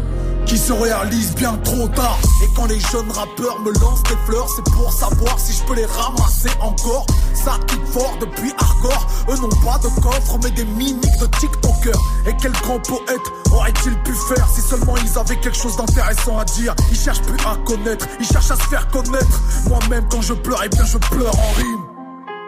qui 0.49 0.57
se 0.57 0.73
réalise 0.73 1.35
bien 1.35 1.55
trop 1.63 1.87
tard. 1.89 2.19
Et 2.43 2.49
quand 2.57 2.65
les 2.65 2.81
jeunes 2.81 3.11
rappeurs 3.11 3.61
me 3.61 3.71
lancent 3.81 4.03
des 4.05 4.17
fleurs, 4.27 4.49
c'est 4.57 4.65
pour 4.73 4.93
savoir 4.93 5.39
si 5.39 5.53
je 5.53 5.63
peux 5.65 5.75
les 5.75 5.85
ramasser 5.85 6.49
encore. 6.61 7.07
Ça 7.35 7.53
kick 7.67 7.85
fort 7.87 8.15
depuis 8.21 8.53
hardcore. 8.59 9.07
Eux 9.29 9.37
n'ont 9.37 9.63
pas 9.63 9.79
de 9.79 9.89
coffre, 10.01 10.39
mais 10.43 10.51
des 10.51 10.65
mimiques 10.65 11.19
de 11.21 11.27
TikTokers. 11.39 12.01
Et 12.27 12.35
quel 12.41 12.53
grand 12.53 12.81
poète 12.81 13.27
aurait-il 13.53 13.97
pu 14.03 14.13
faire 14.13 14.49
si 14.49 14.63
seulement 14.63 14.97
ils 14.97 15.19
avaient 15.19 15.39
quelque 15.39 15.57
chose 15.57 15.77
d'intéressant 15.77 16.39
à 16.39 16.45
dire? 16.45 16.75
Ils 16.91 16.99
cherchent 16.99 17.23
plus 17.23 17.47
à 17.47 17.57
connaître, 17.67 18.07
ils 18.19 18.27
cherchent 18.27 18.51
à 18.51 18.57
se 18.57 18.69
faire 18.69 18.89
connaître. 18.89 19.41
Moi-même, 19.69 20.07
quand 20.11 20.23
je 20.23 20.33
pleure, 20.33 20.63
eh 20.65 20.69
bien 20.71 20.85
je 20.85 20.97
pleure 20.97 21.39
en 21.39 21.53
rime. 21.57 21.85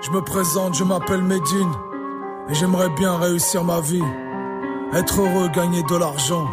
Je 0.00 0.10
me 0.10 0.22
présente, 0.22 0.74
je 0.74 0.84
m'appelle 0.84 1.22
Medine. 1.22 1.72
Et 2.48 2.54
j'aimerais 2.54 2.88
bien 2.90 3.18
réussir 3.18 3.62
ma 3.62 3.80
vie. 3.80 4.02
Être 4.94 5.20
heureux, 5.20 5.48
gagner 5.54 5.82
de 5.82 5.96
l'argent 5.96 6.48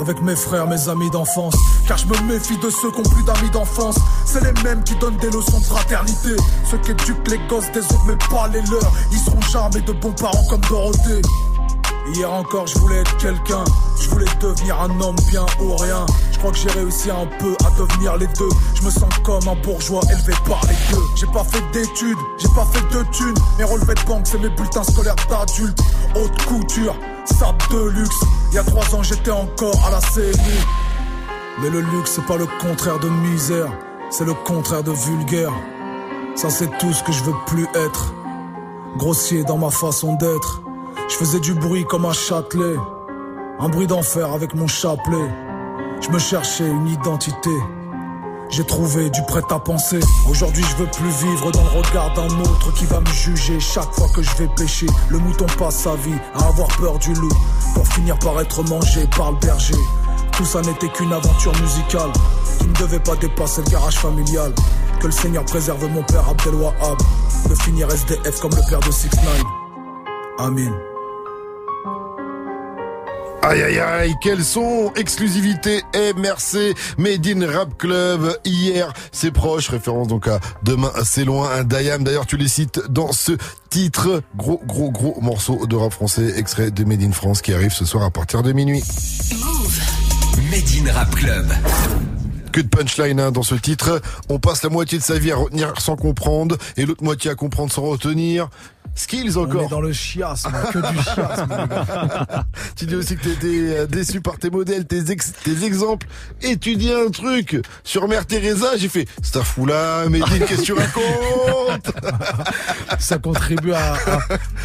avec 0.00 0.22
mes 0.22 0.36
frères, 0.36 0.66
mes 0.66 0.88
amis 0.88 1.10
d'enfance. 1.10 1.54
Car 1.86 1.98
je 1.98 2.06
me 2.06 2.32
méfie 2.32 2.56
de 2.58 2.70
ceux 2.70 2.90
qui 2.90 3.00
ont 3.00 3.10
plus 3.10 3.24
d'amis 3.24 3.50
d'enfance. 3.50 3.96
C'est 4.24 4.42
les 4.42 4.62
mêmes 4.62 4.82
qui 4.84 4.94
donnent 4.96 5.16
des 5.16 5.30
leçons 5.30 5.58
de 5.58 5.64
fraternité. 5.64 6.36
Ceux 6.70 6.78
qui 6.78 6.90
éduquent 6.92 7.28
les 7.30 7.38
gosses 7.48 7.70
des 7.72 7.80
autres, 7.80 8.04
mais 8.06 8.16
pas 8.30 8.48
les 8.48 8.62
leurs. 8.62 8.92
Ils 9.12 9.18
seront 9.18 9.40
jamais 9.40 9.80
de 9.80 9.92
bons 9.92 10.12
parents 10.12 10.44
comme 10.48 10.60
Dorothée. 10.68 11.22
Hier 12.14 12.32
encore, 12.32 12.66
je 12.66 12.78
voulais 12.78 12.98
être 12.98 13.16
quelqu'un. 13.18 13.64
Je 14.00 14.08
voulais 14.08 14.26
devenir 14.40 14.80
un 14.80 15.00
homme 15.00 15.16
bien 15.28 15.44
ou 15.60 15.76
rien. 15.76 16.06
Je 16.32 16.38
crois 16.38 16.52
que 16.52 16.58
j'ai 16.58 16.70
réussi 16.70 17.10
un 17.10 17.26
peu 17.38 17.54
à 17.64 17.70
devenir 17.78 18.16
les 18.16 18.26
deux. 18.28 18.48
Je 18.74 18.82
me 18.82 18.90
sens 18.90 19.08
comme 19.24 19.46
un 19.46 19.54
bourgeois 19.62 20.00
élevé 20.10 20.32
par 20.48 20.60
les 20.62 20.74
gueux. 20.90 21.02
J'ai 21.16 21.26
pas 21.26 21.44
fait 21.44 21.62
d'études, 21.72 22.16
j'ai 22.38 22.48
pas 22.48 22.66
fait 22.72 22.96
de 22.96 23.02
thunes. 23.10 23.34
Mes 23.58 23.64
relevés 23.64 23.94
de 23.94 24.06
banque, 24.06 24.26
c'est 24.26 24.38
mes 24.38 24.48
bulletins 24.48 24.84
scolaires 24.84 25.16
d'adulte. 25.28 25.78
Haute 26.14 26.44
couture, 26.46 26.96
sable 27.24 27.58
de 27.70 27.88
luxe. 27.90 28.20
Il 28.50 28.54
y 28.54 28.58
a 28.58 28.64
trois 28.64 28.94
ans, 28.94 29.02
j'étais 29.02 29.30
encore 29.30 29.78
à 29.86 29.90
la 29.90 30.00
CNU. 30.00 30.58
Mais 31.60 31.70
le 31.70 31.80
luxe, 31.80 32.12
c'est 32.14 32.26
pas 32.26 32.36
le 32.36 32.46
contraire 32.60 32.98
de 33.00 33.08
misère. 33.08 33.70
C'est 34.10 34.24
le 34.24 34.34
contraire 34.34 34.82
de 34.82 34.92
vulgaire. 34.92 35.52
Ça, 36.36 36.48
c'est 36.50 36.70
tout 36.78 36.92
ce 36.92 37.02
que 37.02 37.12
je 37.12 37.24
veux 37.24 37.34
plus 37.46 37.66
être. 37.74 38.14
Grossier 38.96 39.44
dans 39.44 39.58
ma 39.58 39.70
façon 39.70 40.14
d'être. 40.14 40.62
Je 41.06 41.14
faisais 41.14 41.40
du 41.40 41.54
bruit 41.54 41.84
comme 41.84 42.04
un 42.04 42.12
châtelet. 42.12 42.76
Un 43.60 43.68
bruit 43.68 43.86
d'enfer 43.86 44.32
avec 44.32 44.54
mon 44.54 44.66
chapelet. 44.66 45.30
Je 46.00 46.10
me 46.10 46.18
cherchais 46.18 46.66
une 46.66 46.88
identité. 46.88 47.50
J'ai 48.50 48.64
trouvé 48.64 49.10
du 49.10 49.22
prêt 49.22 49.42
à 49.50 49.58
penser. 49.58 50.00
Aujourd'hui, 50.28 50.64
je 50.64 50.76
veux 50.76 50.90
plus 50.90 51.10
vivre 51.26 51.50
dans 51.52 51.62
le 51.62 51.68
regard 51.68 52.14
d'un 52.14 52.40
autre 52.40 52.72
qui 52.72 52.86
va 52.86 53.00
me 53.00 53.06
juger 53.06 53.60
chaque 53.60 53.92
fois 53.92 54.08
que 54.14 54.22
je 54.22 54.34
vais 54.36 54.48
pêcher. 54.56 54.86
Le 55.10 55.18
mouton 55.18 55.46
passe 55.58 55.76
sa 55.76 55.94
vie 55.96 56.18
à 56.34 56.46
avoir 56.46 56.68
peur 56.78 56.98
du 56.98 57.12
loup 57.14 57.32
pour 57.74 57.86
finir 57.86 58.18
par 58.18 58.40
être 58.40 58.62
mangé 58.68 59.06
par 59.16 59.32
le 59.32 59.38
berger. 59.38 59.74
Tout 60.32 60.44
ça 60.44 60.62
n'était 60.62 60.88
qu'une 60.88 61.12
aventure 61.12 61.52
musicale 61.60 62.12
qui 62.58 62.68
ne 62.68 62.74
devait 62.74 63.00
pas 63.00 63.16
dépasser 63.16 63.62
le 63.64 63.70
garage 63.70 63.98
familial. 63.98 64.52
Que 65.00 65.06
le 65.06 65.12
Seigneur 65.12 65.44
préserve 65.44 65.86
mon 65.90 66.02
père 66.02 66.28
Abdelwahab 66.28 66.98
de 67.48 67.54
finir 67.54 67.88
SDF 67.90 68.40
comme 68.40 68.52
le 68.52 68.70
père 68.70 68.80
de 68.80 68.90
6 68.90 69.10
9 69.16 69.42
Amin. 70.38 70.87
Aïe 73.42 73.62
aïe 73.62 73.78
aïe, 73.78 74.14
quel 74.20 74.44
son 74.44 74.92
Exclusivité 74.96 75.82
MRC 75.94 76.74
Made 76.98 77.26
in 77.26 77.50
Rap 77.50 77.78
Club 77.78 78.36
hier, 78.44 78.92
c'est 79.12 79.30
proche, 79.30 79.68
référence 79.68 80.08
donc 80.08 80.26
à 80.26 80.40
demain 80.64 80.90
c'est 81.04 81.24
loin, 81.24 81.50
un 81.52 81.64
Dayam 81.64 82.02
d'ailleurs 82.02 82.26
tu 82.26 82.36
les 82.36 82.48
cites 82.48 82.80
dans 82.90 83.12
ce 83.12 83.32
titre, 83.70 84.22
gros 84.36 84.60
gros 84.66 84.90
gros 84.90 85.18
morceau 85.20 85.66
de 85.66 85.76
rap 85.76 85.92
français, 85.92 86.34
extrait 86.36 86.70
de 86.70 86.84
Made 86.84 87.02
in 87.02 87.12
France 87.12 87.40
qui 87.40 87.54
arrive 87.54 87.72
ce 87.72 87.84
soir 87.84 88.04
à 88.04 88.10
partir 88.10 88.42
de 88.42 88.52
minuit. 88.52 88.82
Made 90.50 90.86
in 90.86 90.92
Rap 90.92 91.14
Club. 91.14 91.46
Que 92.52 92.60
de 92.62 92.68
punchline 92.68 93.20
hein, 93.20 93.30
dans 93.30 93.42
ce 93.42 93.54
titre, 93.54 94.00
on 94.28 94.38
passe 94.38 94.62
la 94.62 94.70
moitié 94.70 94.98
de 94.98 95.02
sa 95.02 95.18
vie 95.18 95.30
à 95.30 95.36
retenir 95.36 95.74
sans 95.78 95.96
comprendre 95.96 96.56
et 96.76 96.86
l'autre 96.86 97.04
moitié 97.04 97.30
à 97.30 97.34
comprendre 97.34 97.70
sans 97.70 97.82
retenir. 97.82 98.48
Skills 98.94 99.36
encore. 99.36 99.62
On 99.62 99.66
est 99.66 99.70
dans 99.70 99.80
le 99.80 99.92
chiasme, 99.92 100.50
que 100.72 100.78
du 100.78 100.98
chiasme. 101.02 101.68
Tu 102.76 102.86
dis 102.86 102.94
aussi 102.96 103.16
que 103.16 103.22
t'étais 103.24 103.46
euh, 103.78 103.86
déçu 103.86 104.20
par 104.20 104.38
tes 104.38 104.50
modèles, 104.50 104.86
tes, 104.86 105.10
ex- 105.10 105.32
tes 105.44 105.64
exemples. 105.64 106.06
Et 106.42 106.56
tu 106.56 106.76
dis 106.76 106.90
un 106.92 107.10
truc 107.10 107.60
sur 107.84 108.08
Mère 108.08 108.26
Teresa, 108.26 108.76
j'ai 108.76 108.88
fait, 108.88 109.06
c'est 109.22 109.36
un 109.36 109.42
fou 109.44 109.66
là, 109.66 110.06
mais 110.08 110.18
dis, 110.20 110.38
qu'est-ce 110.46 110.60
que 110.60 110.66
tu 110.66 110.72
racontes 110.72 111.90
Ça 112.98 113.18
contribue 113.18 113.72
à, 113.72 113.94
à, 113.94 114.18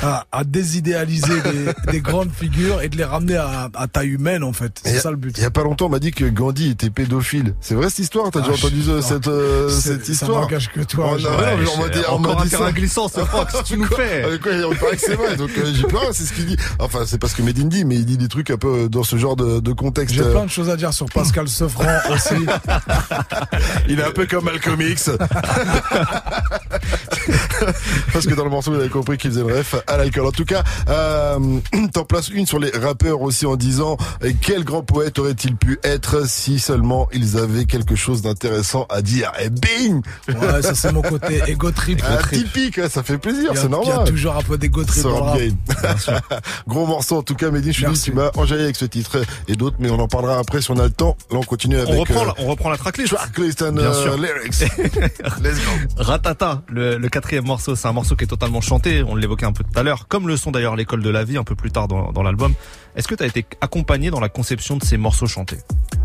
à- 0.07 0.25
à 0.31 0.43
désidéaliser 0.43 1.41
des, 1.41 1.91
des 1.91 2.01
grandes 2.01 2.31
figures 2.31 2.81
et 2.81 2.89
de 2.89 2.97
les 2.97 3.03
ramener 3.03 3.37
à, 3.37 3.69
à 3.73 3.87
taille 3.87 4.09
humaine 4.09 4.43
en 4.43 4.53
fait. 4.53 4.81
C'est 4.83 4.99
ça 4.99 5.11
le 5.11 5.17
but. 5.17 5.37
Il 5.37 5.41
y 5.43 5.45
a 5.45 5.51
pas 5.51 5.63
longtemps, 5.63 5.85
on 5.85 5.89
m'a 5.89 5.99
dit 5.99 6.11
que 6.11 6.25
Gandhi 6.25 6.69
était 6.71 6.89
pédophile. 6.89 7.53
C'est 7.61 7.75
vrai 7.75 7.89
cette 7.89 7.99
histoire? 7.99 8.31
T'as 8.31 8.39
Ah, 8.43 8.49
déjà 8.49 8.65
entendu 8.65 8.81
je- 8.83 8.91
euh, 8.91 9.01
cette, 9.01 9.27
euh, 9.27 9.69
cette 9.69 10.05
ça 10.05 10.11
histoire? 10.11 10.41
n'engage 10.41 10.71
que 10.71 10.81
toi, 10.81 11.11
Oh, 11.13 11.19
non, 11.19 11.29
Ouais, 11.37 11.57
mais 11.57 11.65
on 11.75 11.81
m'a 11.81 11.89
dit, 11.89 11.99
on 12.09 12.19
m'a 12.19 12.29
Encore 12.29 12.41
un 12.41 12.43
dit 12.45 12.49
ça. 12.49 12.57
terrain 12.57 12.71
glissant, 12.71 13.07
ce 13.07 13.19
Fox, 13.21 13.53
tu 13.65 13.77
nous 13.77 13.85
fais. 13.95 14.12
Quoi, 14.41 14.51
on 14.69 14.75
paraît 14.75 14.95
que 14.95 15.01
c'est 15.01 15.15
vrai, 15.15 15.35
donc 15.35 15.51
euh, 15.57 15.71
j'ai 15.73 15.83
peur, 15.83 16.09
c'est 16.11 16.23
ce 16.25 16.33
qu'il 16.33 16.45
dit. 16.45 16.57
Enfin, 16.79 17.03
c'est 17.05 17.17
pas 17.17 17.27
ce 17.27 17.35
que 17.35 17.41
Medine 17.41 17.69
dit, 17.69 17.85
mais 17.85 17.95
il 17.95 18.05
dit 18.05 18.17
des 18.17 18.27
trucs 18.27 18.49
un 18.49 18.57
peu 18.57 18.89
dans 18.89 19.03
ce 19.03 19.17
genre 19.17 19.35
de, 19.35 19.59
de 19.59 19.71
contexte. 19.73 20.15
J'ai 20.15 20.21
euh, 20.21 20.31
plein 20.31 20.45
de 20.45 20.49
choses 20.49 20.69
à 20.69 20.75
dire 20.75 20.93
sur 20.93 21.05
Pascal 21.07 21.47
Sefranc 21.47 21.85
aussi. 22.13 22.45
Il 23.87 23.99
est 23.99 24.03
un 24.03 24.11
peu 24.11 24.25
comme 24.25 24.45
Malcolm 24.45 24.81
X. 24.81 25.11
Parce 28.11 28.25
que 28.27 28.33
dans 28.33 28.43
le 28.43 28.49
morceau, 28.49 28.71
vous 28.71 28.79
avez 28.79 28.89
compris 28.89 29.17
qu'ils 29.17 29.31
faisaient 29.31 29.43
le 29.43 29.55
ref 29.57 29.75
à 29.87 29.97
l'alcool. 29.97 30.27
En 30.27 30.31
tout 30.31 30.45
cas, 30.45 30.63
euh, 30.89 31.39
t'en 31.93 32.05
places 32.05 32.29
une 32.29 32.45
sur 32.45 32.59
les 32.59 32.71
rappeurs 32.71 33.21
aussi 33.21 33.45
en 33.45 33.55
disant 33.55 33.97
euh, 34.23 34.31
quel 34.41 34.63
grand 34.63 34.83
poète 34.83 35.19
aurait-il 35.19 35.55
pu 35.55 35.79
être 35.83 36.27
si 36.27 36.59
seulement 36.59 37.07
ils 37.13 37.37
avaient 37.37 37.65
quelque 37.65 37.95
chose 37.95 38.21
d'intéressant 38.21 38.85
à 38.89 39.01
dire? 39.01 39.31
Et 39.41 39.49
bing 39.49 40.01
Ouais, 40.27 40.61
ça 40.61 40.75
c'est 40.75 40.91
mon 40.91 41.01
côté 41.01 41.41
ego 41.47 41.71
trip. 41.71 42.03
Typique, 42.31 42.79
hein, 42.79 42.87
ça 42.89 43.03
fait 43.03 43.17
plaisir, 43.17 43.51
c'est 43.55 43.67
Il 43.67 43.91
y 43.93 43.97
normal. 43.97 44.07
a 44.07 44.11
toujours 44.11 44.35
un 44.35 44.41
peu 44.41 44.57
rap. 45.23 45.37
Game. 45.37 45.57
Gros 46.67 46.85
morceau 46.85 47.17
en 47.17 47.23
tout 47.23 47.35
cas, 47.35 47.49
Mehdi, 47.51 47.71
je 47.73 47.87
suis 47.91 48.11
tu 48.11 48.13
m'as 48.13 48.31
enjaillé 48.35 48.63
avec 48.63 48.75
ce 48.75 48.85
titre 48.85 49.21
et 49.47 49.55
d'autres, 49.55 49.77
mais 49.79 49.89
on 49.89 49.99
en 49.99 50.07
parlera 50.07 50.37
après 50.39 50.61
si 50.61 50.71
on 50.71 50.79
a 50.79 50.83
le 50.83 50.89
temps. 50.91 51.15
Là, 51.31 51.37
on 51.39 51.43
continue 51.43 51.77
avec 51.77 51.89
On 51.93 51.99
reprend, 51.99 52.23
euh, 52.23 52.25
la, 52.27 52.33
on 52.39 52.47
reprend 52.47 52.69
la 52.69 52.77
tracklist. 52.77 53.13
tracklist 53.13 53.61
and 53.61 53.73
Bien 53.73 53.85
euh, 53.85 54.03
sûr. 54.03 54.17
lyrics. 54.17 54.59
Let's 55.41 55.57
go. 55.59 55.71
Ratata, 55.97 56.61
le, 56.69 56.97
le 56.97 57.09
quatrième 57.09 57.45
morceau, 57.45 57.75
c'est 57.75 57.87
un 57.87 57.93
morceau 57.93 58.15
qui 58.15 58.23
est 58.23 58.27
totalement 58.27 58.61
chanté, 58.61 59.03
on 59.03 59.15
l'évoquait 59.15 59.45
un 59.45 59.53
peu 59.53 59.63
tout 59.63 59.79
à 59.79 59.83
l'heure, 59.83 60.07
comme 60.07 60.27
le 60.27 60.37
son 60.37 60.51
d'ailleurs 60.51 60.75
l'école 60.75 61.01
de 61.01 61.09
la 61.09 61.23
vie 61.23 61.37
un 61.37 61.43
peu 61.43 61.55
plus 61.55 61.71
tard 61.71 61.87
dans, 61.87 62.11
dans 62.11 62.23
l'album. 62.23 62.53
Est-ce 62.95 63.07
que 63.07 63.15
tu 63.15 63.23
as 63.23 63.27
été 63.27 63.45
accompagné 63.61 64.11
dans 64.11 64.19
la 64.19 64.29
conception 64.29 64.77
de 64.77 64.83
ces 64.83 64.97
morceaux 64.97 65.27
chantés? 65.27 65.57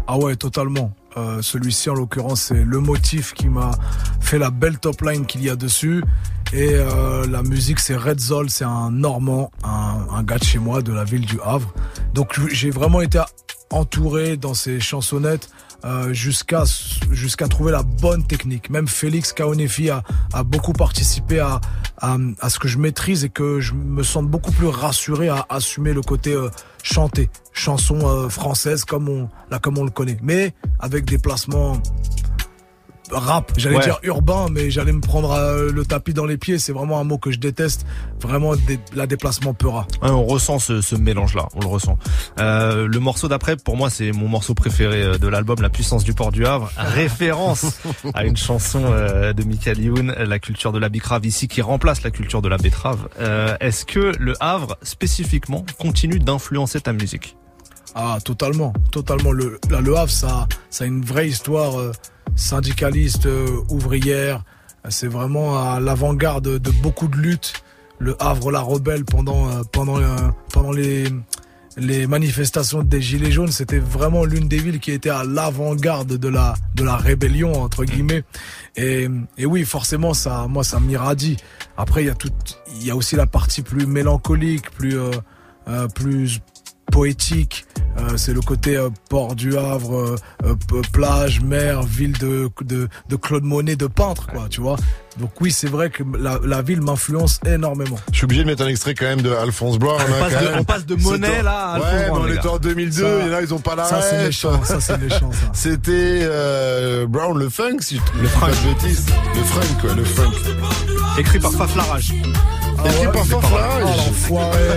Ah 0.07 0.17
ouais, 0.17 0.37
totalement. 0.37 0.93
Euh, 1.19 1.43
Celui-ci, 1.43 1.91
en 1.91 1.95
l'occurrence, 1.95 2.43
c'est 2.43 2.65
le 2.65 2.81
motif 2.81 3.35
qui 3.35 3.49
m'a 3.49 3.73
fait 4.21 4.39
la 4.39 4.51
belle 4.51 4.79
top 4.79 5.03
line 5.03 5.27
qu'il 5.27 5.43
y 5.43 5.51
a 5.51 5.57
dessus. 5.57 6.03
Et 6.53 6.71
euh, 6.73 7.27
la 7.27 7.43
musique, 7.43 7.79
c'est 7.79 7.97
Red 7.97 8.21
Zol, 8.21 8.49
c'est 8.49 8.65
un 8.65 8.91
Normand, 8.91 9.51
un, 9.65 10.07
un 10.11 10.23
gars 10.23 10.39
de 10.39 10.45
chez 10.45 10.59
moi, 10.59 10.81
de 10.81 10.93
la 10.93 11.05
ville 11.05 11.27
du 11.27 11.39
Havre. 11.45 11.73
Donc 12.15 12.41
j'ai 12.51 12.71
vraiment 12.71 13.01
été 13.03 13.21
entouré 13.71 14.37
dans 14.39 14.55
ces 14.55 14.81
chansonnettes 14.81 15.51
euh, 15.85 16.13
jusqu'à 16.13 16.65
jusqu'à 17.11 17.47
trouver 17.49 17.73
la 17.73 17.83
bonne 17.83 18.27
technique. 18.27 18.69
Même 18.71 18.89
Félix 18.89 19.33
Kaonefi 19.33 19.91
a, 19.91 20.03
a 20.33 20.43
beaucoup 20.43 20.73
participé 20.73 21.39
à, 21.39 21.61
à, 22.01 22.51
ce 22.51 22.59
que 22.59 22.69
je 22.69 22.79
maîtrise 22.79 23.25
et 23.25 23.29
que 23.29 23.61
je 23.61 23.75
me 23.75 24.03
sente 24.03 24.29
beaucoup 24.29 24.53
plus 24.53 24.67
rassuré 24.67 25.29
à 25.29 25.47
assumer 25.49 25.93
le 25.93 26.03
côté 26.03 26.33
euh, 26.33 26.51
chanté, 26.83 27.31
chanson 27.53 27.99
euh, 28.07 28.29
française 28.29 28.85
comme 28.85 29.09
on 29.09 29.29
là 29.51 29.59
comme 29.59 29.79
on 29.79 29.85
le 29.85 29.91
connaît, 29.91 30.19
mais 30.23 30.53
avec 30.81 31.05
des 31.05 31.19
placements 31.19 31.81
rap, 33.11 33.53
j'allais 33.57 33.77
Ouais. 33.77 33.85
dire 33.85 33.99
urbain, 34.03 34.47
mais 34.51 34.71
j'allais 34.71 34.93
me 34.93 35.01
prendre 35.01 35.33
euh, 35.33 35.71
le 35.73 35.85
tapis 35.85 36.15
dans 36.15 36.25
les 36.27 36.37
pieds. 36.37 36.59
C'est 36.59 36.73
vraiment 36.73 36.99
un 37.01 37.05
mot 37.05 37.19
que 37.19 37.31
je 37.31 37.39
déteste. 37.39 37.87
Vraiment, 38.21 38.55
des, 38.57 38.79
la 38.95 39.07
déplacement 39.07 39.55
peura. 39.55 39.87
Ouais, 40.03 40.11
on 40.11 40.25
ressent 40.25 40.59
ce, 40.59 40.81
ce 40.81 40.95
mélange-là, 40.97 41.49
on 41.55 41.61
le 41.61 41.67
ressent. 41.67 41.99
Euh, 42.39 42.87
le 42.87 42.99
morceau 43.01 43.29
d'après, 43.29 43.57
pour 43.57 43.77
moi, 43.77 43.91
c'est 43.91 44.13
mon 44.13 44.29
morceau 44.29 44.55
préféré 44.55 45.03
euh, 45.03 45.19
de 45.19 45.29
l'album, 45.29 45.61
La 45.61 45.71
puissance 45.71 46.05
du 46.05 46.13
port 46.15 46.33
du 46.33 46.47
Havre. 46.47 46.71
Référence 46.77 47.79
à 48.15 48.25
une 48.25 48.37
chanson 48.37 48.83
euh, 48.85 49.33
de 49.33 49.45
Michael 49.45 49.81
Youn, 49.81 50.13
La 50.19 50.39
culture 50.39 50.73
de 50.73 50.79
la 50.79 50.89
bicrave 50.89 51.25
ici, 51.27 51.49
qui 51.49 51.63
remplace 51.63 52.03
la 52.03 52.11
culture 52.11 52.43
de 52.43 52.49
la 52.49 52.57
betterave. 52.59 53.09
Euh, 53.21 53.57
Est-ce 53.61 53.85
que 53.85 54.13
le 54.19 54.35
Havre, 54.41 54.77
spécifiquement, 54.83 55.65
continue 55.79 56.19
d'influencer 56.19 56.81
ta 56.81 56.93
musique? 56.93 57.37
Ah, 57.95 58.19
totalement, 58.25 58.73
totalement. 58.93 59.33
Le, 59.33 59.59
là, 59.71 59.81
le 59.81 59.97
Havre, 59.97 60.11
ça, 60.11 60.47
ça 60.71 60.85
a 60.85 60.87
une 60.87 61.03
vraie 61.05 61.29
histoire 61.29 61.73
syndicaliste, 62.37 63.27
euh, 63.27 63.61
ouvrière. 63.69 64.43
C'est 64.89 65.09
vraiment 65.09 65.61
à 65.61 65.81
l'avant-garde 65.81 66.59
de 66.59 66.71
beaucoup 66.71 67.09
de 67.09 67.17
luttes. 67.17 67.53
Le 67.99 68.17
Havre, 68.21 68.53
la 68.53 68.61
rebelle 68.61 69.05
pendant 69.05 69.49
euh, 69.49 69.63
pendant 69.73 69.99
euh, 69.99 70.05
pendant 70.53 70.71
les 70.71 71.05
les 71.77 72.07
manifestations 72.09 72.83
des 72.83 73.01
Gilets 73.01 73.31
jaunes, 73.31 73.53
c'était 73.53 73.79
vraiment 73.79 74.25
l'une 74.25 74.49
des 74.49 74.59
villes 74.59 74.81
qui 74.81 74.91
était 74.91 75.11
à 75.11 75.23
l'avant-garde 75.25 76.17
de 76.17 76.29
la 76.29 76.55
de 76.75 76.85
la 76.85 76.97
rébellion 76.97 77.63
entre 77.63 77.85
guillemets. 77.85 78.25
Et, 78.77 79.09
et 79.37 79.47
oui, 79.47 79.65
forcément, 79.65 80.15
ça, 80.15 80.47
moi, 80.49 80.65
ça 80.65 80.81
m'irradie. 80.81 81.37
Après, 81.77 82.03
il 82.03 82.07
y 82.07 82.11
a 82.11 82.15
tout, 82.15 82.33
il 82.81 82.87
y 82.87 82.91
a 82.91 82.97
aussi 82.97 83.17
la 83.17 83.27
partie 83.27 83.63
plus 83.63 83.87
mélancolique, 83.87 84.71
plus 84.71 84.97
euh, 85.69 85.87
plus 85.89 86.41
poétique. 86.91 87.65
Euh, 87.99 88.17
c'est 88.17 88.33
le 88.33 88.41
côté 88.41 88.77
euh, 88.77 88.91
port 89.11 89.35
du 89.35 89.57
Havre, 89.59 90.15
euh, 90.45 90.55
plage, 90.93 91.41
mer, 91.41 91.83
ville 91.83 92.17
de, 92.19 92.49
de, 92.63 92.89
de 93.09 93.17
Claude 93.17 93.43
Monet, 93.43 93.75
de 93.75 93.89
peintre, 93.89 94.27
quoi, 94.29 94.47
tu 94.49 94.61
vois. 94.61 94.77
Donc 95.19 95.31
oui, 95.41 95.51
c'est 95.51 95.67
vrai 95.69 95.91
que 95.91 96.05
la, 96.17 96.39
la 96.45 96.63
ville 96.63 96.81
m'influence 96.81 97.41
énormément. 97.45 97.99
Je 98.13 98.19
suis 98.19 98.25
obligé 98.25 98.43
de 98.43 98.47
mettre 98.47 98.63
un 98.63 98.69
extrait 98.69 98.95
quand 98.95 99.07
même 99.07 99.21
de 99.23 99.31
Alphonse 99.33 99.79
Brown. 99.81 100.01
On 100.01 100.13
hein, 100.13 100.17
passe 100.21 100.43
de- 100.43 100.59
on 100.61 100.65
passe 100.65 100.87
de 100.87 100.95
Monet, 100.95 101.43
là, 101.43 101.51
à 101.71 101.73
Alphonse 101.75 101.91
Ouais, 101.93 102.29
mais 102.31 102.39
on 102.39 102.43
gars. 102.43 102.51
en 102.53 102.59
2002, 102.59 103.03
Ça- 103.03 103.09
il 103.25 103.27
y 103.27 103.31
en 103.31 103.37
a, 103.37 103.43
ils 103.43 103.55
ont 103.55 103.59
pas 103.59 103.75
la 103.75 103.85
Ça, 103.87 104.01
c'est 104.01 104.25
méchant, 104.27 104.63
ça, 104.63 104.81
c'est 104.81 104.99
méchant, 104.99 105.31
ça. 105.33 105.39
C'était 105.55 106.21
euh, 106.23 107.07
Brown 107.09 107.37
le 107.37 107.49
funk, 107.49 107.79
si 107.81 107.97
je 108.17 108.23
le 108.23 108.29
funk. 108.29 108.47
de 108.49 108.75
bêtises. 108.75 109.07
Le 109.35 109.43
funk, 109.43 109.81
quoi, 109.81 109.95
le 109.95 110.05
funk. 110.05 110.31
Écrit 111.19 111.41
par 111.41 111.53
Faf 111.53 111.75
Larage. 111.75 112.13
Écrit 112.13 112.33
par 113.05 113.13
pas 113.13 113.25
Fanfare. 113.25 113.81
Oh, 113.83 113.87
l'enfoiré. 113.87 114.59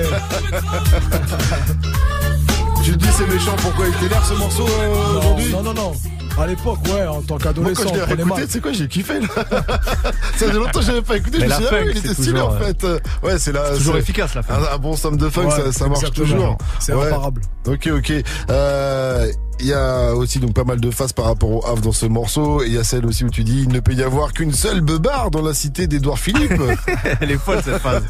Tu 2.84 2.94
te 2.94 2.98
dis 2.98 3.10
c'est 3.16 3.28
méchant, 3.28 3.56
pourquoi 3.58 3.86
il 3.88 3.94
t'énerve 3.94 4.28
ce 4.28 4.34
morceau 4.34 4.68
euh, 4.68 5.20
aujourd'hui 5.20 5.52
Non, 5.52 5.62
non, 5.62 5.74
non. 5.76 5.92
À 6.40 6.48
l'époque, 6.48 6.80
ouais, 6.86 7.06
en 7.08 7.22
tant 7.22 7.36
Moi 7.36 7.40
qu'adolescent, 7.44 7.84
quand 7.84 7.94
je 8.10 8.42
l'ai 8.42 8.48
sais 8.48 8.60
quoi, 8.60 8.72
j'ai 8.72 8.88
kiffé 8.88 9.20
là. 9.20 9.28
Ça 10.38 10.48
faisait 10.48 10.54
longtemps 10.54 10.80
que 10.80 10.86
j'avais 10.86 11.02
pas 11.02 11.18
écouté, 11.18 11.38
je 11.38 11.42
Mais 11.42 11.46
me 11.46 11.50
la 11.50 11.56
suis 11.58 11.66
dit, 11.66 11.72
ah 11.74 11.82
il 11.86 11.94
c'est 11.94 12.00
était 12.00 12.14
stylé 12.14 12.42
en 12.42 12.58
fait. 12.58 12.84
Euh, 12.84 13.00
Ouais, 13.22 13.38
c'est 13.38 13.52
là. 13.52 13.76
Toujours 13.78 13.94
c'est- 13.96 14.00
efficace, 14.02 14.34
la 14.34 14.42
funk. 14.44 14.54
Un, 14.56 14.76
un 14.76 14.78
bon 14.78 14.96
somme 14.96 15.18
de 15.18 15.30
funk, 15.30 15.46
Ouais, 15.46 15.52
ça, 15.52 15.72
ça 15.72 15.88
marche 15.88 16.12
toujours. 16.12 16.58
C'est 16.80 16.94
Ouais. 16.94 17.08
imparable. 17.08 17.42
Ok, 17.68 17.90
ok. 17.96 18.14
Euh, 18.50 19.32
Il 19.64 19.68
y 19.68 19.74
a 19.74 20.16
aussi 20.16 20.40
donc 20.40 20.56
pas 20.56 20.64
mal 20.64 20.80
de 20.82 20.90
phases 20.90 21.14
par 21.14 21.26
rapport 21.26 21.52
au 21.52 21.64
Havre 21.68 21.82
dans 21.82 21.92
ce 21.92 22.08
morceau. 22.08 22.64
Et 22.64 22.68
il 22.68 22.74
y 22.74 22.80
a 22.80 22.84
celle 22.84 23.06
aussi 23.06 23.24
où 23.26 23.30
tu 23.30 23.44
dis 23.44 23.62
il 23.62 23.70
ne 23.70 23.80
peut 23.80 23.94
y 23.94 24.02
avoir 24.02 24.34
qu'une 24.34 24.54
seule 24.54 24.82
beubare 24.82 25.30
dans 25.30 25.44
la 25.44 25.54
cité 25.54 25.86
d'Édouard 25.86 26.18
Philippe. 26.18 26.60
Elle 27.22 27.30
est 27.30 27.38
folle 27.38 27.60
cette 27.64 27.78
phase. 27.78 28.02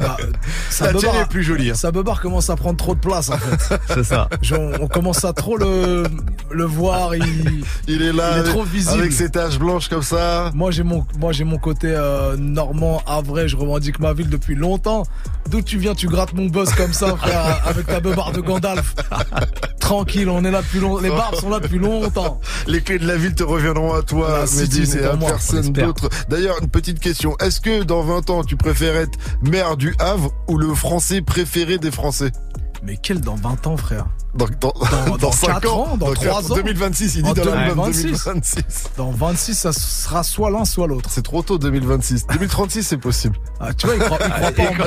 Bah, 0.00 0.16
ça 0.70 0.90
La 0.90 0.98
tienne 0.98 1.14
est 1.20 1.28
plus 1.28 1.42
jolie. 1.42 1.72
hein. 1.72 1.74
Ça 1.74 1.90
beubare 1.92 2.22
commence 2.22 2.48
à 2.48 2.56
prendre 2.56 2.78
trop 2.78 2.94
de 2.94 3.00
place 3.00 3.28
en 3.28 3.36
fait. 3.36 3.78
C'est 3.92 4.04
ça. 4.04 4.30
Genre, 4.40 4.72
on 4.80 4.88
commence 4.88 5.26
à 5.26 5.34
trop 5.34 5.58
le, 5.58 6.04
le 6.50 6.64
voir, 6.64 7.14
il, 7.16 7.22
Il 7.88 8.02
est 8.02 8.12
là 8.12 8.30
il 8.32 8.36
est 8.36 8.40
avec, 8.40 8.52
trop 8.52 8.62
visible. 8.64 9.00
avec 9.00 9.12
ses 9.12 9.30
taches 9.30 9.58
blanches 9.58 9.88
comme 9.88 10.02
ça. 10.02 10.50
Moi 10.54 10.70
j'ai 10.70 10.82
mon 10.82 11.06
moi 11.18 11.32
j'ai 11.32 11.44
mon 11.44 11.58
côté 11.58 11.88
euh, 11.90 12.36
normand, 12.36 13.02
havrais, 13.06 13.48
je 13.48 13.56
revendique 13.56 13.98
ma 13.98 14.12
ville 14.12 14.28
depuis 14.28 14.54
longtemps. 14.54 15.04
D'où 15.50 15.60
tu 15.60 15.78
viens, 15.78 15.94
tu 15.94 16.06
grattes 16.06 16.34
mon 16.34 16.46
buzz 16.46 16.72
comme 16.74 16.92
ça, 16.92 17.16
frère, 17.16 17.62
avec 17.66 17.86
ta 17.86 18.00
beubare 18.00 18.32
de 18.32 18.40
Gandalf. 18.40 18.94
Tranquille, 19.80 20.28
on 20.28 20.44
est 20.44 20.50
là 20.50 20.62
depuis 20.62 20.80
longtemps. 20.80 21.02
Les 21.02 21.10
barbes 21.10 21.34
sont 21.34 21.50
là 21.50 21.60
depuis 21.60 21.78
longtemps. 21.78 22.40
Les 22.66 22.80
clés 22.80 22.98
de 22.98 23.06
la 23.06 23.16
ville 23.16 23.34
te 23.34 23.42
reviendront 23.42 23.92
à 23.92 24.02
toi, 24.02 24.38
La 24.38 24.60
Mehdi, 24.60 24.86
c'est 24.86 25.00
et 25.00 25.04
à 25.04 25.16
moi, 25.16 25.28
on 25.28 25.30
personne 25.32 25.72
d'autre. 25.72 26.08
D'ailleurs, 26.28 26.56
une 26.62 26.68
petite 26.68 27.00
question. 27.00 27.36
Est-ce 27.38 27.60
que 27.60 27.82
dans 27.82 28.02
20 28.02 28.30
ans, 28.30 28.44
tu 28.44 28.56
préfères 28.56 28.96
être 28.96 29.18
maire 29.42 29.76
du 29.76 29.94
Havre 29.98 30.32
ou 30.48 30.56
le 30.56 30.72
français 30.74 31.20
préféré 31.20 31.78
des 31.78 31.90
Français? 31.90 32.30
Mais 32.84 32.96
quel 32.96 33.20
dans 33.20 33.34
20 33.34 33.66
ans, 33.66 33.76
frère? 33.76 34.06
Dans, 34.34 34.46
dans, 34.60 34.72
Dans- 35.08 35.16
dans 35.16 35.32
5 35.32 35.46
quatre 35.46 35.72
ans, 35.74 35.96
dans 35.96 36.12
trois 36.12 36.40
quatre- 36.40 36.52
ans 36.52 36.54
2026, 36.56 37.14
il 37.16 37.22
dit 37.22 37.32
dans 37.34 37.44
l'album 37.44 37.90
2026. 37.92 38.02
2026. 38.24 38.62
Dans 38.96 39.10
26, 39.10 39.54
ça 39.54 39.72
sera 39.72 40.22
soit 40.22 40.50
l'un, 40.50 40.64
soit 40.64 40.86
l'autre. 40.86 41.10
C'est 41.12 41.22
trop 41.22 41.42
tôt, 41.42 41.58
2026. 41.58 42.26
2036, 42.28 42.82
c'est 42.82 42.96
possible. 42.96 43.36
Ah, 43.60 43.72
tu 43.74 43.86
vois, 43.86 43.96
il 43.96 44.02
croit, 44.02 44.18
il 44.24 44.30
croit 44.32 44.52
pas 44.52 44.62
en 44.62 44.74
moi. 44.74 44.86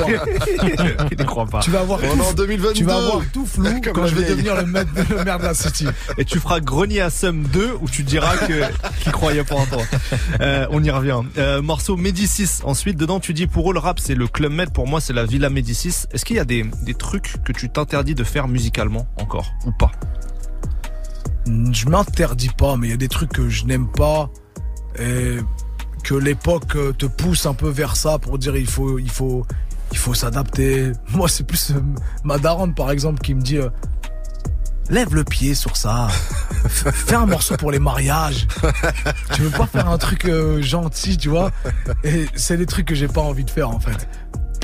Il 1.12 1.18
ne 1.18 1.24
croit 1.24 1.46
pas. 1.46 1.60
Tu 1.60 1.70
vas 1.70 1.80
avoir 1.80 2.00
On 2.02 2.16
tout, 2.16 2.22
est 2.22 2.26
en 2.28 2.32
2022. 2.32 2.72
tu 2.74 2.84
vas 2.84 2.96
avoir 2.96 3.20
tout 3.32 3.46
flou 3.46 3.64
Comme 3.82 3.92
quand 3.92 4.06
je 4.06 4.14
vais 4.14 4.22
vieille. 4.22 4.30
devenir 4.36 4.56
le 4.56 4.66
maire, 4.66 4.84
le 5.10 5.24
maire 5.24 5.38
de 5.38 5.44
la 5.44 5.54
city. 5.54 5.86
Et 6.18 6.24
tu 6.24 6.38
feras 6.40 6.60
grenier 6.60 7.00
à 7.00 7.10
Somme 7.10 7.44
2 7.44 7.76
où 7.80 7.88
tu 7.88 8.02
diras 8.02 8.36
que 8.36 8.62
qu'il 9.02 9.12
croyait 9.12 9.44
pas 9.44 9.54
en 9.56 9.66
toi. 9.66 9.82
Euh, 10.40 10.66
on 10.70 10.82
y 10.82 10.90
revient. 10.90 11.20
Euh, 11.38 11.62
morceau 11.62 11.96
Médicis. 11.96 12.60
Ensuite, 12.64 12.96
dedans, 12.96 13.20
tu 13.20 13.32
dis 13.34 13.46
pour 13.46 13.70
eux 13.70 13.74
le 13.74 13.80
rap 13.80 14.00
c'est 14.00 14.14
le 14.14 14.26
Club 14.26 14.52
Med. 14.52 14.70
Pour 14.72 14.86
moi, 14.86 15.00
c'est 15.00 15.12
la 15.12 15.24
Villa 15.24 15.50
Médicis. 15.50 16.04
Est-ce 16.12 16.24
qu'il 16.24 16.36
y 16.36 16.40
a 16.40 16.44
des, 16.44 16.64
des 16.82 16.94
trucs 16.94 17.36
que 17.44 17.52
tu 17.52 17.68
t'interdis 17.70 18.14
de 18.14 18.24
faire 18.24 18.48
musicalement 18.48 19.06
encore? 19.20 19.35
Ou 19.66 19.72
pas 19.72 19.90
Je 21.46 21.88
m'interdis 21.88 22.50
pas, 22.50 22.76
mais 22.76 22.88
il 22.88 22.90
y 22.90 22.94
a 22.94 22.98
des 22.98 23.08
trucs 23.08 23.32
que 23.32 23.48
je 23.48 23.64
n'aime 23.64 23.88
pas 23.90 24.30
et 24.98 25.38
que 26.04 26.14
l'époque 26.14 26.76
euh, 26.76 26.92
te 26.92 27.06
pousse 27.06 27.46
un 27.46 27.54
peu 27.54 27.68
vers 27.68 27.96
ça 27.96 28.18
pour 28.18 28.38
dire 28.38 28.56
il 28.56 28.68
faut, 28.68 28.98
il 28.98 29.10
faut, 29.10 29.44
il 29.92 29.98
faut 29.98 30.14
s'adapter. 30.14 30.92
Moi, 31.10 31.28
c'est 31.28 31.44
plus 31.44 31.72
euh, 31.72 31.80
ma 32.24 32.38
daronne, 32.38 32.74
par 32.74 32.90
exemple, 32.90 33.20
qui 33.20 33.34
me 33.34 33.40
dit 33.40 33.58
euh, 33.58 33.68
lève 34.90 35.14
le 35.14 35.24
pied 35.24 35.54
sur 35.54 35.76
ça, 35.76 36.08
fais 36.68 37.14
un 37.14 37.26
morceau 37.26 37.56
pour 37.56 37.70
les 37.70 37.78
mariages. 37.78 38.46
tu 39.34 39.42
veux 39.42 39.50
pas 39.50 39.66
faire 39.66 39.88
un 39.88 39.98
truc 39.98 40.26
euh, 40.26 40.62
gentil, 40.62 41.16
tu 41.16 41.28
vois? 41.28 41.50
Et 42.04 42.26
c'est 42.34 42.56
des 42.56 42.66
trucs 42.66 42.86
que 42.86 42.94
j'ai 42.94 43.08
pas 43.08 43.20
envie 43.20 43.44
de 43.44 43.50
faire 43.50 43.70
en 43.70 43.80
fait. 43.80 44.08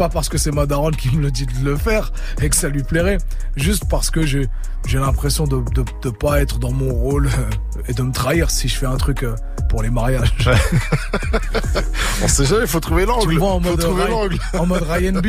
Pas 0.02 0.08
parce 0.08 0.28
que 0.28 0.36
c'est 0.36 0.50
ma 0.50 0.66
daronne 0.66 0.96
qui 0.96 1.14
me 1.14 1.22
le 1.22 1.30
dit 1.30 1.46
de 1.46 1.64
le 1.64 1.76
faire 1.76 2.12
et 2.40 2.48
que 2.48 2.56
ça 2.56 2.68
lui 2.68 2.82
plairait, 2.82 3.18
juste 3.56 3.84
parce 3.88 4.10
que 4.10 4.26
j'ai 4.26 4.48
j'ai 4.88 4.98
l'impression 4.98 5.44
de, 5.46 5.58
de 5.76 5.84
de 6.02 6.10
pas 6.10 6.40
être 6.42 6.58
dans 6.58 6.72
mon 6.72 6.92
rôle 6.92 7.26
euh, 7.28 7.82
et 7.86 7.92
de 7.94 8.02
me 8.02 8.10
trahir 8.12 8.50
si 8.50 8.66
je 8.68 8.74
fais 8.76 8.86
un 8.86 8.96
truc 8.96 9.22
euh, 9.22 9.36
pour 9.68 9.80
les 9.80 9.90
mariages. 9.90 10.34
On 12.24 12.26
sait 12.26 12.44
jamais, 12.46 12.66
faut 12.66 12.80
trouver 12.80 13.02
Tu 13.02 13.08
l'angle. 13.08 13.38
vois 13.38 13.52
en 13.52 13.60
Faut 13.60 13.70
mode, 13.70 13.78
trouver 13.80 14.02
Ryan- 14.04 14.20
l'angle. 14.22 14.38
en 14.58 14.66
mode 14.66 14.82
Ryan 14.82 15.12
B. 15.20 15.26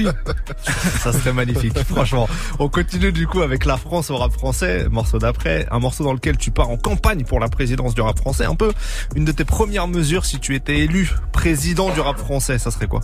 Ça 1.03 1.13
serait 1.13 1.33
magnifique, 1.33 1.77
franchement. 1.87 2.27
On 2.57 2.67
continue 2.67 3.11
du 3.11 3.27
coup 3.27 3.41
avec 3.41 3.65
la 3.65 3.77
France 3.77 4.09
au 4.09 4.17
rap 4.17 4.31
français, 4.33 4.87
morceau 4.89 5.19
d'après, 5.19 5.67
un 5.69 5.77
morceau 5.77 6.03
dans 6.03 6.13
lequel 6.13 6.37
tu 6.37 6.49
pars 6.49 6.69
en 6.71 6.77
campagne 6.77 7.23
pour 7.23 7.39
la 7.39 7.47
présidence 7.47 7.93
du 7.93 8.01
rap 8.01 8.17
français. 8.17 8.45
Un 8.45 8.55
peu 8.55 8.71
une 9.15 9.25
de 9.25 9.31
tes 9.31 9.45
premières 9.45 9.87
mesures 9.87 10.25
si 10.25 10.39
tu 10.39 10.55
étais 10.55 10.79
élu 10.79 11.11
président 11.31 11.91
du 11.93 11.99
rap 11.99 12.17
français, 12.17 12.57
ça 12.57 12.71
serait 12.71 12.87
quoi? 12.87 13.01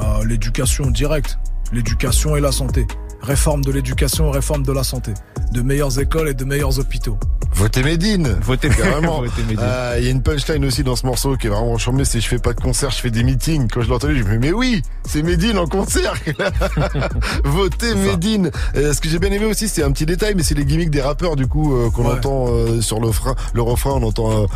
Euh, 0.00 0.24
l'éducation 0.24 0.90
directe, 0.90 1.38
l'éducation 1.72 2.36
et 2.36 2.40
la 2.40 2.52
santé. 2.52 2.86
Réforme 3.20 3.64
de 3.64 3.72
l'éducation, 3.72 4.30
réforme 4.30 4.62
de 4.62 4.72
la 4.72 4.84
santé. 4.84 5.12
De 5.52 5.60
meilleures 5.60 5.98
écoles 5.98 6.28
et 6.28 6.34
de 6.34 6.44
meilleurs 6.44 6.78
hôpitaux. 6.78 7.18
Votez 7.58 7.82
Médine. 7.82 8.36
Votez 8.42 8.68
Carrément. 8.68 9.22
Euh, 9.58 9.96
Il 9.98 10.04
y 10.04 10.08
a 10.08 10.10
une 10.10 10.22
punchline 10.22 10.64
aussi 10.64 10.84
dans 10.84 10.94
ce 10.94 11.04
morceau 11.04 11.36
qui 11.36 11.46
est 11.48 11.50
vraiment 11.50 11.76
charmé, 11.78 12.04
c'est 12.04 12.20
je 12.20 12.28
fais 12.28 12.38
pas 12.38 12.52
de 12.52 12.60
concert, 12.60 12.90
je 12.90 12.98
fais 13.00 13.10
des 13.10 13.24
meetings. 13.24 13.66
Quand 13.68 13.80
je 13.82 13.88
l'ai 13.88 13.94
entendu, 13.94 14.18
je 14.18 14.22
me 14.24 14.32
dis 14.32 14.38
mais 14.38 14.52
oui, 14.52 14.82
c'est 15.04 15.22
Médine 15.22 15.58
en 15.58 15.66
concert. 15.66 16.14
Votez 17.44 17.94
Médine. 17.94 18.50
Euh, 18.76 18.92
ce 18.92 19.00
que 19.00 19.08
j'ai 19.08 19.18
bien 19.18 19.32
aimé 19.32 19.46
aussi, 19.46 19.68
c'est 19.68 19.82
un 19.82 19.90
petit 19.90 20.06
détail, 20.06 20.34
mais 20.36 20.42
c'est 20.42 20.54
les 20.54 20.64
gimmicks 20.64 20.90
des 20.90 21.00
rappeurs 21.00 21.34
du 21.36 21.46
coup 21.46 21.74
euh, 21.76 21.90
qu'on 21.90 22.04
Ouais. 22.08 22.12
entend 22.14 22.46
euh, 22.48 22.80
sur 22.80 23.00
le 23.00 23.10
frein, 23.10 23.34
le 23.54 23.62
refrain, 23.62 23.90
on 23.92 24.02
entend 24.04 24.46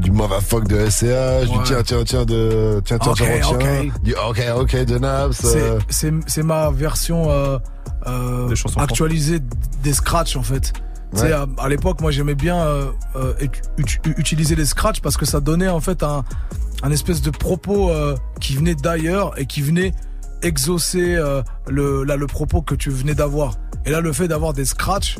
du 0.00 0.10
motherfuck 0.10 0.66
de 0.66 0.88
SCH, 0.90 1.48
du 1.50 1.58
tiens 1.64 1.82
tiens 1.84 2.02
tiens 2.04 2.24
de 2.24 2.80
tiens 2.84 2.98
tiens 2.98 3.12
Ok, 3.12 3.18
tiens, 3.18 3.40
tiens, 3.40 3.56
ok. 3.84 4.02
du 4.02 4.14
ok 4.14 4.42
ok 4.60 4.84
de 4.84 4.98
Naps. 4.98 5.46
C'est- 5.90 6.42
ma 6.42 6.70
version 6.70 7.28
actualisée 8.76 9.40
des 9.82 9.92
scratchs 9.92 10.36
en 10.36 10.42
fait. 10.42 10.72
Ouais. 11.14 11.32
à, 11.32 11.46
à 11.58 11.68
l'époque, 11.68 12.00
moi 12.00 12.10
j'aimais 12.10 12.34
bien 12.34 12.56
euh, 12.58 12.90
euh, 13.16 13.32
ut- 13.40 13.50
ut- 14.04 14.14
utiliser 14.18 14.54
les 14.54 14.66
scratchs 14.66 15.00
parce 15.00 15.16
que 15.16 15.24
ça 15.24 15.40
donnait 15.40 15.68
en 15.68 15.80
fait 15.80 16.02
un, 16.02 16.24
un 16.82 16.90
espèce 16.90 17.22
de 17.22 17.30
propos 17.30 17.90
euh, 17.90 18.14
qui 18.40 18.54
venait 18.56 18.74
d'ailleurs 18.74 19.38
et 19.38 19.46
qui 19.46 19.62
venait 19.62 19.92
exaucer 20.42 21.18
le, 21.66 22.04
là, 22.04 22.16
le 22.16 22.26
propos 22.26 22.62
que 22.62 22.74
tu 22.74 22.90
venais 22.90 23.14
d'avoir. 23.14 23.54
Et 23.84 23.90
là, 23.90 24.00
le 24.00 24.12
fait 24.12 24.28
d'avoir 24.28 24.52
des 24.52 24.64
scratchs 24.64 25.16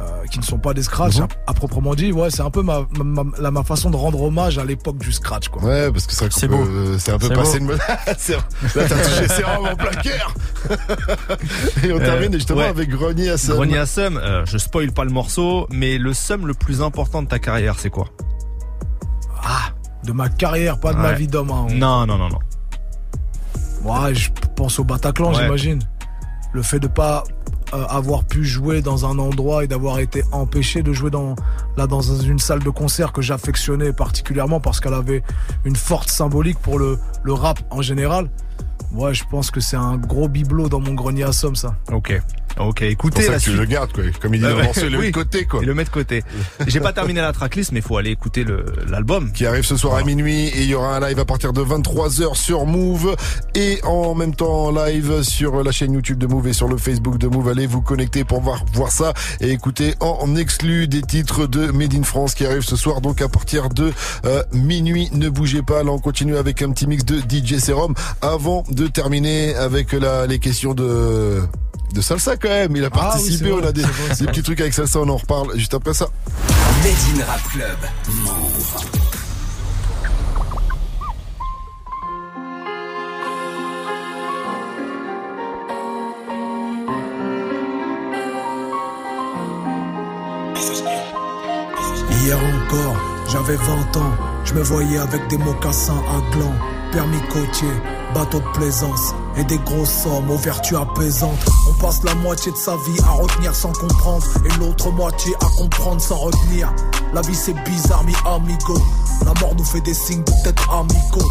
euh, 0.00 0.24
qui 0.30 0.38
ne 0.38 0.44
sont 0.44 0.58
pas 0.58 0.74
des 0.74 0.82
scratchs 0.82 1.16
Mhm. 1.18 1.26
à, 1.46 1.50
à 1.50 1.54
proprement 1.54 1.94
dit, 1.94 2.12
ouais, 2.12 2.30
c'est 2.30 2.42
un 2.42 2.50
peu 2.50 2.62
ma, 2.62 2.86
ma, 3.02 3.22
ma- 3.24 3.38
la- 3.38 3.50
ma 3.50 3.62
façon 3.64 3.90
de 3.90 3.96
rendre 3.96 4.22
hommage 4.22 4.58
à 4.58 4.64
l'époque 4.64 4.98
du 4.98 5.10
scratch. 5.12 5.48
Quoi. 5.48 5.62
Ouais, 5.64 5.90
parce 5.90 6.06
que 6.06 6.12
c'est 6.12 6.32
C'est 6.32 6.48
beau. 6.48 6.56
euh, 6.62 6.96
c'est 6.98 7.12
un 7.12 7.18
peu 7.18 7.28
passé 7.30 7.58
beau. 7.60 7.66
de 7.66 7.70
mode. 7.72 7.80
C'est- 8.18 8.34
Là, 8.34 8.40
t'as 8.74 8.88
touché 8.88 9.28
ses 9.28 9.42
robes 9.42 9.66
en 9.72 9.76
plein 9.76 9.90
cœur. 10.02 10.34
Et 11.84 11.92
on 11.92 11.96
Euh, 11.96 12.04
termine 12.04 12.32
justement 12.34 12.58
ouais. 12.60 12.66
avec 12.66 12.88
Grenier 12.90 13.30
à 13.30 13.38
Sam. 13.38 13.56
Grenier 13.56 13.78
à 13.78 13.86
Somme, 13.86 14.18
euh, 14.22 14.44
je 14.46 14.58
spoil 14.58 14.92
pas 14.92 15.04
le 15.04 15.10
morceau, 15.10 15.66
mais 15.70 15.96
le 15.98 16.12
somme 16.12 16.46
le 16.46 16.54
plus 16.54 16.82
important 16.82 17.22
de 17.22 17.28
ta 17.28 17.38
carrière, 17.38 17.76
c'est 17.78 17.90
quoi? 17.90 18.06
Ah, 19.42 19.70
de 20.04 20.12
ma 20.12 20.28
carrière, 20.28 20.78
pas 20.78 20.92
de 20.92 20.98
ma 20.98 21.12
vie 21.12 21.26
d'homme. 21.28 21.50
hein. 21.50 21.66
Non, 21.72 22.06
non, 22.06 22.18
non, 22.18 22.28
non. 22.28 22.38
Ouais, 23.84 24.14
je 24.14 24.30
pense 24.56 24.78
au 24.78 24.84
Bataclan, 24.84 25.32
Ouais. 25.32 25.42
j'imagine. 25.42 25.78
Le 26.52 26.62
fait 26.62 26.80
de 26.80 26.86
pas 26.88 27.24
euh, 27.74 27.84
avoir 27.88 28.24
pu 28.24 28.44
jouer 28.44 28.80
dans 28.82 29.06
un 29.06 29.18
endroit 29.18 29.64
et 29.64 29.66
d'avoir 29.66 29.98
été 29.98 30.22
empêché 30.32 30.82
de 30.82 30.92
jouer 30.92 31.10
dans 31.10 31.34
là 31.76 31.86
dans 31.86 32.00
une 32.00 32.38
salle 32.38 32.62
de 32.62 32.70
concert 32.70 33.12
que 33.12 33.22
j'affectionnais 33.22 33.92
particulièrement 33.92 34.60
parce 34.60 34.80
qu'elle 34.80 34.94
avait 34.94 35.22
une 35.64 35.76
forte 35.76 36.08
symbolique 36.08 36.58
pour 36.58 36.78
le, 36.78 36.98
le 37.24 37.32
rap 37.32 37.58
en 37.70 37.82
général. 37.82 38.28
Ouais, 38.96 39.12
je 39.14 39.24
pense 39.30 39.50
que 39.50 39.60
c'est 39.60 39.76
un 39.76 39.96
gros 39.96 40.28
bibelot 40.28 40.68
dans 40.68 40.80
mon 40.80 40.94
grenier 40.94 41.24
à 41.24 41.32
somme, 41.32 41.56
ça. 41.56 41.74
Ok. 41.92 42.18
Ok, 42.58 42.76
C'est 42.78 42.84
pour 42.96 43.10
écoutez 43.10 43.22
ça 43.22 43.32
la 43.32 43.38
que 43.38 43.44
tu 43.44 43.52
le 43.52 43.66
gardes, 43.66 43.92
quoi. 43.92 44.04
Comme 44.18 44.32
il 44.32 44.38
dit 44.38 44.44
dans 44.44 44.48
le 44.48 44.56
ouais, 44.56 44.64
morceau, 44.64 44.88
le 44.88 44.98
oui. 44.98 45.08
de 45.08 45.12
côté, 45.12 45.44
quoi. 45.44 45.62
Et 45.62 45.66
le 45.66 45.74
mettre 45.74 45.90
de 45.90 45.94
côté. 45.94 46.24
J'ai 46.66 46.80
pas 46.80 46.94
terminé 46.94 47.20
la 47.20 47.32
tracklist, 47.32 47.70
mais 47.72 47.80
il 47.80 47.82
faut 47.82 47.98
aller 47.98 48.10
écouter 48.10 48.46
l'album. 48.88 49.30
Qui 49.32 49.44
arrive 49.44 49.64
ce 49.64 49.76
soir 49.76 49.96
à 49.96 50.02
minuit 50.04 50.46
et 50.46 50.62
il 50.62 50.68
y 50.70 50.74
aura 50.74 50.96
un 50.96 51.00
live 51.00 51.18
à 51.18 51.26
partir 51.26 51.52
de 51.52 51.60
23h 51.60 52.34
sur 52.34 52.64
Move 52.64 53.14
et 53.54 53.78
en 53.84 54.14
même 54.14 54.34
temps 54.34 54.66
en 54.66 54.70
live 54.70 55.22
sur 55.22 55.62
la 55.62 55.70
chaîne 55.70 55.92
YouTube 55.92 56.16
de 56.16 56.26
Move 56.26 56.48
et 56.48 56.52
sur 56.54 56.66
le 56.68 56.78
Facebook 56.78 57.18
de 57.18 57.26
Move. 57.26 57.48
Allez 57.48 57.66
vous 57.66 57.82
connecter 57.82 58.24
pour 58.24 58.40
voir, 58.40 58.64
voir 58.72 58.90
ça 58.90 59.12
et 59.40 59.50
écouter 59.50 59.94
en 60.00 60.34
exclu 60.34 60.88
des 60.88 61.02
titres 61.02 61.46
de 61.46 61.70
Made 61.72 61.92
in 61.94 62.04
France 62.04 62.34
qui 62.34 62.46
arrivent 62.46 62.62
ce 62.62 62.76
soir 62.76 63.02
donc 63.02 63.20
à 63.20 63.28
partir 63.28 63.68
de 63.68 63.92
euh, 64.24 64.42
minuit. 64.52 65.10
Ne 65.12 65.28
bougez 65.28 65.60
pas, 65.60 65.82
là 65.82 65.90
on 65.92 65.98
continue 65.98 66.36
avec 66.36 66.62
un 66.62 66.70
petit 66.70 66.86
mix 66.86 67.04
de 67.04 67.18
DJ 67.18 67.58
Serum 67.58 67.92
avant 68.22 68.64
de 68.70 68.85
terminer 68.88 69.54
avec 69.54 69.92
la, 69.92 70.26
les 70.26 70.38
questions 70.38 70.74
de 70.74 71.42
de 71.94 72.00
salsa 72.00 72.36
quand 72.36 72.48
même. 72.48 72.76
Il 72.76 72.84
a 72.84 72.88
Ah 72.92 72.96
oui, 72.96 73.00
participé, 73.00 73.52
on 73.52 73.64
a 73.64 73.72
des, 73.72 73.82
petits 73.82 74.42
trucs 74.42 74.60
avec 74.60 74.74
salsa, 74.74 75.00
on 75.00 75.08
en 75.08 75.16
reparle 75.16 75.56
juste 75.56 75.74
après 75.74 75.94
ça. 75.94 76.08
Made 76.82 77.20
in 77.20 77.24
Rap 77.24 77.42
Club. 77.50 77.78
Move. 78.22 79.06
Hier 92.22 92.38
encore, 92.38 92.96
j'avais 93.30 93.56
20 93.56 93.96
ans, 93.98 94.16
je 94.44 94.54
me 94.54 94.62
voyais 94.62 94.98
avec 94.98 95.28
des 95.28 95.38
mocassins 95.38 96.02
à 96.08 96.34
gland, 96.34 96.54
permis 96.92 97.20
côtier, 97.28 97.70
bateau 98.14 98.40
de 98.40 98.58
plaisance 98.58 99.14
et 99.36 99.44
des 99.44 99.58
grosses 99.58 100.02
sommes 100.02 100.30
aux 100.30 100.36
vertus 100.36 100.76
apaisantes. 100.76 101.44
On 101.68 101.74
passe 101.74 102.02
la 102.04 102.14
moitié 102.14 102.52
de 102.52 102.56
sa 102.56 102.76
vie 102.76 102.98
à 103.04 103.10
retenir 103.10 103.54
sans 103.54 103.72
comprendre 103.72 104.26
et 104.44 104.58
l'autre 104.58 104.90
moitié 104.90 105.34
à 105.40 105.46
comprendre 105.58 106.00
sans 106.00 106.16
retenir. 106.16 106.72
La 107.12 107.20
vie 107.22 107.34
c'est 107.34 107.54
bizarre, 107.64 108.04
mi 108.04 108.14
amigo. 108.24 108.78
La 109.24 109.32
mort 109.40 109.54
nous 109.56 109.64
fait 109.64 109.80
des 109.80 109.94
signes 109.94 110.24
de 110.24 110.32
tête 110.44 110.58
amicaux. 110.70 111.28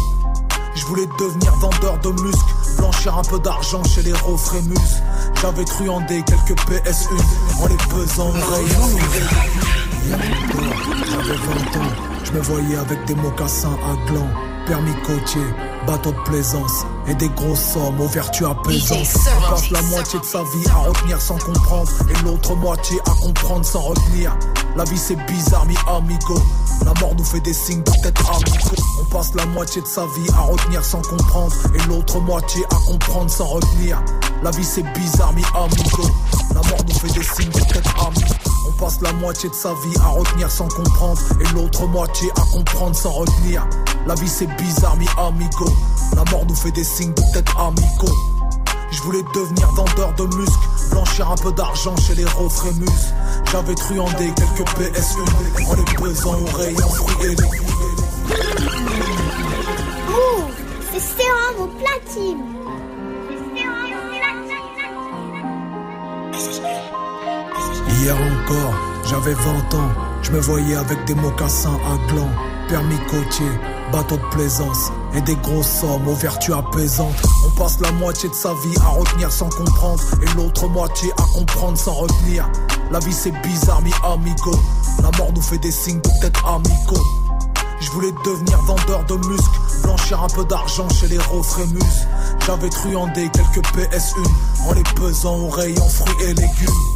Je 0.74 0.84
voulais 0.84 1.08
devenir 1.18 1.54
vendeur 1.54 1.98
de 2.00 2.10
muscles, 2.22 2.54
blanchir 2.78 3.16
un 3.16 3.22
peu 3.22 3.38
d'argent 3.38 3.82
chez 3.84 4.02
les 4.02 4.12
Frémus. 4.12 5.02
J'avais 5.40 5.64
truandé 5.64 6.22
quelques 6.22 6.58
PS1 6.60 7.62
en 7.62 7.66
les 7.66 7.76
pesant 7.76 8.28
au 8.28 8.32
rayon. 8.32 9.85
J'avais 10.08 11.36
20 11.36 11.80
ans, 11.80 11.92
je 12.24 12.32
me 12.32 12.40
voyais 12.40 12.76
avec 12.76 13.04
des 13.06 13.14
mocassins 13.16 13.76
à 13.84 14.10
gland, 14.10 14.28
permis 14.66 14.94
côtier, 15.04 15.42
bateau 15.86 16.12
de 16.12 16.22
plaisance 16.24 16.84
et 17.08 17.14
des 17.14 17.28
grosses 17.30 17.72
sommes 17.72 18.00
aux 18.00 18.06
vertus 18.06 18.46
apaisantes. 18.46 19.06
On 19.36 19.50
passe 19.50 19.70
la 19.70 19.82
moitié 19.82 20.20
de 20.20 20.24
sa 20.24 20.42
vie 20.42 20.68
à 20.70 20.88
retenir 20.88 21.20
sans 21.20 21.38
comprendre 21.38 21.90
et 22.08 22.24
l'autre 22.24 22.54
moitié 22.54 22.98
à 23.00 23.10
comprendre 23.22 23.64
sans 23.64 23.80
retenir. 23.80 24.36
La 24.76 24.84
vie 24.84 24.98
c'est 24.98 25.16
bizarre, 25.26 25.66
mi 25.66 25.74
amigo. 25.88 26.38
La 26.84 26.92
mort 27.00 27.14
nous 27.16 27.24
fait 27.24 27.40
des 27.40 27.54
signes 27.54 27.82
de 27.82 27.92
tête 28.02 28.18
amicaux. 28.20 28.82
On 29.00 29.04
passe 29.06 29.34
la 29.34 29.46
moitié 29.46 29.82
de 29.82 29.86
sa 29.86 30.02
vie 30.02 30.30
à 30.36 30.42
retenir 30.42 30.84
sans 30.84 31.02
comprendre 31.02 31.52
et 31.74 31.88
l'autre 31.88 32.20
moitié 32.20 32.62
à 32.70 32.76
comprendre 32.86 33.30
sans 33.30 33.46
retenir. 33.46 34.00
La 34.42 34.50
vie 34.50 34.64
c'est 34.64 34.84
bizarre, 34.92 35.32
mi 35.32 35.42
amigo. 35.54 36.02
La 36.54 36.60
mort 36.68 36.84
nous 36.86 36.94
fait 36.94 37.12
des 37.12 37.24
signes 37.24 37.50
de 37.50 37.60
tête 37.72 37.86
amicaux. 37.98 38.45
Passe 38.78 39.00
la 39.00 39.12
moitié 39.14 39.48
de 39.48 39.54
sa 39.54 39.72
vie 39.72 39.96
à 40.02 40.08
retenir 40.08 40.50
sans 40.50 40.68
comprendre 40.68 41.20
et 41.40 41.54
l'autre 41.54 41.86
moitié 41.86 42.30
à 42.32 42.42
comprendre 42.52 42.94
sans 42.94 43.10
retenir. 43.10 43.66
La 44.06 44.14
vie 44.14 44.28
c'est 44.28 44.46
bizarre, 44.56 44.96
mi 44.96 45.06
amigo. 45.16 45.66
La 46.14 46.24
mort 46.30 46.44
nous 46.46 46.54
fait 46.54 46.72
des 46.72 46.84
signes 46.84 47.14
de 47.14 47.22
tête 47.32 47.48
amicaux. 47.58 48.14
Je 48.90 49.00
voulais 49.02 49.22
devenir 49.34 49.66
vendeur 49.72 50.12
de 50.14 50.24
muscles, 50.36 50.68
blanchir 50.90 51.30
un 51.30 51.36
peu 51.36 51.52
d'argent 51.52 51.96
chez 51.96 52.14
les 52.14 52.26
Frémus. 52.26 53.14
J'avais 53.50 53.74
truandé 53.74 54.32
quelques 54.36 54.68
PS1 54.68 55.70
en 55.70 55.74
les 55.74 55.84
pesant 55.94 56.38
au 56.38 56.56
rayon 56.56 56.88
légumes. 57.20 57.46
Move, 60.06 60.52
c'est 60.92 61.00
sérum 61.00 61.60
au 61.60 61.66
platine. 61.66 62.44
C'est 66.32 66.52
sérum 66.52 66.85
Hier 67.88 68.16
encore, 68.16 68.74
j'avais 69.04 69.34
20 69.34 69.74
ans, 69.74 69.90
je 70.22 70.32
me 70.32 70.40
voyais 70.40 70.74
avec 70.76 71.04
des 71.06 71.14
mocassins 71.14 71.78
à 71.86 72.12
gland, 72.12 72.30
permis 72.68 72.98
côtier, 73.08 73.50
bateau 73.92 74.16
de 74.16 74.28
plaisance 74.30 74.90
et 75.14 75.20
des 75.20 75.36
grosses 75.36 75.80
sommes 75.80 76.06
aux 76.08 76.14
vertus 76.14 76.54
apaisantes. 76.54 77.14
On 77.46 77.50
passe 77.58 77.80
la 77.80 77.92
moitié 77.92 78.28
de 78.28 78.34
sa 78.34 78.52
vie 78.54 78.76
à 78.84 78.88
retenir 78.88 79.30
sans 79.30 79.48
comprendre 79.48 80.02
et 80.22 80.36
l'autre 80.36 80.68
moitié 80.68 81.12
à 81.12 81.22
comprendre 81.38 81.78
sans 81.78 81.94
retenir. 81.94 82.48
La 82.90 82.98
vie 82.98 83.12
c'est 83.12 83.32
bizarre, 83.42 83.82
mi 83.82 83.92
amigo. 84.04 84.52
La 85.02 85.10
mort 85.18 85.32
nous 85.32 85.42
fait 85.42 85.58
des 85.58 85.70
signes 85.70 86.00
de 86.00 86.10
tête 86.20 86.36
amicaux. 86.46 87.04
Je 87.80 87.90
voulais 87.90 88.12
devenir 88.24 88.58
vendeur 88.62 89.04
de 89.04 89.14
muscles, 89.28 89.60
blanchir 89.82 90.22
un 90.22 90.28
peu 90.28 90.44
d'argent 90.44 90.88
chez 90.88 91.08
les 91.08 91.18
Frémus. 91.18 92.06
J'avais 92.46 92.70
truandé 92.70 93.28
quelques 93.30 93.66
PS1 93.74 94.68
en 94.68 94.72
les 94.72 94.82
pesant 94.94 95.36
au 95.36 95.48
rayon 95.48 95.88
fruits 95.88 96.24
et 96.24 96.34
légumes. 96.34 96.95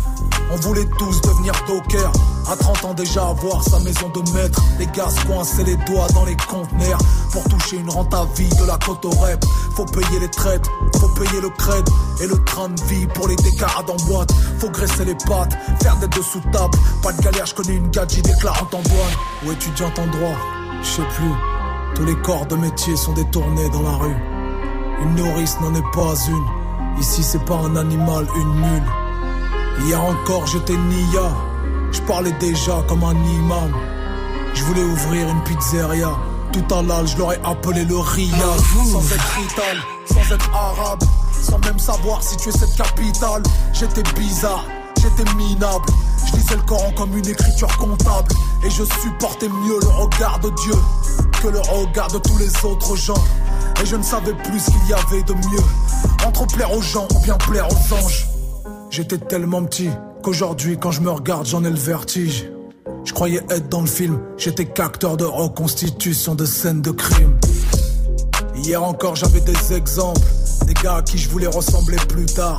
On 0.53 0.57
voulait 0.57 0.87
tous 0.99 1.21
devenir 1.21 1.53
docker. 1.69 2.13
À 2.51 2.57
30 2.57 2.85
ans 2.85 2.95
déjà 2.95 3.29
avoir 3.29 3.63
sa 3.63 3.79
maison 3.81 4.09
de 4.09 4.33
maître. 4.33 4.61
Les 4.81 4.87
gars 4.87 5.09
se 5.09 5.25
coincer 5.25 5.63
les 5.63 5.77
doigts 5.77 6.09
dans 6.15 6.25
les 6.25 6.37
conteneurs. 6.37 6.99
Pour 7.31 7.45
toucher 7.45 7.77
une 7.77 7.89
rente 7.89 8.13
à 8.13 8.27
vie 8.35 8.49
de 8.49 8.65
la 8.67 8.77
côte 8.79 9.05
au 9.05 9.11
rep. 9.11 9.45
Faut 9.77 9.85
payer 9.85 10.19
les 10.19 10.31
traites, 10.31 10.67
faut 10.99 11.09
payer 11.09 11.41
le 11.41 11.51
cred. 11.51 11.89
Et 12.21 12.27
le 12.27 12.43
train 12.45 12.69
de 12.69 12.81
vie 12.83 13.07
pour 13.15 13.29
les 13.29 13.37
décarades 13.37 13.89
en 13.89 13.97
boîte. 14.07 14.33
Faut 14.59 14.71
graisser 14.71 15.05
les 15.05 15.15
pattes, 15.15 15.57
faire 15.83 15.97
des 15.99 16.09
dessous 16.09 16.41
de 16.41 16.51
table. 16.51 16.77
Pas 17.03 17.13
de 17.13 17.23
galère, 17.23 17.47
je 17.47 17.55
connais 17.55 17.77
une 17.77 17.91
gadget 17.91 18.25
déclarante 18.25 18.75
en 18.75 18.83
douane. 18.83 19.17
Ou 19.47 19.53
étudiante 19.53 19.99
en 20.01 20.07
droit, 20.07 20.37
je 20.83 20.89
sais 20.89 21.09
plus. 21.15 21.33
Tous 21.95 22.05
les 22.05 22.17
corps 22.23 22.47
de 22.47 22.57
métier 22.57 22.97
sont 22.97 23.13
détournés 23.13 23.69
dans 23.71 23.83
la 23.83 23.93
rue. 23.93 24.17
Une 25.03 25.15
nourrice 25.15 25.61
n'en 25.61 25.75
est 25.75 25.91
pas 25.95 26.15
une. 26.29 27.01
Ici, 27.01 27.23
c'est 27.23 27.45
pas 27.45 27.57
un 27.57 27.77
animal, 27.77 28.27
une 28.37 28.55
mule. 28.55 29.10
Hier 29.85 30.03
encore, 30.03 30.47
j'étais 30.47 30.77
Nia. 30.77 31.31
Je 31.93 32.01
parlais 32.03 32.33
déjà 32.33 32.83
comme 32.87 33.03
un 33.03 33.15
imam. 33.15 33.73
Je 34.55 34.65
voulais 34.65 34.83
ouvrir 34.85 35.29
une 35.29 35.43
pizzeria. 35.45 36.11
Tout 36.53 36.75
à 36.75 36.83
l'âge, 36.83 37.13
je 37.13 37.19
l'aurais 37.19 37.41
appelé 37.45 37.85
le 37.85 37.97
Riyad. 37.97 38.39
Sans 38.91 39.13
être 39.13 39.39
ital, 39.41 39.77
sans 40.07 40.35
être 40.35 40.51
arabe. 40.55 41.03
Sans 41.43 41.59
même 41.59 41.79
savoir 41.79 42.23
si 42.23 42.37
tu 42.37 42.51
es 42.51 42.53
cette 42.53 42.77
capitale. 42.77 43.43
J'étais 43.73 44.03
bizarre, 44.15 44.65
j'étais 45.01 45.31
minable. 45.35 45.87
Je 46.27 46.37
lisais 46.37 46.57
le 46.57 46.63
Coran 46.63 46.93
comme 46.97 47.17
une 47.17 47.27
écriture 47.27 47.75
comptable. 47.79 48.29
Et 48.65 48.71
je 48.71 48.85
supportais 48.85 49.49
mieux 49.49 49.81
le 49.81 49.89
regard 49.89 50.39
de 50.41 50.51
Dieu 50.63 50.75
que 51.43 51.49
le 51.49 51.61
regard 51.61 52.09
de 52.09 52.19
tous 52.19 52.37
les 52.39 52.65
autres 52.65 52.97
gens. 52.97 53.23
Et 53.83 53.87
je 53.87 53.97
ne 53.97 54.03
savais 54.03 54.35
plus 54.35 54.61
ce 54.61 54.71
qu'il 54.71 54.89
y 54.89 54.93
avait 54.93 55.23
de 55.23 55.33
mieux. 55.33 55.65
Entre 56.27 56.47
plaire 56.47 56.73
aux 56.73 56.83
gens 56.83 57.09
ou 57.15 57.21
bien 57.21 57.37
plaire 57.39 57.67
aux 57.69 57.95
anges. 57.95 58.27
J'étais 58.91 59.19
tellement 59.19 59.63
petit 59.65 59.89
qu'aujourd'hui, 60.21 60.77
quand 60.77 60.91
je 60.91 61.01
me 61.01 61.11
regarde, 61.11 61.47
j'en 61.47 61.63
ai 61.63 61.71
le 61.71 61.77
vertige. 61.77 62.51
Je 63.05 63.13
croyais 63.13 63.41
être 63.49 63.69
dans 63.69 63.83
le 63.83 63.87
film, 63.87 64.19
j'étais 64.37 64.65
qu'acteur 64.65 65.17
de 65.17 65.25
reconstitution 65.25 66.35
de 66.35 66.45
scènes 66.45 66.83
de 66.83 66.91
crime. 66.91 67.39
Hier 68.57 68.83
encore, 68.83 69.15
j'avais 69.15 69.41
des 69.43 69.75
exemples, 69.75 70.21
des 70.67 70.75
gars 70.75 70.97
à 70.97 71.03
qui 71.03 71.19
je 71.19 71.31
voulais 71.31 71.47
ressembler 71.47 71.99
plus 72.09 72.27
tard. 72.27 72.57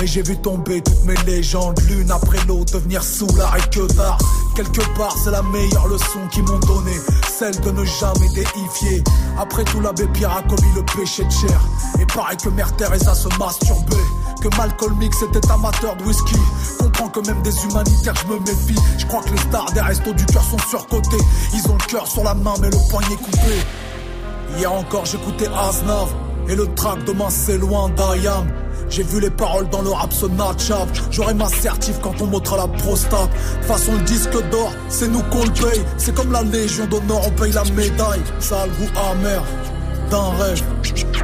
Mais 0.00 0.06
j'ai 0.06 0.22
vu 0.22 0.36
tomber 0.36 0.82
toutes 0.82 1.04
mes 1.04 1.16
légendes, 1.24 1.80
l'une 1.88 2.10
après 2.10 2.38
l'autre, 2.46 2.74
devenir 2.74 3.02
sous 3.02 3.26
et 3.26 3.70
que 3.70 3.86
tard. 3.94 4.18
Quelque 4.54 4.82
part, 4.96 5.16
c'est 5.22 5.30
la 5.30 5.42
meilleure 5.42 5.88
leçon 5.88 6.20
qu'ils 6.30 6.42
m'ont 6.42 6.58
donnée, 6.58 7.00
celle 7.38 7.58
de 7.60 7.70
ne 7.70 7.84
jamais 7.84 8.28
déifier. 8.34 9.02
Après 9.38 9.64
tout, 9.64 9.80
l'abbé 9.80 10.06
Pierre 10.08 10.36
a 10.36 10.42
commis 10.42 10.72
le 10.74 10.82
péché 10.96 11.24
de 11.24 11.30
chair. 11.30 11.60
Et 11.98 12.06
pareil 12.06 12.36
que 12.36 12.50
Mère 12.50 12.74
Teresa 12.76 13.14
se 13.14 13.28
masturbait. 13.38 13.96
Que 14.42 14.54
Malcolm 14.58 15.00
X 15.00 15.22
était 15.22 15.50
amateur 15.50 15.96
de 15.96 16.04
whisky. 16.04 16.36
Comprends 16.78 17.08
que 17.08 17.20
même 17.26 17.40
des 17.42 17.64
humanitaires, 17.64 18.14
je 18.16 18.32
me 18.32 18.38
méfie. 18.40 18.80
Je 18.98 19.06
crois 19.06 19.22
que 19.22 19.30
les 19.30 19.40
stars 19.40 19.72
des 19.72 19.80
restos 19.80 20.12
du 20.12 20.26
cœur 20.26 20.44
sont 20.44 20.68
surcotés. 20.68 21.24
Ils 21.54 21.70
ont 21.70 21.74
le 21.74 21.86
cœur 21.90 22.06
sur 22.06 22.22
la 22.22 22.34
main, 22.34 22.54
mais 22.60 22.68
le 22.68 22.78
poignet 22.90 23.16
coupé. 23.16 23.64
Hier 24.58 24.70
encore, 24.70 25.06
j'écoutais 25.06 25.48
Aznav. 25.48 26.25
Et 26.48 26.54
le 26.54 26.66
track 26.74 27.04
demain, 27.04 27.28
c'est 27.28 27.58
loin 27.58 27.88
d'Ayam. 27.90 28.46
J'ai 28.88 29.02
vu 29.02 29.20
les 29.20 29.30
paroles 29.30 29.68
dans 29.70 29.82
le 29.82 29.90
rap 29.90 30.12
se. 30.12 30.26
J'aurai 31.10 31.34
ma 31.34 31.48
certif 31.48 31.98
quand 32.00 32.14
on 32.20 32.26
montrera 32.26 32.56
la 32.58 32.68
prostate. 32.68 33.30
Façon, 33.62 33.92
le 33.94 34.00
disque 34.02 34.32
d'or, 34.50 34.72
c'est 34.88 35.08
nous 35.08 35.22
qu'on 35.24 35.44
le 35.44 35.50
paye. 35.50 35.82
C'est 35.96 36.14
comme 36.14 36.32
la 36.32 36.42
Légion 36.42 36.86
d'honneur, 36.86 37.20
on 37.26 37.30
paye 37.30 37.52
la 37.52 37.64
médaille. 37.64 38.22
Ça 38.38 38.62
a 38.62 38.66
le 38.66 38.72
goût 38.72 38.90
amer 39.10 39.42
d'un 40.10 40.30
rêve 40.38 40.62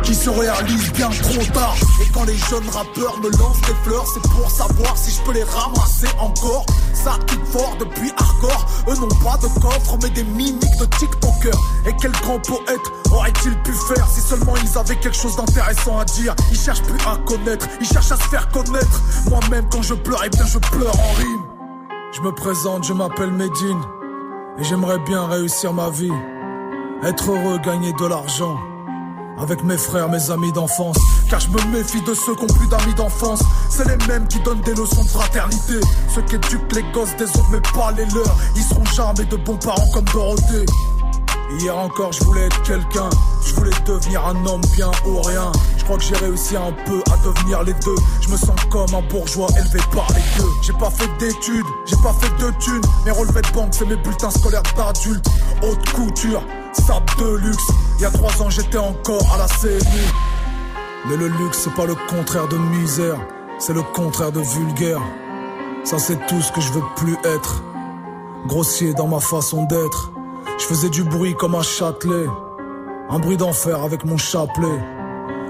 qui 0.02 0.14
se 0.14 0.30
réalise 0.30 0.92
bien 0.92 1.08
trop 1.08 1.44
tard. 1.52 1.76
Et 2.00 2.10
quand 2.12 2.24
les 2.24 2.36
jeunes 2.36 2.68
rappeurs 2.68 3.18
me 3.20 3.30
lancent 3.30 3.60
des 3.60 3.74
fleurs, 3.84 4.04
c'est 4.12 4.22
pour 4.22 4.50
savoir 4.50 4.96
si 4.96 5.12
je 5.12 5.22
peux 5.22 5.32
les 5.32 5.44
ramasser 5.44 6.08
encore. 6.18 6.66
Ça 6.92 7.12
kick 7.26 7.44
fort 7.46 7.76
depuis 7.78 8.12
hardcore. 8.16 8.66
Eux 8.88 8.94
n'ont 8.96 9.08
pas 9.22 9.36
de 9.38 9.60
coffre, 9.60 9.96
mais 10.02 10.10
des 10.10 10.24
mimiques 10.24 10.78
de 10.78 10.86
TikToker. 10.86 11.56
Et 11.86 11.92
quel 12.00 12.12
grand 12.12 12.38
poète 12.40 12.80
aurait-il 13.12 13.56
pu 13.62 13.72
faire 13.72 14.06
si 14.08 14.20
seulement 14.20 14.54
ils 14.62 14.78
avaient 14.78 14.96
quelque 14.96 15.16
chose 15.16 15.36
d'intéressant 15.36 15.98
à 15.98 16.04
dire? 16.04 16.34
Ils 16.50 16.58
cherchent 16.58 16.82
plus 16.82 17.00
à 17.06 17.16
connaître, 17.24 17.66
ils 17.80 17.86
cherchent 17.86 18.12
à 18.12 18.16
se 18.16 18.28
faire 18.28 18.48
connaître. 18.48 19.00
Moi-même, 19.30 19.66
quand 19.70 19.82
je 19.82 19.94
pleure, 19.94 20.22
eh 20.24 20.30
bien 20.30 20.46
je 20.46 20.58
pleure 20.58 20.98
en 20.98 21.12
rime. 21.18 21.42
Je 22.12 22.20
me 22.20 22.32
présente, 22.32 22.84
je 22.84 22.92
m'appelle 22.92 23.30
Medine. 23.30 23.80
Et 24.58 24.64
j'aimerais 24.64 24.98
bien 24.98 25.26
réussir 25.26 25.72
ma 25.72 25.90
vie. 25.90 26.12
Être 27.04 27.30
heureux, 27.30 27.58
gagner 27.58 27.92
de 27.94 28.06
l'argent 28.06 28.58
avec 29.38 29.62
mes 29.64 29.76
frères, 29.76 30.08
mes 30.08 30.30
amis 30.30 30.52
d'enfance. 30.52 30.96
Car 31.28 31.40
je 31.40 31.48
me 31.48 31.62
méfie 31.72 32.02
de 32.02 32.14
ceux 32.14 32.34
qui 32.34 32.44
ont 32.44 32.54
plus 32.58 32.68
d'amis 32.68 32.94
d'enfance. 32.94 33.42
C'est 33.70 33.86
les 33.88 34.06
mêmes 34.06 34.26
qui 34.28 34.40
donnent 34.40 34.60
des 34.62 34.74
leçons 34.74 35.02
de 35.02 35.08
fraternité. 35.08 35.80
Ceux 36.14 36.22
qui 36.22 36.36
éduquent 36.36 36.74
les 36.74 36.84
gosses 36.92 37.16
des 37.16 37.24
autres, 37.24 37.50
mais 37.50 37.60
pas 37.74 37.92
les 37.92 38.06
leurs. 38.06 38.36
Ils 38.56 38.62
seront 38.62 38.84
jamais 38.84 39.24
de 39.24 39.36
bons 39.36 39.56
parents 39.56 39.90
comme 39.92 40.04
Dorothée. 40.06 40.66
Hier 41.58 41.76
encore, 41.76 42.12
je 42.12 42.24
voulais 42.24 42.46
être 42.46 42.62
quelqu'un. 42.62 43.10
Je 43.44 43.54
voulais 43.54 43.70
devenir 43.86 44.26
un 44.26 44.46
homme 44.46 44.62
bien 44.74 44.90
ou 45.06 45.20
rien. 45.20 45.52
Je 45.76 45.84
crois 45.84 45.96
que 45.98 46.04
j'ai 46.04 46.16
réussi 46.16 46.56
un 46.56 46.72
peu 46.86 47.02
à 47.12 47.16
devenir 47.24 47.62
les 47.62 47.74
deux. 47.74 47.94
Je 48.20 48.28
me 48.30 48.36
sens 48.36 48.56
comme 48.70 48.94
un 48.94 49.02
bourgeois 49.02 49.48
élevé 49.56 49.80
par 49.94 50.06
les 50.08 50.22
deux. 50.38 50.48
J'ai 50.62 50.72
pas 50.72 50.90
fait 50.90 51.08
d'études, 51.18 51.66
j'ai 51.84 51.96
pas 51.96 52.14
fait 52.14 52.30
de 52.42 52.50
thunes. 52.58 52.82
Mes 53.04 53.10
relevés 53.10 53.42
de 53.42 53.52
banque, 53.52 53.72
c'est 53.72 53.86
mes 53.86 53.96
bulletins 53.96 54.30
scolaires 54.30 54.62
d'adulte. 54.76 55.26
Haute 55.62 55.88
couture, 55.90 56.42
sable 56.72 57.06
de 57.18 57.36
luxe. 57.36 57.66
Il 57.98 58.02
y 58.02 58.06
a 58.06 58.10
trois 58.10 58.42
ans, 58.42 58.50
j'étais 58.50 58.78
encore 58.78 59.26
à 59.34 59.38
la 59.38 59.46
CMU. 59.46 60.06
Mais 61.08 61.16
le 61.16 61.28
luxe, 61.28 61.58
c'est 61.64 61.74
pas 61.74 61.86
le 61.86 61.96
contraire 62.08 62.48
de 62.48 62.56
misère. 62.56 63.18
C'est 63.58 63.74
le 63.74 63.82
contraire 63.82 64.32
de 64.32 64.40
vulgaire. 64.40 65.00
Ça, 65.84 65.98
c'est 65.98 66.26
tout 66.26 66.40
ce 66.40 66.52
que 66.52 66.60
je 66.60 66.72
veux 66.72 66.84
plus 66.96 67.16
être. 67.24 67.62
Grossier 68.46 68.94
dans 68.94 69.08
ma 69.08 69.20
façon 69.20 69.64
d'être. 69.64 70.12
Je 70.62 70.68
faisais 70.68 70.90
du 70.90 71.02
bruit 71.02 71.34
comme 71.34 71.56
un 71.56 71.62
châtelet. 71.62 72.26
Un 73.10 73.18
bruit 73.18 73.36
d'enfer 73.36 73.82
avec 73.82 74.04
mon 74.04 74.16
chapelet. 74.16 74.78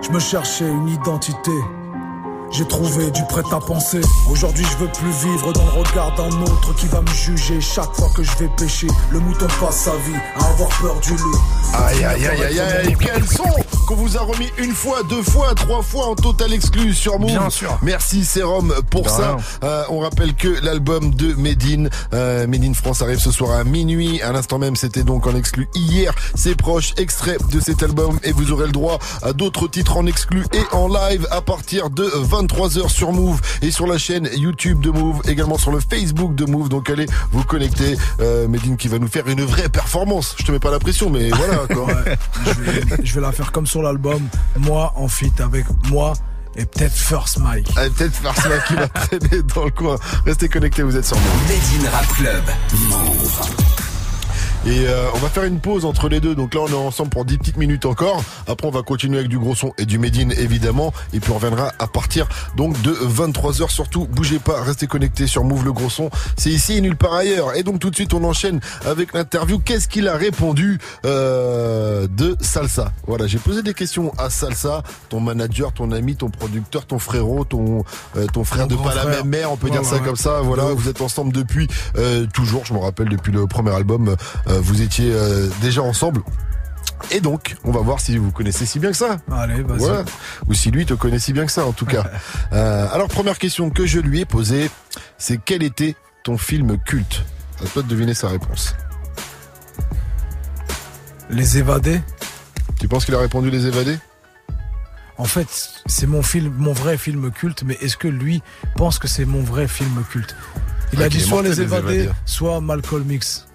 Je 0.01 0.11
me 0.11 0.19
cherchais 0.19 0.67
une 0.67 0.89
identité. 0.89 1.53
J'ai 2.53 2.67
trouvé 2.67 3.11
du 3.11 3.23
prêt 3.25 3.43
à 3.51 3.61
penser. 3.61 4.03
Aujourd'hui, 4.31 4.67
je 4.71 4.77
veux 4.77 4.93
plus 4.93 5.11
vivre 5.27 5.55
dans 5.55 5.65
le 5.65 5.71
regard 5.71 6.15
d'un 6.17 6.43
autre 6.43 6.75
qui 6.77 6.87
va 6.87 7.01
me 7.01 7.07
juger 7.09 7.59
chaque 7.63 7.95
fois 7.95 8.11
que 8.15 8.23
je 8.23 8.37
vais 8.37 8.49
pêcher. 8.59 8.89
Le 9.11 9.21
mouton 9.21 9.47
passe 9.59 9.85
sa 9.85 9.93
vie 9.93 10.19
à 10.37 10.45
avoir 10.51 10.69
peur 10.79 11.01
du 11.01 11.17
loup. 11.17 11.41
Aïe 11.73 12.05
aïe 12.05 12.27
aïe 12.27 12.43
aïe 12.43 12.61
aïe, 12.61 12.97
quel 13.01 13.27
son 13.27 13.45
qu'on 13.87 13.95
vous 13.95 14.19
a 14.19 14.21
remis 14.21 14.51
une 14.59 14.73
fois, 14.73 15.03
deux 15.03 15.23
fois, 15.23 15.55
trois 15.55 15.83
fois 15.83 16.09
en 16.09 16.15
total 16.15 16.53
exclu 16.53 16.93
sur 16.93 17.19
Move. 17.19 17.31
Bien 17.31 17.49
sûr. 17.49 17.79
Merci 17.81 18.25
Serum 18.25 18.75
pour 18.91 19.09
ça. 19.09 19.39
Euh, 19.65 19.85
on 19.89 20.01
rappelle 20.01 20.35
que 20.35 20.63
l'album 20.63 21.15
de 21.15 21.33
Medine, 21.33 21.89
euh, 22.13 22.47
Medine 22.47 22.75
France 22.75 23.01
arrive 23.01 23.19
ce 23.19 23.31
soir 23.31 23.53
à 23.59 23.65
minuit. 23.65 24.21
À 24.21 24.33
l'instant 24.33 24.59
même, 24.59 24.77
c'était 24.77 25.05
donc 25.05 25.27
en 25.27 25.35
exclu 25.35 25.71
hier. 25.75 26.15
C'est 26.35 26.55
proche, 26.55 26.93
extrait 26.99 27.39
de 27.51 27.61
cet 27.61 27.83
album 27.83 28.21
et 28.25 28.33
vous 28.33 28.53
aurez 28.53 28.67
le 28.67 28.73
droit 28.73 28.99
à 29.23 29.33
d'autres 29.33 29.69
titres 29.69 29.97
en 29.97 30.05
exclu 30.05 30.45
et 30.53 30.75
en 30.75 30.89
live 30.89 31.27
à 31.31 31.41
partir 31.41 31.89
de 31.89 32.05
23h 32.47 32.89
sur 32.89 33.13
Move 33.13 33.41
et 33.63 33.71
sur 33.71 33.87
la 33.87 33.99
chaîne 33.99 34.29
YouTube 34.37 34.81
de 34.81 34.91
Move, 34.91 35.21
également 35.29 35.59
sur 35.59 35.71
le 35.71 35.81
Facebook 35.81 36.35
de 36.35 36.45
Move. 36.45 36.69
Donc 36.69 36.91
allez 36.91 37.07
vous 37.31 37.45
connecter. 37.45 37.97
Euh, 38.21 38.49
Medine 38.49 38.77
qui 38.77 38.89
va 38.89 38.99
nous 38.99 39.09
faire 39.09 39.27
une 39.29 39.43
vraie 39.43 39.69
performance. 39.69 40.35
Je 40.39 40.45
te 40.45 40.53
mets 40.53 40.59
pas 40.59 40.71
la 40.71 40.79
pression, 40.79 41.11
mais 41.11 41.31
voilà 41.37 41.59
quoi. 41.73 41.87
Ouais, 41.87 42.19
je, 42.45 42.51
vais, 42.61 42.83
je 43.05 43.15
vais 43.15 43.21
la 43.21 43.33
faire 43.33 43.53
comme 43.53 43.67
sur 43.67 43.83
l'album. 43.83 44.21
Moi 44.59 44.93
en 44.97 45.09
feat 45.09 45.41
avec 45.41 45.67
moi 45.91 46.15
et 46.57 46.67
peut-être 46.67 46.95
First 46.95 47.39
Mike. 47.39 47.69
Ah, 47.77 47.83
peut-être 47.97 48.15
Farsma 48.15 48.59
qui 48.67 48.75
va 48.75 48.89
traîner 48.89 49.43
dans 49.55 49.65
le 49.65 49.71
coin. 49.71 49.97
Restez 50.27 50.49
connectés, 50.49 50.83
vous 50.83 50.97
êtes 50.97 51.07
sur 51.07 51.17
Move. 51.17 51.27
Made 51.49 51.87
in 51.87 51.91
Rap 51.91 52.07
Club. 52.09 52.45
Move. 52.89 53.92
Et 54.65 54.87
euh, 54.87 55.07
on 55.15 55.19
va 55.19 55.29
faire 55.29 55.45
une 55.45 55.59
pause 55.59 55.85
entre 55.85 56.09
les 56.09 56.21
deux. 56.21 56.35
Donc 56.35 56.55
là, 56.55 56.61
on 56.61 56.69
est 56.69 56.75
ensemble 56.75 57.11
pour 57.11 57.25
10 57.25 57.39
petites 57.39 57.57
minutes 57.57 57.85
encore. 57.85 58.23
Après, 58.47 58.67
on 58.67 58.71
va 58.71 58.83
continuer 58.83 59.19
avec 59.19 59.29
du 59.29 59.39
gros 59.39 59.55
son 59.57 59.73
et 59.77 59.87
du 59.87 59.99
Médine, 59.99 60.33
évidemment. 60.39 60.93
Et 61.13 61.19
puis, 61.21 61.33
on 61.33 61.35
reviendra 61.35 61.73
à 61.79 61.87
partir 61.89 62.29
donc 62.57 62.81
de 62.83 62.93
23h. 62.93 63.69
Surtout, 63.71 64.07
bougez 64.07 64.39
pas, 64.39 64.63
restez 64.63 64.87
connectés 64.87 65.27
sur 65.27 65.43
Move 65.43 65.65
le 65.65 65.73
gros 65.73 65.91
son. 65.91 66.11
C'est 66.37 66.51
ici 66.51 66.77
et 66.77 66.81
nulle 66.81 66.97
part 66.97 67.15
ailleurs. 67.15 67.57
Et 67.57 67.65
donc, 67.65 67.81
tout 67.81 67.91
de 67.91 67.95
suite, 67.97 68.15
on 68.15 68.23
enchaîne 68.23 68.61
avec 68.87 69.13
l'interview. 69.15 69.59
Qu'est-ce 69.59 69.89
qu'il 69.89 70.07
a 70.07 70.17
répondu 70.17 70.79
euh, 71.05 72.07
de 72.09 72.37
Salsa? 72.41 72.93
Voilà, 73.09 73.27
j'ai 73.27 73.39
posé 73.39 73.63
des 73.63 73.75
questions 73.75 74.13
à 74.17 74.31
Salsa, 74.31 74.83
ton 75.09 75.21
manager, 75.21 75.73
ton 75.73 75.91
ami, 75.91 76.15
ton 76.15 76.31
producteur, 76.31 76.87
ton 76.87 76.99
frérot, 77.01 77.45
ton, 77.45 77.85
euh, 78.17 78.27
ton 78.33 78.45
frère 78.45 78.69
de 78.69 78.77
pas 78.77 78.95
la 78.95 79.07
même 79.07 79.29
mère, 79.29 79.51
on 79.51 79.57
peut 79.57 79.67
Ouais, 79.67 79.73
dire 79.73 79.85
ça 79.85 79.97
ouais, 79.97 80.03
comme 80.03 80.17
ça. 80.17 80.41
Voilà, 80.41 80.65
vous 80.65 80.89
êtes 80.89 81.01
ensemble 81.01 81.33
depuis 81.33 81.69
euh, 81.97 82.27
toujours. 82.33 82.65
Je 82.65 82.75
me 82.75 82.79
rappelle 82.79 83.09
depuis 83.09 83.33
le 83.33 83.47
premier 83.47 83.75
album, 83.75 84.15
vous 84.61 84.83
étiez 84.83 85.11
euh, 85.13 85.49
déjà 85.61 85.83
ensemble. 85.83 86.23
Et 87.11 87.21
donc, 87.21 87.57
on 87.65 87.73
va 87.73 87.81
voir 87.81 88.01
si 88.01 88.17
vous 88.17 88.31
connaissez 88.31 88.65
si 88.65 88.79
bien 88.79 88.91
que 88.91 88.97
ça. 88.97 89.19
Allez, 89.31 89.63
vas-y. 89.63 89.81
Ouais. 89.83 90.05
Ou 90.49 90.55
si 90.55 90.71
lui 90.71 90.87
te 90.87 90.95
connaît 90.95 91.19
si 91.19 91.33
bien 91.33 91.45
que 91.47 91.53
ça, 91.53 91.67
en 91.67 91.73
tout 91.73 91.87
cas. 91.87 92.05
Euh, 92.53 92.87
alors, 92.93 93.09
première 93.09 93.39
question 93.39 93.71
que 93.71 93.87
je 93.87 93.99
lui 93.99 94.21
ai 94.21 94.25
posée, 94.27 94.71
c'est 95.17 95.41
quel 95.43 95.63
était 95.63 95.97
ton 96.23 96.37
film 96.37 96.77
culte? 96.85 97.25
À 97.65 97.67
toi 97.67 97.83
de 97.83 97.89
deviner 97.89 98.13
sa 98.13 98.29
réponse. 98.29 98.75
Les 101.31 101.57
évadés 101.57 102.01
Tu 102.79 102.89
penses 102.89 103.07
qu'il 103.07 103.15
a 103.15 103.19
répondu 103.19 103.51
Les 103.51 103.67
Évadés? 103.67 103.99
En 105.17 105.25
fait, 105.25 105.47
c'est 105.87 106.07
mon 106.07 106.23
film, 106.23 106.53
mon 106.59 106.73
vrai 106.73 106.99
film 106.99 107.31
culte, 107.31 107.63
mais 107.65 107.79
est-ce 107.81 107.97
que 107.97 108.09
lui 108.09 108.43
pense 108.77 108.99
que 108.99 109.09
c'est 109.09 109.25
mon 109.25 109.43
vrai 109.43 109.67
film 109.69 110.05
culte? 110.11 110.35
Il 110.93 111.03
a 111.03 111.09
qu'il 111.09 111.21
dit 111.21 111.25
soit 111.25 111.43
Les 111.43 111.51
Les 111.51 111.61
Évadés, 111.63 111.95
Évadés. 112.03 112.11
soit 112.27 112.61
Malcolm 112.61 113.11
X. 113.11 113.47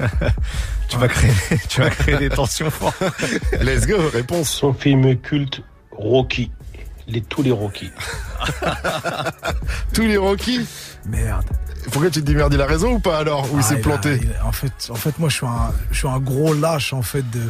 Tu 0.88 0.98
vas 0.98 1.08
créer, 1.08 1.32
tu 1.68 1.80
vas 1.80 1.90
créer 1.90 2.16
des 2.18 2.28
tensions 2.28 2.70
fortes. 2.70 3.02
Let's 3.60 3.86
go, 3.86 3.96
réponse. 4.12 4.50
Son 4.50 4.72
film 4.74 5.16
culte, 5.18 5.62
Rocky. 5.90 6.52
Les, 7.08 7.20
tous 7.20 7.42
les 7.42 7.50
Rocky. 7.50 7.90
Tous 9.92 10.02
les 10.02 10.16
Rocky 10.16 10.66
Merde. 11.06 11.44
Pourquoi 11.92 12.10
tu 12.10 12.20
te 12.20 12.26
dis 12.26 12.34
merde, 12.34 12.54
il 12.54 12.60
a 12.60 12.66
raison 12.66 12.92
ou 12.94 12.98
pas 12.98 13.18
alors? 13.18 13.44
Ou 13.52 13.56
il 13.56 13.60
Ah, 13.60 13.62
s'est 13.62 13.74
a- 13.76 13.78
planté? 13.78 14.20
il 14.22 14.30
en, 14.42 14.52
fait, 14.52 14.72
en 14.90 14.94
fait, 14.94 15.18
moi, 15.18 15.28
je 15.28 15.34
suis 15.36 15.46
un, 15.46 15.72
je 15.90 15.98
suis 15.98 16.08
un 16.08 16.18
gros 16.18 16.54
lâche, 16.54 16.92
en 16.94 17.02
fait, 17.02 17.28
de, 17.30 17.40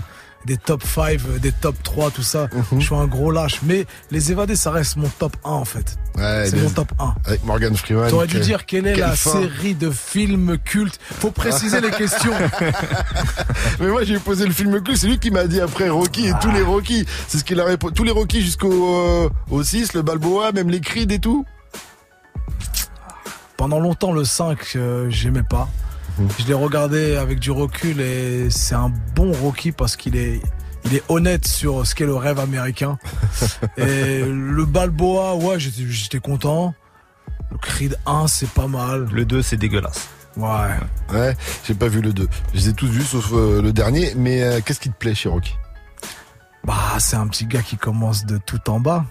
des 0.45 0.57
top 0.59 0.83
5, 0.85 1.21
des 1.41 1.53
top 1.53 1.75
3, 1.83 2.11
tout 2.11 2.23
ça. 2.23 2.49
Mhm. 2.53 2.81
Je 2.81 2.85
suis 2.87 2.95
un 2.95 3.07
gros 3.07 3.31
lâche. 3.31 3.61
Mais 3.62 3.87
Les 4.11 4.31
Évadés, 4.31 4.57
ça 4.57 4.71
reste 4.71 4.97
mon 4.97 5.09
top 5.09 5.37
1, 5.45 5.51
en 5.51 5.65
fait. 5.65 5.97
Ouais, 6.16 6.45
c'est 6.47 6.57
les- 6.57 6.62
mon 6.62 6.71
top 6.71 6.93
1. 6.99 7.15
Avec 7.25 7.45
Morgan 7.45 7.75
Freeman. 7.77 8.09
T'aurais 8.11 8.27
dû 8.27 8.39
dire 8.41 8.66
quelle 8.66 8.87
est 8.87 8.93
quelle 8.93 9.01
la 9.01 9.16
fin. 9.16 9.33
série 9.33 9.75
de 9.75 9.91
films 9.91 10.59
cultes. 10.59 11.01
Faut 11.21 11.31
préciser 11.31 11.81
les 11.81 11.91
questions. 11.91 12.33
Mais 13.81 13.89
moi 13.89 14.05
j'ai 14.05 14.19
posé 14.19 14.47
le 14.47 14.53
film 14.53 14.81
culte, 14.83 14.99
c'est 14.99 15.07
lui 15.09 15.19
qui 15.19 15.31
m'a 15.31 15.47
dit 15.47 15.61
après 15.61 15.89
Rocky 15.89 16.27
et 16.29 16.33
tous 16.41 16.51
les 16.53 16.62
Rocky. 16.62 17.05
C'est 17.27 17.39
ce 17.39 17.45
qu'il 17.45 17.59
a 17.61 17.65
répondu. 17.65 17.95
Tous 17.95 18.05
les 18.05 18.12
Rocky 18.12 18.41
jusqu'au 18.43 19.25
euh, 19.25 19.29
au 19.51 19.62
6, 19.62 19.95
le 19.95 20.03
Balboa, 20.03 20.53
même 20.53 20.69
les 20.71 20.81
Creed 20.81 21.11
et 21.11 21.19
tout. 21.19 21.45
Pendant 23.57 23.81
longtemps, 23.81 24.12
le 24.12 24.25
5, 24.25 24.59
euh, 24.77 25.07
j'aimais 25.11 25.43
pas. 25.49 25.69
Mhm. 26.19 26.28
Je 26.39 26.47
l'ai 26.47 26.55
regardé 26.55 27.16
avec 27.16 27.39
du 27.39 27.51
recul 27.51 28.01
et 28.01 28.51
c'est 28.51 28.74
un 28.74 28.93
bon 29.15 29.32
Rocky 29.32 29.73
parce 29.73 29.97
qu'il 29.97 30.16
est, 30.16 30.41
il 30.85 30.95
est 30.95 31.03
honnête 31.09 31.47
sur 31.47 31.86
ce 31.86 31.95
qu'est 31.95 32.07
le 32.07 32.15
rêve 32.15 32.39
américain. 32.39 32.99
et 33.77 34.23
le 34.24 34.65
Balboa, 34.65 35.36
ouais, 35.36 35.59
j'étais, 35.59 35.82
j'étais 35.89 36.20
content. 36.20 36.74
Le 37.51 37.59
Creed 37.59 37.99
1, 38.07 38.27
c'est 38.27 38.51
pas 38.51 38.69
mal. 38.69 39.09
Le 39.12 39.24
2, 39.24 39.43
c'est 39.43 39.57
dégueulasse. 39.57 40.09
Ouais. 40.36 40.70
Ouais, 41.12 41.36
j'ai 41.66 41.74
pas 41.74 41.89
vu 41.89 42.01
le 42.01 42.12
2. 42.12 42.28
Je 42.53 42.59
les 42.59 42.69
ai 42.70 42.73
tous 42.73 42.89
vus 42.89 43.03
sauf 43.03 43.31
euh, 43.32 43.62
le 43.62 43.73
dernier. 43.73 44.15
Mais 44.16 44.43
euh, 44.43 44.61
qu'est-ce 44.65 44.81
qui 44.81 44.91
te 44.91 44.97
plaît 44.97 45.15
chez 45.15 45.28
Rocky? 45.28 45.55
Bah, 46.65 46.97
c'est 46.99 47.16
un 47.16 47.27
petit 47.28 47.47
gars 47.47 47.62
qui 47.62 47.77
commence 47.77 48.24
de 48.24 48.39
tout 48.39 48.70
en 48.70 48.81
bas 48.81 49.05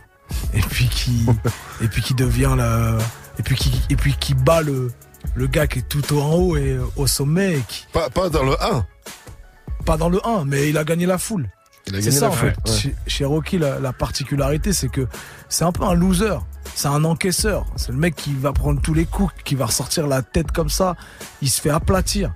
et 0.53 0.61
puis 0.61 0.88
qui 0.88 1.25
et 1.81 1.88
puis 1.88 2.01
qui 2.01 2.13
devient 2.13 2.55
le 2.57 2.97
et 3.39 3.43
puis 3.43 3.55
qui 3.55 3.81
et 3.89 3.95
puis 3.95 4.15
qui 4.19 4.34
bat 4.34 4.61
le 4.61 4.91
le 5.35 5.47
gars 5.47 5.67
qui 5.67 5.79
est 5.79 5.87
tout 5.89 6.13
en 6.17 6.33
haut 6.33 6.57
et 6.57 6.73
euh, 6.73 6.83
au 6.95 7.07
sommet 7.07 7.57
et 7.57 7.61
qui 7.67 7.85
pas 7.93 8.09
pas 8.09 8.29
dans 8.29 8.43
le 8.43 8.53
1. 8.63 8.85
Pas 9.85 9.97
dans 9.97 10.09
le 10.09 10.25
1, 10.25 10.45
mais 10.45 10.69
il 10.69 10.77
a 10.77 10.83
gagné 10.83 11.05
la 11.05 11.17
foule. 11.17 11.49
Il 11.87 11.95
a 11.95 11.99
C'est 11.99 12.05
gagné 12.07 12.19
ça 12.19 12.25
la 12.27 12.31
en 12.31 12.35
fait. 12.35 12.47
ouais. 12.69 12.77
Chez, 12.77 12.95
chez 13.07 13.25
Rocky, 13.25 13.57
la, 13.57 13.79
la 13.79 13.91
particularité, 13.91 14.71
c'est 14.71 14.87
que 14.89 15.07
c'est 15.49 15.65
un 15.65 15.71
peu 15.73 15.83
un 15.83 15.93
loser. 15.93 16.37
C'est 16.75 16.87
un 16.87 17.03
encaisseur. 17.03 17.65
C'est 17.75 17.91
le 17.91 17.97
mec 17.97 18.15
qui 18.15 18.33
va 18.33 18.53
prendre 18.53 18.81
tous 18.81 18.93
les 18.93 19.05
coups, 19.05 19.33
qui 19.43 19.55
va 19.55 19.65
ressortir 19.65 20.07
la 20.07 20.21
tête 20.21 20.51
comme 20.51 20.69
ça. 20.69 20.95
Il 21.41 21.49
se 21.49 21.59
fait 21.59 21.69
aplatir. 21.69 22.33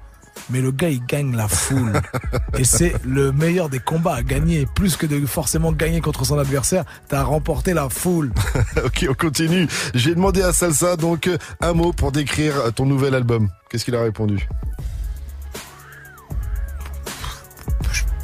Mais 0.50 0.62
le 0.62 0.72
gars, 0.72 0.90
il 0.90 1.06
gagne 1.06 1.36
la 1.36 1.48
foule. 1.48 1.94
Et 2.58 2.64
c'est 2.64 2.94
le 3.06 3.32
meilleur 3.32 3.70
des 3.70 3.80
combats 3.80 4.16
à 4.16 4.24
gagner. 4.24 4.66
Plus 4.76 4.96
que 4.96 5.06
de 5.06 5.26
forcément 5.26 5.72
gagner 5.72 6.02
contre 6.02 6.26
son 6.26 6.38
adversaire, 6.40 6.84
t'as 7.08 7.24
remporté 7.24 7.74
la 7.74 7.90
foule. 7.90 8.32
ok, 8.86 9.06
on 9.10 9.14
continue. 9.14 9.68
J'ai 9.94 10.16
demandé 10.16 10.42
à 10.42 10.54
Salsa 10.54 10.96
donc 10.96 11.28
euh, 11.28 11.38
un 11.62 11.74
mot 11.74 11.94
pour 11.94 12.12
décrire 12.12 12.74
ton 12.76 12.86
nouvel 12.86 13.14
album. 13.16 13.50
Qu'est-ce 13.70 13.86
qu'il 13.86 13.96
a 13.96 14.02
répondu? 14.02 14.48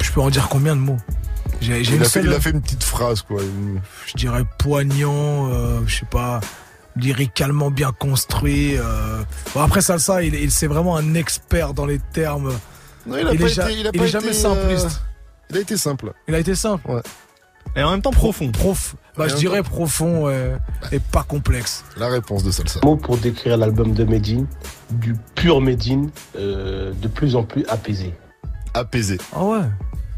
Je 0.00 0.10
peux 0.12 0.20
en 0.20 0.30
dire 0.30 0.48
combien 0.48 0.76
de 0.76 0.80
mots? 0.80 0.98
J'ai 1.60 1.82
j'ai 1.84 1.94
il, 1.96 2.00
a 2.00 2.04
fait, 2.04 2.10
seule- 2.10 2.26
il 2.26 2.32
a 2.32 2.40
fait 2.40 2.50
une 2.50 2.60
petite 2.62 2.84
phrase 2.84 3.22
quoi. 3.22 3.40
Je 4.06 4.12
dirais 4.14 4.44
poignant, 4.58 5.48
euh, 5.52 5.80
je 5.86 5.96
sais 6.00 6.06
pas, 6.06 6.40
lyricalement 6.96 7.70
bien 7.70 7.92
construit. 7.92 8.76
euh. 8.76 9.22
Bon, 9.54 9.60
après 9.62 9.80
Salsa, 9.80 10.22
il, 10.22 10.34
il 10.34 10.50
c'est 10.50 10.66
vraiment 10.66 10.96
un 10.96 11.14
expert 11.14 11.74
dans 11.74 11.86
les 11.86 11.98
termes. 12.12 12.52
Non, 13.06 13.16
il 13.18 13.26
a 13.26 13.32
il 13.32 13.38
pas 13.40 13.46
est, 13.46 13.48
ja- 13.48 13.70
été- 13.70 13.80
il 13.80 13.86
a 13.86 13.90
il 13.92 13.98
pas 13.98 14.04
est 14.04 14.08
jamais 14.08 14.26
été, 14.28 14.34
simpliste. 14.36 14.86
euh, 14.86 15.50
Il 15.50 15.56
a 15.56 15.60
été 15.60 15.76
simple. 15.76 16.12
Il 16.28 16.34
a 16.34 16.38
été 16.38 16.54
simple. 16.54 16.90
Ouais. 16.90 17.02
Et 17.76 17.82
en 17.82 17.90
même 17.90 18.02
temps 18.02 18.10
profond. 18.12 18.50
Prof. 18.52 18.94
Bah, 19.16 19.28
je 19.28 19.36
dirais 19.36 19.62
profond 19.62 20.28
euh, 20.28 20.56
et 20.92 20.98
pas 21.00 21.22
complexe. 21.22 21.84
La 21.96 22.08
réponse 22.08 22.42
de 22.44 22.50
Salsa. 22.50 22.80
Mot 22.84 22.96
pour 22.96 23.16
décrire 23.16 23.56
l'album 23.56 23.92
de 23.94 24.04
Medine, 24.04 24.46
du 24.90 25.14
pur 25.34 25.60
Medine, 25.60 26.10
euh, 26.36 26.92
de 27.00 27.08
plus 27.08 27.36
en 27.36 27.42
plus 27.44 27.64
apaisé. 27.68 28.12
Apaisé. 28.74 29.18
Ah 29.34 29.44
ouais. 29.44 29.60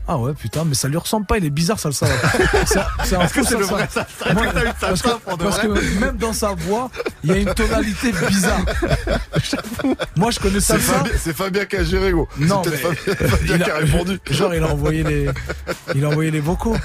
Ah 0.09 0.19
ouais, 0.19 0.33
putain, 0.35 0.65
mais 0.65 0.75
ça 0.75 0.87
lui 0.89 0.97
ressemble 0.97 1.27
pas, 1.27 1.37
il 1.39 1.45
est 1.45 1.51
bizarre 1.51 1.79
Salsa. 1.81 2.07
C'est 2.67 2.79
c'est 3.05 3.17
un 3.17 3.23
Est-ce 3.23 3.35
que 3.35 3.45
c'est 3.45 3.59
le 3.59 3.65
Salsa. 3.65 3.75
vrai 3.75 3.89
Salsa 3.91 4.35
Moi, 4.35 4.47
que 4.47 4.81
parce 4.81 5.03
que, 5.03 5.09
pour 5.19 5.37
de 5.37 5.45
parce 5.45 5.59
vrai 5.59 5.67
que 5.69 5.99
même 6.01 6.17
dans 6.17 6.33
sa 6.33 6.55
voix, 6.55 6.91
il 7.25 7.31
y 7.31 7.33
a 7.35 7.37
une 7.39 7.55
tonalité 7.55 8.13
bizarre. 8.29 8.61
Moi, 10.17 10.31
je 10.31 10.39
connais 10.39 10.61
Salsa. 10.61 11.05
C'est 11.19 11.35
Fabien 11.37 11.65
qui 11.65 11.77
a 11.77 11.85
géré 11.85 12.13
gros. 12.13 12.29
Non, 12.39 12.63
mais 12.65 12.77
Fabien, 12.77 13.15
Fabien 13.29 13.57
il 13.57 13.63
qui 13.65 13.71
a 13.71 13.77
répondu. 13.77 14.21
genre 14.31 14.55
il 14.55 14.63
a 14.63 14.69
envoyé 14.69 15.03
les, 15.03 15.29
il 15.95 16.05
a 16.05 16.09
envoyé 16.09 16.31
les 16.31 16.41
vocaux. 16.41 16.77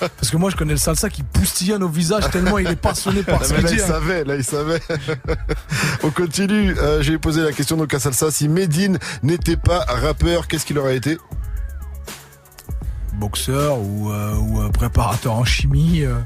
Parce 0.00 0.30
que 0.30 0.36
moi 0.36 0.50
je 0.50 0.56
connais 0.56 0.72
le 0.72 0.78
salsa 0.78 1.08
qui 1.08 1.22
poustillonne 1.22 1.82
au 1.82 1.88
visage 1.88 2.28
tellement 2.30 2.58
il 2.58 2.66
est 2.68 2.76
passionné 2.76 3.22
par 3.22 3.44
ce 3.44 3.52
mais 3.54 3.62
là, 3.62 3.68
qu'il 3.68 3.78
il 3.78 3.82
hein. 3.82 3.86
savait, 3.86 4.24
là, 4.24 4.36
il 4.36 4.44
savait. 4.44 4.80
On 6.02 6.10
continue. 6.10 6.74
Euh, 6.78 7.02
J'ai 7.02 7.18
posé 7.18 7.40
la 7.42 7.52
question 7.52 7.76
donc 7.76 7.92
à 7.94 7.98
Salsa. 7.98 8.30
Si 8.30 8.48
Medine 8.48 8.98
n'était 9.22 9.56
pas 9.56 9.80
rappeur, 9.88 10.46
qu'est-ce 10.46 10.66
qu'il 10.66 10.78
aurait 10.78 10.96
été 10.96 11.18
Boxeur 13.18 13.78
ou, 13.78 14.10
euh, 14.10 14.34
ou 14.36 14.62
euh, 14.62 14.68
préparateur 14.70 15.32
en 15.34 15.44
chimie. 15.44 16.02
euh. 16.02 16.18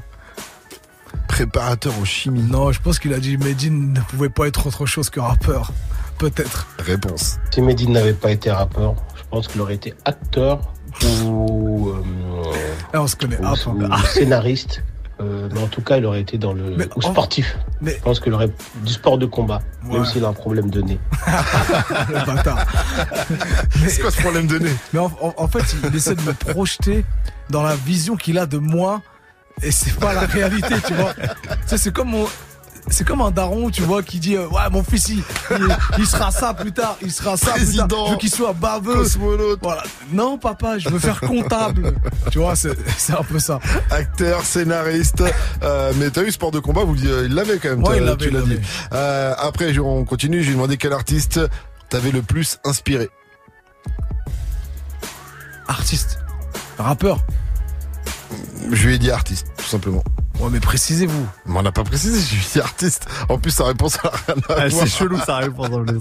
Préparateur 1.27 1.93
en 1.99 2.05
chimie. 2.05 2.41
Non, 2.43 2.71
je 2.71 2.81
pense 2.81 2.99
qu'il 2.99 3.13
a 3.13 3.19
dit 3.19 3.37
Medine 3.37 3.93
ne 3.93 3.99
pouvait 4.01 4.29
pas 4.29 4.47
être 4.47 4.67
autre 4.67 4.85
chose 4.85 5.09
que 5.09 5.19
rappeur. 5.19 5.71
Peut-être. 6.17 6.67
Réponse. 6.79 7.37
Si 7.53 7.61
Medine 7.61 7.93
n'avait 7.93 8.13
pas 8.13 8.31
été 8.31 8.51
rappeur, 8.51 8.95
je 9.15 9.23
pense 9.29 9.47
qu'il 9.47 9.61
aurait 9.61 9.75
été 9.75 9.93
acteur 10.05 10.73
ou, 11.25 11.89
euh, 11.89 12.03
Ah, 12.93 13.01
on 13.01 13.07
se 13.07 13.15
connaît. 13.15 13.37
ou- 13.39 13.45
Ah, 13.45 13.53
ou 13.53 14.05
scénariste. 14.07 14.83
Euh, 15.21 15.47
mais 15.53 15.61
en 15.61 15.67
tout 15.67 15.81
cas, 15.81 15.97
il 15.97 16.05
aurait 16.05 16.21
été 16.21 16.37
dans 16.37 16.51
le 16.53 16.63
Mais 16.77 16.87
ou 16.95 17.01
sportif. 17.01 17.55
mais- 17.79 17.93
Je 17.97 18.01
pense 18.01 18.19
qu'il 18.19 18.33
aurait 18.33 18.49
du 18.83 18.91
sport 18.93 19.17
de 19.19 19.25
combat, 19.27 19.61
même 19.83 20.03
s'il 20.05 20.25
a 20.25 20.27
un 20.29 20.33
problème 20.33 20.69
de 20.69 20.81
nez. 20.81 20.99
le 22.09 22.25
bâtard. 22.25 22.65
C'est 23.87 24.01
quoi 24.01 24.11
ce 24.11 24.19
problème 24.21 24.47
de 24.47 24.57
nez? 24.59 24.75
Mais 24.93 24.99
en, 24.99 25.11
en- 25.21 25.33
en 25.37 25.47
fait, 25.47 25.63
il 25.83 25.95
essaie 25.95 26.15
de 26.15 26.21
me 26.23 26.33
projeter 26.33 27.05
dans 27.49 27.61
la 27.63 27.75
vision 27.75 28.15
qu'il 28.15 28.37
a 28.39 28.45
de 28.45 28.57
moi. 28.57 29.01
Et 29.61 29.71
c'est 29.71 29.93
pas 29.99 30.13
la 30.13 30.21
réalité, 30.21 30.73
tu 30.87 30.93
vois. 30.95 31.13
Tu 31.13 31.29
sais, 31.67 31.77
c'est 31.77 31.93
comme 31.93 32.09
mon. 32.09 32.25
C'est 32.89 33.05
comme 33.07 33.21
un 33.21 33.31
daron, 33.31 33.69
tu 33.69 33.83
vois, 33.83 34.01
qui 34.03 34.19
dit 34.19 34.35
euh, 34.35 34.47
Ouais, 34.47 34.69
mon 34.71 34.83
fils, 34.83 35.09
il, 35.09 35.23
il- 35.51 35.77
il 35.99 36.05
sera 36.07 36.31
ça 36.31 36.53
plus 36.53 36.71
tard, 36.73 36.97
il 37.01 37.11
sera 37.11 37.37
ça 37.37 37.53
plus 37.53 37.75
tard. 37.77 37.87
Je 38.07 38.11
veux 38.11 38.17
qu'il 38.17 38.29
soit 38.31 38.53
baveux. 38.53 38.95
Cosmonaute, 38.95 39.59
Voilà. 39.61 39.83
Non, 40.11 40.37
papa, 40.37 40.77
je 40.77 40.89
veux 40.89 40.99
faire 40.99 41.21
comptable. 41.21 41.93
tu 42.31 42.39
vois, 42.39 42.55
c'est 42.55 42.71
un 43.11 43.23
peu 43.23 43.39
ça. 43.39 43.59
acteur, 43.91 44.43
scénariste. 44.43 45.23
Euh, 45.63 45.93
mais 45.97 46.09
t'as 46.09 46.23
eu 46.23 46.31
sport 46.31 46.51
de 46.51 46.59
combat, 46.59 46.83
vous, 46.83 46.95
euh, 47.05 47.27
il 47.29 47.33
l'avait 47.35 47.59
quand 47.59 47.69
même. 47.69 47.83
Ouais, 47.83 47.97
il 47.97 48.03
l'avait, 48.03 48.17
tu 48.17 48.29
l'as 48.31 48.41
dit. 48.41 48.57
Euh, 48.93 49.33
après, 49.37 49.73
je- 49.73 49.79
on 49.81 50.03
continue. 50.03 50.43
J'ai 50.43 50.51
demandé 50.53 50.77
quel 50.77 50.91
artiste 50.93 51.39
t'avais 51.89 52.11
le 52.11 52.21
plus 52.23 52.57
inspiré. 52.65 53.09
Artiste. 55.67 56.19
Rappeur. 56.77 57.19
Je 58.71 58.87
lui 58.87 58.95
ai 58.95 58.97
dit 58.97 59.11
artiste, 59.11 59.47
tout 59.57 59.65
simplement. 59.65 60.03
Ouais, 60.41 60.49
mais 60.51 60.59
précisez-vous. 60.59 61.27
Mais 61.45 61.59
on 61.59 61.61
n'a 61.61 61.71
pas 61.71 61.83
précisé, 61.83 62.19
je 62.19 62.35
lui 62.35 62.41
ai 62.41 62.53
dit 62.53 62.59
artiste. 62.59 63.07
En 63.29 63.37
plus, 63.37 63.51
sa 63.51 63.65
réponse 63.65 63.97
a 64.03 64.09
rien 64.09 64.35
à 64.49 64.53
Ah, 64.61 64.67
voir. 64.67 64.87
c'est 64.87 64.87
chelou 64.97 65.19
sa 65.25 65.37
réponse 65.37 65.67
en 65.71 65.83
plus. 65.83 65.99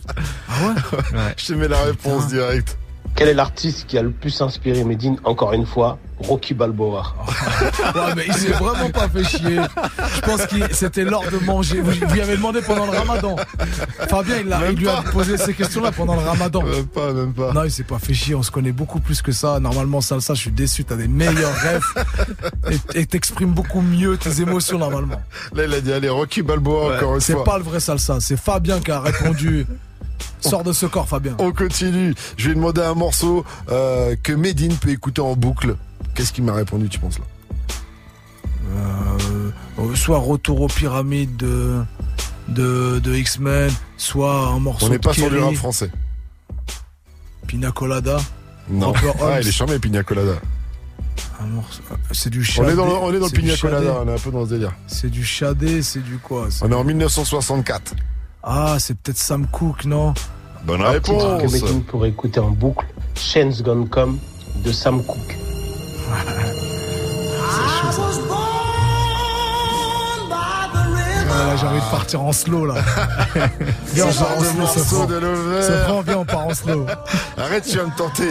Ah 0.49 0.53
ouais 0.67 1.35
Je 1.37 1.47
te 1.47 1.53
mets 1.53 1.69
la 1.69 1.83
réponse 1.83 2.29
directe. 2.29 2.79
Quel 3.21 3.29
est 3.29 3.35
l'artiste 3.35 3.87
qui 3.87 3.99
a 3.99 4.03
le 4.03 4.13
plus 4.13 4.41
inspiré 4.41 4.83
Medine 4.83 5.19
Encore 5.25 5.53
une 5.53 5.67
fois, 5.67 5.99
Rocky 6.21 6.55
Balboa? 6.55 7.03
Ouais, 7.95 8.15
mais 8.17 8.25
il 8.27 8.33
s'est 8.33 8.53
vraiment 8.53 8.89
pas 8.91 9.09
fait 9.11 9.25
chier. 9.25 9.61
Je 10.15 10.21
pense 10.23 10.47
que 10.47 10.73
c'était 10.75 11.05
l'heure 11.05 11.25
de 11.31 11.45
manger. 11.45 11.81
Vous, 11.83 11.91
lui 11.91 12.21
avez 12.23 12.37
demandé 12.37 12.63
pendant 12.63 12.87
le 12.87 12.97
ramadan. 12.97 13.37
Fabien, 14.09 14.37
il, 14.39 14.57
il 14.73 14.79
lui 14.79 14.89
a 14.89 15.03
posé 15.03 15.37
ces 15.37 15.53
questions-là 15.53 15.93
pendant 15.93 16.15
le 16.15 16.21
ramadan. 16.23 16.63
Même 16.63 16.87
pas, 16.87 17.13
même 17.13 17.35
pas. 17.35 17.53
Non, 17.53 17.65
il 17.65 17.71
s'est 17.71 17.83
pas 17.85 17.99
fait 17.99 18.15
chier. 18.15 18.35
On 18.35 18.43
se 18.43 18.51
connaît 18.51 18.73
beaucoup 18.73 19.01
plus 19.01 19.21
que 19.21 19.33
ça. 19.33 19.61
Normalement, 19.61 20.01
Salsa, 20.01 20.33
je 20.35 20.41
suis 20.41 20.51
déçu. 20.51 20.85
T'as 20.85 20.97
des 20.97 21.09
meilleurs 21.09 21.55
rêves. 21.57 21.85
Et- 22.95 23.05
t'exprimes 23.07 23.53
beaucoup 23.53 23.83
mieux 23.83 24.17
tes 24.17 24.41
émotions, 24.41 24.79
normalement. 24.79 25.21
Là, 25.53 25.65
il 25.65 25.75
a 25.75 25.81
dit, 25.83 25.93
allez, 25.93 26.09
Rocky 26.09 26.43
Balboa, 26.43 26.97
encore 26.97 27.17
une 27.17 27.21
C'est 27.21 27.35
fois. 27.35 27.45
pas 27.45 27.59
le 27.59 27.65
vrai 27.65 27.81
Salsa. 27.81 28.19
C'est 28.21 28.39
Fabien 28.39 28.81
qui 28.81 28.91
a 28.93 29.01
répondu. 29.01 29.67
Sors 30.41 30.63
de 30.65 30.73
ce 30.73 30.87
corps, 30.87 31.09
Fabien. 31.09 31.35
On 31.39 31.53
continue. 31.53 32.15
Je 32.37 32.47
lui 32.47 32.53
ai 32.53 32.55
demandé 32.55 32.81
un 32.81 32.95
morceau 32.95 33.45
euh, 33.71 34.17
que 34.23 34.33
Medine 34.33 34.75
peut 34.77 34.91
écouter 34.91 35.21
en 35.21 35.35
boucle. 35.37 35.77
Qu'est-ce 36.15 36.33
qu'il 36.33 36.45
m'a 36.45 36.55
répondu, 36.55 36.89
tu 36.89 36.99
penses 36.99 37.19
là 37.19 37.25
Euh, 38.77 39.95
soit 39.95 40.19
retour 40.19 40.61
aux 40.61 40.69
pyramides 40.69 41.37
de, 41.37 41.83
de, 42.49 42.99
de 43.01 43.15
X-Men, 43.15 43.71
soit 43.97 44.49
un 44.49 44.59
morceau 44.59 44.87
On 44.87 44.89
n'est 44.91 44.99
pas 44.99 45.13
sur 45.13 45.31
du 45.31 45.39
rap 45.39 45.55
français. 45.55 45.91
Pina 47.47 47.71
Colada. 47.73 48.19
Non. 48.69 48.93
Ah, 49.23 49.41
il 49.41 49.49
est 49.49 49.53
charmé, 49.53 49.79
Pina 49.79 50.03
Colada. 50.03 50.35
C'est 52.13 52.31
du 52.31 52.41
On 52.41 52.45
chadé. 52.45 52.73
est 52.73 52.77
dans 52.77 52.85
le, 52.87 52.93
on 52.93 53.13
est 53.15 53.19
dans 53.19 53.27
le 53.27 53.31
pina 53.33 53.57
colada, 53.57 54.03
on 54.05 54.09
est 54.09 54.13
un 54.13 54.19
peu 54.19 54.31
dans 54.31 54.45
ce 54.45 54.51
délire. 54.51 54.73
C'est 54.87 55.09
du 55.11 55.25
chadé, 55.25 55.83
c'est 55.83 56.03
du 56.03 56.19
quoi 56.19 56.49
On 56.61 56.71
est 56.71 56.75
en 56.75 56.85
1964. 56.85 57.95
Ah, 58.43 58.77
c'est 58.79 58.95
peut-être 58.97 59.19
Sam 59.19 59.47
Cooke, 59.47 59.85
non 59.85 60.15
Bonne 60.65 60.83
Un 60.83 60.95
titre 61.01 61.39
que 61.39 61.47
réponse. 61.47 61.83
Pourrait 61.89 62.09
écouter 62.11 62.41
en 62.41 62.51
boucle. 62.51 62.87
Shane's 63.15 63.63
Gone 63.63 63.89
Come 63.89 64.19
de 64.65 64.73
Sam 64.73 65.03
Cooke. 65.05 65.37
Ah, 71.33 71.47
là, 71.47 71.57
J'ai 71.57 71.67
envie 71.67 71.79
de 71.81 71.91
partir 71.91 72.23
en 72.23 72.33
slow 72.33 72.67
là. 72.67 72.75
Viens, 73.95 74.07
on 74.07 74.13
part 74.13 74.37
en 74.37 74.41
de 74.41 74.45
slow, 74.45 74.59
morceau 74.61 74.79
Sofran. 74.81 75.07
de 75.07 75.15
Lovers. 75.19 75.65
Sofran, 75.65 76.01
viens, 76.03 76.17
on 76.19 76.25
part 76.25 76.47
en 76.47 76.55
slow. 76.55 76.87
Arrête, 77.37 77.65
tu 77.65 77.77
vas 77.79 77.85
me 77.87 77.97
tenter. 77.97 78.29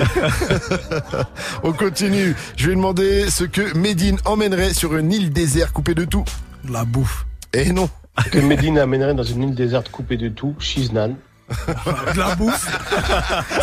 On 1.63 1.71
continue. 1.71 2.35
Je 2.57 2.69
vais 2.69 2.75
demander 2.75 3.29
ce 3.29 3.45
que 3.45 3.73
Medine 3.77 4.17
emmènerait 4.25 4.73
sur 4.73 4.95
une 4.95 5.11
île 5.11 5.31
déserte 5.31 5.71
coupée 5.71 5.95
de 5.95 6.05
tout. 6.05 6.25
De 6.65 6.73
la 6.73 6.83
bouffe. 6.85 7.25
Eh 7.53 7.71
non. 7.71 7.89
Que 8.31 8.39
Medine 8.39 8.77
amènerait 8.79 9.13
dans 9.13 9.23
une 9.23 9.43
île 9.49 9.55
déserte 9.55 9.89
coupée 9.89 10.17
de 10.17 10.29
tout. 10.29 10.55
Shiznan. 10.59 11.15
De 11.49 12.19
la 12.19 12.35
bouffe. 12.35 12.67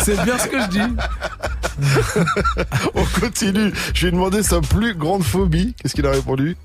C'est 0.03 0.21
bien 0.23 0.37
ce 0.37 0.47
que 0.47 0.59
je 0.61 0.67
dis. 0.67 0.81
On 2.95 3.03
continue. 3.19 3.71
Je 3.93 4.05
vais 4.07 4.11
demander 4.11 4.43
sa 4.43 4.59
plus 4.61 4.93
grande 4.95 5.23
phobie. 5.23 5.73
Qu'est-ce 5.81 5.93
qu'il 5.95 6.05
a 6.05 6.11
répondu? 6.11 6.57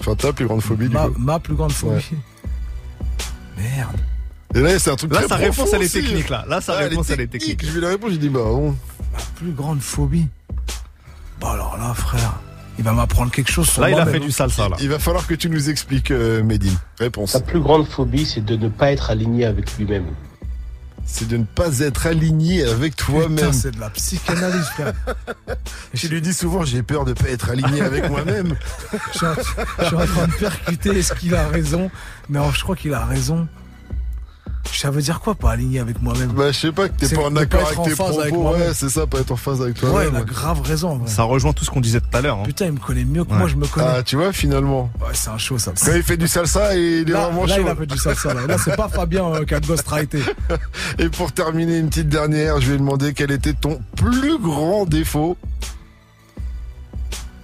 Enfin, 0.00 0.14
ta 0.16 0.32
plus 0.32 0.46
grande 0.46 0.60
phobie, 0.60 0.88
du 0.88 0.94
Ma, 0.94 1.06
coup. 1.06 1.14
ma 1.18 1.38
plus 1.38 1.54
grande 1.54 1.72
phobie. 1.72 2.04
Merde. 3.56 3.96
Et 4.54 4.60
là, 4.60 4.78
c'est 4.78 4.90
un 4.90 4.96
truc 4.96 5.12
Là, 5.12 5.20
très 5.20 5.28
sa 5.28 5.36
réponse, 5.36 5.56
profond 5.56 5.76
elle 5.76 5.82
est 5.82 5.92
technique, 5.92 6.28
là. 6.28 6.44
Là, 6.48 6.60
sa 6.60 6.74
réponse, 6.74 7.10
elle 7.10 7.20
est 7.20 7.26
technique. 7.26 7.58
technique. 7.58 7.72
Je 7.74 7.78
lui 7.78 7.86
ai 7.86 7.88
répondu, 7.90 8.12
j'ai 8.14 8.18
dit, 8.20 8.28
bah 8.28 8.40
bon. 8.44 8.70
Ma 9.12 9.18
plus 9.36 9.52
grande 9.52 9.80
phobie. 9.80 10.26
Bah 11.40 11.52
alors 11.52 11.76
là, 11.78 11.92
frère, 11.94 12.34
il 12.78 12.84
va 12.84 12.92
m'apprendre 12.92 13.30
quelque 13.30 13.50
chose 13.50 13.68
sur 13.68 13.82
Là, 13.82 13.90
il 13.90 13.98
a 13.98 14.06
fait 14.06 14.20
du 14.20 14.30
salsa, 14.30 14.68
là. 14.68 14.76
Il 14.80 14.88
va 14.88 14.98
falloir 14.98 15.26
que 15.26 15.34
tu 15.34 15.48
nous 15.48 15.70
expliques, 15.70 16.10
euh, 16.10 16.42
Medine. 16.42 16.76
Réponse. 16.98 17.32
Sa 17.32 17.40
plus 17.40 17.60
grande 17.60 17.86
phobie, 17.86 18.26
c'est 18.26 18.44
de 18.44 18.56
ne 18.56 18.68
pas 18.68 18.92
être 18.92 19.10
aligné 19.10 19.44
avec 19.44 19.76
lui-même. 19.76 20.06
C'est 21.06 21.28
de 21.28 21.36
ne 21.36 21.44
pas 21.44 21.80
être 21.80 22.06
aligné 22.06 22.64
avec 22.64 22.96
toi-même. 22.96 23.52
c'est 23.52 23.72
de 23.72 23.80
la 23.80 23.90
psychanalyse, 23.90 24.66
frère. 24.68 24.92
Tu 25.94 26.08
lui 26.08 26.20
dis 26.22 26.32
souvent, 26.32 26.64
j'ai 26.64 26.82
peur 26.82 27.04
de 27.04 27.12
pas 27.12 27.28
être 27.28 27.50
aligné 27.50 27.82
avec 27.82 28.08
moi-même. 28.08 28.56
Je 29.12 29.18
suis, 29.18 29.26
en, 29.26 29.34
je 29.78 29.84
suis 29.84 29.96
en 29.96 30.06
train 30.06 30.26
de 30.26 30.32
percuter, 30.32 30.98
est-ce 30.98 31.14
qu'il 31.14 31.34
a 31.34 31.46
raison? 31.46 31.90
Mais 32.28 32.38
alors, 32.38 32.54
je 32.54 32.62
crois 32.62 32.74
qu'il 32.74 32.94
a 32.94 33.04
raison. 33.04 33.46
Ça 34.72 34.90
veut 34.90 35.02
dire 35.02 35.20
quoi, 35.20 35.34
pas 35.34 35.52
aligné 35.52 35.78
avec 35.78 36.02
moi-même 36.02 36.32
Bah, 36.32 36.50
je 36.50 36.58
sais 36.58 36.72
pas, 36.72 36.88
que 36.88 36.94
t'es 36.98 37.06
C'est 37.06 37.14
pas 37.16 37.22
en 37.26 37.36
accord 37.36 37.60
être 37.60 37.66
avec 37.68 37.78
en 37.78 37.84
tes 37.84 37.94
phase 37.94 38.16
propos. 38.28 38.52
ouais, 38.54 38.70
c'est 38.74 38.88
ça, 38.88 39.06
pas 39.06 39.20
être 39.20 39.30
en 39.30 39.36
phase 39.36 39.62
avec 39.62 39.76
toi. 39.78 39.90
Ouais, 39.90 40.08
il 40.10 40.16
a 40.16 40.22
grave 40.22 40.60
raison, 40.62 40.90
en 40.90 40.96
vrai. 40.98 41.08
Ça 41.08 41.22
rejoint 41.22 41.52
tout 41.52 41.64
ce 41.64 41.70
qu'on 41.70 41.80
disait 41.80 42.00
tout 42.00 42.08
à 42.12 42.20
l'heure. 42.20 42.38
hein. 42.38 42.44
Putain, 42.44 42.66
il 42.66 42.72
me 42.72 42.78
connaît 42.78 43.04
mieux 43.04 43.24
que 43.24 43.32
moi, 43.32 43.46
je 43.46 43.54
me 43.56 43.66
connais. 43.66 43.86
Ah, 43.98 44.02
tu 44.02 44.16
vois, 44.16 44.32
finalement. 44.32 44.90
Ouais, 45.00 45.08
c'est 45.12 45.30
un 45.30 45.38
show, 45.38 45.58
ça. 45.58 45.72
Quand 45.84 45.92
il 45.94 46.02
fait 46.02 46.16
du 46.16 46.26
salsa, 46.28 46.76
il 46.76 47.08
est 47.08 47.12
Là, 47.12 47.26
vraiment 47.26 47.44
là, 47.46 47.54
chaud. 47.56 47.62
il 47.64 47.68
a 47.68 47.76
fait 47.76 47.86
du 47.86 47.98
salsa. 47.98 48.34
Là, 48.34 48.46
Là, 48.46 48.56
c'est 48.58 48.76
pas 48.76 48.88
Fabien 48.88 49.26
euh, 49.32 49.44
qui 49.44 49.54
a 49.54 49.60
ghostwrité. 49.60 50.20
Et 50.98 51.08
pour 51.08 51.30
terminer, 51.32 51.78
une 51.78 51.88
petite 51.88 52.08
dernière, 52.08 52.60
je 52.60 52.72
vais 52.72 52.78
demander 52.78 53.12
quel 53.14 53.30
était 53.30 53.52
ton 53.54 53.80
plus 53.96 54.38
grand 54.38 54.86
défaut. 54.86 55.36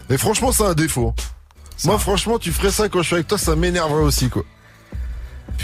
Et 0.08 0.18
franchement, 0.18 0.50
c'est 0.52 0.64
un 0.66 0.74
défaut. 0.74 1.14
Moi, 1.84 1.98
franchement, 1.98 2.38
tu 2.38 2.50
ferais 2.52 2.70
ça 2.70 2.88
quand 2.88 3.00
je 3.02 3.06
suis 3.06 3.14
avec 3.14 3.28
toi, 3.28 3.38
ça 3.38 3.54
m'énerverait 3.56 4.02
aussi, 4.02 4.28
quoi. 4.28 4.42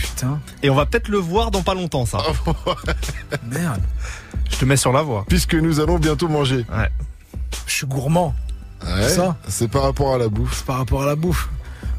Putain, 0.00 0.40
Et 0.62 0.70
on 0.70 0.74
va 0.74 0.86
peut-être 0.86 1.08
le 1.08 1.18
voir 1.18 1.50
dans 1.50 1.62
pas 1.62 1.74
longtemps, 1.74 2.06
ça. 2.06 2.18
merde. 3.50 3.80
Je 4.50 4.56
te 4.58 4.64
mets 4.64 4.76
sur 4.76 4.92
la 4.92 5.02
voie. 5.02 5.24
Puisque 5.28 5.54
nous 5.54 5.80
allons 5.80 5.98
bientôt 5.98 6.28
manger. 6.28 6.64
Ouais. 6.70 6.90
Je 7.66 7.72
suis 7.72 7.86
gourmand 7.86 8.34
Ouais, 8.84 9.08
Ça 9.08 9.36
C'est 9.48 9.68
par 9.68 9.82
rapport 9.82 10.14
à 10.14 10.18
la 10.18 10.28
bouffe. 10.28 10.62
par 10.64 10.78
rapport 10.78 11.02
à 11.02 11.06
la 11.06 11.16
bouffe. 11.16 11.48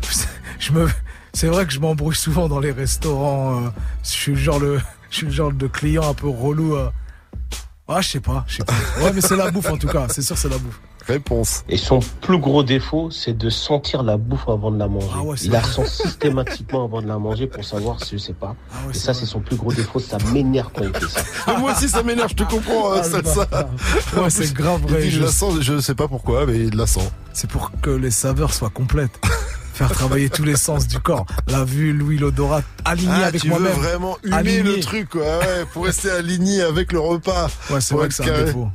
Je 0.60 0.72
me, 0.72 0.88
c'est 1.34 1.48
vrai 1.48 1.66
que 1.68 1.72
je 1.74 1.80
m'embrouille 1.80 2.16
souvent 2.16 2.48
dans 2.50 2.60
les 2.60 2.72
restaurants. 2.72 3.66
euh, 3.66 3.70
je 4.04 4.10
suis 4.10 4.32
le 4.34 4.38
genre 4.40 4.60
le, 4.60 4.80
je 5.12 5.18
suis 5.18 5.26
le 5.28 5.32
genre 5.32 5.52
de 5.52 5.68
client 5.68 6.10
un 6.10 6.14
peu 6.14 6.28
relou. 6.28 6.76
euh. 6.76 6.90
Ah, 7.88 8.02
je 8.02 8.10
sais 8.10 8.20
pas, 8.20 8.44
je 8.48 8.58
sais 8.58 8.64
pas. 8.64 8.74
Ouais, 9.02 9.12
mais 9.14 9.22
c'est 9.22 9.36
la 9.36 9.52
bouffe 9.52 9.70
en 9.70 9.78
tout 9.78 9.88
cas. 9.88 10.08
C'est 10.10 10.22
sûr, 10.22 10.38
c'est 10.38 10.50
la 10.50 10.58
bouffe. 10.58 10.80
Réponse. 11.08 11.64
Et 11.70 11.78
son 11.78 12.00
plus 12.22 12.38
gros 12.38 12.64
défaut, 12.64 13.10
c'est 13.12 13.38
de 13.38 13.50
sentir 13.50 14.04
la 14.04 14.18
bouffe 14.18 14.48
avant 14.50 14.72
de 14.72 14.78
la 14.78 14.88
manger. 14.88 15.08
Ah 15.16 15.22
ouais, 15.24 15.38
il 15.42 15.52
la 15.52 15.64
sent 15.64 15.86
systématiquement 15.86 16.84
avant 16.86 17.02
de 17.02 17.08
la 17.08 17.18
manger 17.18 17.48
pour 17.48 17.64
savoir 17.64 18.04
si 18.04 18.18
je 18.18 18.24
sais 18.24 18.34
pas. 18.34 18.56
Ah 18.74 18.86
ouais, 18.86 18.92
Et 18.92 18.94
c'est 18.94 19.06
ça, 19.06 19.14
c'est 19.14 19.26
son 19.26 19.40
plus 19.40 19.56
gros 19.56 19.72
défaut. 19.72 20.00
Ça 20.00 20.18
m'énerve 20.34 20.70
quand 20.76 20.84
il 20.84 20.94
fait 20.94 21.08
ça. 21.08 21.22
Mais 21.48 21.58
moi 21.60 21.72
aussi, 21.72 21.88
ça 21.88 22.04
m'énerve, 22.04 22.30
je 22.30 22.36
te 22.36 22.44
comprends, 22.44 22.94
euh, 22.94 23.02
Ah, 23.04 23.22
bâtard. 23.22 23.70
Ouais, 24.18 24.30
c'est 24.30 24.54
grave 24.54 24.82
vrai. 24.82 25.02
dit, 25.04 25.12
je 25.12 25.22
la 25.24 25.32
sens, 25.32 25.56
je 25.62 25.80
sais 25.80 25.96
pas 25.96 26.08
pourquoi, 26.08 26.46
mais 26.46 26.60
il 26.60 26.76
la 26.76 26.88
sent. 26.88 27.10
C'est 27.34 27.50
pour 27.50 27.72
que 27.82 27.90
les 27.90 28.12
saveurs 28.12 28.54
soient 28.54 28.70
complètes. 28.70 29.18
Faire 29.74 29.92
travailler 29.92 30.28
tous 30.30 30.44
les 30.44 30.56
sens 30.58 30.88
du 30.88 31.00
corps. 31.00 31.26
La 31.48 31.64
vue, 31.64 31.94
l'ouïe, 31.94 32.18
l'odorat, 32.18 32.62
aligné 32.84 33.14
Ah, 33.22 33.28
avec 33.28 33.42
tu 33.42 33.48
veux 33.50 33.54
moi-même. 33.60 33.74
vraiment 33.78 34.18
humer 34.24 34.36
Aligné. 34.36 34.64
le 34.64 34.80
truc, 34.80 35.10
quoi. 35.10 35.22
Ouais, 35.22 35.66
pour 35.72 35.86
rester 35.86 36.10
aligné 36.10 36.64
avec 36.64 36.92
le 36.92 37.00
repas. 37.00 37.48
Ouais, 37.70 37.80
c'est 37.80 37.94
vrai 37.94 38.08
que 38.08 38.14
c'est 38.16 38.30
un 38.30 38.44
défaut. 38.46 38.70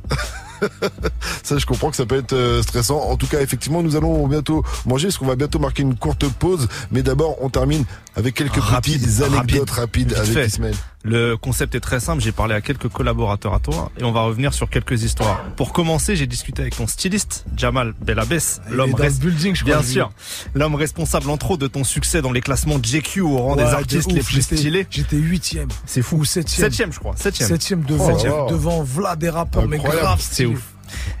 Ça, 1.43 1.57
je 1.57 1.65
comprends 1.65 1.89
que 1.89 1.95
ça 1.95 2.05
peut 2.05 2.17
être 2.17 2.33
euh, 2.33 2.61
stressant. 2.61 2.99
En 2.99 3.17
tout 3.17 3.27
cas, 3.27 3.41
effectivement, 3.41 3.83
nous 3.83 3.95
allons 3.95 4.27
bientôt 4.27 4.63
manger, 4.85 5.07
parce 5.07 5.17
qu'on 5.17 5.25
va 5.25 5.35
bientôt 5.35 5.59
marquer 5.59 5.83
une 5.83 5.95
courte 5.95 6.27
pause. 6.27 6.67
Mais 6.91 7.03
d'abord, 7.03 7.37
on 7.41 7.49
termine 7.49 7.85
avec 8.15 8.35
quelques 8.35 8.55
Rapide, 8.55 9.01
petites 9.01 9.21
anecdotes 9.21 9.69
rapide, 9.71 10.11
rapides 10.11 10.13
avec. 10.15 10.47
Ismaël. 10.53 10.75
Le 11.05 11.35
concept 11.35 11.75
est 11.75 11.79
très 11.81 11.99
simple. 11.99 12.21
J'ai 12.21 12.31
parlé 12.31 12.55
à 12.55 12.61
quelques 12.61 12.87
collaborateurs 12.87 13.53
à 13.53 13.59
toi 13.59 13.91
et 13.99 14.03
on 14.03 14.11
va 14.11 14.21
revenir 14.21 14.53
sur 14.53 14.69
quelques 14.69 15.03
histoires. 15.03 15.43
Pour 15.57 15.73
commencer, 15.73 16.15
j'ai 16.15 16.27
discuté 16.27 16.61
avec 16.61 16.77
ton 16.77 16.87
styliste, 16.87 17.43
Jamal 17.57 17.93
Belabès, 18.01 18.61
l'homme 18.69 18.93
building, 19.19 19.55
je 19.55 19.63
crois. 19.63 19.77
Bien 19.79 19.83
sûr. 19.83 20.11
L'homme 20.53 20.75
responsable 20.75 21.29
entre 21.29 21.51
autres 21.51 21.61
de 21.63 21.67
ton 21.67 21.83
succès 21.83 22.21
dans 22.21 22.31
les 22.31 22.41
classements 22.41 22.77
JQ 22.81 23.21
au 23.21 23.37
rang 23.37 23.55
des 23.55 23.63
Ouais, 23.63 23.69
artistes 23.69 24.07
ouf, 24.11 24.13
les 24.15 24.21
plus 24.23 24.41
stylés. 24.43 24.87
J'étais 24.89 25.17
huitième. 25.17 25.67
C'est 25.85 26.01
fou. 26.01 26.17
Ou 26.17 26.25
septième. 26.25 26.65
Septième, 26.67 26.93
je 26.93 26.99
crois. 26.99 27.15
Septième. 27.17 27.49
Septième 27.49 27.81
devant, 27.83 28.13
Oh 28.17 28.25
là. 28.25 28.45
devant 28.51 28.83
Vlad 28.83 29.19
des 29.19 29.29
rappeurs, 29.29 29.67
mais 29.67 29.77
grave 29.79 30.19
C'est 30.21 30.45
ouf. 30.45 30.61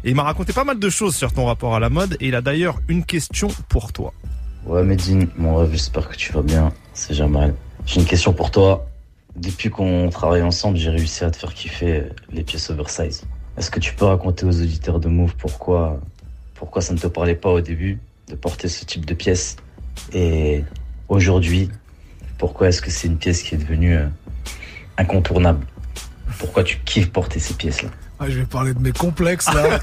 Et 0.03 0.11
il 0.11 0.15
m'a 0.15 0.23
raconté 0.23 0.53
pas 0.53 0.63
mal 0.63 0.77
de 0.79 0.89
choses 0.89 1.15
sur 1.15 1.33
ton 1.33 1.45
rapport 1.45 1.75
à 1.75 1.79
la 1.79 1.89
mode 1.89 2.15
et 2.21 2.27
il 2.27 2.35
a 2.35 2.41
d'ailleurs 2.41 2.77
une 2.87 3.03
question 3.03 3.47
pour 3.69 3.91
toi. 3.91 4.13
Ouais, 4.65 4.81
Medine, 4.81 5.27
mon 5.35 5.57
rêve, 5.57 5.71
j'espère 5.71 6.07
que 6.07 6.15
tu 6.15 6.31
vas 6.31 6.41
bien. 6.41 6.71
C'est 6.93 7.13
Jamal. 7.13 7.53
J'ai 7.85 7.99
une 7.99 8.05
question 8.05 8.31
pour 8.31 8.49
toi. 8.49 8.87
Depuis 9.35 9.69
qu'on 9.69 10.09
travaille 10.09 10.41
ensemble, 10.41 10.77
j'ai 10.77 10.89
réussi 10.89 11.25
à 11.25 11.31
te 11.31 11.37
faire 11.37 11.53
kiffer 11.53 12.03
les 12.31 12.43
pièces 12.43 12.69
oversize. 12.69 13.23
Est-ce 13.57 13.69
que 13.69 13.81
tu 13.81 13.93
peux 13.93 14.05
raconter 14.05 14.45
aux 14.45 14.61
auditeurs 14.61 15.01
de 15.01 15.09
Move 15.09 15.35
pourquoi, 15.35 15.99
pourquoi 16.53 16.81
ça 16.81 16.93
ne 16.93 16.97
te 16.97 17.07
parlait 17.07 17.35
pas 17.35 17.49
au 17.49 17.59
début 17.59 17.99
de 18.29 18.35
porter 18.35 18.69
ce 18.69 18.85
type 18.85 19.05
de 19.05 19.13
pièce? 19.13 19.57
Et 20.13 20.63
aujourd'hui, 21.09 21.69
pourquoi 22.37 22.69
est-ce 22.69 22.81
que 22.81 22.89
c'est 22.89 23.07
une 23.07 23.17
pièce 23.17 23.43
qui 23.43 23.55
est 23.55 23.57
devenue 23.57 23.97
euh, 23.97 24.07
incontournable? 24.97 25.65
Pourquoi 26.39 26.63
tu 26.63 26.79
kiffes 26.85 27.11
porter 27.11 27.39
ces 27.39 27.55
pièces-là? 27.55 27.89
Ah, 28.23 28.29
je 28.29 28.39
vais 28.39 28.45
parler 28.45 28.73
de 28.73 28.79
mes 28.79 28.91
complexes 28.93 29.51
là. 29.53 29.79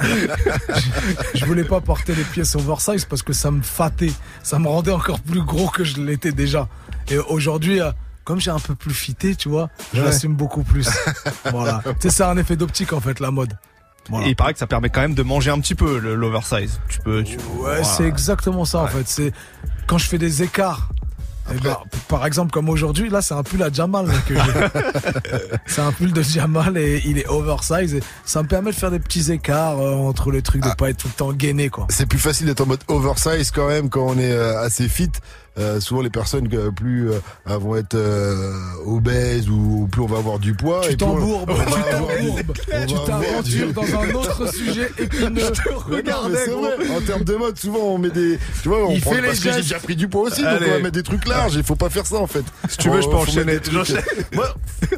je, 0.00 0.26
je 1.34 1.44
voulais 1.44 1.64
pas 1.64 1.80
porter 1.80 2.14
les 2.14 2.24
pièces 2.24 2.54
oversize 2.56 3.04
parce 3.04 3.22
que 3.22 3.32
ça 3.32 3.50
me 3.50 3.62
fatait. 3.62 4.12
Ça 4.42 4.58
me 4.58 4.68
rendait 4.68 4.92
encore 4.92 5.20
plus 5.20 5.42
gros 5.42 5.68
que 5.68 5.84
je 5.84 6.00
l'étais 6.00 6.32
déjà. 6.32 6.68
Et 7.08 7.18
aujourd'hui, 7.18 7.80
euh, 7.80 7.90
comme 8.24 8.40
j'ai 8.40 8.50
un 8.50 8.58
peu 8.58 8.74
plus 8.74 8.94
fité, 8.94 9.34
tu 9.36 9.48
vois, 9.48 9.68
je 9.94 10.00
Ouais. 10.00 10.06
l'assume 10.06 10.34
beaucoup 10.34 10.62
plus. 10.62 10.88
voilà. 11.50 11.82
Tu 12.00 12.08
sais, 12.08 12.10
c'est 12.10 12.24
un 12.24 12.36
effet 12.36 12.56
d'optique 12.56 12.92
en 12.92 13.00
fait, 13.00 13.20
la 13.20 13.30
mode. 13.30 13.52
Voilà. 14.08 14.26
Et 14.26 14.30
il 14.30 14.36
paraît 14.36 14.52
que 14.52 14.58
ça 14.58 14.66
permet 14.68 14.88
quand 14.88 15.00
même 15.00 15.14
de 15.14 15.22
manger 15.22 15.50
un 15.50 15.58
petit 15.60 15.74
peu 15.74 15.98
l'oversize. 15.98 16.80
Tu 16.88 17.00
peux. 17.00 17.22
Tu... 17.24 17.36
Ouais, 17.36 17.42
Voilà. 17.58 17.84
c'est 17.84 18.04
exactement 18.04 18.64
ça 18.64 18.78
en 18.78 18.84
Ouais. 18.84 18.90
fait. 18.90 19.06
C'est 19.08 19.32
quand 19.86 19.98
je 19.98 20.06
fais 20.08 20.18
des 20.18 20.42
écarts. 20.42 20.88
Eh 21.54 21.58
ben, 21.60 21.76
par 22.08 22.26
exemple, 22.26 22.50
comme 22.50 22.68
aujourd'hui, 22.68 23.08
là, 23.08 23.22
c'est 23.22 23.34
un 23.34 23.42
pull 23.42 23.62
à 23.62 23.72
Jamal 23.72 24.06
j'ai. 24.26 24.34
c'est 25.66 25.80
un 25.80 25.92
pull 25.92 26.12
de 26.12 26.22
Jamal 26.22 26.76
et 26.76 27.02
il 27.04 27.18
est 27.18 27.28
oversize. 27.28 27.94
Et 27.94 28.02
ça 28.24 28.42
me 28.42 28.48
permet 28.48 28.70
de 28.70 28.76
faire 28.76 28.90
des 28.90 28.98
petits 28.98 29.30
écarts 29.30 29.78
euh, 29.78 29.94
entre 29.94 30.30
les 30.30 30.42
trucs, 30.42 30.62
de 30.62 30.74
pas 30.76 30.90
être 30.90 30.98
tout 30.98 31.08
le 31.08 31.14
temps 31.14 31.32
gainé, 31.32 31.68
quoi. 31.68 31.86
C'est 31.90 32.06
plus 32.06 32.18
facile 32.18 32.46
d'être 32.46 32.62
en 32.62 32.66
mode 32.66 32.82
oversize 32.88 33.50
quand 33.50 33.68
même 33.68 33.88
quand 33.90 34.06
on 34.06 34.18
est 34.18 34.32
euh, 34.32 34.60
assez 34.60 34.88
fit. 34.88 35.10
Euh, 35.58 35.80
souvent 35.80 36.02
les 36.02 36.10
personnes 36.10 36.48
euh, 36.52 36.70
plus 36.70 37.10
euh, 37.10 37.18
vont 37.46 37.76
être 37.76 37.94
euh, 37.94 38.52
obèses 38.84 39.48
ou 39.48 39.88
plus 39.90 40.02
on 40.02 40.06
va 40.06 40.18
avoir 40.18 40.38
du 40.38 40.52
poids. 40.54 40.82
Tu 40.88 40.96
t'embourbes, 40.96 41.50
tu 42.86 42.94
t'aventures 43.06 43.72
dans 43.72 44.00
un 44.00 44.10
autre 44.14 44.52
sujet 44.54 44.90
épineux. 44.98 45.42
Vrai. 45.88 46.02
En 46.96 47.00
termes 47.00 47.24
de 47.24 47.34
mode, 47.34 47.58
souvent 47.58 47.78
on 47.80 47.98
met 47.98 48.10
des. 48.10 48.38
Tu 48.62 48.68
vois, 48.68 48.86
on 48.86 48.90
Il 48.92 49.00
prend 49.00 49.12
fait 49.12 49.20
les 49.22 49.28
parce 49.28 49.40
que 49.40 49.50
j'ai 49.50 49.56
déjà 49.62 49.78
pris 49.78 49.96
du 49.96 50.08
poids 50.08 50.22
aussi, 50.22 50.42
donc 50.42 50.50
Allez. 50.50 50.66
on 50.68 50.70
va 50.72 50.78
mettre 50.78 50.92
des 50.92 51.02
trucs 51.02 51.26
larges. 51.26 51.54
Il 51.54 51.62
faut 51.62 51.76
pas 51.76 51.90
faire 51.90 52.06
ça 52.06 52.16
en 52.16 52.26
fait. 52.26 52.44
Si 52.68 52.76
tu 52.76 52.90
veux, 52.90 53.00
je 53.00 53.08
peux 53.08 53.14
enchaîner. 53.16 53.58
Moi, 54.34 54.54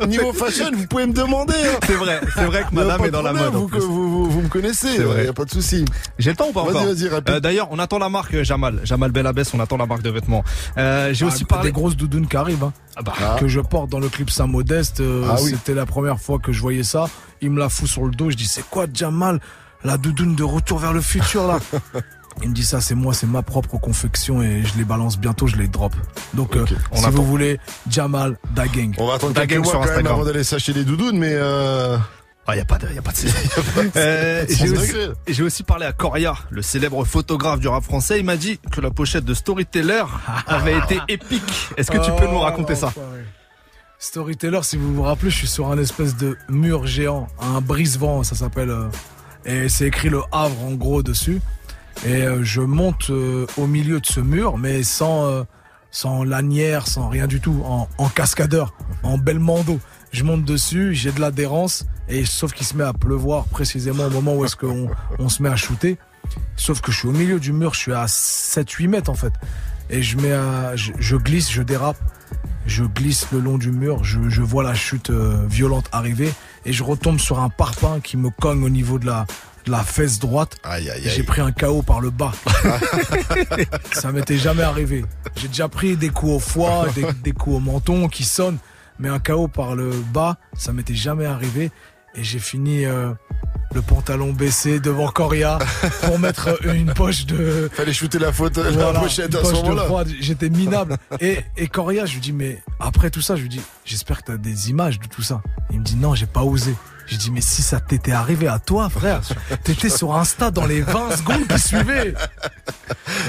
niveau 0.06 0.32
fashion, 0.32 0.70
vous 0.72 0.86
pouvez 0.86 1.06
me 1.06 1.12
demander. 1.12 1.55
hein. 1.55 1.78
C'est 1.86 1.94
vrai, 1.94 2.20
c'est 2.35 2.44
vrai 2.44 2.64
que 2.68 2.74
madame 2.74 3.05
est 3.05 3.10
dans 3.10 3.22
la 3.22 3.32
mode. 3.32 3.52
Vous, 3.52 3.68
vous, 3.68 3.80
vous, 4.24 4.30
vous 4.30 4.43
me 4.43 4.48
connaissez, 4.48 4.89
C'est 4.97 5.02
vrai. 5.02 5.22
il 5.22 5.26
y 5.26 5.28
a 5.28 5.32
pas 5.32 5.44
de 5.44 5.51
souci. 5.51 5.85
J'ai 6.18 6.30
le 6.30 6.36
temps 6.36 6.48
ou 6.48 6.52
pas 6.52 6.62
Vas-y, 6.64 6.70
encore 6.76 6.86
vas-y, 6.86 7.09
rapide. 7.09 7.35
Euh, 7.35 7.40
D'ailleurs, 7.40 7.68
on 7.70 7.78
attend 7.78 7.98
la 7.98 8.09
marque 8.09 8.35
euh, 8.35 8.44
Jamal. 8.44 8.80
Jamal 8.85 9.10
Belabès, 9.12 9.44
on 9.55 9.60
attend 9.60 9.76
la 9.76 9.86
marque 9.86 10.02
de 10.02 10.10
vêtements. 10.10 10.44
Euh, 10.76 11.12
J'ai 11.12 11.24
Ah, 11.24 11.28
aussi 11.28 11.44
parlé. 11.44 11.68
des 11.68 11.72
grosses 11.72 11.96
doudounes 11.96 12.26
qui 12.26 12.36
arrivent, 12.36 12.64
hein, 12.64 12.72
Ah 12.96 13.02
bah, 13.02 13.12
Ah. 13.20 13.36
que 13.38 13.48
je 13.48 13.60
porte 13.60 13.90
dans 13.90 14.00
le 14.00 14.08
clip 14.08 14.30
Saint-Modeste. 14.30 15.00
euh, 15.00 15.24
Ah 15.30 15.36
oui. 15.42 15.50
C'était 15.50 15.74
la 15.74 15.86
première 15.86 16.20
fois 16.20 16.38
que 16.38 16.52
je 16.52 16.60
voyais 16.60 16.82
ça. 16.84 17.08
Il 17.40 17.50
me 17.50 17.58
la 17.58 17.68
fout 17.68 17.88
sur 17.88 18.04
le 18.04 18.10
dos. 18.10 18.30
Je 18.30 18.36
dis, 18.36 18.46
c'est 18.46 18.64
quoi 18.68 18.86
Jamal 18.92 19.40
la 19.84 19.96
doudoune 19.96 20.34
de 20.34 20.42
retour 20.44 20.78
vers 20.78 20.92
le 20.92 21.00
futur 21.00 21.46
là? 21.46 21.58
Il 22.42 22.50
me 22.50 22.54
dit 22.54 22.62
ça, 22.64 22.80
c'est 22.80 22.94
moi, 22.94 23.14
c'est 23.14 23.26
ma 23.26 23.42
propre 23.42 23.78
confection 23.78 24.42
et 24.42 24.62
je 24.62 24.78
les 24.78 24.84
balance 24.84 25.18
bientôt, 25.18 25.48
je 25.48 25.56
les 25.56 25.66
drop. 25.66 25.92
Donc, 26.34 26.54
euh, 26.56 26.64
on 26.92 26.96
si 26.98 27.04
attend. 27.04 27.16
vous 27.16 27.24
voulez, 27.24 27.58
Jamal 27.90 28.38
Dagang. 28.54 28.94
On 28.98 29.08
va 29.08 29.14
attendre 29.14 29.32
mois 29.34 29.46
sur 29.48 29.72
quand 29.72 29.80
même 29.80 29.88
Instagram. 29.88 30.06
avant 30.14 30.24
d'aller 30.24 30.44
s'acheter 30.44 30.72
des 30.72 30.84
doudounes, 30.84 31.18
mais 31.18 31.32
euh... 31.32 31.96
Ah, 32.50 32.56
y 32.56 32.60
a 32.60 32.64
pas 32.64 32.78
de, 32.78 32.88
y 32.90 32.98
a 32.98 33.02
pas 33.02 33.12
de. 33.12 33.90
Euh, 33.96 34.46
j'ai 35.28 35.42
aussi, 35.42 35.62
parlé 35.62 35.84
à 35.84 35.92
Coria, 35.92 36.34
le 36.50 36.62
célèbre 36.62 37.04
photographe 37.04 37.60
du 37.60 37.68
rap 37.68 37.84
français. 37.84 38.18
Il 38.20 38.24
m'a 38.24 38.38
dit 38.38 38.58
que 38.72 38.80
la 38.80 38.90
pochette 38.90 39.26
de 39.26 39.34
Storyteller 39.34 40.04
avait 40.46 40.78
été 40.78 40.98
épique. 41.08 41.42
Est-ce 41.76 41.90
que 41.90 41.98
tu 41.98 42.10
peux 42.18 42.26
nous 42.26 42.38
raconter 42.40 42.74
ça 42.74 42.90
Storyteller, 43.98 44.60
si 44.62 44.78
vous 44.78 44.94
vous 44.94 45.02
rappelez, 45.02 45.30
je 45.30 45.36
suis 45.36 45.46
sur 45.48 45.70
un 45.70 45.76
espèce 45.78 46.16
de 46.16 46.38
mur 46.48 46.86
géant, 46.86 47.26
un 47.40 47.60
brise-vent, 47.60 48.22
ça 48.22 48.34
s'appelle. 48.34 48.70
euh, 48.70 48.88
et 49.44 49.68
c'est 49.68 49.86
écrit 49.86 50.08
le 50.08 50.22
Havre 50.32 50.62
en 50.64 50.72
gros 50.72 51.02
dessus. 51.02 51.40
Et 52.06 52.22
euh, 52.22 52.44
je 52.44 52.60
monte 52.62 53.10
euh, 53.10 53.46
au 53.58 53.66
milieu 53.66 54.00
de 54.00 54.06
ce 54.06 54.20
mur, 54.20 54.56
mais 54.56 54.82
sans, 54.84 55.44
sans 55.90 56.24
lanière, 56.24 56.86
sans 56.86 57.08
rien 57.08 57.26
du 57.26 57.40
tout, 57.40 57.62
en, 57.66 57.88
en 57.98 58.08
cascadeur, 58.08 58.72
en 59.02 59.18
Belmondo. 59.18 59.80
Je 60.12 60.24
monte 60.24 60.44
dessus, 60.44 60.94
j'ai 60.94 61.12
de 61.12 61.20
l'adhérence, 61.20 61.86
et 62.09 62.24
sauf 62.24 62.52
qu'il 62.52 62.66
se 62.66 62.74
met 62.76 62.85
à 62.85 62.93
pleuvoir 62.93 63.44
précisément 63.44 64.05
au 64.05 64.10
moment 64.10 64.35
où 64.35 64.44
est-ce 64.44 64.56
qu'on 64.56 64.89
on 65.18 65.28
se 65.28 65.43
met 65.43 65.48
à 65.48 65.56
shooter. 65.56 65.98
Sauf 66.56 66.80
que 66.80 66.93
je 66.93 66.98
suis 66.98 67.09
au 67.09 67.12
milieu 67.12 67.39
du 67.40 67.52
mur, 67.52 67.74
je 67.74 67.80
suis 67.80 67.93
à 67.93 68.06
7-8 68.06 68.89
mètres 68.89 69.10
en 69.10 69.14
fait. 69.14 69.32
Et 69.90 70.02
je 70.02 70.18
mets 70.18 70.32
à, 70.32 70.76
je, 70.76 70.93
je 70.98 71.16
glisse, 71.16 71.51
je 71.51 71.62
dérape, 71.62 71.98
je 72.66 72.85
glisse 72.85 73.28
le 73.32 73.40
long 73.40 73.56
du 73.56 73.70
mur, 73.70 74.05
je, 74.05 74.28
je 74.28 74.43
vois 74.43 74.62
la 74.62 74.74
chute 74.74 75.10
euh, 75.10 75.47
violente 75.48 75.86
arriver 75.93 76.32
et 76.66 76.72
je 76.72 76.82
retombe 76.82 77.18
sur 77.18 77.40
un 77.40 77.48
parpaing 77.48 78.01
qui 78.01 78.16
me 78.18 78.28
cogne 78.28 78.62
au 78.64 78.68
niveau 78.68 78.98
de 78.98 79.06
la, 79.06 79.26
de 79.64 79.70
la 79.70 79.82
fesse 79.82 80.18
droite. 80.18 80.56
J'ai 81.14 81.22
pris 81.22 81.40
un 81.40 81.52
KO 81.52 81.80
par 81.82 82.01
le 82.01 82.10
bas. 82.10 82.32
Ça 83.93 84.12
m'était 84.12 84.36
jamais 84.36 84.62
arrivé. 84.62 85.05
J'ai 85.36 85.48
déjà 85.48 85.68
pris 85.68 85.97
des 85.97 86.10
coups 86.10 86.32
au 86.32 86.39
foie, 86.39 86.86
des, 86.94 87.06
des 87.22 87.32
coups 87.32 87.56
au 87.56 87.60
menton 87.60 88.09
qui 88.09 88.24
sonnent, 88.24 88.59
mais 88.98 89.08
un 89.08 89.18
KO 89.18 89.48
par 89.48 89.74
le 89.74 89.90
bas, 90.12 90.36
ça 90.56 90.72
m'était 90.72 90.94
jamais 90.94 91.26
arrivé. 91.26 91.70
Et 92.14 92.24
j'ai 92.24 92.38
fini 92.38 92.84
euh, 92.84 93.12
le 93.74 93.82
pantalon 93.82 94.32
baissé 94.32 94.80
devant 94.80 95.08
Coria 95.08 95.58
pour 96.02 96.18
mettre 96.18 96.58
une 96.66 96.92
poche 96.92 97.26
de. 97.26 97.70
Fallait 97.72 97.92
shooter 97.92 98.18
la 98.18 98.32
faute, 98.32 98.56
la 98.56 98.70
Voilà, 98.70 99.00
pochette 99.00 99.32
une 99.32 99.40
à 99.40 99.44
ce 99.44 99.50
poche 99.50 99.62
moment-là. 99.62 100.04
J'étais 100.20 100.48
minable. 100.48 100.96
Et, 101.20 101.38
et 101.56 101.68
Coria, 101.68 102.06
je 102.06 102.14
lui 102.14 102.20
dis, 102.20 102.32
mais 102.32 102.62
après 102.80 103.10
tout 103.10 103.20
ça, 103.20 103.36
je 103.36 103.42
lui 103.42 103.48
dis, 103.48 103.60
j'espère 103.84 104.22
que 104.22 104.32
t'as 104.32 104.36
des 104.36 104.70
images 104.70 104.98
de 104.98 105.06
tout 105.06 105.22
ça. 105.22 105.42
Il 105.70 105.80
me 105.80 105.84
dit, 105.84 105.96
non, 105.96 106.14
j'ai 106.14 106.26
pas 106.26 106.42
osé. 106.42 106.74
J'ai 107.09 107.16
dit, 107.16 107.30
mais 107.30 107.40
si 107.40 107.62
ça 107.62 107.80
t'était 107.80 108.12
arrivé 108.12 108.48
à 108.48 108.59
toi, 108.59 108.89
frère, 108.90 109.20
t'étais 109.64 109.89
sur 109.89 110.14
Insta 110.14 110.51
dans 110.51 110.66
les 110.66 110.82
20 110.82 111.16
secondes 111.16 111.47
qui 111.48 111.59
suivaient. 111.59 112.14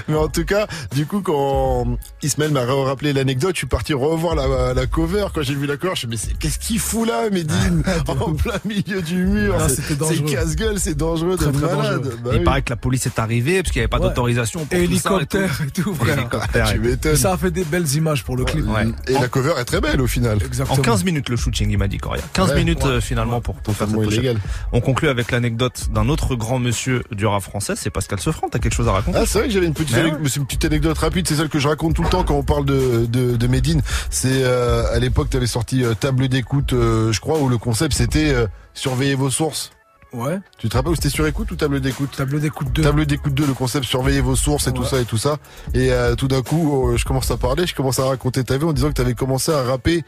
Mais 0.07 0.15
en 0.15 0.27
tout 0.27 0.43
cas, 0.45 0.67
du 0.93 1.05
coup, 1.05 1.21
quand 1.21 1.97
Ismaël 2.21 2.51
m'a 2.51 2.65
rappelé 2.65 3.13
l'anecdote, 3.13 3.51
je 3.55 3.59
suis 3.59 3.67
parti 3.67 3.93
revoir 3.93 4.35
la, 4.35 4.73
la 4.73 4.85
cover. 4.87 5.27
Quand 5.33 5.41
j'ai 5.41 5.55
vu 5.55 5.65
la 5.65 5.77
cover, 5.77 5.93
je 5.95 6.07
me 6.07 6.15
suis 6.15 6.27
dit, 6.27 6.33
mais 6.33 6.39
qu'est-ce 6.39 6.59
qu'il 6.59 6.79
fout 6.79 7.07
là, 7.07 7.29
Medine 7.29 7.83
En 8.07 8.33
plein 8.33 8.59
milieu 8.65 9.01
du 9.01 9.25
mur. 9.25 9.55
Ah, 9.59 9.67
C'est- 9.69 9.97
casse-gueule, 10.25 10.79
c'est 10.79 10.95
dangereux 10.95 11.37
Très, 11.37 11.51
très 11.51 11.61
malade. 11.75 12.01
dangereux. 12.01 12.19
Bah 12.23 12.29
Il 12.33 12.39
oui. 12.39 12.43
paraît 12.43 12.61
que 12.61 12.69
la 12.71 12.75
police 12.75 13.05
est 13.05 13.19
arrivée 13.19 13.61
parce 13.63 13.71
qu'il 13.71 13.79
n'y 13.79 13.83
avait 13.83 13.87
pas 13.89 13.99
Ouais. 13.99 14.09
d'autorisation 14.09 14.59
pour 14.61 14.69
tout 14.69 14.75
ça 14.75 14.81
Hélicoptère 14.83 15.61
et 15.61 15.67
et 15.67 15.71
tout, 15.71 15.93
frère. 15.95 16.17
Hélicoptère 16.19 16.73
Tu. 17.01 17.17
Ça 17.17 17.33
a 17.33 17.37
fait 17.37 17.51
des 17.51 17.63
belles 17.63 17.91
images 17.95 18.23
pour 18.23 18.35
le 18.37 18.43
clip. 18.45 18.65
Et 19.07 19.13
la 19.13 19.27
cover 19.27 19.53
est 19.59 19.65
très 19.65 19.81
belle 19.81 20.01
au 20.01 20.07
final. 20.07 20.37
En 20.41 20.45
Exactement. 20.45 20.81
15 20.81 21.03
minutes 21.05 21.29
le 21.29 21.37
shooting, 21.37 21.69
il 21.69 21.77
m'a 21.77 21.87
dit 21.87 21.97
Coria. 21.97 22.21
15 22.33 22.49
Ouais. 22.51 22.55
minutes 22.57 22.83
Ouais. 22.83 22.89
euh, 22.91 23.01
finalement 23.01 23.39
pour, 23.41 23.55
pour 23.69 23.77
faire 23.77 23.87
cette 23.87 23.95
Totalement 23.95 24.03
pochette. 24.05 24.23
illégal. 24.23 24.41
On 24.73 24.81
conclut 24.81 25.09
avec 25.09 25.31
l'anecdote 25.31 25.87
d'un 25.93 26.09
autre 26.09 26.35
grand 26.35 26.59
monsieur 26.59 27.03
du 27.11 27.25
rap 27.25 27.41
français, 27.43 27.73
c'est 27.75 27.89
Pascal 27.89 28.19
Sefranc. 28.19 28.49
T'as 28.49 28.59
quelque 28.59 28.73
chose 28.75 28.87
à 28.87 28.91
raconter 28.93 29.17
Ah, 29.21 29.25
c'est 29.25 29.39
vrai 29.39 29.47
que 29.47 29.53
j'avais 29.53 29.67
une 29.67 29.73
petite, 29.73 29.95
anecdote- 29.95 30.19
mais 30.23 30.29
c'est 30.29 30.39
une 30.39 30.45
petite 30.45 30.65
anecdote 30.65 30.97
rapide, 30.97 31.27
c'est 31.27 31.35
celle 31.35 31.49
que 31.49 31.59
je 31.59 31.67
raconte 31.67 31.95
tout 31.95 32.03
le 32.03 32.09
temps 32.09 32.23
quand 32.23 32.35
on 32.35 32.43
parle 32.43 32.65
de, 32.65 33.05
de, 33.05 33.35
de 33.35 33.47
Medine. 33.47 33.81
C'est 34.09 34.43
euh, 34.43 34.83
à 34.93 34.99
l'époque, 34.99 35.29
tu 35.29 35.37
avais 35.37 35.47
sorti 35.47 35.83
euh, 35.83 35.93
Table 35.93 36.27
d'écoute, 36.27 36.73
euh, 36.73 37.11
je 37.11 37.19
crois, 37.21 37.39
où 37.39 37.49
le 37.49 37.57
concept 37.57 37.93
c'était 37.95 38.33
euh, 38.33 38.47
surveiller 38.73 39.15
vos 39.15 39.29
sources. 39.29 39.71
Ouais. 40.11 40.39
Tu 40.57 40.69
te 40.69 40.75
rappelles 40.75 40.93
où 40.93 40.95
c'était 40.95 41.09
sur 41.09 41.27
écoute 41.27 41.51
ou 41.51 41.55
table 41.55 41.81
d'écoute? 41.81 42.09
Table 42.17 42.39
d'écoute 42.41 42.71
2. 42.73 42.81
Table 42.81 43.05
d'écoute 43.05 43.31
2, 43.35 43.45
le 43.45 43.53
concept 43.53 43.85
surveiller 43.85 44.21
vos 44.21 44.35
sources 44.35 44.67
et 44.67 44.71
tout 44.73 44.83
ça 44.83 44.99
et 44.99 45.05
tout 45.05 45.19
ça. 45.19 45.37
Et 45.75 45.91
euh, 45.91 46.15
tout 46.15 46.27
d'un 46.27 46.41
coup, 46.41 46.89
euh, 46.89 46.97
je 46.97 47.05
commence 47.05 47.29
à 47.29 47.37
parler, 47.37 47.67
je 47.67 47.75
commence 47.75 47.99
à 47.99 48.05
raconter 48.05 48.43
ta 48.43 48.57
vie 48.57 48.63
en 48.63 48.73
disant 48.73 48.87
que 48.89 48.93
tu 48.95 49.01
avais 49.01 49.13
commencé 49.13 49.51
à 49.51 49.61
rapper 49.61 50.03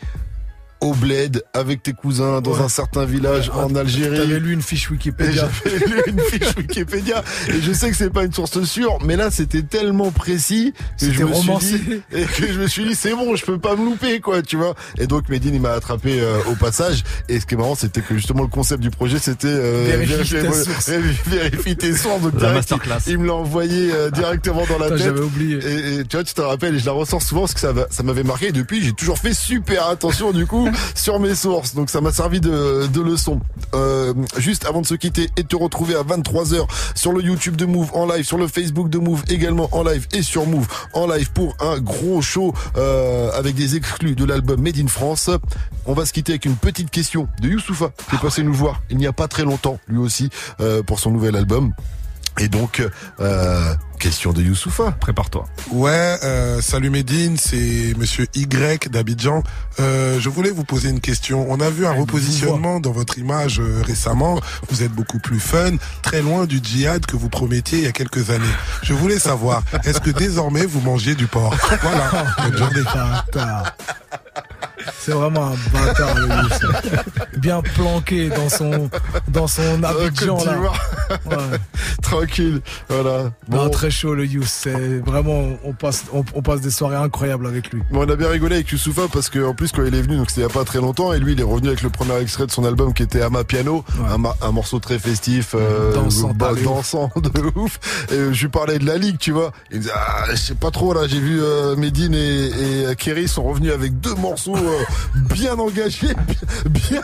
au 0.81 0.93
bled 0.93 1.43
avec 1.53 1.83
tes 1.83 1.93
cousins 1.93 2.41
dans 2.41 2.51
Ouais. 2.51 2.61
un 2.61 2.69
certain 2.69 3.05
village 3.05 3.49
en 3.53 3.73
Algérie. 3.75 4.17
T'avais 4.17 4.39
lu 4.39 4.51
une 4.53 4.61
fiche 4.61 4.89
Wikipédia. 4.89 5.47
j'avais 5.65 5.85
lu 5.85 6.01
une 6.07 6.19
fiche 6.19 6.55
Wikipédia 6.57 7.23
et 7.49 7.61
je 7.61 7.71
sais 7.71 7.89
que 7.91 7.95
c'est 7.95 8.09
pas 8.09 8.23
une 8.23 8.33
source 8.33 8.63
sûre, 8.63 8.97
mais 9.05 9.15
là 9.15 9.29
c'était 9.31 9.61
tellement 9.61 10.11
précis 10.11 10.73
que 10.99 11.05
je 11.05 11.11
C'était 11.11 11.23
me 11.23 11.33
suis 11.33 11.47
romancé. 11.47 11.77
dit 11.79 12.01
et 12.13 12.23
que 12.25 12.51
je 12.51 12.59
me 12.59 12.67
suis 12.67 12.83
dit 12.85 12.95
c'est 12.95 13.13
bon, 13.13 13.35
je 13.35 13.45
peux 13.45 13.59
pas 13.59 13.75
me 13.75 13.85
louper 13.85 14.19
quoi, 14.19 14.41
tu 14.41 14.57
vois. 14.57 14.75
Et 14.97 15.07
donc 15.07 15.29
Medine 15.29 15.53
il 15.55 15.61
m'a 15.61 15.71
attrapé 15.73 16.19
euh, 16.19 16.39
au 16.51 16.55
passage 16.55 17.03
et 17.29 17.39
ce 17.39 17.45
qui 17.45 17.53
est 17.53 17.57
marrant 17.57 17.75
c'était 17.75 18.01
que 18.01 18.15
justement 18.15 18.41
le 18.41 18.47
concept 18.49 18.81
du 18.81 18.89
projet 18.89 19.19
c'était 19.19 19.47
euh, 19.47 19.85
Vérifie 19.87 20.13
vérifier- 20.33 20.41
tes 20.41 20.63
sources. 20.63 20.89
vérifie- 20.89 21.19
vérifie 21.29 21.75
tes 21.77 21.95
sources 21.95 22.21
donc 22.21 22.33
La 22.33 22.39
direct, 22.39 22.55
masterclass. 22.55 22.97
il, 23.07 23.11
il 23.13 23.17
me 23.19 23.27
l'a 23.27 23.33
envoyé 23.35 23.91
euh, 23.93 24.09
directement 24.09 24.63
dans 24.67 24.79
la 24.79 24.89
tête. 24.89 24.97
J'avais 24.97 25.19
oublié. 25.21 25.57
Et, 25.57 25.95
et 25.99 26.05
tu 26.05 26.17
vois, 26.17 26.23
tu 26.23 26.33
te 26.33 26.41
rappelles, 26.41 26.75
et 26.75 26.79
je 26.79 26.85
la 26.85 26.91
ressors 26.91 27.21
souvent 27.21 27.41
parce 27.41 27.53
que 27.53 27.59
ça, 27.59 27.73
ça 27.89 28.03
m'avait 28.03 28.23
marqué. 28.23 28.47
Et 28.47 28.51
depuis, 28.51 28.83
j'ai 28.83 28.93
toujours 28.93 29.17
fait 29.19 29.33
super 29.33 29.87
attention 29.87 30.31
du 30.31 30.45
coup 30.45 30.69
sur 30.95 31.19
mes 31.19 31.35
sources. 31.35 31.75
Donc 31.75 31.89
ça 31.89 32.01
m'a 32.01 32.11
servi 32.11 32.41
de, 32.41 32.87
de 32.87 33.01
leçon. 33.01 33.39
Euh, 33.73 34.13
juste 34.37 34.65
avant 34.65 34.81
de 34.81 34.87
se 34.87 34.95
quitter 34.95 35.29
et 35.37 35.43
de 35.43 35.47
te 35.47 35.55
retrouver 35.55 35.95
à 35.95 36.03
23h 36.03 36.67
sur 36.95 37.13
le 37.13 37.21
YouTube 37.21 37.55
de 37.55 37.65
Move 37.65 37.91
en 37.93 38.05
live, 38.05 38.25
sur 38.25 38.37
le 38.37 38.47
Facebook 38.47 38.89
de 38.89 38.97
Move 38.97 39.23
également 39.29 39.69
en 39.71 39.83
live 39.83 40.07
et 40.13 40.21
sur 40.21 40.45
Move 40.45 40.67
en 40.93 41.07
live 41.07 41.31
pour 41.31 41.55
un 41.59 41.79
gros 41.79 42.21
show 42.21 42.53
euh, 42.77 43.31
avec 43.33 43.55
des 43.55 43.75
exclus 43.75 44.15
de 44.15 44.25
l'album 44.25 44.61
Made 44.61 44.77
in 44.77 44.87
France. 44.87 45.29
On 45.85 45.93
va 45.93 46.05
se 46.05 46.13
quitter 46.13 46.33
avec 46.33 46.45
une 46.45 46.55
petite 46.55 46.91
question 46.91 47.27
de 47.41 47.49
Youssoufa 47.49 47.91
qui 48.09 48.15
est 48.15 48.19
passé 48.19 48.43
nous 48.43 48.53
voir 48.53 48.81
il 48.89 48.97
n'y 48.97 49.07
a 49.07 49.13
pas 49.13 49.27
très 49.27 49.43
longtemps, 49.43 49.79
lui 49.87 49.97
aussi, 49.97 50.29
euh, 50.59 50.83
pour 50.83 50.99
son 50.99 51.11
nouvel 51.11 51.35
album. 51.35 51.73
Et 52.39 52.47
donc, 52.47 52.81
euh, 53.19 53.73
question 54.01 54.33
de 54.33 54.41
Youssoufa. 54.41 54.91
Prépare-toi. 54.99 55.45
Ouais, 55.69 56.17
euh, 56.23 56.59
salut 56.59 56.89
Medine, 56.89 57.37
c'est 57.37 57.93
Monsieur 57.97 58.25
Y 58.33 58.89
d'Abidjan. 58.89 59.43
Euh, 59.79 60.19
je 60.19 60.27
voulais 60.27 60.49
vous 60.49 60.63
poser 60.63 60.89
une 60.89 61.01
question. 61.01 61.45
On 61.49 61.59
a 61.59 61.69
vu 61.69 61.85
un 61.85 61.91
repositionnement 61.91 62.79
dans 62.79 62.91
votre 62.91 63.19
image 63.19 63.59
euh, 63.59 63.83
récemment. 63.85 64.39
Vous 64.69 64.81
êtes 64.81 64.91
beaucoup 64.91 65.19
plus 65.19 65.39
fun, 65.39 65.73
très 66.01 66.23
loin 66.23 66.45
du 66.45 66.59
djihad 66.63 67.05
que 67.05 67.15
vous 67.15 67.29
promettiez 67.29 67.77
il 67.77 67.83
y 67.83 67.87
a 67.87 67.91
quelques 67.91 68.31
années. 68.31 68.43
Je 68.81 68.95
voulais 68.95 69.19
savoir, 69.19 69.61
est-ce 69.83 69.99
que 69.99 70.09
désormais 70.09 70.65
vous 70.65 70.81
mangez 70.81 71.13
du 71.13 71.27
porc? 71.27 71.55
Voilà. 71.83 72.11
Bonne 72.43 72.57
journée. 72.57 72.81
C'est 74.99 75.11
vraiment 75.11 75.47
un 75.47 75.55
bâtard, 75.73 76.15
le 76.15 76.27
Youssef. 76.27 77.05
Bien 77.37 77.61
planqué 77.61 78.29
dans 78.29 78.49
son, 78.49 78.89
dans 79.27 79.47
son 79.47 79.83
Abidjan, 79.83 80.43
là. 80.45 80.59
Ouais. 81.25 81.37
Tranquille, 82.01 82.61
voilà. 82.89 83.23
Non, 83.49 83.65
Bon, 83.65 83.69
très 83.69 83.91
chaud, 83.91 84.13
le 84.13 84.25
Youssef. 84.25 84.51
C'est 84.51 84.99
vraiment, 84.99 85.57
on 85.63 85.73
passe, 85.73 86.05
on, 86.13 86.23
on 86.35 86.41
passe 86.41 86.61
des 86.61 86.69
soirées 86.71 86.95
incroyables 86.95 87.47
avec 87.47 87.71
lui. 87.71 87.81
mais 87.89 87.97
on 87.99 88.09
a 88.09 88.15
bien 88.15 88.29
rigolé 88.29 88.55
avec 88.55 88.69
Youssoufa 88.69 89.03
parce 89.11 89.29
que 89.29 89.43
en 89.43 89.53
plus 89.53 89.71
quand 89.71 89.83
il 89.83 89.95
est 89.95 90.01
venu, 90.01 90.17
donc 90.17 90.29
c'était 90.29 90.41
il 90.41 90.43
y 90.43 90.47
a 90.47 90.53
pas 90.53 90.65
très 90.65 90.79
longtemps, 90.79 91.13
et 91.13 91.19
lui 91.19 91.33
il 91.33 91.39
est 91.39 91.43
revenu 91.43 91.69
avec 91.69 91.81
le 91.81 91.89
premier 91.89 92.17
extrait 92.19 92.45
de 92.45 92.51
son 92.51 92.63
album 92.65 92.93
qui 92.93 93.03
était 93.03 93.21
Ama 93.21 93.43
Piano, 93.43 93.83
un, 94.09 94.51
morceau 94.51 94.79
très 94.79 94.99
festif, 94.99 95.55
euh, 95.55 95.93
Dansant, 95.93 96.33
bah, 96.35 96.51
dansant 96.63 97.11
de 97.15 97.59
ouf. 97.59 97.79
Et 98.11 98.15
euh, 98.15 98.33
je 98.33 98.41
lui 98.41 98.49
parlais 98.49 98.77
de 98.79 98.85
la 98.85 98.97
ligue, 98.97 99.17
tu 99.17 99.31
vois. 99.31 99.51
Il 99.71 99.77
me 99.77 99.81
disait 99.81 99.93
ah 99.95 100.25
je 100.31 100.35
sais 100.35 100.55
pas 100.55 100.71
trop 100.71 100.93
là, 100.93 101.07
j'ai 101.07 101.19
vu 101.19 101.41
euh, 101.41 101.75
Medine 101.75 102.13
et, 102.13 102.91
et 102.91 102.95
Kerry 102.95 103.27
sont 103.27 103.43
revenus 103.43 103.71
avec 103.71 103.99
deux 103.99 104.15
morceaux 104.15 104.55
bien 105.15 105.55
engagés, 105.57 106.13
bien, 106.67 106.69
bien 106.69 107.01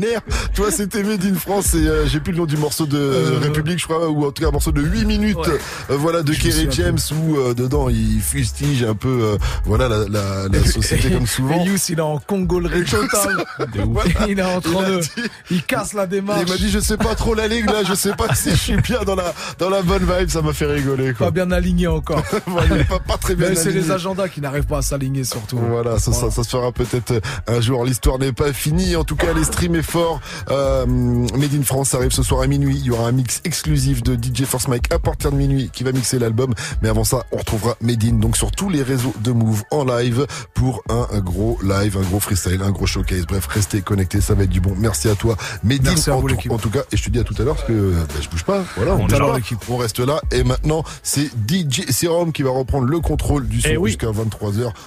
vénères. 0.00 0.20
Tu 0.54 0.60
vois, 0.60 0.70
c'était 0.70 1.02
Medine 1.02 1.34
France 1.36 1.74
et 1.74 1.86
euh, 1.86 2.06
j'ai 2.06 2.20
plus 2.20 2.32
le 2.32 2.38
nom 2.38 2.46
du 2.46 2.56
morceau 2.56 2.86
de 2.86 2.98
Euh, 2.98 3.38
République, 3.42 3.78
je 3.78 3.84
crois, 3.84 4.08
ou 4.08 4.26
en 4.26 4.30
tout 4.32 4.42
cas 4.42 4.48
un 4.48 4.52
morceau 4.52 4.72
de 4.72 4.82
8 4.82 5.04
minutes, 5.04 5.36
Ouais. 5.36 5.58
euh, 5.90 5.96
voilà, 5.96 6.22
de 6.22 6.32
Kerry 6.32 6.68
James 6.70 6.98
où 7.12 7.36
euh, 7.36 7.54
dedans 7.54 7.88
il 7.88 8.20
fustige 8.20 8.82
un 8.84 8.94
peu, 8.94 9.08
euh, 9.22 9.36
voilà 9.64 9.88
la, 9.88 9.98
la, 10.08 10.48
la 10.48 10.64
société 10.64 11.10
comme 11.10 11.26
souvent. 11.26 11.54
Et 11.64 11.68
il 11.88 11.98
est 11.98 12.00
en 12.00 12.18
congolerie 12.18 12.84
totale. 12.84 13.44
Il 14.28 14.38
est 14.38 14.42
en 14.42 14.60
train 14.60 14.88
de, 14.88 15.00
dit- 15.00 15.08
il 15.50 15.62
casse 15.62 15.92
la 15.92 16.06
démarche. 16.06 16.42
Il 16.46 16.50
m'a 16.50 16.56
dit 16.56 16.70
je 16.70 16.78
sais 16.78 16.96
pas 16.96 17.14
trop 17.14 17.34
la 17.34 17.46
ligue 17.48 17.66
là, 17.66 17.82
je 17.86 17.94
sais 17.94 18.12
pas 18.14 18.34
si 18.34 18.50
je 18.50 18.56
suis 18.56 18.76
bien 18.76 19.02
dans 19.04 19.14
la 19.14 19.34
dans 19.58 19.68
la 19.70 19.82
bonne 19.82 20.02
vibe, 20.04 20.28
ça 20.28 20.42
m'a 20.42 20.52
fait 20.52 20.66
rigoler 20.66 21.12
quoi. 21.14 21.26
Pas 21.26 21.30
bien 21.30 21.50
aligné 21.50 21.86
encore. 21.86 22.22
Voilà, 22.46 22.84
pas, 22.84 22.98
pas 23.00 23.16
très 23.18 23.34
bien. 23.34 23.48
Mais 23.50 23.54
c'est 23.54 23.72
les 23.72 23.90
agendas 23.90 24.28
qui 24.28 24.40
n'arrivent 24.40 24.66
pas 24.66 24.78
à 24.78 24.82
s'aligner 24.82 25.24
surtout. 25.24 25.58
Voilà, 25.58 25.98
ça, 25.98 26.12
ça, 26.12 26.30
ça 26.30 26.42
se 26.44 26.48
fera 26.48 26.70
peut-être 26.72 26.93
un 27.46 27.60
jour. 27.60 27.84
L'histoire 27.84 28.18
n'est 28.18 28.32
pas 28.32 28.52
finie. 28.52 28.96
En 28.96 29.04
tout 29.04 29.16
cas, 29.16 29.32
les 29.32 29.44
streams 29.44 29.74
est 29.76 29.82
fort. 29.82 30.20
Euh, 30.50 30.86
Made 30.86 31.54
in 31.54 31.62
France 31.62 31.94
arrive 31.94 32.10
ce 32.12 32.22
soir 32.22 32.42
à 32.42 32.46
minuit. 32.46 32.76
Il 32.78 32.86
y 32.86 32.90
aura 32.90 33.08
un 33.08 33.12
mix 33.12 33.40
exclusif 33.44 34.02
de 34.02 34.14
DJ 34.14 34.44
Force 34.44 34.68
Mike 34.68 34.92
à 34.92 34.98
partir 34.98 35.32
de 35.32 35.36
minuit 35.36 35.70
qui 35.72 35.84
va 35.84 35.92
mixer 35.92 36.18
l'album. 36.18 36.54
Mais 36.82 36.88
avant 36.88 37.04
ça, 37.04 37.24
on 37.32 37.38
retrouvera 37.38 37.76
Medine 37.80 38.20
donc 38.20 38.36
sur 38.36 38.50
tous 38.50 38.68
les 38.70 38.82
réseaux 38.82 39.14
de 39.20 39.32
Move 39.32 39.62
en 39.70 39.84
live 39.84 40.26
pour 40.54 40.82
un, 40.88 41.18
gros 41.20 41.58
live, 41.62 41.96
un 41.96 42.02
gros 42.02 42.20
freestyle, 42.20 42.62
un 42.62 42.70
gros 42.70 42.86
showcase. 42.86 43.26
Bref, 43.26 43.46
restez 43.46 43.80
connectés, 43.82 44.20
ça 44.20 44.34
va 44.34 44.44
être 44.44 44.50
du 44.50 44.60
bon. 44.60 44.74
Merci 44.76 45.08
à 45.08 45.14
toi, 45.14 45.36
Medine. 45.62 45.84
Merci 45.88 46.10
à 46.10 46.16
en, 46.16 46.20
en 46.50 46.58
tout 46.58 46.70
cas, 46.70 46.82
et 46.92 46.96
je 46.96 47.04
te 47.04 47.10
dis 47.10 47.18
à 47.18 47.24
tout 47.24 47.34
à 47.38 47.42
l'heure 47.42 47.56
parce 47.56 47.66
que 47.68 47.92
bah, 47.92 48.20
je 48.20 48.28
bouge 48.28 48.44
pas. 48.44 48.64
Voilà, 48.76 48.94
On 48.94 49.04
bouge 49.06 49.18
pas. 49.18 49.38
On 49.68 49.76
reste 49.76 50.00
là. 50.00 50.20
Et 50.30 50.44
maintenant, 50.44 50.84
c'est 51.02 51.26
DJ 51.48 51.90
Serum 51.90 52.32
qui 52.32 52.42
va 52.42 52.50
reprendre 52.50 52.86
le 52.86 53.00
contrôle 53.00 53.46
du 53.48 53.60
son 53.60 53.68
Eh 53.70 53.76
oui. 53.76 53.90
jusqu'à 53.90 54.08
23h 54.08 54.72